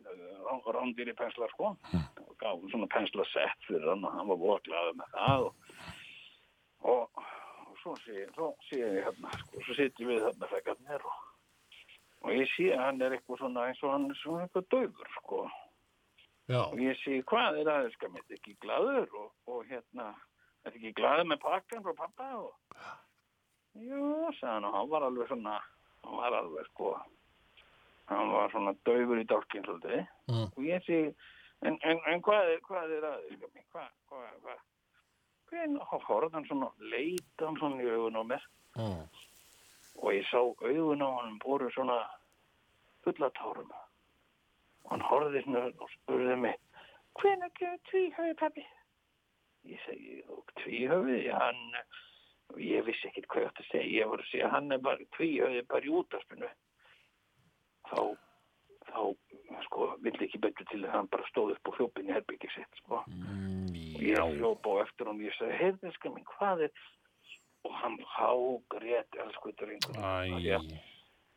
rándir 0.73 1.11
í 1.11 1.17
pensla 1.17 1.49
sko. 1.53 1.75
Og 2.25 2.35
gaf 2.41 2.55
honum 2.55 2.71
svona 2.73 2.89
pensla 2.93 3.25
sett 3.31 3.67
fyrir 3.67 3.89
hann 3.93 4.05
og 4.05 4.15
hann 4.17 4.31
var 4.31 4.41
voða 4.41 4.61
glaður 4.67 4.95
með 5.01 5.17
það 5.17 5.47
og, 5.47 5.75
og, 6.93 7.25
og 7.67 7.75
svo 7.83 7.97
sé, 8.05 8.25
ég 8.77 9.03
hérna 9.05 9.35
sko, 9.43 9.65
svo 9.65 9.77
sitjum 9.77 10.13
við 10.13 10.25
þarna 10.27 10.51
fekkarnir 10.55 11.05
og, 11.05 11.27
og 12.25 12.33
ég 12.37 12.49
sé 12.55 12.71
að 12.73 12.85
hann 12.87 13.05
er 13.05 13.17
eitthvað 13.17 13.43
svona 13.43 13.67
eins 13.69 13.83
og 13.85 13.93
hann 13.95 14.09
er 14.09 14.21
svona 14.21 14.47
eitthvað 14.47 14.71
döfur 14.73 15.10
sko 15.10 15.10
Já. 16.51 16.61
og 16.67 16.79
ég 16.83 16.97
sé 17.01 17.21
hvað 17.31 17.61
er 17.61 17.69
aðeins 17.71 17.93
skam 17.97 18.15
þetta 18.17 18.37
ekki 18.37 18.57
glaður 18.65 19.07
og, 19.21 19.31
og 19.47 19.65
hérna 19.69 20.09
þetta 20.63 20.75
ekki 20.77 20.93
glaður 20.99 21.29
með 21.31 21.39
pakkan 21.45 21.83
frá 21.85 21.93
pappa 22.01 22.27
og 22.41 22.51
jú, 23.79 24.31
sagði 24.39 24.51
hann 24.53 24.67
og 24.67 24.75
hann 24.75 24.89
var 24.91 25.05
alveg 25.07 25.29
svona 25.31 25.57
hann 26.03 26.17
var 26.19 26.35
alveg 26.41 26.65
sko 26.71 26.91
hann 28.11 28.31
var 28.33 28.51
svona 28.51 28.73
döfur 28.87 29.21
í 29.21 29.27
dálkinn 29.29 29.65
svolítið 29.67 30.07
Mm. 30.31 30.47
og 30.55 30.61
ég 30.63 30.83
sé 30.87 30.97
en, 31.67 31.75
en, 31.83 31.99
en 32.07 32.21
hvað, 32.23 32.49
er, 32.53 32.59
hvað 32.67 32.91
er 32.97 33.03
aðeins 33.09 33.39
skam 33.39 33.65
hvað, 33.73 33.89
hvað, 34.09 34.35
hvað 34.45 34.59
hvernig 35.51 35.87
horfði 35.91 36.33
hann 36.37 36.45
svona 36.47 36.69
leita 36.93 37.45
hann 37.47 37.57
svona 37.59 37.83
í 37.83 37.89
augun 37.95 38.19
á 38.19 38.23
mér 38.33 38.45
Mm. 38.79 39.01
og 40.01 40.09
ég 40.15 40.23
sá 40.31 40.39
augun 40.39 41.03
á 41.03 41.09
hann 41.19 41.39
voru 41.43 41.67
svona 41.75 41.97
fulla 43.03 43.27
horfði 45.11 45.43
svona 45.45 45.65
og 45.71 45.91
spurði 45.97 46.37
mig 46.45 46.57
hvenær 47.19 47.51
kemur 47.59 47.83
tvíhöfi 47.89 48.37
pabbi? 48.39 48.65
Ég 49.67 49.83
segi 49.85 50.21
tvíhöfi 50.63 51.21
hann 51.35 51.61
ég 52.59 52.83
vissi 52.87 53.07
ekkert 53.07 53.29
hvað 53.31 53.43
ég 53.43 53.51
átti 53.51 53.63
að 53.63 53.71
segja 53.71 54.01
ég 54.01 54.11
var 54.11 54.23
að 54.23 54.31
segja 54.31 54.51
hann 54.51 54.71
er 54.71 54.83
bara 54.83 55.09
tvíhöfi 55.17 55.63
bara 55.71 55.87
í 55.87 55.93
útarspinu 56.01 56.49
þá 57.91 57.99
þá 58.91 59.03
sko 59.67 59.87
vildi 60.03 60.27
ekki 60.27 60.41
betur 60.43 60.67
til 60.71 60.81
að 60.85 60.95
hann 60.95 61.11
bara 61.11 61.27
stóð 61.29 61.53
upp 61.55 61.69
og 61.69 61.77
hljópin 61.77 62.09
í 62.09 62.15
herbyggi 62.15 62.49
sitt 62.55 62.81
sko. 62.81 63.03
Mm, 63.07 63.69
og 63.95 64.01
ég 64.03 64.33
hljópa 64.39 64.73
á 64.73 64.83
eftir 64.85 65.11
og 65.11 65.21
ég 65.23 65.37
segi 65.37 65.59
heyrðiska 65.61 66.11
minn 66.11 66.27
hvað 66.33 66.65
er 66.67 66.87
og 67.67 67.75
hann 67.77 67.97
hágrét 68.17 69.19
elsku 69.23 69.53
drengur 69.59 69.99
Æ. 70.01 70.57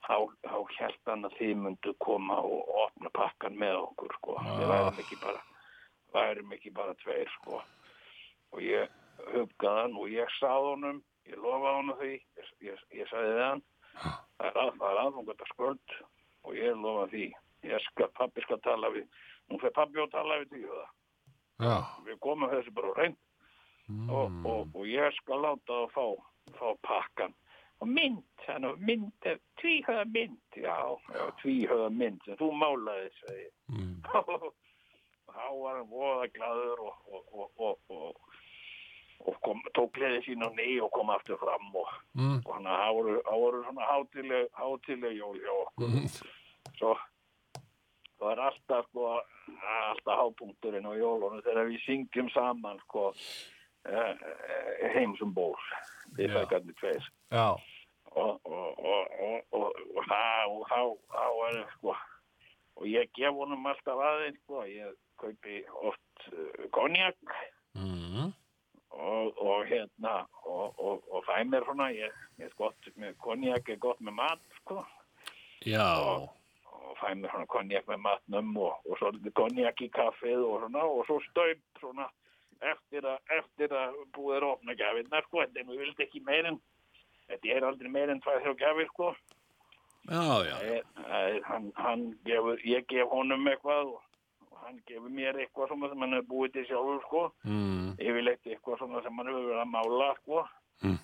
þá, 0.07 0.17
þá 0.47 0.57
held 0.79 1.01
hann 1.11 1.29
að 1.29 1.37
þið 1.39 1.55
myndu 1.67 1.95
koma 2.01 2.41
og 2.41 2.84
opna 3.05 3.13
pakkan 3.13 3.57
með 3.59 3.77
okkur 3.83 4.13
sko. 4.17 4.35
við 4.39 4.65
Ah. 4.65 4.69
værum 4.71 4.99
ekki 4.99 5.17
bara 5.21 5.41
værum 6.15 6.53
ekki 6.53 6.71
bara 6.73 6.95
tveir 6.95 7.29
sko. 7.41 7.63
og 8.53 8.61
ég 8.61 8.89
huggaði 9.33 9.81
hann 9.83 9.97
og 9.97 10.09
ég 10.09 10.29
sáð 10.41 10.65
honum 10.71 11.03
ég 11.27 11.37
lofaði 11.37 11.77
honum 11.77 11.97
því 11.99 12.13
ég, 12.13 12.49
ég, 12.61 12.79
ég 12.93 13.09
sagði 13.09 13.35
við 13.35 13.43
hann 13.45 13.63
það 14.39 14.57
að, 14.57 14.79
það 14.79 14.91
er 14.91 15.01
aðfangat 15.05 15.41
að 15.41 15.53
skvöld 15.53 15.95
og 16.45 16.55
ég 16.55 16.77
lofaði 16.77 17.11
því 17.11 17.71
ég 17.71 17.81
skal, 17.81 18.09
pappi 18.09 18.41
skal 18.43 18.61
tala 18.61 18.91
við 18.91 19.07
nú 19.51 19.59
fyrir 19.59 19.73
pappi 19.75 20.01
að 20.01 20.11
tala 20.11 20.39
við 20.41 20.49
því 20.49 20.65
Já. 21.61 21.77
við 22.05 22.19
komum 22.21 22.51
þessu 22.51 22.73
bara 22.75 22.89
á 22.91 22.99
reynd 22.99 23.17
og, 24.11 24.31
og, 24.47 24.69
og 24.75 24.87
ég 24.87 25.13
skal 25.21 25.43
láta 25.43 25.73
það 25.73 25.91
fá, 25.95 26.07
fá 26.59 26.69
pakkan 26.83 27.35
og 27.85 27.89
mynd, 27.93 28.44
mynd 28.81 29.28
tvíhöða 29.61 30.05
mynd, 30.15 30.40
já, 30.56 30.77
já 31.15 31.24
tvíhöða 31.43 31.89
mynd 31.93 32.24
sem 32.27 32.39
þú 32.40 32.51
málaði 32.61 33.11
ég. 33.39 33.51
Mm. 33.69 33.97
og 34.15 35.35
þá 35.35 35.47
var 35.62 35.77
hann 35.81 35.90
voða 35.90 36.28
glaður 36.35 36.82
og, 36.89 36.94
og, 37.12 37.51
og, 37.59 37.78
og, 37.89 39.39
kom, 39.44 39.62
tók 39.77 39.93
gleði 39.97 40.20
sín 40.27 40.44
á 40.44 40.48
ný 40.55 40.69
og 40.85 40.93
kom 40.94 41.11
aftur 41.15 41.39
fram 41.40 41.70
og, 41.74 41.90
Mm. 42.15 42.40
og 42.47 42.52
hann 42.55 42.69
voru 42.94 43.65
svona 43.65 43.86
hátileg, 43.90 44.48
hátileg 44.55 45.16
jól 45.19 45.39
hjá 45.40 45.55
okkur 45.65 45.89
Mm. 45.89 46.09
svo 46.78 46.94
það 48.20 48.31
er 48.32 48.40
alltaf 48.48 48.86
sko 48.89 49.06
alltaf 49.19 50.19
hápunkturinn 50.20 50.86
á 50.86 50.93
jólunum 50.97 51.43
þegar 51.43 51.66
við 51.69 51.82
syngjum 51.85 52.28
saman 52.31 52.78
sko 52.86 53.09
eh, 53.85 54.15
eh, 54.15 54.93
heimsum 54.94 55.35
ból 55.35 55.56
við 56.16 56.32
fækarnir 56.32 56.77
tveir 56.78 57.02
Já. 57.32 57.56
Og, 58.15 58.41
þá 61.15 61.59
er 61.59 61.65
sko 61.77 61.95
og 62.74 62.86
ég 62.91 63.11
gef 63.15 63.35
honum 63.36 63.66
alltaf 63.70 64.01
aðeins 64.03 64.41
sko 64.43 64.65
ég 64.69 64.95
kaupi 65.20 65.62
oft 65.82 66.31
uh, 66.32 66.65
konjak 66.74 67.36
Mm. 67.74 68.31
og, 68.95 69.39
og 69.43 69.65
hérna 69.66 70.12
og, 70.47 70.78
og, 70.78 71.01
og 71.11 71.24
fæ 71.27 71.43
mér 71.43 71.65
svona 71.66 71.89
ég, 71.91 72.12
ég 72.39 72.47
er 72.47 72.53
gott 72.55 72.86
með 72.95 73.16
konjak 73.19 73.69
er 73.69 73.81
gott 73.82 73.99
með 73.99 74.15
mat 74.15 74.45
sko 74.61 74.85
Já. 75.66 75.82
og 75.82 76.95
fæ 77.01 77.16
mér 77.19 77.32
svona 77.32 77.51
konjak 77.51 77.89
með 77.91 77.99
matnum 78.05 78.53
og, 78.62 78.77
og 78.86 79.01
svo 79.01 79.11
konjak 79.35 79.82
í 79.82 79.89
kaffið 79.91 80.45
og 80.47 80.62
svona 80.62 80.85
og 80.86 81.03
svo 81.09 81.19
staup 81.27 81.82
svona 81.82 82.07
eftir 82.62 83.03
að, 83.11 83.19
eftir 83.41 83.74
að 83.74 83.99
búið 84.15 84.39
að 84.39 84.49
opna 84.53 84.78
gafinnar 84.78 85.27
sko, 85.27 85.43
er 85.43 85.66
nú 85.66 85.74
vilt 85.81 86.01
ekki 86.07 86.23
meir 86.23 86.47
en 86.53 86.61
þetta 87.29 87.55
er 87.57 87.65
aldrei 87.69 87.91
meir 87.91 88.11
en 88.11 88.21
hvað 88.21 88.43
þrjá 88.43 88.57
gafir 88.65 88.87
sko 88.93 89.15
Já, 90.05 90.45
já. 90.45 90.57
ég, 90.69 91.45
hann, 91.49 91.71
hann 91.81 92.03
gefur, 92.29 92.59
ég 92.69 92.85
gef 92.93 93.09
honum 93.09 93.47
eitthvað 93.49 93.95
og, 93.95 94.03
hann 94.65 94.77
gefur 94.87 95.09
mér 95.11 95.39
eitthvað 95.41 95.71
sem 95.73 95.81
hann 95.89 96.13
hefur 96.19 96.29
búið 96.29 96.53
til 96.59 96.67
sjálfur 96.69 97.01
sko 97.07 97.23
Mm. 97.49 97.95
yfirleitt 97.99 98.45
eitthvað 98.47 98.79
sem 98.83 98.93
hann 99.17 99.27
hefur 99.33 99.47
verið 99.49 99.63
að 99.63 99.73
mála 99.73 100.11
sko 100.21 100.43
Mm. 100.85 100.99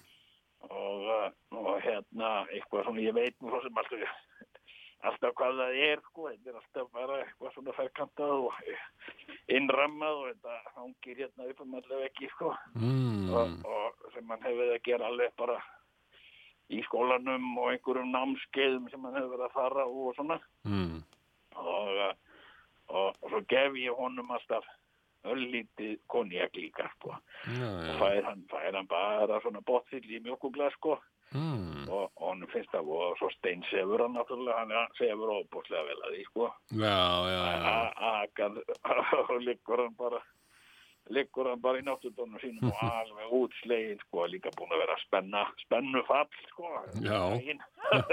og, 0.68 1.06
uh, 1.08 1.30
og 1.56 1.80
hérna 1.80 2.44
eitthvað 2.52 2.84
svona 2.84 3.00
ég 3.00 3.14
veit 3.16 3.36
nú 3.40 3.48
svo 3.48 3.62
sem 3.62 3.78
alltaf 3.80 4.04
alltaf 5.08 5.32
hvað 5.34 5.56
það 5.62 5.78
er 5.88 6.00
sko 6.10 6.28
þetta 6.28 6.50
er 6.52 6.60
alltaf 6.60 6.90
bara 6.92 7.18
eitthvað 7.24 7.54
svona 7.54 7.72
ferkantað 7.72 8.36
og 8.36 8.52
innrammað 9.56 10.18
og 10.20 10.26
þetta 10.34 10.58
hangir 10.76 11.16
hérna 11.24 11.48
upp 11.50 11.60
um 11.64 11.74
allaveg 11.80 12.10
ekki 12.12 12.28
sko 12.36 12.52
Mm. 12.76 13.30
og, 13.32 13.56
og 13.64 14.10
sem 14.14 14.28
hann 14.28 14.44
hefur 14.44 14.60
verið 14.60 14.76
að 14.76 14.84
gera 14.90 15.08
alveg 15.08 15.32
bara 15.40 15.56
í 16.70 16.82
skólanum 16.86 17.46
og 17.58 17.70
einhverjum 17.72 18.10
námskeiðum 18.14 18.90
sem 18.90 19.04
hann 19.04 19.16
hefur 19.18 19.32
verið 19.36 19.46
að 19.48 19.56
fara 19.58 19.86
og 19.86 20.14
svona 20.16 20.40
Mm. 20.64 21.02
og, 21.56 21.88
uh, 21.88 22.12
og, 22.88 23.14
og 23.22 23.30
svo 23.30 23.40
gef 23.48 23.74
ég 23.80 23.96
honum 23.98 24.30
alltaf 24.30 24.64
öllítið 25.24 25.98
konjak 26.08 26.54
líka 26.56 26.86
sko 26.96 27.12
Já, 27.44 27.68
og 27.68 27.84
já. 27.84 27.98
fær 28.00 28.24
hann, 28.24 28.44
fær 28.50 28.74
hann 28.78 28.86
bara 28.88 29.40
svona 29.44 29.60
botfill 29.66 30.04
í 30.08 30.20
mjölkuglas 30.24 30.72
sko 30.78 30.98
Mm. 31.30 31.86
og, 31.88 32.10
og 32.16 32.28
hann 32.32 32.46
finnst 32.50 32.72
það 32.74 32.88
og 32.90 33.12
svo 33.20 33.28
steinsefur 33.36 34.02
hann 34.02 34.16
náttúrulega 34.18 34.56
hann, 34.64 34.72
hann 34.74 34.96
sefur 34.98 35.30
óbúslega 35.30 35.84
vel 35.86 36.00
að 36.08 36.14
því 36.16 36.24
sko 36.26 36.48
Já, 36.74 36.96
já, 37.30 37.42
já. 37.54 37.76
akað 38.24 38.56
og 39.30 39.36
liggur 39.46 39.78
hann 39.84 39.94
bara 39.94 40.18
liggur 41.10 41.48
hann 41.50 41.60
bara 41.62 41.80
í 41.80 41.84
náttúrdónum 41.86 42.40
sínum 42.42 42.70
og 42.70 42.82
alveg 43.00 43.32
útslegin 43.40 44.00
sko 44.06 44.26
líka 44.30 44.52
búin 44.58 44.74
að 44.74 44.82
vera 44.84 44.96
spenna 45.04 45.44
spennu 45.64 46.02
fall 46.08 46.28
sko 46.50 46.72
Já. 47.04 47.20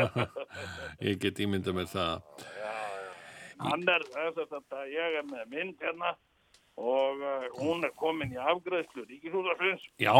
Ég 1.07 1.19
get 1.21 1.39
ímynda 1.43 1.73
með 1.77 1.91
það. 1.93 2.45
hann 3.61 3.87
er 3.89 4.05
þess 4.13 4.57
að 4.61 4.93
ég 4.93 5.19
er 5.21 5.27
með 5.29 5.51
mynd 5.53 5.81
hérna 5.81 6.15
og 6.77 7.21
uh, 7.25 7.45
hún 7.57 7.85
er 7.87 7.93
komin 7.97 8.33
í 8.35 8.37
afgreðslu 8.37 9.05
ríkisúðarsins 9.09 9.85
Já. 10.01 10.13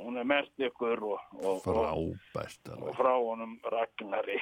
Hún 0.00 0.16
er 0.16 0.24
mest 0.24 0.62
ykkur 0.62 1.02
og, 1.04 1.20
og, 1.44 1.66
og, 1.68 2.86
frá 2.96 3.12
honum 3.12 3.52
Ragnari 3.68 4.38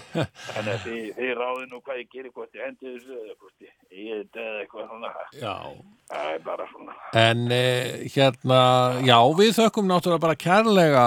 þannig 0.54 0.70
að 0.72 0.86
þið, 0.86 1.02
þið 1.18 1.32
ráði 1.36 1.66
nú 1.70 1.80
hvað 1.84 2.00
ég 2.00 2.08
gerir 2.14 2.32
hvort 2.32 2.56
ég 2.56 2.64
hendi 2.64 2.94
þessu 2.94 3.18
eða 3.18 3.36
hvort 3.36 3.66
ég, 3.66 3.74
eða 3.92 4.62
eitthvað 4.62 4.88
svona. 4.90 5.12
Já. 5.36 5.54
Það 6.06 6.30
er 6.32 6.42
bara 6.46 6.66
svona. 6.70 6.96
En 7.18 7.44
eh, 7.54 8.04
hérna, 8.14 8.60
já, 9.06 9.16
við 9.40 9.52
þökkum 9.58 9.88
náttúrulega 9.90 10.24
bara 10.26 10.38
kærlega 10.46 11.06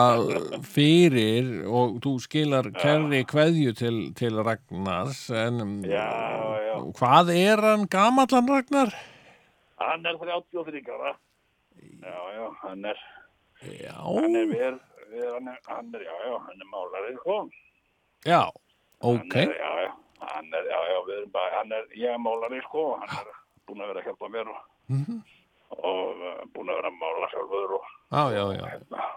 fyrir 0.67 1.53
og 1.67 1.99
þú 2.03 2.15
skilar 2.23 2.69
kærri 2.75 3.23
kveðju 3.29 3.77
til, 3.79 3.95
til 4.19 4.41
Ragnars 4.43 5.25
en 5.33 5.79
Já, 5.87 6.09
já. 6.65 6.75
hvað 6.99 7.33
er 7.35 7.63
hann 7.63 7.87
gamallan 7.89 8.51
Ragnar? 8.51 8.93
Hann 9.79 10.05
er 10.05 10.19
33 10.19 10.83
ára. 10.91 11.15
Já, 11.79 12.19
já, 12.35 12.45
hann 12.63 12.85
er, 12.85 12.99
Já, 13.59 13.95
hann 13.99 14.35
er, 14.39 14.45
við, 14.47 14.79
hann 15.33 15.47
er, 15.51 15.59
hann 15.67 15.89
er, 15.95 16.03
já, 16.07 16.13
já, 16.25 16.35
hann 16.47 16.61
er 16.63 16.69
málari, 16.71 17.15
sko. 17.19 17.39
já, 18.25 18.41
Hann 19.01 19.19
ok, 19.23 19.35
er, 19.35 19.51
já, 19.59 19.71
já, 19.83 19.91
hann 20.33 20.53
er, 20.53 20.65
já, 20.69 20.79
já, 20.91 20.97
við 21.07 21.15
erum 21.17 21.31
bara, 21.31 21.57
hann 21.57 21.71
er, 21.75 21.85
ég 21.95 22.13
er 22.13 22.21
málari, 22.23 22.61
sko, 22.67 22.85
hann 23.01 23.15
er 23.19 23.31
búin 23.67 23.81
að 23.83 23.91
vera 23.93 24.01
að 24.03 24.07
hjálpa 24.09 24.29
mér 24.35 24.49
og, 24.53 24.61
Mhm. 24.89 25.19
og 25.69 26.21
uh, 26.25 26.45
búin 26.53 26.69
að 26.71 26.79
vera 26.79 26.89
að 26.89 26.99
mála 27.01 27.27
sjálfur 27.33 27.73
og, 27.77 27.89
já, 28.11 28.23
já, 28.33 28.43
já, 28.57 28.65
hérna. 28.73 29.09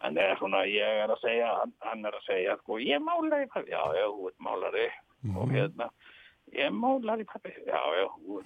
Hann 0.00 0.16
er 0.18 0.36
svona, 0.40 0.62
ég 0.66 1.02
er 1.04 1.12
að 1.12 1.20
segja, 1.20 1.50
hann, 1.60 1.72
hann 1.84 2.04
er 2.08 2.16
að 2.16 2.24
segja, 2.26 2.56
sko, 2.62 2.78
ég 2.80 2.96
er 2.96 3.04
málari, 3.04 3.46
pappi, 3.52 3.70
já, 3.70 3.82
já, 3.94 4.06
þú 4.08 4.28
ert 4.30 4.40
málari. 4.40 4.86
Og 5.36 5.52
hérna, 5.52 5.90
ég 6.56 6.64
er 6.64 6.72
málari, 6.72 7.24
pappi, 7.28 7.52
já, 7.68 7.80
já, 8.00 8.06
þú 8.24 8.40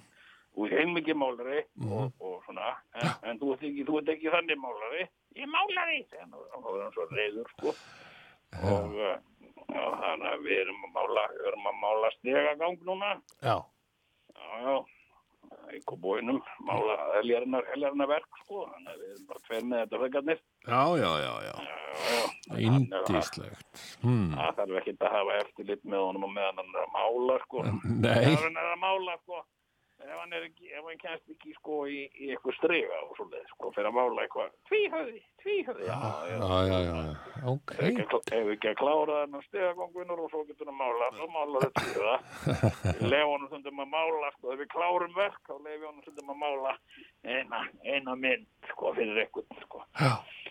þú 0.55 0.65
ert 0.69 0.77
heilmikið 0.79 1.17
málari 1.19 1.61
og, 1.91 2.09
og 2.23 2.35
svona, 2.47 2.71
en, 2.95 3.13
en 3.29 3.39
þú, 3.41 3.51
ert 3.55 3.67
ekki, 3.69 3.85
þú 3.87 3.99
ert 4.01 4.11
ekki 4.15 4.33
þannig 4.33 4.59
málari, 4.63 5.05
ég 5.35 5.45
er 5.45 5.51
málari, 5.51 6.01
og 6.31 6.57
þá 6.63 6.67
er 6.71 6.81
hann 6.85 6.95
svo 6.95 7.07
reyður, 7.11 7.53
sko, 7.57 7.75
og 8.63 8.99
uh, 9.03 9.15
já, 9.75 9.85
þannig 10.01 10.27
að 10.31 10.43
við 10.47 10.59
erum 10.63 10.83
að 10.87 10.93
mála, 10.99 11.29
að 11.51 11.79
mála 11.83 12.11
stegagang 12.19 12.77
núna, 12.87 13.15
já, 13.43 13.55
já, 14.35 14.59
já, 14.63 14.75
í 15.75 15.81
kobóinum, 15.89 16.39
mála 16.63 16.95
heljarinnar 17.17 18.09
verk, 18.09 18.39
sko, 18.45 18.63
þannig 18.71 18.93
að 18.93 19.01
við 19.01 19.11
erum 19.11 19.25
bara 19.33 19.43
tveir 19.49 19.65
með 19.67 19.83
þetta 19.83 20.01
fegarnir. 20.05 20.43
já, 20.69 20.81
já, 21.01 21.11
já, 21.25 21.33
já, 21.49 21.55
indislegt. 22.61 23.83
Hmm. 24.05 24.31
Það 24.37 24.55
þarf 24.61 24.79
ekki 24.81 24.95
að 24.99 25.15
hafa 25.17 25.37
eftirlit 25.41 25.83
með 25.83 26.05
honum 26.05 26.27
og 26.29 26.33
meðan 26.35 26.61
hann 26.61 26.71
er 26.71 26.85
að 26.85 26.95
mála, 26.95 27.37
sko. 27.43 27.65
Nei, 28.05 28.15
Ef 28.21 28.45
hann 28.45 28.59
er 28.61 28.71
að 28.71 28.81
mála, 28.85 29.17
sko, 29.25 29.41
ef 30.03 30.11
hann, 30.19 30.33
er 30.35 30.45
ekki, 30.47 30.69
ef 30.71 30.85
hann 30.87 30.99
kemst 31.01 31.31
ekki, 31.33 31.53
sko, 31.59 31.77
í, 31.87 32.01
í 32.19 32.29
eitthvað 32.33 32.57
strega 32.59 32.99
og 33.05 33.15
svoleið, 33.19 33.47
sko, 33.53 33.71
fyrir 33.75 33.89
að 33.89 33.95
mála 33.97 34.25
eitthvað, 34.25 34.53
tvíhöði, 34.69 35.21
tvíhöði, 35.43 35.87
já, 35.87 35.97
já. 36.29 36.37
já, 36.41 36.59
já, 36.71 36.79
já, 36.85 37.43
ok, 37.53 37.75
Ef 37.75 37.83
ekki, 37.89 38.05
að 38.35 38.71
að 38.71 38.79
klára 38.81 39.19
þennan 39.23 39.45
stegagongunur 39.49 40.23
og 40.25 40.31
svo 40.33 40.43
getur 40.49 40.71
hann 40.71 40.75
að 40.75 40.81
mála, 40.83 41.11
þá 41.15 41.25
málar 41.35 41.67
þetta 41.67 41.85
tvíhöða. 41.85 42.15
Leif 43.11 43.27
honum 43.31 43.51
stundum 43.51 43.83
að 43.85 43.91
mála, 43.95 44.31
sko, 44.37 44.53
ef 44.53 44.63
við 44.63 44.71
klárum 44.75 45.19
verk, 45.19 45.41
þá 45.49 45.55
leif 45.57 45.85
honum 45.89 46.05
stundum 46.05 46.33
að 46.35 46.41
mála 46.43 46.77
eina, 47.25 47.65
eina 47.85 48.17
mynd, 48.19 48.49
sko, 48.71 48.95
fyrir 48.97 49.23
eitthvað, 49.25 49.61
sko. 49.65 49.85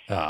já, 0.08 0.22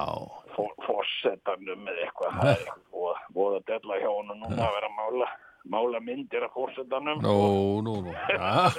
fórsetanum 0.86 1.88
eða 1.90 2.04
eitthvað 2.04 2.36
það 2.38 2.50
er 2.50 2.60
eitthvað 2.60 2.84
voða, 2.94 3.22
voða 3.34 3.60
della 3.70 3.98
hjá 4.02 4.10
honum 4.10 4.40
núna 4.42 4.68
að 4.68 4.76
vera 4.76 4.90
að 4.90 4.96
mála, 4.98 5.30
mála 5.70 6.00
myndir 6.00 6.44
af 6.44 6.52
fórsetanum 6.52 7.22
nú, 7.24 7.82
nú, 7.82 7.94
nú, 8.04 8.12
já, 8.12 8.70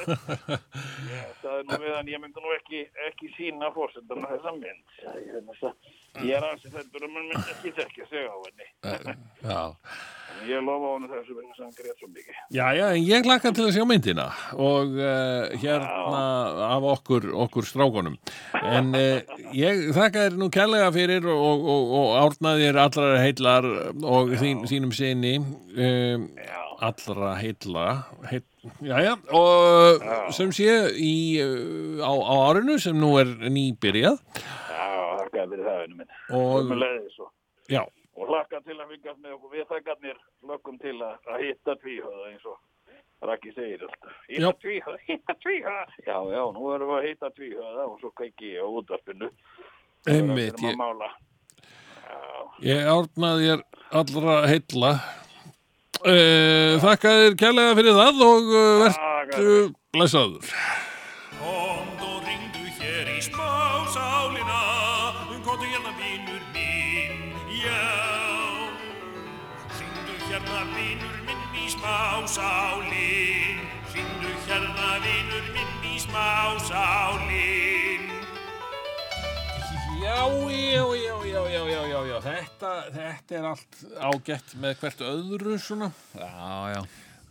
það 1.41 1.55
er 1.59 1.63
nú 1.69 1.79
hann, 1.95 2.09
ég 2.13 2.21
myndi 2.21 2.43
nú 2.43 2.51
ekki, 2.59 2.83
ekki 3.09 3.31
sína 3.37 3.71
fórsetanum 3.73 4.27
þessa 4.29 4.53
mynd. 4.59 4.83
Ég, 6.23 6.35
er 6.37 6.45
ansið 6.45 6.77
þetta 6.77 7.01
um 7.01 7.17
hann 7.17 7.31
myndi 7.31 7.55
ekki 7.55 7.73
þekkja 7.79 8.09
sig 8.11 8.29
á 8.29 8.37
henni. 8.45 8.67
Já. 9.45 9.61
en 10.35 10.49
ég 10.49 10.63
lofa 10.65 10.91
honum 10.93 11.09
þessu 11.09 11.35
vegna 11.37 11.55
sem 11.55 11.65
hann 11.65 11.75
greit 11.77 11.99
svo 11.99 12.09
mikið. 12.11 12.37
Já, 12.53 12.65
já, 12.75 12.85
en 12.91 13.05
ég 13.07 13.27
hlakka 13.27 13.51
til 13.55 13.65
að 13.65 13.73
sjá 13.77 13.85
myndina 13.89 14.25
og 14.53 14.97
uh, 14.99 15.55
hérna 15.61 16.21
af 16.69 16.87
okkur, 16.95 17.29
okkur 17.45 17.69
strákunum. 17.69 18.17
En 18.61 18.91
uh, 18.97 19.39
ég 19.55 19.89
þakka 19.95 20.27
þér 20.27 20.37
nú 20.41 20.51
kærlega 20.53 20.91
fyrir 20.95 21.25
og, 21.31 21.65
og, 21.75 21.95
og 22.01 22.13
árnaðir 22.21 22.81
allra 22.83 23.15
heillar 23.23 23.69
og 24.03 24.35
þín, 24.37 24.65
þínum 24.69 24.93
sinni 24.95 25.37
um, 25.39 26.29
já, 26.35 26.61
allra 26.83 27.31
heilla 27.39 27.85
heil, 28.29 28.43
já, 28.81 28.97
já, 29.05 29.13
og 29.37 30.05
sem 30.35 30.51
sé 30.55 30.67
í, 30.99 31.13
á, 32.01 32.11
á 32.11 32.33
árinu 32.49 32.77
sem 32.81 32.97
nú 32.99 33.13
er 33.21 33.29
nýbyrjað. 33.49 34.19
Já, 34.69 34.85
þakka 35.21 35.45
fyrir 35.51 35.65
það 35.65 35.81
henni 35.81 35.99
minn. 36.01 36.13
Og 36.35 36.71
og, 37.25 37.31
já, 37.71 37.81
og 38.15 38.31
hlakka 38.31 38.61
til 38.65 38.77
að 38.79 38.93
fylgjast 38.93 39.19
með 39.23 39.35
okkur. 39.37 39.51
Við 39.55 39.67
þakkarnir 39.73 40.23
lögum 40.51 40.79
til 40.81 40.95
að, 40.99 41.17
að 41.31 41.43
hitta 41.45 41.77
tvíhöða 41.83 42.31
eins 42.31 42.47
og 42.51 42.57
Raki 43.25 43.51
segir 43.55 43.81
alltaf. 43.87 44.15
Já. 44.27 44.35
hitta 44.35 44.53
tvíhöða, 44.61 44.97
hitta 45.07 45.35
tvíhöða 45.41 45.85
já, 46.05 46.17
já, 46.35 46.41
nú 46.53 46.71
erum 46.75 46.91
við 46.91 46.97
að 46.99 47.07
hitta 47.09 47.29
tvíhöða 47.37 47.85
og 47.89 47.99
svo 48.01 48.11
kveiki 48.19 48.51
ég 48.57 48.65
á 48.65 48.67
útvarpinu. 48.67 49.31
Einmitt, 50.05 50.59
ég- 50.61 50.75
já, 50.75 52.41
Ég 52.63 52.85
árnaði 52.87 53.47
þér 53.49 53.63
allra 53.99 54.35
heilla 54.47 54.91
uh, 56.05 56.77
Þakka 56.83 57.13
þér 57.19 57.37
kærlega 57.41 57.77
fyrir 57.79 57.97
það 57.99 58.21
og 58.25 58.51
uh, 58.53 58.83
vertu 58.83 59.55
blessaður. 59.95 60.51
Komd 61.39 62.05
og 62.05 62.19
ringdu 62.25 62.65
hér 62.79 63.11
í 63.11 63.19
smásálina 63.25 64.61
Komdu 65.45 65.65
hérna 65.69 65.91
vinur 65.99 66.43
minn, 66.55 67.35
já. 67.53 67.85
Ringdu 69.77 70.15
hérna 70.25 70.61
vinur 70.73 71.17
minn 71.27 71.43
í 71.61 71.67
smásálin 71.75 73.61
Ringdu 73.93 74.31
hérna 74.47 74.95
vinur 75.05 75.45
minn 75.53 75.85
í 75.85 75.99
já, 80.05 80.21
já, 80.25 80.53
já, 80.53 80.95
já, 80.95 81.04
já. 82.15 82.21
Þetta, 82.25 82.71
þetta 82.95 83.37
er 83.39 83.47
allt 83.51 83.77
ágætt 84.09 84.55
með 84.63 84.77
hvert 84.81 85.03
öðru 85.09 85.57
svona 85.61 85.91
Já, 86.15 86.75
já. 86.75 86.81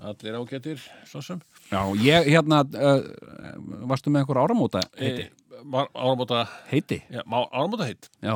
Allir 0.05 0.37
ágættir, 0.37 0.83
svo 1.09 1.23
sem 1.25 1.41
Já, 1.71 1.81
ég, 2.05 2.29
hérna, 2.35 2.61
uh, 2.77 3.07
varstu 3.89 4.13
með 4.13 4.25
einhver 4.25 4.43
áramóta 4.45 4.83
heiti? 5.01 5.29
e, 5.31 5.85
Áramóta, 5.95 6.43
Heiti? 6.69 6.99
já, 7.09 7.23
áramóta 7.25 7.87
heitt 7.89 8.11
Já. 8.21 8.35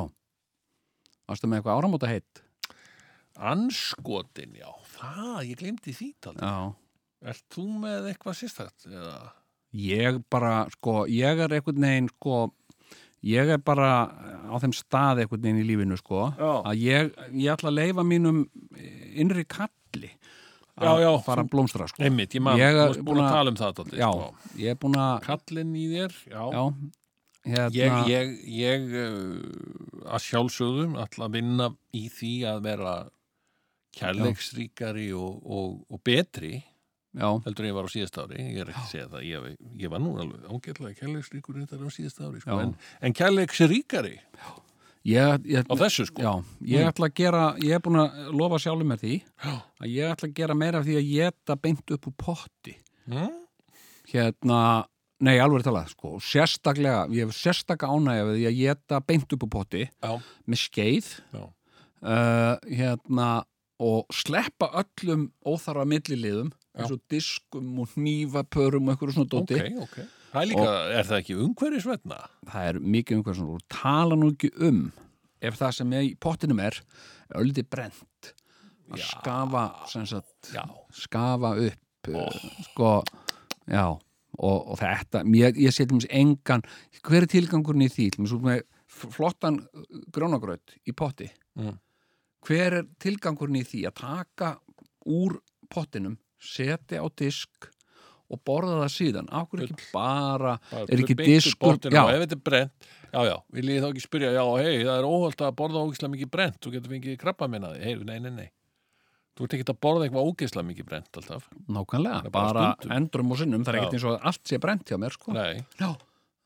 Varstu 1.29 1.51
með 1.51 1.61
eitthvað 1.61 1.81
áramóta 1.83 2.09
heit? 2.09 2.43
Anskotin, 3.39 4.55
já, 4.59 4.71
það, 4.97 5.35
ég 5.51 5.59
glemdi 5.61 5.93
því 5.95 6.09
talið 6.25 6.47
Já. 6.47 6.55
Ert 7.29 7.45
þú 7.53 7.65
með 7.83 8.09
eitthvað 8.13 8.37
sérstætt? 8.39 8.87
Eða? 8.89 9.19
Ég 9.79 10.19
bara, 10.33 10.53
sko, 10.73 11.03
ég 11.11 11.43
er 11.45 11.53
einhvern 11.59 11.83
veginn, 11.85 12.09
sko, 12.15 12.37
ég 13.27 13.49
er 13.55 13.59
bara 13.59 13.89
á 14.49 14.55
þeim 14.63 14.75
stað 14.77 15.25
einhvern 15.25 15.43
veginn 15.43 15.63
í 15.63 15.67
lífinu, 15.67 15.97
sko, 15.99 16.29
Já. 16.39 16.51
að 16.71 16.83
ég, 16.85 17.11
ég 17.35 17.53
ætla 17.55 17.73
að 17.73 17.79
leifa 17.81 18.05
mínum 18.07 18.45
innri 19.19 19.45
kalli 19.49 20.13
Já, 20.79 20.93
að 20.93 21.01
já, 21.03 21.11
fara 21.27 21.43
að 21.43 21.51
blómstra, 21.51 21.89
sko. 21.91 22.03
Einmitt, 22.07 22.37
ég 22.39 22.43
man, 22.47 22.59
Ég 22.61 22.77
er 22.79 23.01
búin 23.03 23.19
að 23.19 23.27
að- 23.27 23.35
tala 23.35 23.51
um 23.51 23.57
það 23.59 23.81
Já, 23.99 24.11
sko. 24.13 24.55
ég 24.63 24.71
er 24.71 24.79
búin 24.79 24.95
að, 24.95 25.21
Kallinn 25.27 25.75
í 25.75 25.87
þér, 25.91 26.15
já, 26.31 26.43
já, 26.55 26.65
hérna, 27.49 27.73
Ég, 27.75 28.11
ég, 28.13 28.35
ég 28.47 28.95
uh, 28.95 30.13
að 30.15 30.23
sjálfsögðum 30.29 30.95
ætla 31.03 31.27
að 31.27 31.33
vinna 31.41 31.71
í 31.99 32.05
því 32.15 32.33
að 32.53 32.63
vera 32.69 32.95
kærleiksríkari 33.99 35.09
og, 35.17 35.43
og, 35.43 35.79
og 35.91 36.03
betri 36.07 36.61
já, 37.19 37.29
heldur 37.45 37.67
en 37.67 37.71
ég 37.71 37.77
var 37.77 37.89
á 37.89 37.91
síðast 37.93 38.23
ári. 38.23 38.39
Ég 38.39 38.63
er 38.63 38.71
ekki 38.73 38.85
að 38.85 38.93
segja 38.93 39.11
það, 39.11 39.27
ég, 39.29 39.59
ég 39.83 39.93
var 39.93 40.03
nú 40.05 40.15
alveg 40.23 40.47
ágætlega 40.49 40.99
kærleiksríkur 41.03 41.61
þetta 41.65 41.83
á 41.83 41.91
síðast 41.95 42.23
ári 42.23 42.43
sko. 42.45 42.59
En, 42.63 42.75
en 43.03 43.19
kærleiksríkari? 43.19 44.17
Ég, 45.09 45.47
ég, 45.49 45.65
á 45.65 45.75
þessu 45.79 46.09
sko. 46.09 46.23
Já, 46.23 46.33
ég 46.69 46.89
ætla 46.89 47.09
að 47.09 47.17
gera, 47.17 47.43
ég 47.63 47.77
er 47.77 47.83
búin 47.85 48.01
að 48.03 48.31
lofa 48.37 48.59
sjálfum 48.61 48.91
með 48.93 49.05
því 49.05 49.17
Já. 49.17 49.53
að 49.55 49.93
ég 49.95 50.15
ætla 50.15 50.29
að 50.29 50.39
gera 50.41 50.57
meira 50.59 50.81
af 50.81 50.89
því 50.89 50.97
að 50.99 51.11
geta 51.13 51.57
beint 51.63 51.93
upp 51.97 52.09
úr 52.11 52.17
potti. 52.19 52.75
Mm? 53.09 53.37
Hérna, 54.11 54.63
nei, 55.25 55.37
alveg 55.41 55.65
talað, 55.67 55.93
sko, 55.95 56.17
sérstaklega, 56.25 57.07
ég 57.15 57.29
hef 57.29 57.39
sérstaklega 57.39 57.95
ánægja 57.95 58.27
við 58.29 58.41
því 58.41 58.49
að 58.51 58.59
geta 58.59 59.01
beint 59.09 59.37
upp 59.37 59.47
úr 59.47 59.53
potti 59.55 59.87
Já, 59.87 60.13
með 60.45 60.63
skeið, 60.65 61.13
uh, 61.39 62.55
hérna, 62.69 63.31
og 63.79 64.11
sleppa 64.15 64.73
öllum 64.83 65.29
óþarfa 65.47 65.87
milliliðum. 65.89 66.51
Eins 66.79 66.95
og 66.95 67.03
diskum 67.11 67.83
og 67.83 67.93
hnífapörum 67.97 68.89
og 68.89 68.95
eitthvað 68.95 69.15
svona 69.17 69.33
dóti. 69.35 69.61
ok 69.83 69.99
Það 70.29 70.43
er 70.43 70.49
líka, 70.51 70.73
er 70.93 71.07
það 71.09 71.21
ekki 71.23 71.37
umhverfisvetna? 71.41 72.17
Það 72.53 72.67
er 72.71 72.79
mikið 72.97 73.17
um 73.17 73.23
hvað 73.25 73.39
svona, 73.39 73.55
og 73.57 73.63
tala 73.73 74.19
nú 74.19 74.33
ekki 74.35 74.51
um 74.69 74.83
ef 75.41 75.57
það 75.57 75.77
sem 75.79 75.95
er 75.97 76.05
í 76.05 76.11
pottinum 76.21 76.61
er, 76.61 76.77
er 77.31 77.41
ölliti 77.41 77.65
brent, 77.65 78.33
að 78.93 79.05
skafa, 79.07 79.65
sem 79.89 80.05
sagt, 80.09 80.51
Já, 80.53 80.65
skafa 80.93 81.55
upp 81.69 82.11
oh. 82.13 82.39
sko, 82.67 82.93
já 83.69 83.87
og, 83.89 84.59
og 84.59 84.77
þetta, 84.81 85.25
ég, 85.35 85.59
ég 85.65 85.75
til 85.75 85.97
mér 85.97 86.09
engan, 86.21 86.65
hver 87.07 87.25
er 87.25 87.31
tilgangurinn 87.33 87.89
í 87.89 87.93
því 87.93 88.09
flottan 88.89 89.63
grónagraut 90.15 90.77
í 90.89 90.95
potti 90.97 91.31
Mm. 91.59 91.75
hver 92.47 92.75
er 92.77 92.85
tilgangurinn 93.03 93.59
í 93.59 93.67
því 93.67 93.81
að 93.89 93.95
taka 93.99 94.51
úr 95.11 95.41
pottinum, 95.67 96.15
setja 96.43 97.03
á 97.03 97.07
disk 97.19 97.71
og 98.29 98.41
borða 98.45 98.83
það 98.83 98.93
síðan. 98.93 99.29
Akkur 99.33 99.65
ekki 99.65 99.89
bara, 99.93 100.59
Bara 100.71 100.85
er 100.85 101.03
ekki 101.03 101.17
diskur 101.19 101.79
Já, 101.89 102.03
ef 102.13 102.23
þetta 102.25 102.37
er 102.37 102.45
brent, 102.45 102.89
já, 103.09 103.21
já, 103.31 103.35
vil 103.57 103.73
ég 103.73 103.83
þá 103.83 103.89
ekki 103.89 104.05
spyrja 104.05 104.33
já, 104.37 104.45
hei, 104.61 104.75
það 104.85 104.95
er 104.99 105.09
óholt 105.09 105.45
að 105.47 105.57
borða 105.63 105.85
ógislega 105.87 106.13
mikið 106.13 106.31
brent 106.35 106.59
þú 106.61 106.75
getur 106.75 106.93
fengið 106.93 107.21
krabba 107.23 107.49
minna 107.49 107.73
því, 107.73 107.85
hei, 107.87 107.95
nei, 108.05 108.19
nei, 108.27 108.35
nei. 108.35 108.49
Þú 109.39 109.47
ert 109.47 109.55
ekki 109.55 109.69
að 109.71 109.81
borða 109.87 110.09
eitthvað 110.09 110.29
ógislega 110.29 110.69
mikið 110.69 110.89
brent 110.91 111.21
alltaf, 111.21 111.49
nákvæmlega, 111.71 112.33
bara 112.35 112.53
bara, 112.53 112.93
endrum 112.99 113.33
og 113.33 113.41
sinnum. 113.41 113.65
Það 113.65 113.75
er 113.75 113.81
ekkert 113.81 113.97
eins 113.97 114.07
og 114.09 114.17
að 114.17 114.29
allt 114.33 114.51
sé 114.51 114.59
brent 114.61 114.91
hjá 114.91 114.99
mér 115.01 115.15
sko. 115.15 115.37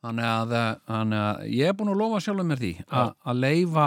Þannig 0.02 0.26
að, 0.26 0.52
eh, 0.58 0.92
að 0.98 1.46
ég 1.54 1.70
er 1.70 1.76
búin 1.78 1.92
að 1.92 2.00
lofa 2.02 2.20
sjálfum 2.24 2.48
mér 2.50 2.60
því 2.62 2.72
að, 2.90 3.12
að 3.32 3.42
leifa 3.42 3.86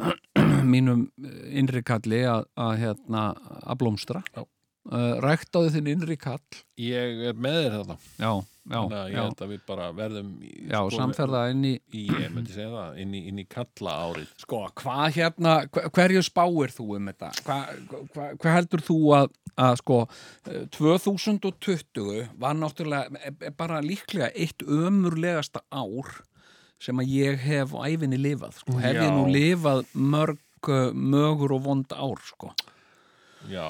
mínum 0.72 1.04
innri 1.50 1.82
kalli 1.86 2.22
að, 2.30 2.46
að, 2.54 2.72
hérna, 2.84 3.24
að 3.66 3.80
blómstra. 3.82 4.22
Já. 4.34 4.44
Uh, 4.88 5.18
ræktaði 5.24 5.74
þinn 5.76 5.90
innri 5.96 6.16
kall. 6.20 6.40
Ég 6.80 7.26
er 7.30 7.36
með 7.36 7.58
þér 7.64 7.74
þarna. 7.80 7.96
Já, 8.20 8.30
já, 8.70 8.80
ég 8.86 9.14
já, 9.14 9.20
held 9.24 9.42
að 9.44 9.50
við 9.52 9.60
bara 9.66 9.86
verðum 9.96 10.30
í, 10.46 10.50
já 10.70 10.80
samferða 10.94 11.40
inn 11.50 11.64
í 11.66 11.72
í, 11.96 12.04
ég 12.06 12.30
myndi 12.32 12.54
segja 12.54 12.70
það, 12.70 12.98
inn 13.02 13.14
í, 13.18 13.22
inn 13.30 13.40
í 13.42 13.46
kalla 13.50 13.94
árið 14.06 14.28
sko, 14.38 14.60
hvað 14.78 15.16
hérna, 15.16 15.54
hver- 15.74 15.88
hverju 15.96 16.22
spáir 16.22 16.74
þú 16.76 16.86
um 16.98 17.08
þetta? 17.10 17.30
Hvað 17.46 17.72
hva, 18.14 18.28
hva 18.44 18.54
heldur 18.54 18.84
þú 18.86 18.98
að, 19.16 19.32
að 19.66 19.74
sko, 19.80 19.98
eh, 20.52 20.66
2020 20.76 22.28
var 22.40 22.54
náttúrulega 22.60 23.24
er 23.40 23.54
bara 23.58 23.80
líklega 23.84 24.30
eitt 24.36 24.62
ömurlegasta 24.66 25.62
ár 25.72 26.20
sem 26.80 26.96
að 27.02 27.10
ég 27.12 27.42
hef 27.44 27.74
á 27.76 27.80
æfinni 27.90 28.16
lifað, 28.20 28.54
sko, 28.62 28.78
hef 28.80 28.96
ég 28.96 29.10
nú 29.12 29.26
lifað 29.34 29.82
mörg 29.92 30.70
eh, 30.70 30.92
mögur 30.94 31.56
og 31.58 31.64
vond 31.66 31.92
ár, 31.96 32.22
sko. 32.24 32.54
Já, 33.50 33.66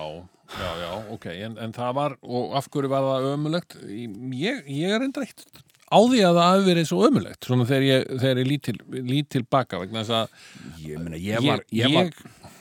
já, 0.59 0.71
já, 0.83 0.91
ok, 1.15 1.27
en, 1.47 1.57
en 1.67 1.75
það 1.77 1.97
var, 2.01 2.17
og 2.23 2.55
af 2.59 2.69
hverju 2.73 2.91
var 2.93 3.09
það 3.09 3.29
ömulegt? 3.35 3.77
Ég, 3.87 4.63
ég 4.67 4.95
er 4.97 5.07
enda 5.07 5.25
eitt 5.27 5.45
á 5.91 5.99
því 5.99 6.21
að 6.23 6.37
það 6.39 6.49
hafi 6.49 6.67
verið 6.69 6.89
svo 6.91 7.01
ömulegt, 7.09 7.47
svona 7.47 7.67
þegar 7.67 7.87
ég, 7.87 8.05
þegar 8.23 8.41
ég 8.41 8.51
lít, 8.51 8.63
til, 8.69 8.77
lít 9.11 9.31
til 9.35 9.43
baka, 9.51 9.81
vegna 9.83 10.05
þess 10.05 10.17
að 10.21 10.85
Ég, 10.85 11.01
meina, 11.03 11.19
ég 11.19 11.43
var, 11.47 11.65
ég, 11.75 11.97
var, 11.97 12.13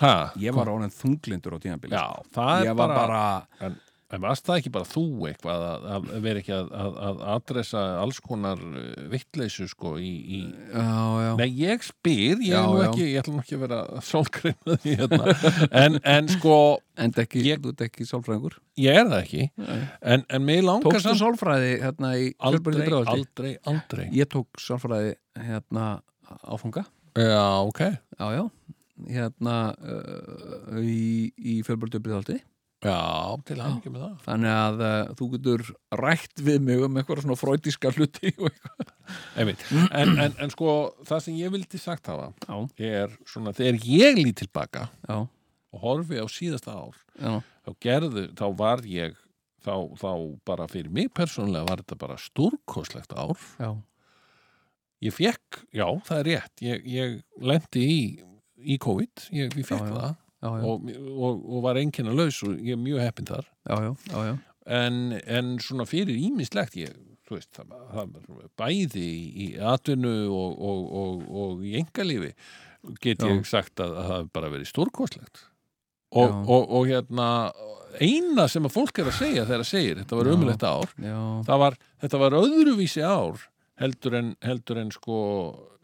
ha, 0.01 0.13
ég 0.41 0.57
var 0.57 0.71
ánægð 0.73 0.97
þunglindur 1.03 1.55
á 1.55 1.59
já, 1.61 2.05
það 2.35 2.65
ég 2.65 2.73
var 2.73 2.79
bara, 2.81 2.97
bara, 3.03 3.23
en, 3.67 3.77
en 4.09 4.21
varst 4.23 4.47
það 4.47 4.59
ekki 4.59 4.71
bara 4.73 4.87
þú 4.89 5.03
eitthvað 5.29 5.63
að, 5.67 5.83
að 5.93 6.07
vera 6.25 6.41
ekki 6.41 6.53
að, 6.55 6.69
að, 6.81 6.95
að 7.09 7.19
adressa 7.35 7.83
alls 8.01 8.19
konar 8.25 8.61
vittleysu 9.11 9.67
sko 9.69 9.91
í, 10.01 10.09
í 10.09 10.39
já, 10.73 10.85
já, 11.25 11.29
Nei, 11.39 11.47
ég 11.59 11.85
spyr, 11.85 12.41
ég, 12.41 12.55
Já, 12.55 12.61
er 12.65 12.87
ekki, 12.87 13.05
ég 13.13 13.21
ætla 13.21 13.35
nú 13.35 13.43
ekki 13.43 13.57
að 13.59 13.63
vera 13.67 13.79
sólgreina 14.09 14.77
því 14.85 14.95
hérna, 15.03 15.37
en, 15.83 15.99
en 16.15 16.31
sko, 16.33 16.57
en 16.97 17.15
ekki, 17.25 17.45
Ég- 17.45 17.61
þú 17.63 17.73
ert 17.75 17.85
ekki 17.89 18.09
sálfræðingur. 18.09 18.59
ég 18.81 19.01
er 19.03 19.09
það 19.13 19.19
ekki, 19.21 19.47
en, 20.01 20.25
en 20.25 20.45
mig 20.49 20.63
langar 20.65 20.89
Tókstu 20.89 21.15
sálfræði 21.21 21.73
hérna 21.85 22.13
í 22.17 22.29
aldrei, 22.49 22.85
aldrei, 23.15 23.55
aldrei. 23.69 24.05
Ég 24.17 24.29
tók 24.31 24.61
sálfræði 24.63 25.13
hérna 25.37 25.91
áfanga 26.45 26.87
Já, 27.19 27.65
ok. 27.65 27.79
Já, 28.19 28.25
já. 28.37 28.43
Hérna 29.09 29.55
uh, 29.79 30.79
í, 30.83 31.29
í 31.37 31.59
fjölbyrði 31.65 32.01
bregðaldi 32.03 32.37
Já, 32.79 33.35
til 33.43 33.57
hann 33.59 33.73
ekki 33.75 33.91
með 33.91 34.03
það. 34.05 34.19
Þannig 34.23 34.53
að 34.55 34.81
uh, 34.87 35.09
þú 35.19 35.25
getur 35.33 35.63
rætt 35.99 36.43
við 36.47 36.61
mig 36.63 36.83
um 36.85 36.99
eitthvað 36.99 37.25
svona 37.25 37.35
fröytíska 37.39 37.91
hluti 37.91 38.31
og 38.37 38.45
eitthvað. 38.47 38.93
En, 39.41 40.13
en, 40.21 40.35
en 40.37 40.53
sko, 40.53 40.75
það 41.09 41.23
sem 41.25 41.39
ég 41.41 41.51
vildi 41.51 41.79
sagt 41.81 42.07
hafa 42.11 42.29
Já, 42.45 42.55
er 42.77 43.15
svona, 43.27 43.51
þegar 43.57 43.79
ég 43.89 44.19
lít 44.21 44.37
tilbaka 44.43 44.85
já, 45.09 45.17
og 45.73 45.83
horfi 45.83 46.21
á 46.21 46.27
síðasta 46.29 46.75
ár 46.77 46.95
já, 47.17 47.39
þá 47.65 47.71
gerðu, 47.83 48.25
þá 48.37 48.45
var 48.61 48.85
ég 48.87 49.17
þá, 49.65 49.73
þá 49.99 50.11
bara 50.47 50.69
fyrir 50.71 50.93
mig 50.93 51.11
persónulega 51.17 51.67
var 51.67 51.83
þetta 51.83 51.99
bara 51.99 52.19
stúrkoslegt 52.21 53.15
ár. 53.17 53.35
Já. 53.59 53.73
Ég 55.03 55.15
fekk, 55.15 55.61
já, 55.75 55.87
það 56.07 56.21
er 56.21 56.27
rétt 56.29 56.63
ég, 56.63 56.87
ég 56.91 57.19
lendi 57.43 57.85
í, 57.89 58.01
í 58.59 58.79
COVID 58.83 59.29
ég, 59.35 59.51
ég 59.51 59.67
fekk 59.67 59.87
það 59.89 60.17
Já, 60.39 60.47
já, 60.55 60.63
og, 60.63 60.87
og, 60.87 61.41
og 61.43 61.63
var 61.65 61.79
einkenna 61.81 62.13
laus 62.15 62.37
og 62.47 62.55
ég 62.55 62.77
er 62.77 62.79
mjög 62.79 63.03
heppinn 63.03 63.27
þar 63.27 63.43
já, 63.43 63.75
já, 63.83 63.91
já, 64.07 64.19
já. 64.29 64.33
en, 64.79 64.99
en 65.19 65.51
svona 65.59 65.83
fyrir 65.89 66.15
ímislegt 66.15 66.77
ég, 66.79 66.93
þú 67.27 67.35
veist, 67.35 67.49
það, 67.57 67.73
það 67.91 68.13
bæði 68.61 69.07
í, 69.27 69.49
atvinnu 69.73 70.15
og, 70.31 70.55
og, 70.69 70.85
og, 71.01 71.27
og 71.43 71.67
í 71.67 71.75
engalífi 71.81 72.31
get 73.03 73.25
ég 73.27 73.43
sagt 73.49 73.83
að, 73.83 73.97
að 73.97 74.07
það 74.07 74.15
hefur 74.15 74.33
bara 74.39 74.53
verið 74.55 74.71
stórkostlegt 74.71 75.43
og, 76.15 76.29
Já. 76.31 76.37
og, 76.39 76.71
og 76.79 76.87
hérna 76.87 77.27
eina 77.99 78.47
sem 78.49 78.65
að 78.65 78.75
fólk 78.77 79.01
er 79.01 79.11
að 79.11 79.19
segja 79.19 79.43
þegar 79.43 79.65
að 79.65 79.71
segir 79.73 79.99
þetta 79.99 80.19
var 80.21 80.29
Já. 80.29 80.35
umulegt 80.37 80.65
ár 80.69 80.93
það 81.49 81.63
var, 81.65 81.79
þetta 82.05 82.21
var 82.23 82.37
öðruvísi 82.39 83.03
ár 83.03 83.43
heldur 83.79 84.15
en, 84.19 84.31
heldur 84.43 84.79
en 84.81 84.95
sko 84.95 85.19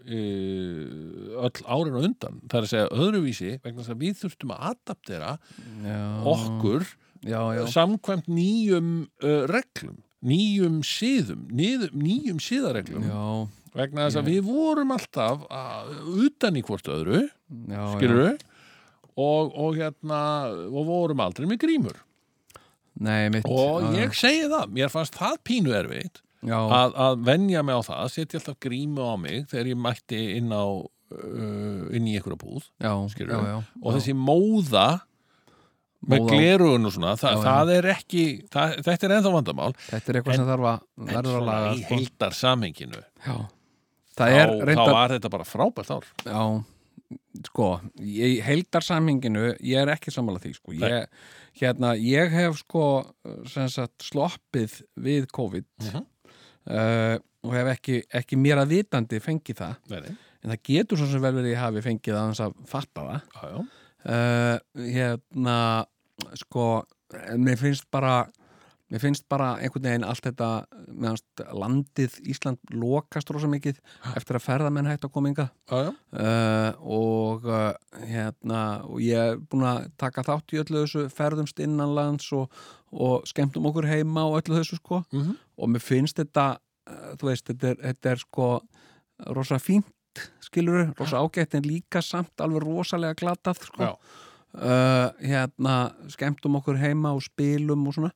öll 0.06 1.66
árin 1.66 1.98
á 1.98 2.02
undan. 2.02 2.40
Það 2.50 2.60
er 2.60 2.68
að 2.68 2.72
segja 2.74 2.92
öðruvísi 2.94 3.52
vegna 3.64 3.82
þess 3.82 3.94
að 3.96 4.04
við 4.04 4.20
þurftum 4.22 4.56
að 4.56 4.66
adaptera 4.72 5.34
já. 5.82 6.00
okkur 6.36 6.88
Já, 7.26 7.40
já, 7.58 7.64
samkvæmt 7.74 8.28
nýjum 8.30 8.90
uh, 9.26 9.46
reglum 9.50 9.96
nýjum 10.26 10.82
siðum 10.86 11.48
nýjum, 11.50 12.42
já, 13.02 13.24
vegna 13.74 14.06
þess 14.06 14.20
að 14.20 14.30
við 14.30 14.44
vorum 14.46 14.94
alltaf 14.94 15.46
að, 15.50 15.96
utan 16.28 16.60
í 16.60 16.64
hvort 16.66 16.90
öðru 16.94 17.24
skilur 17.96 18.22
við 18.22 18.46
og, 19.16 19.56
og 19.56 19.80
hérna 19.80 20.20
og 20.68 20.86
vorum 20.90 21.24
aldrei 21.24 21.48
með 21.48 21.62
grímur. 21.64 22.02
Nei, 22.96 23.28
mitt. 23.32 23.48
Og 23.48 23.96
ég 23.96 24.14
segi 24.16 24.46
það, 24.52 24.70
mér 24.76 24.92
fannst 24.92 25.18
það 25.20 25.40
pínu 25.48 25.74
erfitt. 25.76 26.22
já, 26.22 26.25
að, 26.54 26.94
að 27.08 27.24
venja 27.26 27.64
mig 27.66 27.76
á 27.76 27.82
það 27.88 28.12
setja 28.14 28.40
alltaf 28.40 28.60
grímu 28.62 29.02
á 29.02 29.16
mig 29.18 29.46
þegar 29.50 29.72
ég 29.72 29.80
mætti 29.82 30.20
inn 30.38 30.52
á 30.54 30.66
uh, 30.66 31.96
inn 31.96 32.08
í 32.08 32.16
einhverja 32.20 32.38
búð 32.42 32.68
já, 32.82 32.92
já, 32.94 33.40
já, 33.50 33.58
og 33.82 33.96
þessi 33.98 34.14
móða 34.18 34.88
með 36.06 36.28
glerugun 36.30 36.86
og 36.86 36.94
svona 36.94 37.16
það, 37.18 37.40
það 37.42 37.72
er 37.80 37.88
ekki, 37.96 38.24
það, 38.54 38.74
þetta 38.86 39.08
er 39.08 39.14
ennþá 39.16 39.32
vandamál. 39.34 39.72
Þetta 39.88 40.12
er 40.12 40.18
eitthvað 40.20 40.34
En- 40.36 40.38
sem 40.44 40.50
þarf 40.52 40.68
að 40.70 41.08
verður 41.10 41.38
að 41.40 41.46
laga 41.48 41.72
í 41.74 41.80
sko. 41.82 41.96
heildar 41.96 42.36
samhenginu 42.38 43.00
þá, 43.26 43.36
þá 44.14 44.84
var 44.92 45.14
þetta 45.16 45.32
bara 45.34 45.48
frábært 45.50 45.90
ár. 45.96 46.06
Já, 46.30 46.44
sko 47.50 47.70
í 48.06 48.30
heildarsamhenginu, 48.46 49.48
ég 49.66 49.82
er 49.82 49.92
ekki 49.96 50.14
sammála 50.14 50.44
því 50.44 50.54
sko, 50.60 50.76
ég, 50.78 51.08
hérna 51.62 51.96
ég 51.98 52.32
hef 52.38 52.62
sko 52.62 52.86
sagt 53.50 54.06
sloppið 54.06 54.78
við 55.08 55.26
COVID 55.34 55.66
Mhm. 55.90 56.06
Uh, 56.70 57.16
og 57.46 57.54
hef 57.54 57.68
ekki, 57.76 58.00
ekki 58.22 58.40
mér 58.42 58.64
að 58.64 58.72
vitandi 58.76 59.20
fengið 59.22 59.60
það, 59.62 59.76
Nei, 59.92 60.00
nei. 60.08 60.16
en 60.44 60.54
það 60.56 60.64
getur 60.72 60.98
svo 61.02 61.10
sem 61.12 61.22
vel 61.22 61.36
verið 61.38 61.54
ég 61.54 61.62
hafi 61.62 61.84
fengið 61.86 62.18
aðeins 62.22 62.42
að 62.48 62.56
fatta 62.72 63.06
það 63.10 63.60
uh, 63.60 64.58
hérna 64.96 65.60
sko, 66.40 66.66
mér 67.38 67.60
finnst 67.62 67.86
bara 67.94 68.26
mér 68.94 69.02
finnst 69.02 69.24
bara 69.30 69.56
einhvern 69.58 69.82
veginn 69.88 70.04
allt 70.06 70.22
þetta 70.28 70.48
meðanst 70.94 71.42
landið 71.58 72.20
Ísland 72.30 72.60
lokast 72.78 73.32
rosa 73.34 73.48
mikið 73.50 73.80
eftir 74.16 74.38
að 74.38 74.44
ferðamenn 74.46 74.86
hægt 74.90 75.08
að 75.08 75.14
koma 75.16 75.32
já. 75.34 75.90
uh, 75.90 76.70
og 76.86 77.48
uh, 77.50 77.72
hérna 78.06 78.60
og 78.86 79.02
ég 79.02 79.18
er 79.34 79.40
búin 79.42 79.66
að 79.66 79.88
taka 80.02 80.22
þátt 80.28 80.54
í 80.54 80.62
öllu 80.62 80.84
þessu 80.84 81.08
ferðumst 81.18 81.60
innanlands 81.66 82.30
og, 82.38 82.54
og 82.94 83.26
skemmtum 83.30 83.66
okkur 83.72 83.90
heima 83.90 84.28
og 84.30 84.38
öllu 84.44 84.62
þessu 84.62 84.78
sko 84.82 85.02
Mhm. 85.12 85.34
Og 85.58 85.72
mér 85.72 85.84
finnst 85.84 86.20
þetta 86.22 86.48
uh, 86.60 87.12
þú 87.20 87.32
veist, 87.32 87.48
þetta 87.52 87.74
er, 87.74 87.82
þetta 87.90 88.12
er 88.16 88.24
sko 88.24 88.50
rosa 89.36 89.60
fínt 89.62 89.92
skilur, 90.44 90.94
rosa 91.00 91.20
ágætt 91.20 91.58
en 91.58 91.66
líka 91.68 92.02
samt 92.04 92.40
alveg 92.44 92.64
rosalega 92.64 93.18
glatað 93.20 93.66
sko. 93.68 93.90
Uh, 94.56 95.10
hérna 95.20 95.90
skemmtum 96.08 96.56
okkur 96.62 96.78
heima 96.80 97.10
og 97.12 97.26
spilum 97.26 97.82
og 97.90 97.96
svona. 97.98 98.12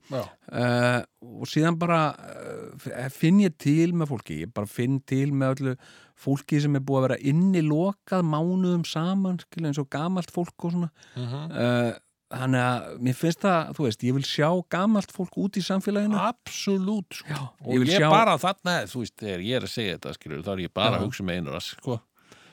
Uh, 0.47 1.01
og 1.41 1.49
síðan 1.51 1.75
bara 1.75 2.13
uh, 2.15 3.09
finn 3.11 3.41
ég 3.43 3.57
til 3.59 3.91
með 3.91 4.13
fólki. 4.13 4.37
Ég 4.45 4.53
bara 4.55 4.69
finn 4.71 5.01
til 5.03 5.33
með 5.35 5.57
öllu 5.57 5.73
fólki 6.19 6.61
sem 6.63 6.79
er 6.79 6.85
búið 6.87 7.01
að 7.01 7.05
vera 7.09 7.17
inni 7.33 7.63
lokað 7.67 8.23
mánuðum 8.31 8.85
saman, 8.87 9.41
skilja 9.43 9.73
eins 9.73 9.81
og 9.83 9.89
gamalt 9.91 10.31
fólk 10.31 10.69
og 10.69 10.77
svona. 10.77 10.89
Mhm. 11.19 11.99
Þannig 12.29 12.61
að 12.61 12.99
mér 13.07 13.15
finnst 13.17 13.41
það, 13.41 13.71
þú 13.77 13.85
veist, 13.87 14.03
ég 14.05 14.13
vil 14.19 14.25
sjá 14.29 14.49
gamalt 14.69 15.11
fólk 15.15 15.37
út 15.41 15.57
í 15.57 15.63
samfélaginu 15.65 16.19
Absolutt 16.21 17.17
sko. 17.21 17.33
Já, 17.33 17.39
og 17.65 17.73
ég 17.73 17.87
ég, 17.87 17.95
sjá- 18.03 18.11
bara 18.13 18.35
þarna 18.41 18.75
þú 18.91 19.01
veist, 19.03 19.15
þegar 19.17 19.41
ég 19.47 19.57
er 19.59 19.65
að 19.65 19.73
segja 19.73 19.95
þetta 19.97 20.13
skilur, 20.19 20.43
þá 20.45 20.51
er 20.53 20.61
ég 20.67 20.73
bara 20.73 20.91
Já. 20.91 20.99
að 20.99 21.05
hugsa 21.07 21.25
með 21.25 21.39
einu 21.41 21.55
rass 21.55 21.71
sko. 21.73 21.99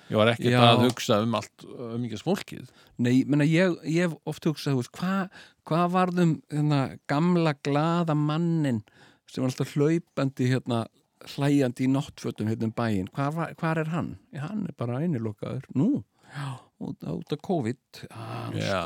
ég 0.09 0.17
var 0.21 0.31
ekkert 0.33 0.55
að 0.63 0.83
hugsa 0.87 1.21
um 1.23 1.35
allt 1.35 1.65
um 1.67 1.97
mikið 2.05 2.23
fólkið 2.23 2.69
Nei, 2.99 3.25
menna, 3.27 3.45
ég, 3.45 3.77
ég 3.85 4.07
hef 4.07 4.15
oft 4.25 4.45
hugsað, 4.49 4.77
þú 4.77 4.83
veist, 4.85 4.93
hvað 4.97 5.41
hva 5.67 5.81
varðum 5.91 6.37
hérna, 6.53 6.81
gamla 7.11 7.53
glaða 7.67 8.15
mannin 8.17 8.83
sem 9.27 9.43
var 9.43 9.51
alltaf 9.51 9.73
hlaupandi 9.75 10.47
hérna, 10.53 10.85
hlæjandi 11.35 11.85
í 11.89 11.91
náttfötum 11.91 12.47
hérna 12.49 12.69
um 12.71 12.73
bæinn, 12.77 13.09
hvað 13.13 13.41
hvar 13.59 13.81
er 13.83 13.91
hann? 13.91 14.13
Hann 14.39 14.65
er 14.71 14.77
bara 14.79 15.01
einilokaður, 15.03 15.65
nú 15.75 16.05
já, 16.31 16.55
út, 16.83 17.07
út 17.09 17.33
af 17.33 17.43
COVID. 17.43 18.03
Ah, 18.11 18.51
Já, 18.55 18.83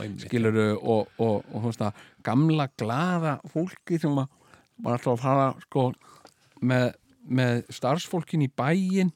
einmitt. 0.00 0.24
skiluru 0.26 0.68
og, 0.78 1.08
og, 1.18 1.44
og, 1.54 1.68
það, 1.76 2.00
gamla 2.26 2.68
glaða 2.78 3.38
fólki 3.52 3.98
sem 4.00 4.14
var 4.18 4.28
alltaf 4.84 5.12
að 5.14 5.22
fara 5.22 5.48
sko 5.66 5.88
með, 6.62 6.92
með 7.28 7.62
starfsfólkin 7.74 8.46
í 8.46 8.50
bæin 8.50 9.12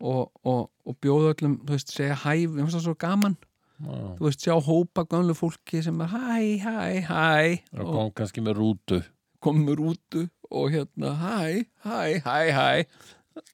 og, 0.00 0.30
og, 0.44 0.70
og 0.84 0.96
bjóða 1.00 1.34
öllum, 1.34 1.58
veist, 1.68 1.92
segja 1.94 2.16
hæ 2.24 2.46
við 2.46 2.62
finnst 2.62 2.78
það 2.78 2.86
svo 2.88 2.96
gaman. 3.00 3.36
Þú 3.84 4.28
veist, 4.28 4.44
sjá 4.44 4.54
hópa 4.62 5.02
gömlu 5.10 5.34
fólki 5.36 5.82
sem 5.84 6.00
er 6.00 6.12
hæ, 6.12 6.38
hæ, 6.62 6.76
hæ. 7.08 7.58
Og 7.80 7.90
kom 7.90 8.12
kannski 8.20 8.44
með 8.44 8.60
rútu. 8.60 9.00
komur 9.44 9.80
útu 9.92 10.22
og 10.50 10.70
hérna 10.72 11.10
hæ, 11.20 11.64
hæ, 11.84 12.20
hæ, 12.24 12.38
hæ. 12.54 12.84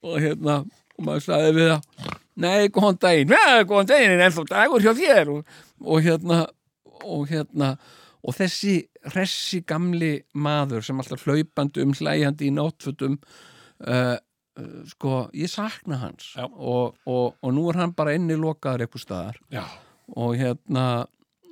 Og 0.05 0.21
hérna, 0.21 0.61
og 1.01 1.06
maður 1.09 1.27
sagði 1.27 1.52
við 1.56 1.70
það 1.72 2.18
nei, 2.40 2.68
góðan 2.72 2.98
daginn, 3.01 3.35
ja, 3.35 3.60
góðan 3.68 3.90
daginn 3.90 4.14
en 4.14 4.24
ennþá 4.27 4.47
dagur 4.51 4.85
hjá 4.85 4.93
þér. 4.97 5.32
Og, 5.35 5.60
og 5.85 6.02
hérna, 6.05 6.40
og 7.01 7.28
hérna 7.31 7.74
og 8.20 8.36
þessi 8.36 8.74
hressi 9.14 9.62
gamli 9.68 10.18
maður 10.36 10.85
sem 10.85 10.98
alltaf 11.01 11.24
hlaupandi 11.24 11.85
um 11.85 11.94
hlæjandi 11.97 12.51
í 12.51 12.56
náttfötum 12.56 13.16
uh, 13.16 14.16
uh, 14.16 14.82
sko, 14.93 15.22
ég 15.36 15.52
sakna 15.52 16.02
hans. 16.02 16.35
Og, 16.40 16.98
og, 17.09 17.39
og 17.40 17.56
nú 17.56 17.68
er 17.72 17.81
hann 17.81 17.97
bara 17.97 18.16
inni 18.16 18.36
lokaður 18.40 18.85
eitthvað 18.85 19.06
staðar. 19.06 19.40
Já, 19.52 19.64
og 20.16 20.36
hérna 20.40 20.86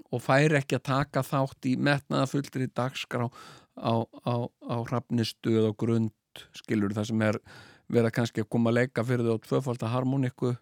og 0.08 0.22
færi 0.24 0.56
ekki 0.56 0.78
að 0.78 0.86
taka 0.88 1.24
þátt 1.24 1.68
í 1.68 1.74
metnaða 1.76 2.30
fullri 2.30 2.68
dagskrá 2.72 3.26
á, 3.28 3.92
á, 4.24 4.34
á 4.48 4.76
hrafnistu 4.88 5.52
eða 5.52 5.72
á 5.72 5.80
grund 5.80 6.14
skilur 6.56 6.94
það 6.96 7.10
sem 7.10 7.24
er 7.26 7.38
verið 7.92 8.14
kannski 8.18 8.44
að 8.44 8.50
koma 8.54 8.72
að 8.72 8.80
leika 8.80 9.04
fyrir 9.06 9.28
þau 9.28 9.36
á 9.38 9.44
tvöfalda 9.46 9.92
harmoniku 9.92 10.54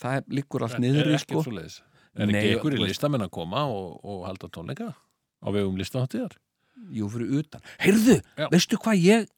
það 0.00 0.18
er 0.18 0.26
líkur 0.38 0.66
allt 0.66 0.80
niður 0.82 1.12
í 1.12 1.20
sko. 1.20 1.42
er 1.42 2.32
ekki 2.32 2.52
þú 2.60 2.70
veist- 2.76 2.92
listamenn 2.92 3.26
að 3.26 3.32
koma 3.38 3.64
og, 3.68 4.00
og 4.04 4.26
halda 4.28 4.50
tónleika 4.52 4.92
á 4.92 5.48
vegum 5.52 5.76
listaháttíðar 5.80 6.36
jú 6.92 7.08
fyrir 7.08 7.38
utan, 7.40 7.62
heyrðu, 7.80 8.20
Já. 8.36 8.48
veistu 8.52 8.76
hvað 8.76 9.00
ég 9.00 9.28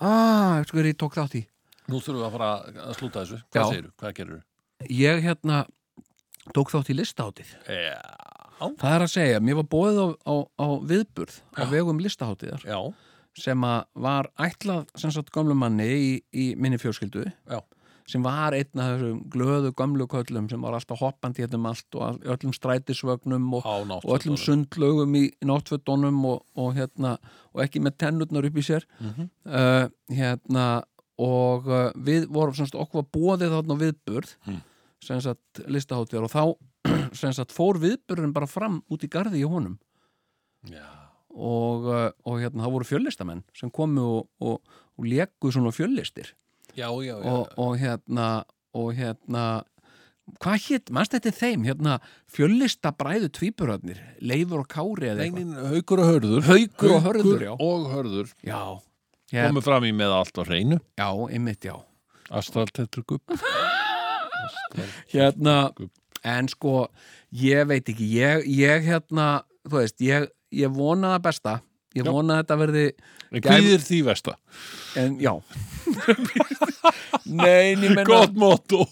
ah, 0.00 0.60
veistu 0.60 0.76
hvað 0.76 0.90
ég 0.90 0.98
tók 1.00 1.16
þátt 1.16 1.38
í? 1.40 1.46
Nú 1.88 2.00
þurfum 2.00 2.20
við 2.20 2.26
að 2.26 2.34
fara 2.34 2.50
að 2.88 2.92
slúta 2.96 3.22
þessu. 3.22 3.38
Hvað 3.52 3.70
segirðu, 3.72 3.90
hvað 4.00 4.14
gerur 4.18 4.42
ég 4.90 5.24
hérna 5.24 5.64
tók 6.52 6.72
þátt 6.72 6.92
í 6.92 6.98
listaháttið 6.98 7.52
já, 7.64 7.96
það 8.60 8.90
er 8.90 9.04
að 9.06 9.12
segja, 9.14 9.40
mér 9.40 9.58
var 9.62 9.68
bóðið 9.72 10.00
á, 10.00 10.08
á, 10.28 10.34
á 10.60 10.66
viðburð 10.92 11.38
á 11.56 11.62
vegum 11.72 12.02
listaháttiðar 12.04 12.64
já, 12.68 12.78
sem 13.38 13.64
að 13.66 13.84
var 13.94 14.28
ætlað 14.38 14.84
sem 14.98 15.10
sagt 15.14 15.32
gömlu 15.34 15.54
manni 15.58 15.86
í, 15.90 16.10
í 16.32 16.44
minni 16.56 16.78
fjölskyldu 16.78 17.24
Já. 17.50 17.60
sem 18.06 18.22
var 18.22 18.52
einn 18.54 18.80
af 18.82 18.92
þessum 18.98 19.20
glöðu 19.32 19.72
gömlu 19.78 20.06
köllum 20.12 20.48
sem 20.50 20.60
var 20.62 20.76
alltaf 20.76 21.00
hoppandi 21.00 21.42
hérna 21.42 21.58
um 21.58 21.66
allt 21.70 21.98
og 21.98 22.20
öllum 22.34 22.52
strætisvögnum 22.54 23.46
og, 23.58 23.64
á 23.66 23.74
og 23.96 24.10
öllum 24.18 24.36
sundlaugum 24.38 25.14
í, 25.18 25.24
náttfötunum 25.44 26.20
og, 26.30 26.42
og 26.56 26.74
hérna 26.76 27.16
og 27.54 27.62
ekki 27.64 27.80
með 27.82 27.96
tennurnar 28.04 28.46
upp 28.50 28.60
í 28.60 28.66
sér 28.66 28.84
Mhm. 29.00 29.30
uh, 29.46 29.88
hérna 30.14 30.66
og 31.18 31.66
uh, 31.70 31.90
við 31.94 32.26
vorum 32.34 32.54
semst 32.58 32.74
okkur 32.74 33.02
var 33.04 33.10
bóðið 33.14 33.52
þarna 33.56 33.80
viðburð 33.82 34.36
Mm. 34.46 34.60
sem 35.04 35.20
sagt 35.20 35.60
listaháttíðar 35.68 36.24
og 36.26 36.32
þá 36.32 36.44
sem 37.20 37.32
sagt 37.32 37.52
fór 37.52 37.78
viðburðin 37.82 38.32
bara 38.34 38.46
fram 38.46 38.82
út 38.90 39.04
í 39.04 39.08
garði 39.08 39.42
í 39.42 39.48
honum 39.48 39.78
já, 40.68 40.84
og, 41.34 41.86
uh, 41.90 42.08
og 42.24 42.40
hérna 42.42 42.64
það 42.64 42.74
voru 42.76 42.88
fjöllistamenn 42.88 43.44
sem 43.56 43.70
komu 43.74 44.06
og, 44.20 44.26
og, 44.40 44.80
og 44.98 45.06
leku 45.10 45.52
svona 45.52 45.74
fjöllistir. 45.74 46.32
Já, 46.74 46.88
já, 47.02 47.14
já. 47.18 47.30
og, 47.30 47.48
og 47.58 47.78
hérna 47.78 48.28
og 48.74 48.94
hérna 48.98 49.44
hvað 50.40 50.66
hétt, 50.66 50.90
mannst 50.94 51.14
þetta 51.14 51.32
þeim 51.36 51.66
hérna 51.68 51.98
fjöllistabræðu 52.32 53.30
tvíburarnir 53.36 54.00
Leifur 54.24 54.62
og 54.64 54.68
Kári 54.72 55.10
eða 55.12 55.26
eitthvað? 55.26 55.56
haukur 55.74 56.02
og 56.02 56.10
hörður. 56.10 56.46
Haukur 56.48 56.94
og 56.94 57.02
Hörður, 57.04 57.44
og 57.58 57.88
hörður. 57.92 58.30
Já, 58.42 58.62
hérna, 59.32 59.50
komið 59.50 59.66
fram 59.68 59.88
í 59.88 59.92
með 59.96 60.16
allt 60.18 60.40
á 60.40 60.42
hreinu. 60.46 60.80
Já, 60.98 61.08
einmitt 61.28 61.68
já. 61.68 61.76
Astraltettur 62.32 63.04
gupp 63.06 63.34
hérna, 65.14 65.72
en 66.24 66.48
sko 66.48 66.86
ég 67.36 67.68
veit 67.68 67.88
ekki, 67.88 68.08
ég, 68.16 68.46
ég 68.48 68.88
hérna 68.88 69.44
þú 69.68 69.80
veist, 69.80 70.00
ég, 70.04 70.28
ég 70.62 70.74
vona 70.74 71.14
það 71.16 71.24
besta. 71.28 71.54
Ég 71.94 72.02
Já. 72.02 72.10
vona 72.10 72.34
að 72.34 72.40
þetta 72.42 72.56
verði 72.58 72.84
en 72.88 73.38
Gæf- 73.38 73.44
hvað 73.50 73.68
er 73.74 73.82
því 73.86 73.98
versta? 74.08 74.32
en 74.98 75.18
já. 75.22 75.32
Nei, 77.24 77.72
en 77.74 77.80
menna 77.84 78.04
gott 78.08 78.34
motto. 78.38 78.84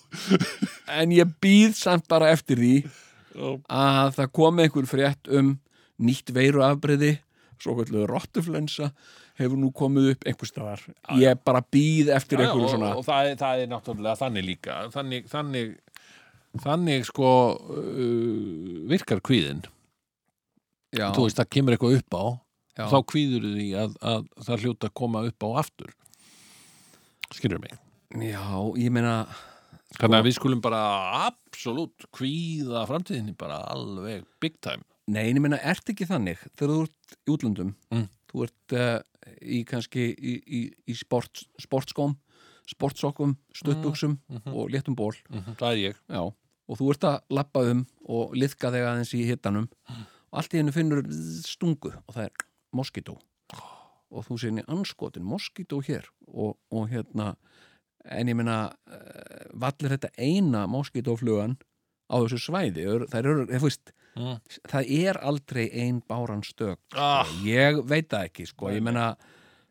En 0.92 1.12
ég 1.14 1.32
býð 1.42 1.74
samt 1.78 2.06
bara 2.10 2.30
eftir 2.32 2.60
því 2.60 2.74
Já. 2.82 3.48
að 3.72 4.14
það 4.18 4.30
komi 4.38 4.66
einhver 4.66 4.88
frétt 4.88 5.30
um 5.32 5.54
nýtt 6.02 6.32
veiruafbreyði 6.34 7.16
svo 7.62 7.76
kvöldu 7.78 8.06
rottuflensa 8.10 8.90
hefur 9.38 9.58
nú 9.58 9.70
komið 9.74 10.12
upp 10.14 10.26
einhver 10.28 10.48
staðar. 10.50 10.82
Ég 11.18 11.38
bara 11.46 11.62
býð 11.62 12.10
eftir 12.16 12.38
Já, 12.40 12.46
einhverju 12.46 12.66
og, 12.68 12.72
svona 12.74 12.94
og 12.98 13.04
það, 13.06 13.30
er, 13.32 13.36
það 13.40 13.62
er 13.64 13.70
náttúrulega 13.70 14.18
þannig 14.20 14.46
líka. 14.48 14.78
Þannig, 14.94 15.28
þannig, 15.32 15.70
þannig 16.62 17.06
sko 17.08 17.30
uh, 17.56 18.82
virkar 18.92 19.22
kvíðin 19.24 19.62
já, 19.64 19.70
þú 20.92 21.24
veist, 21.26 21.38
það 21.40 21.50
kemur 21.56 21.76
eitthvað 21.76 21.96
upp 22.00 22.16
á 22.18 22.24
já, 22.76 22.84
þá 22.92 22.98
kvíður 23.12 23.46
því 23.56 23.68
að, 23.82 23.96
að 24.12 24.26
það 24.46 24.62
hljóta 24.66 24.88
að 24.90 24.94
koma 25.02 25.22
upp 25.28 25.46
á 25.46 25.48
aftur. 25.62 25.92
Skilur 27.32 27.60
mig? 27.62 27.74
Já, 28.20 28.44
ég 28.76 28.92
meina 28.92 29.14
þannig 29.96 30.18
að 30.18 30.26
við 30.28 30.34
skulum 30.36 30.60
bara 30.64 30.80
absolutt 31.28 32.06
kvíða 32.16 32.82
framtíðinni 32.88 33.34
bara 33.40 33.60
alveg 33.72 34.26
big 34.42 34.58
time. 34.64 34.84
Nei, 35.12 35.26
ég 35.32 35.40
meina, 35.42 35.58
ert 35.58 35.88
ekki 35.92 36.06
þannig 36.08 36.40
þegar 36.56 36.74
þú 36.74 36.82
ert 36.86 37.16
í 37.26 37.32
útlöndum? 37.34 37.72
Mm. 37.92 38.04
þú 38.32 38.44
ert 38.46 38.74
uh, 38.78 39.00
í 39.44 39.62
kannski 39.68 40.04
í, 40.12 40.34
í, 40.40 40.60
í 40.88 40.94
sport, 40.96 41.42
sportskóm 41.60 42.14
sportsokkum, 42.72 43.32
stuttbuxum 43.58 44.14
Mhm. 44.30 44.52
og 44.54 44.70
léttum 44.70 44.94
ból. 44.96 45.10
Það 45.58 45.66
er 45.72 45.80
ég. 45.82 45.96
Já, 46.08 46.20
og 46.22 46.78
þú 46.78 46.90
ert 46.94 47.04
að 47.04 47.16
lappa 47.36 47.64
um 47.72 47.80
og 48.08 48.36
liðka 48.38 48.70
þig 48.72 48.86
aðeins 48.86 49.10
í 49.18 49.24
hittanum 49.28 49.66
og 50.32 50.40
allt 50.40 50.54
í 50.56 50.60
hennu 50.62 50.72
finnur 50.74 51.02
stungu 51.46 51.92
og 51.92 52.14
það 52.16 52.24
er 52.30 52.46
moskító. 52.74 53.18
Og 54.12 54.26
þú 54.26 54.36
sér 54.36 54.50
henni 54.52 54.64
anskotin, 54.68 55.24
moskító 55.24 55.78
hér. 55.84 56.08
Og, 56.28 56.56
og 56.72 56.88
hérna 56.92 57.34
en 58.04 58.28
ég 58.28 58.36
meina 58.36 58.72
uh, 58.72 59.44
vallir 59.54 59.94
þetta 59.94 60.10
eina 60.18 60.64
moskítóflugan 60.68 61.54
á 62.12 62.16
þessu 62.18 62.40
svæði 62.42 62.86
þær 63.12 63.28
eru, 63.30 63.44
þú 63.52 63.66
veist 63.68 63.92
Mm. 64.12 64.34
það 64.68 64.90
er 64.92 65.18
aldrei 65.24 65.70
ein 65.72 66.02
báran 66.04 66.42
stök 66.44 66.76
ah, 67.00 67.24
ég 67.48 67.78
veit 67.88 68.10
það 68.12 68.26
ekki, 68.26 68.44
sko, 68.50 68.68
ég 68.68 68.82
meina 68.84 69.06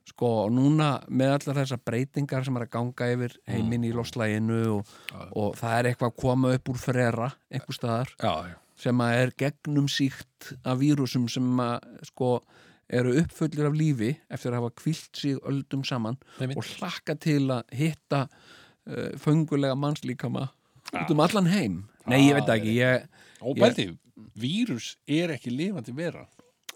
sko, 0.09 0.31
og 0.47 0.55
núna 0.55 0.87
með 1.13 1.35
allar 1.35 1.59
þessar 1.59 1.81
breytingar 1.85 2.47
sem 2.47 2.57
er 2.57 2.65
að 2.65 2.71
ganga 2.73 3.09
yfir 3.13 3.35
heiminn 3.45 3.85
í 3.85 3.91
loslæginu 3.93 4.57
og, 4.79 4.95
og 5.37 5.53
það 5.59 5.75
er 5.77 5.89
eitthvað 5.91 6.09
að 6.09 6.17
koma 6.23 6.55
upp 6.57 6.71
úr 6.73 6.81
frera 6.81 7.29
einhver 7.53 7.77
staðar. 7.77 8.15
Já, 8.17 8.33
já, 8.49 8.57
sem 8.81 9.01
að 9.03 9.15
er 9.21 9.31
gegnum 9.37 9.87
síkt 9.91 10.51
af 10.65 10.79
vírusum 10.81 11.27
sem 11.29 11.47
að 11.61 11.85
sko 12.09 12.31
eru 12.91 13.13
uppfullir 13.21 13.69
af 13.69 13.75
lífi 13.77 14.09
eftir 14.33 14.51
að 14.51 14.57
hafa 14.59 14.73
kvilt 14.81 15.21
sig 15.21 15.37
öldum 15.47 15.83
saman 15.87 16.17
og 16.49 16.65
hlakka 16.73 17.15
til 17.21 17.45
að 17.53 17.61
hitta 17.77 18.25
uh, 18.27 19.11
föngulega 19.21 19.77
mannslíkama 19.79 20.49
út 20.91 21.13
um 21.13 21.21
allan 21.23 21.47
heim. 21.47 21.77
Nei, 22.09 22.25
ég 22.25 22.35
veit 22.35 22.47
það 22.49 22.57
ekki, 22.57 22.73
ég, 22.81 23.05
og 23.39 23.55
Ég- 23.55 23.61
bæði, 23.63 23.85
vírus 24.41 24.95
er 25.07 25.31
ekki 25.37 25.53
lifandi 25.53 25.93
vera. 25.95 26.25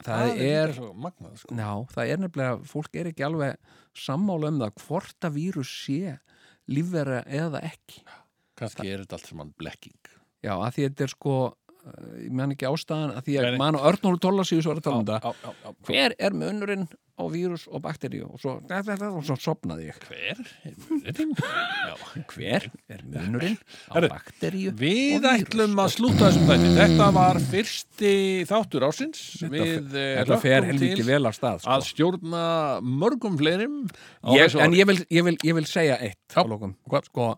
Það 0.06 0.30
er 0.44 0.70
líka 0.70 0.76
svo 0.78 0.92
magnað, 0.94 1.36
sko. 1.42 1.56
Já, 1.56 1.72
það 1.96 2.10
er 2.14 2.22
nefnilega, 2.22 2.56
fólk 2.70 2.98
er 3.00 3.10
ekki 3.12 3.26
alveg 3.26 3.58
sammála 4.06 4.52
um 4.54 4.62
það 4.62 4.74
hvort 4.86 5.28
að 5.28 5.36
vírus 5.40 5.72
sé 5.72 6.16
lífvera 6.72 7.24
eða 7.28 7.62
ekki. 7.64 8.04
kannski 8.56 8.88
er 8.88 9.04
þetta 9.04 9.18
allt 9.18 9.30
saman 9.32 9.54
blekking. 9.60 10.00
Já, 10.46 10.54
að 10.56 10.76
því 10.78 10.84
þetta 10.88 11.04
er 11.08 11.14
sko, 11.16 11.36
ég 12.18 12.30
man 12.34 12.54
ekki 12.56 12.66
ástæðan, 12.66 13.16
að 13.16 13.28
því 13.28 13.40
að 13.40 13.48
nei. 13.48 13.58
man 13.62 13.78
og 13.78 13.84
Örnóru 13.92 14.22
Tólasíus 14.22 14.68
var 14.70 14.80
að 14.80 14.88
tala 14.88 15.02
um 15.02 15.10
já. 15.12 15.74
Hver 15.86 16.16
er 16.18 16.34
munurinn 16.34 16.88
á 17.16 17.24
vírus 17.32 17.66
og 17.70 17.84
bakteríu? 17.84 18.28
Og 18.34 18.42
svo, 18.42 18.56
og 18.66 19.22
svo 19.28 19.38
sopnaði 19.40 19.92
ég. 19.92 20.00
hver 20.10 20.42
er 20.66 20.80
munurinn? 20.82 21.36
Hver 22.34 22.68
er 22.90 23.06
munurinn 23.06 23.58
á 23.88 23.96
bakteríu 24.10 24.74
Við 24.80 25.30
ætlum 25.30 25.78
að 25.84 25.94
slúta 25.96 26.26
þessum 26.32 26.50
þætti. 26.50 26.74
Þetta 26.82 27.10
var 27.20 27.42
fyrsti 27.54 28.14
þáttur 28.50 28.88
ásins. 28.90 29.24
Þetta 29.44 29.54
Við 29.56 29.98
eh, 30.02 30.12
Þetta 30.24 30.42
hlökkum 30.42 30.84
til 31.06 31.20
af 31.22 31.38
stað, 31.38 31.64
sko. 31.64 31.76
að 31.78 31.90
stjórna 31.92 32.46
mörgum 32.82 33.38
fleirim. 33.40 33.82
ég, 34.34 34.58
en 34.58 34.76
ég 34.76 34.90
vil, 34.90 35.00
ég, 35.14 35.28
vil, 35.30 35.38
ég 35.46 35.60
vil 35.62 35.68
segja 35.70 36.02
eitt 36.02 36.40
sko, 37.06 37.32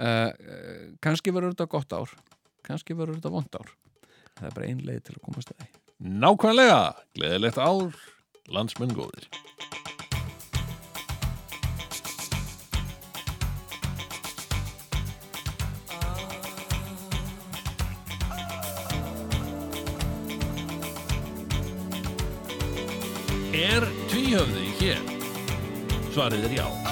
uh, 0.00 0.28
kannski 1.04 1.34
verður 1.34 1.52
þetta 1.54 1.72
gott 1.76 1.98
ár 2.00 2.20
kannski 2.66 2.96
verður 2.96 3.18
þetta 3.18 3.32
vond 3.32 3.58
ár 3.60 3.72
það 4.38 4.48
er 4.48 4.58
bara 4.58 4.68
ein 4.68 4.84
leið 4.86 5.06
til 5.06 5.16
að 5.18 5.24
komast 5.28 5.54
að 5.54 5.62
því 5.62 5.82
Nákvæmlega, 6.02 6.78
gleðilegt 7.14 7.58
ár, 7.62 7.92
landsmenn 8.50 8.90
góðir. 8.90 9.28
Er 23.54 23.86
tvíhöfði 24.10 24.72
hér? 24.80 25.06
Svarið 26.10 26.50
er 26.50 26.58
já 26.64 26.91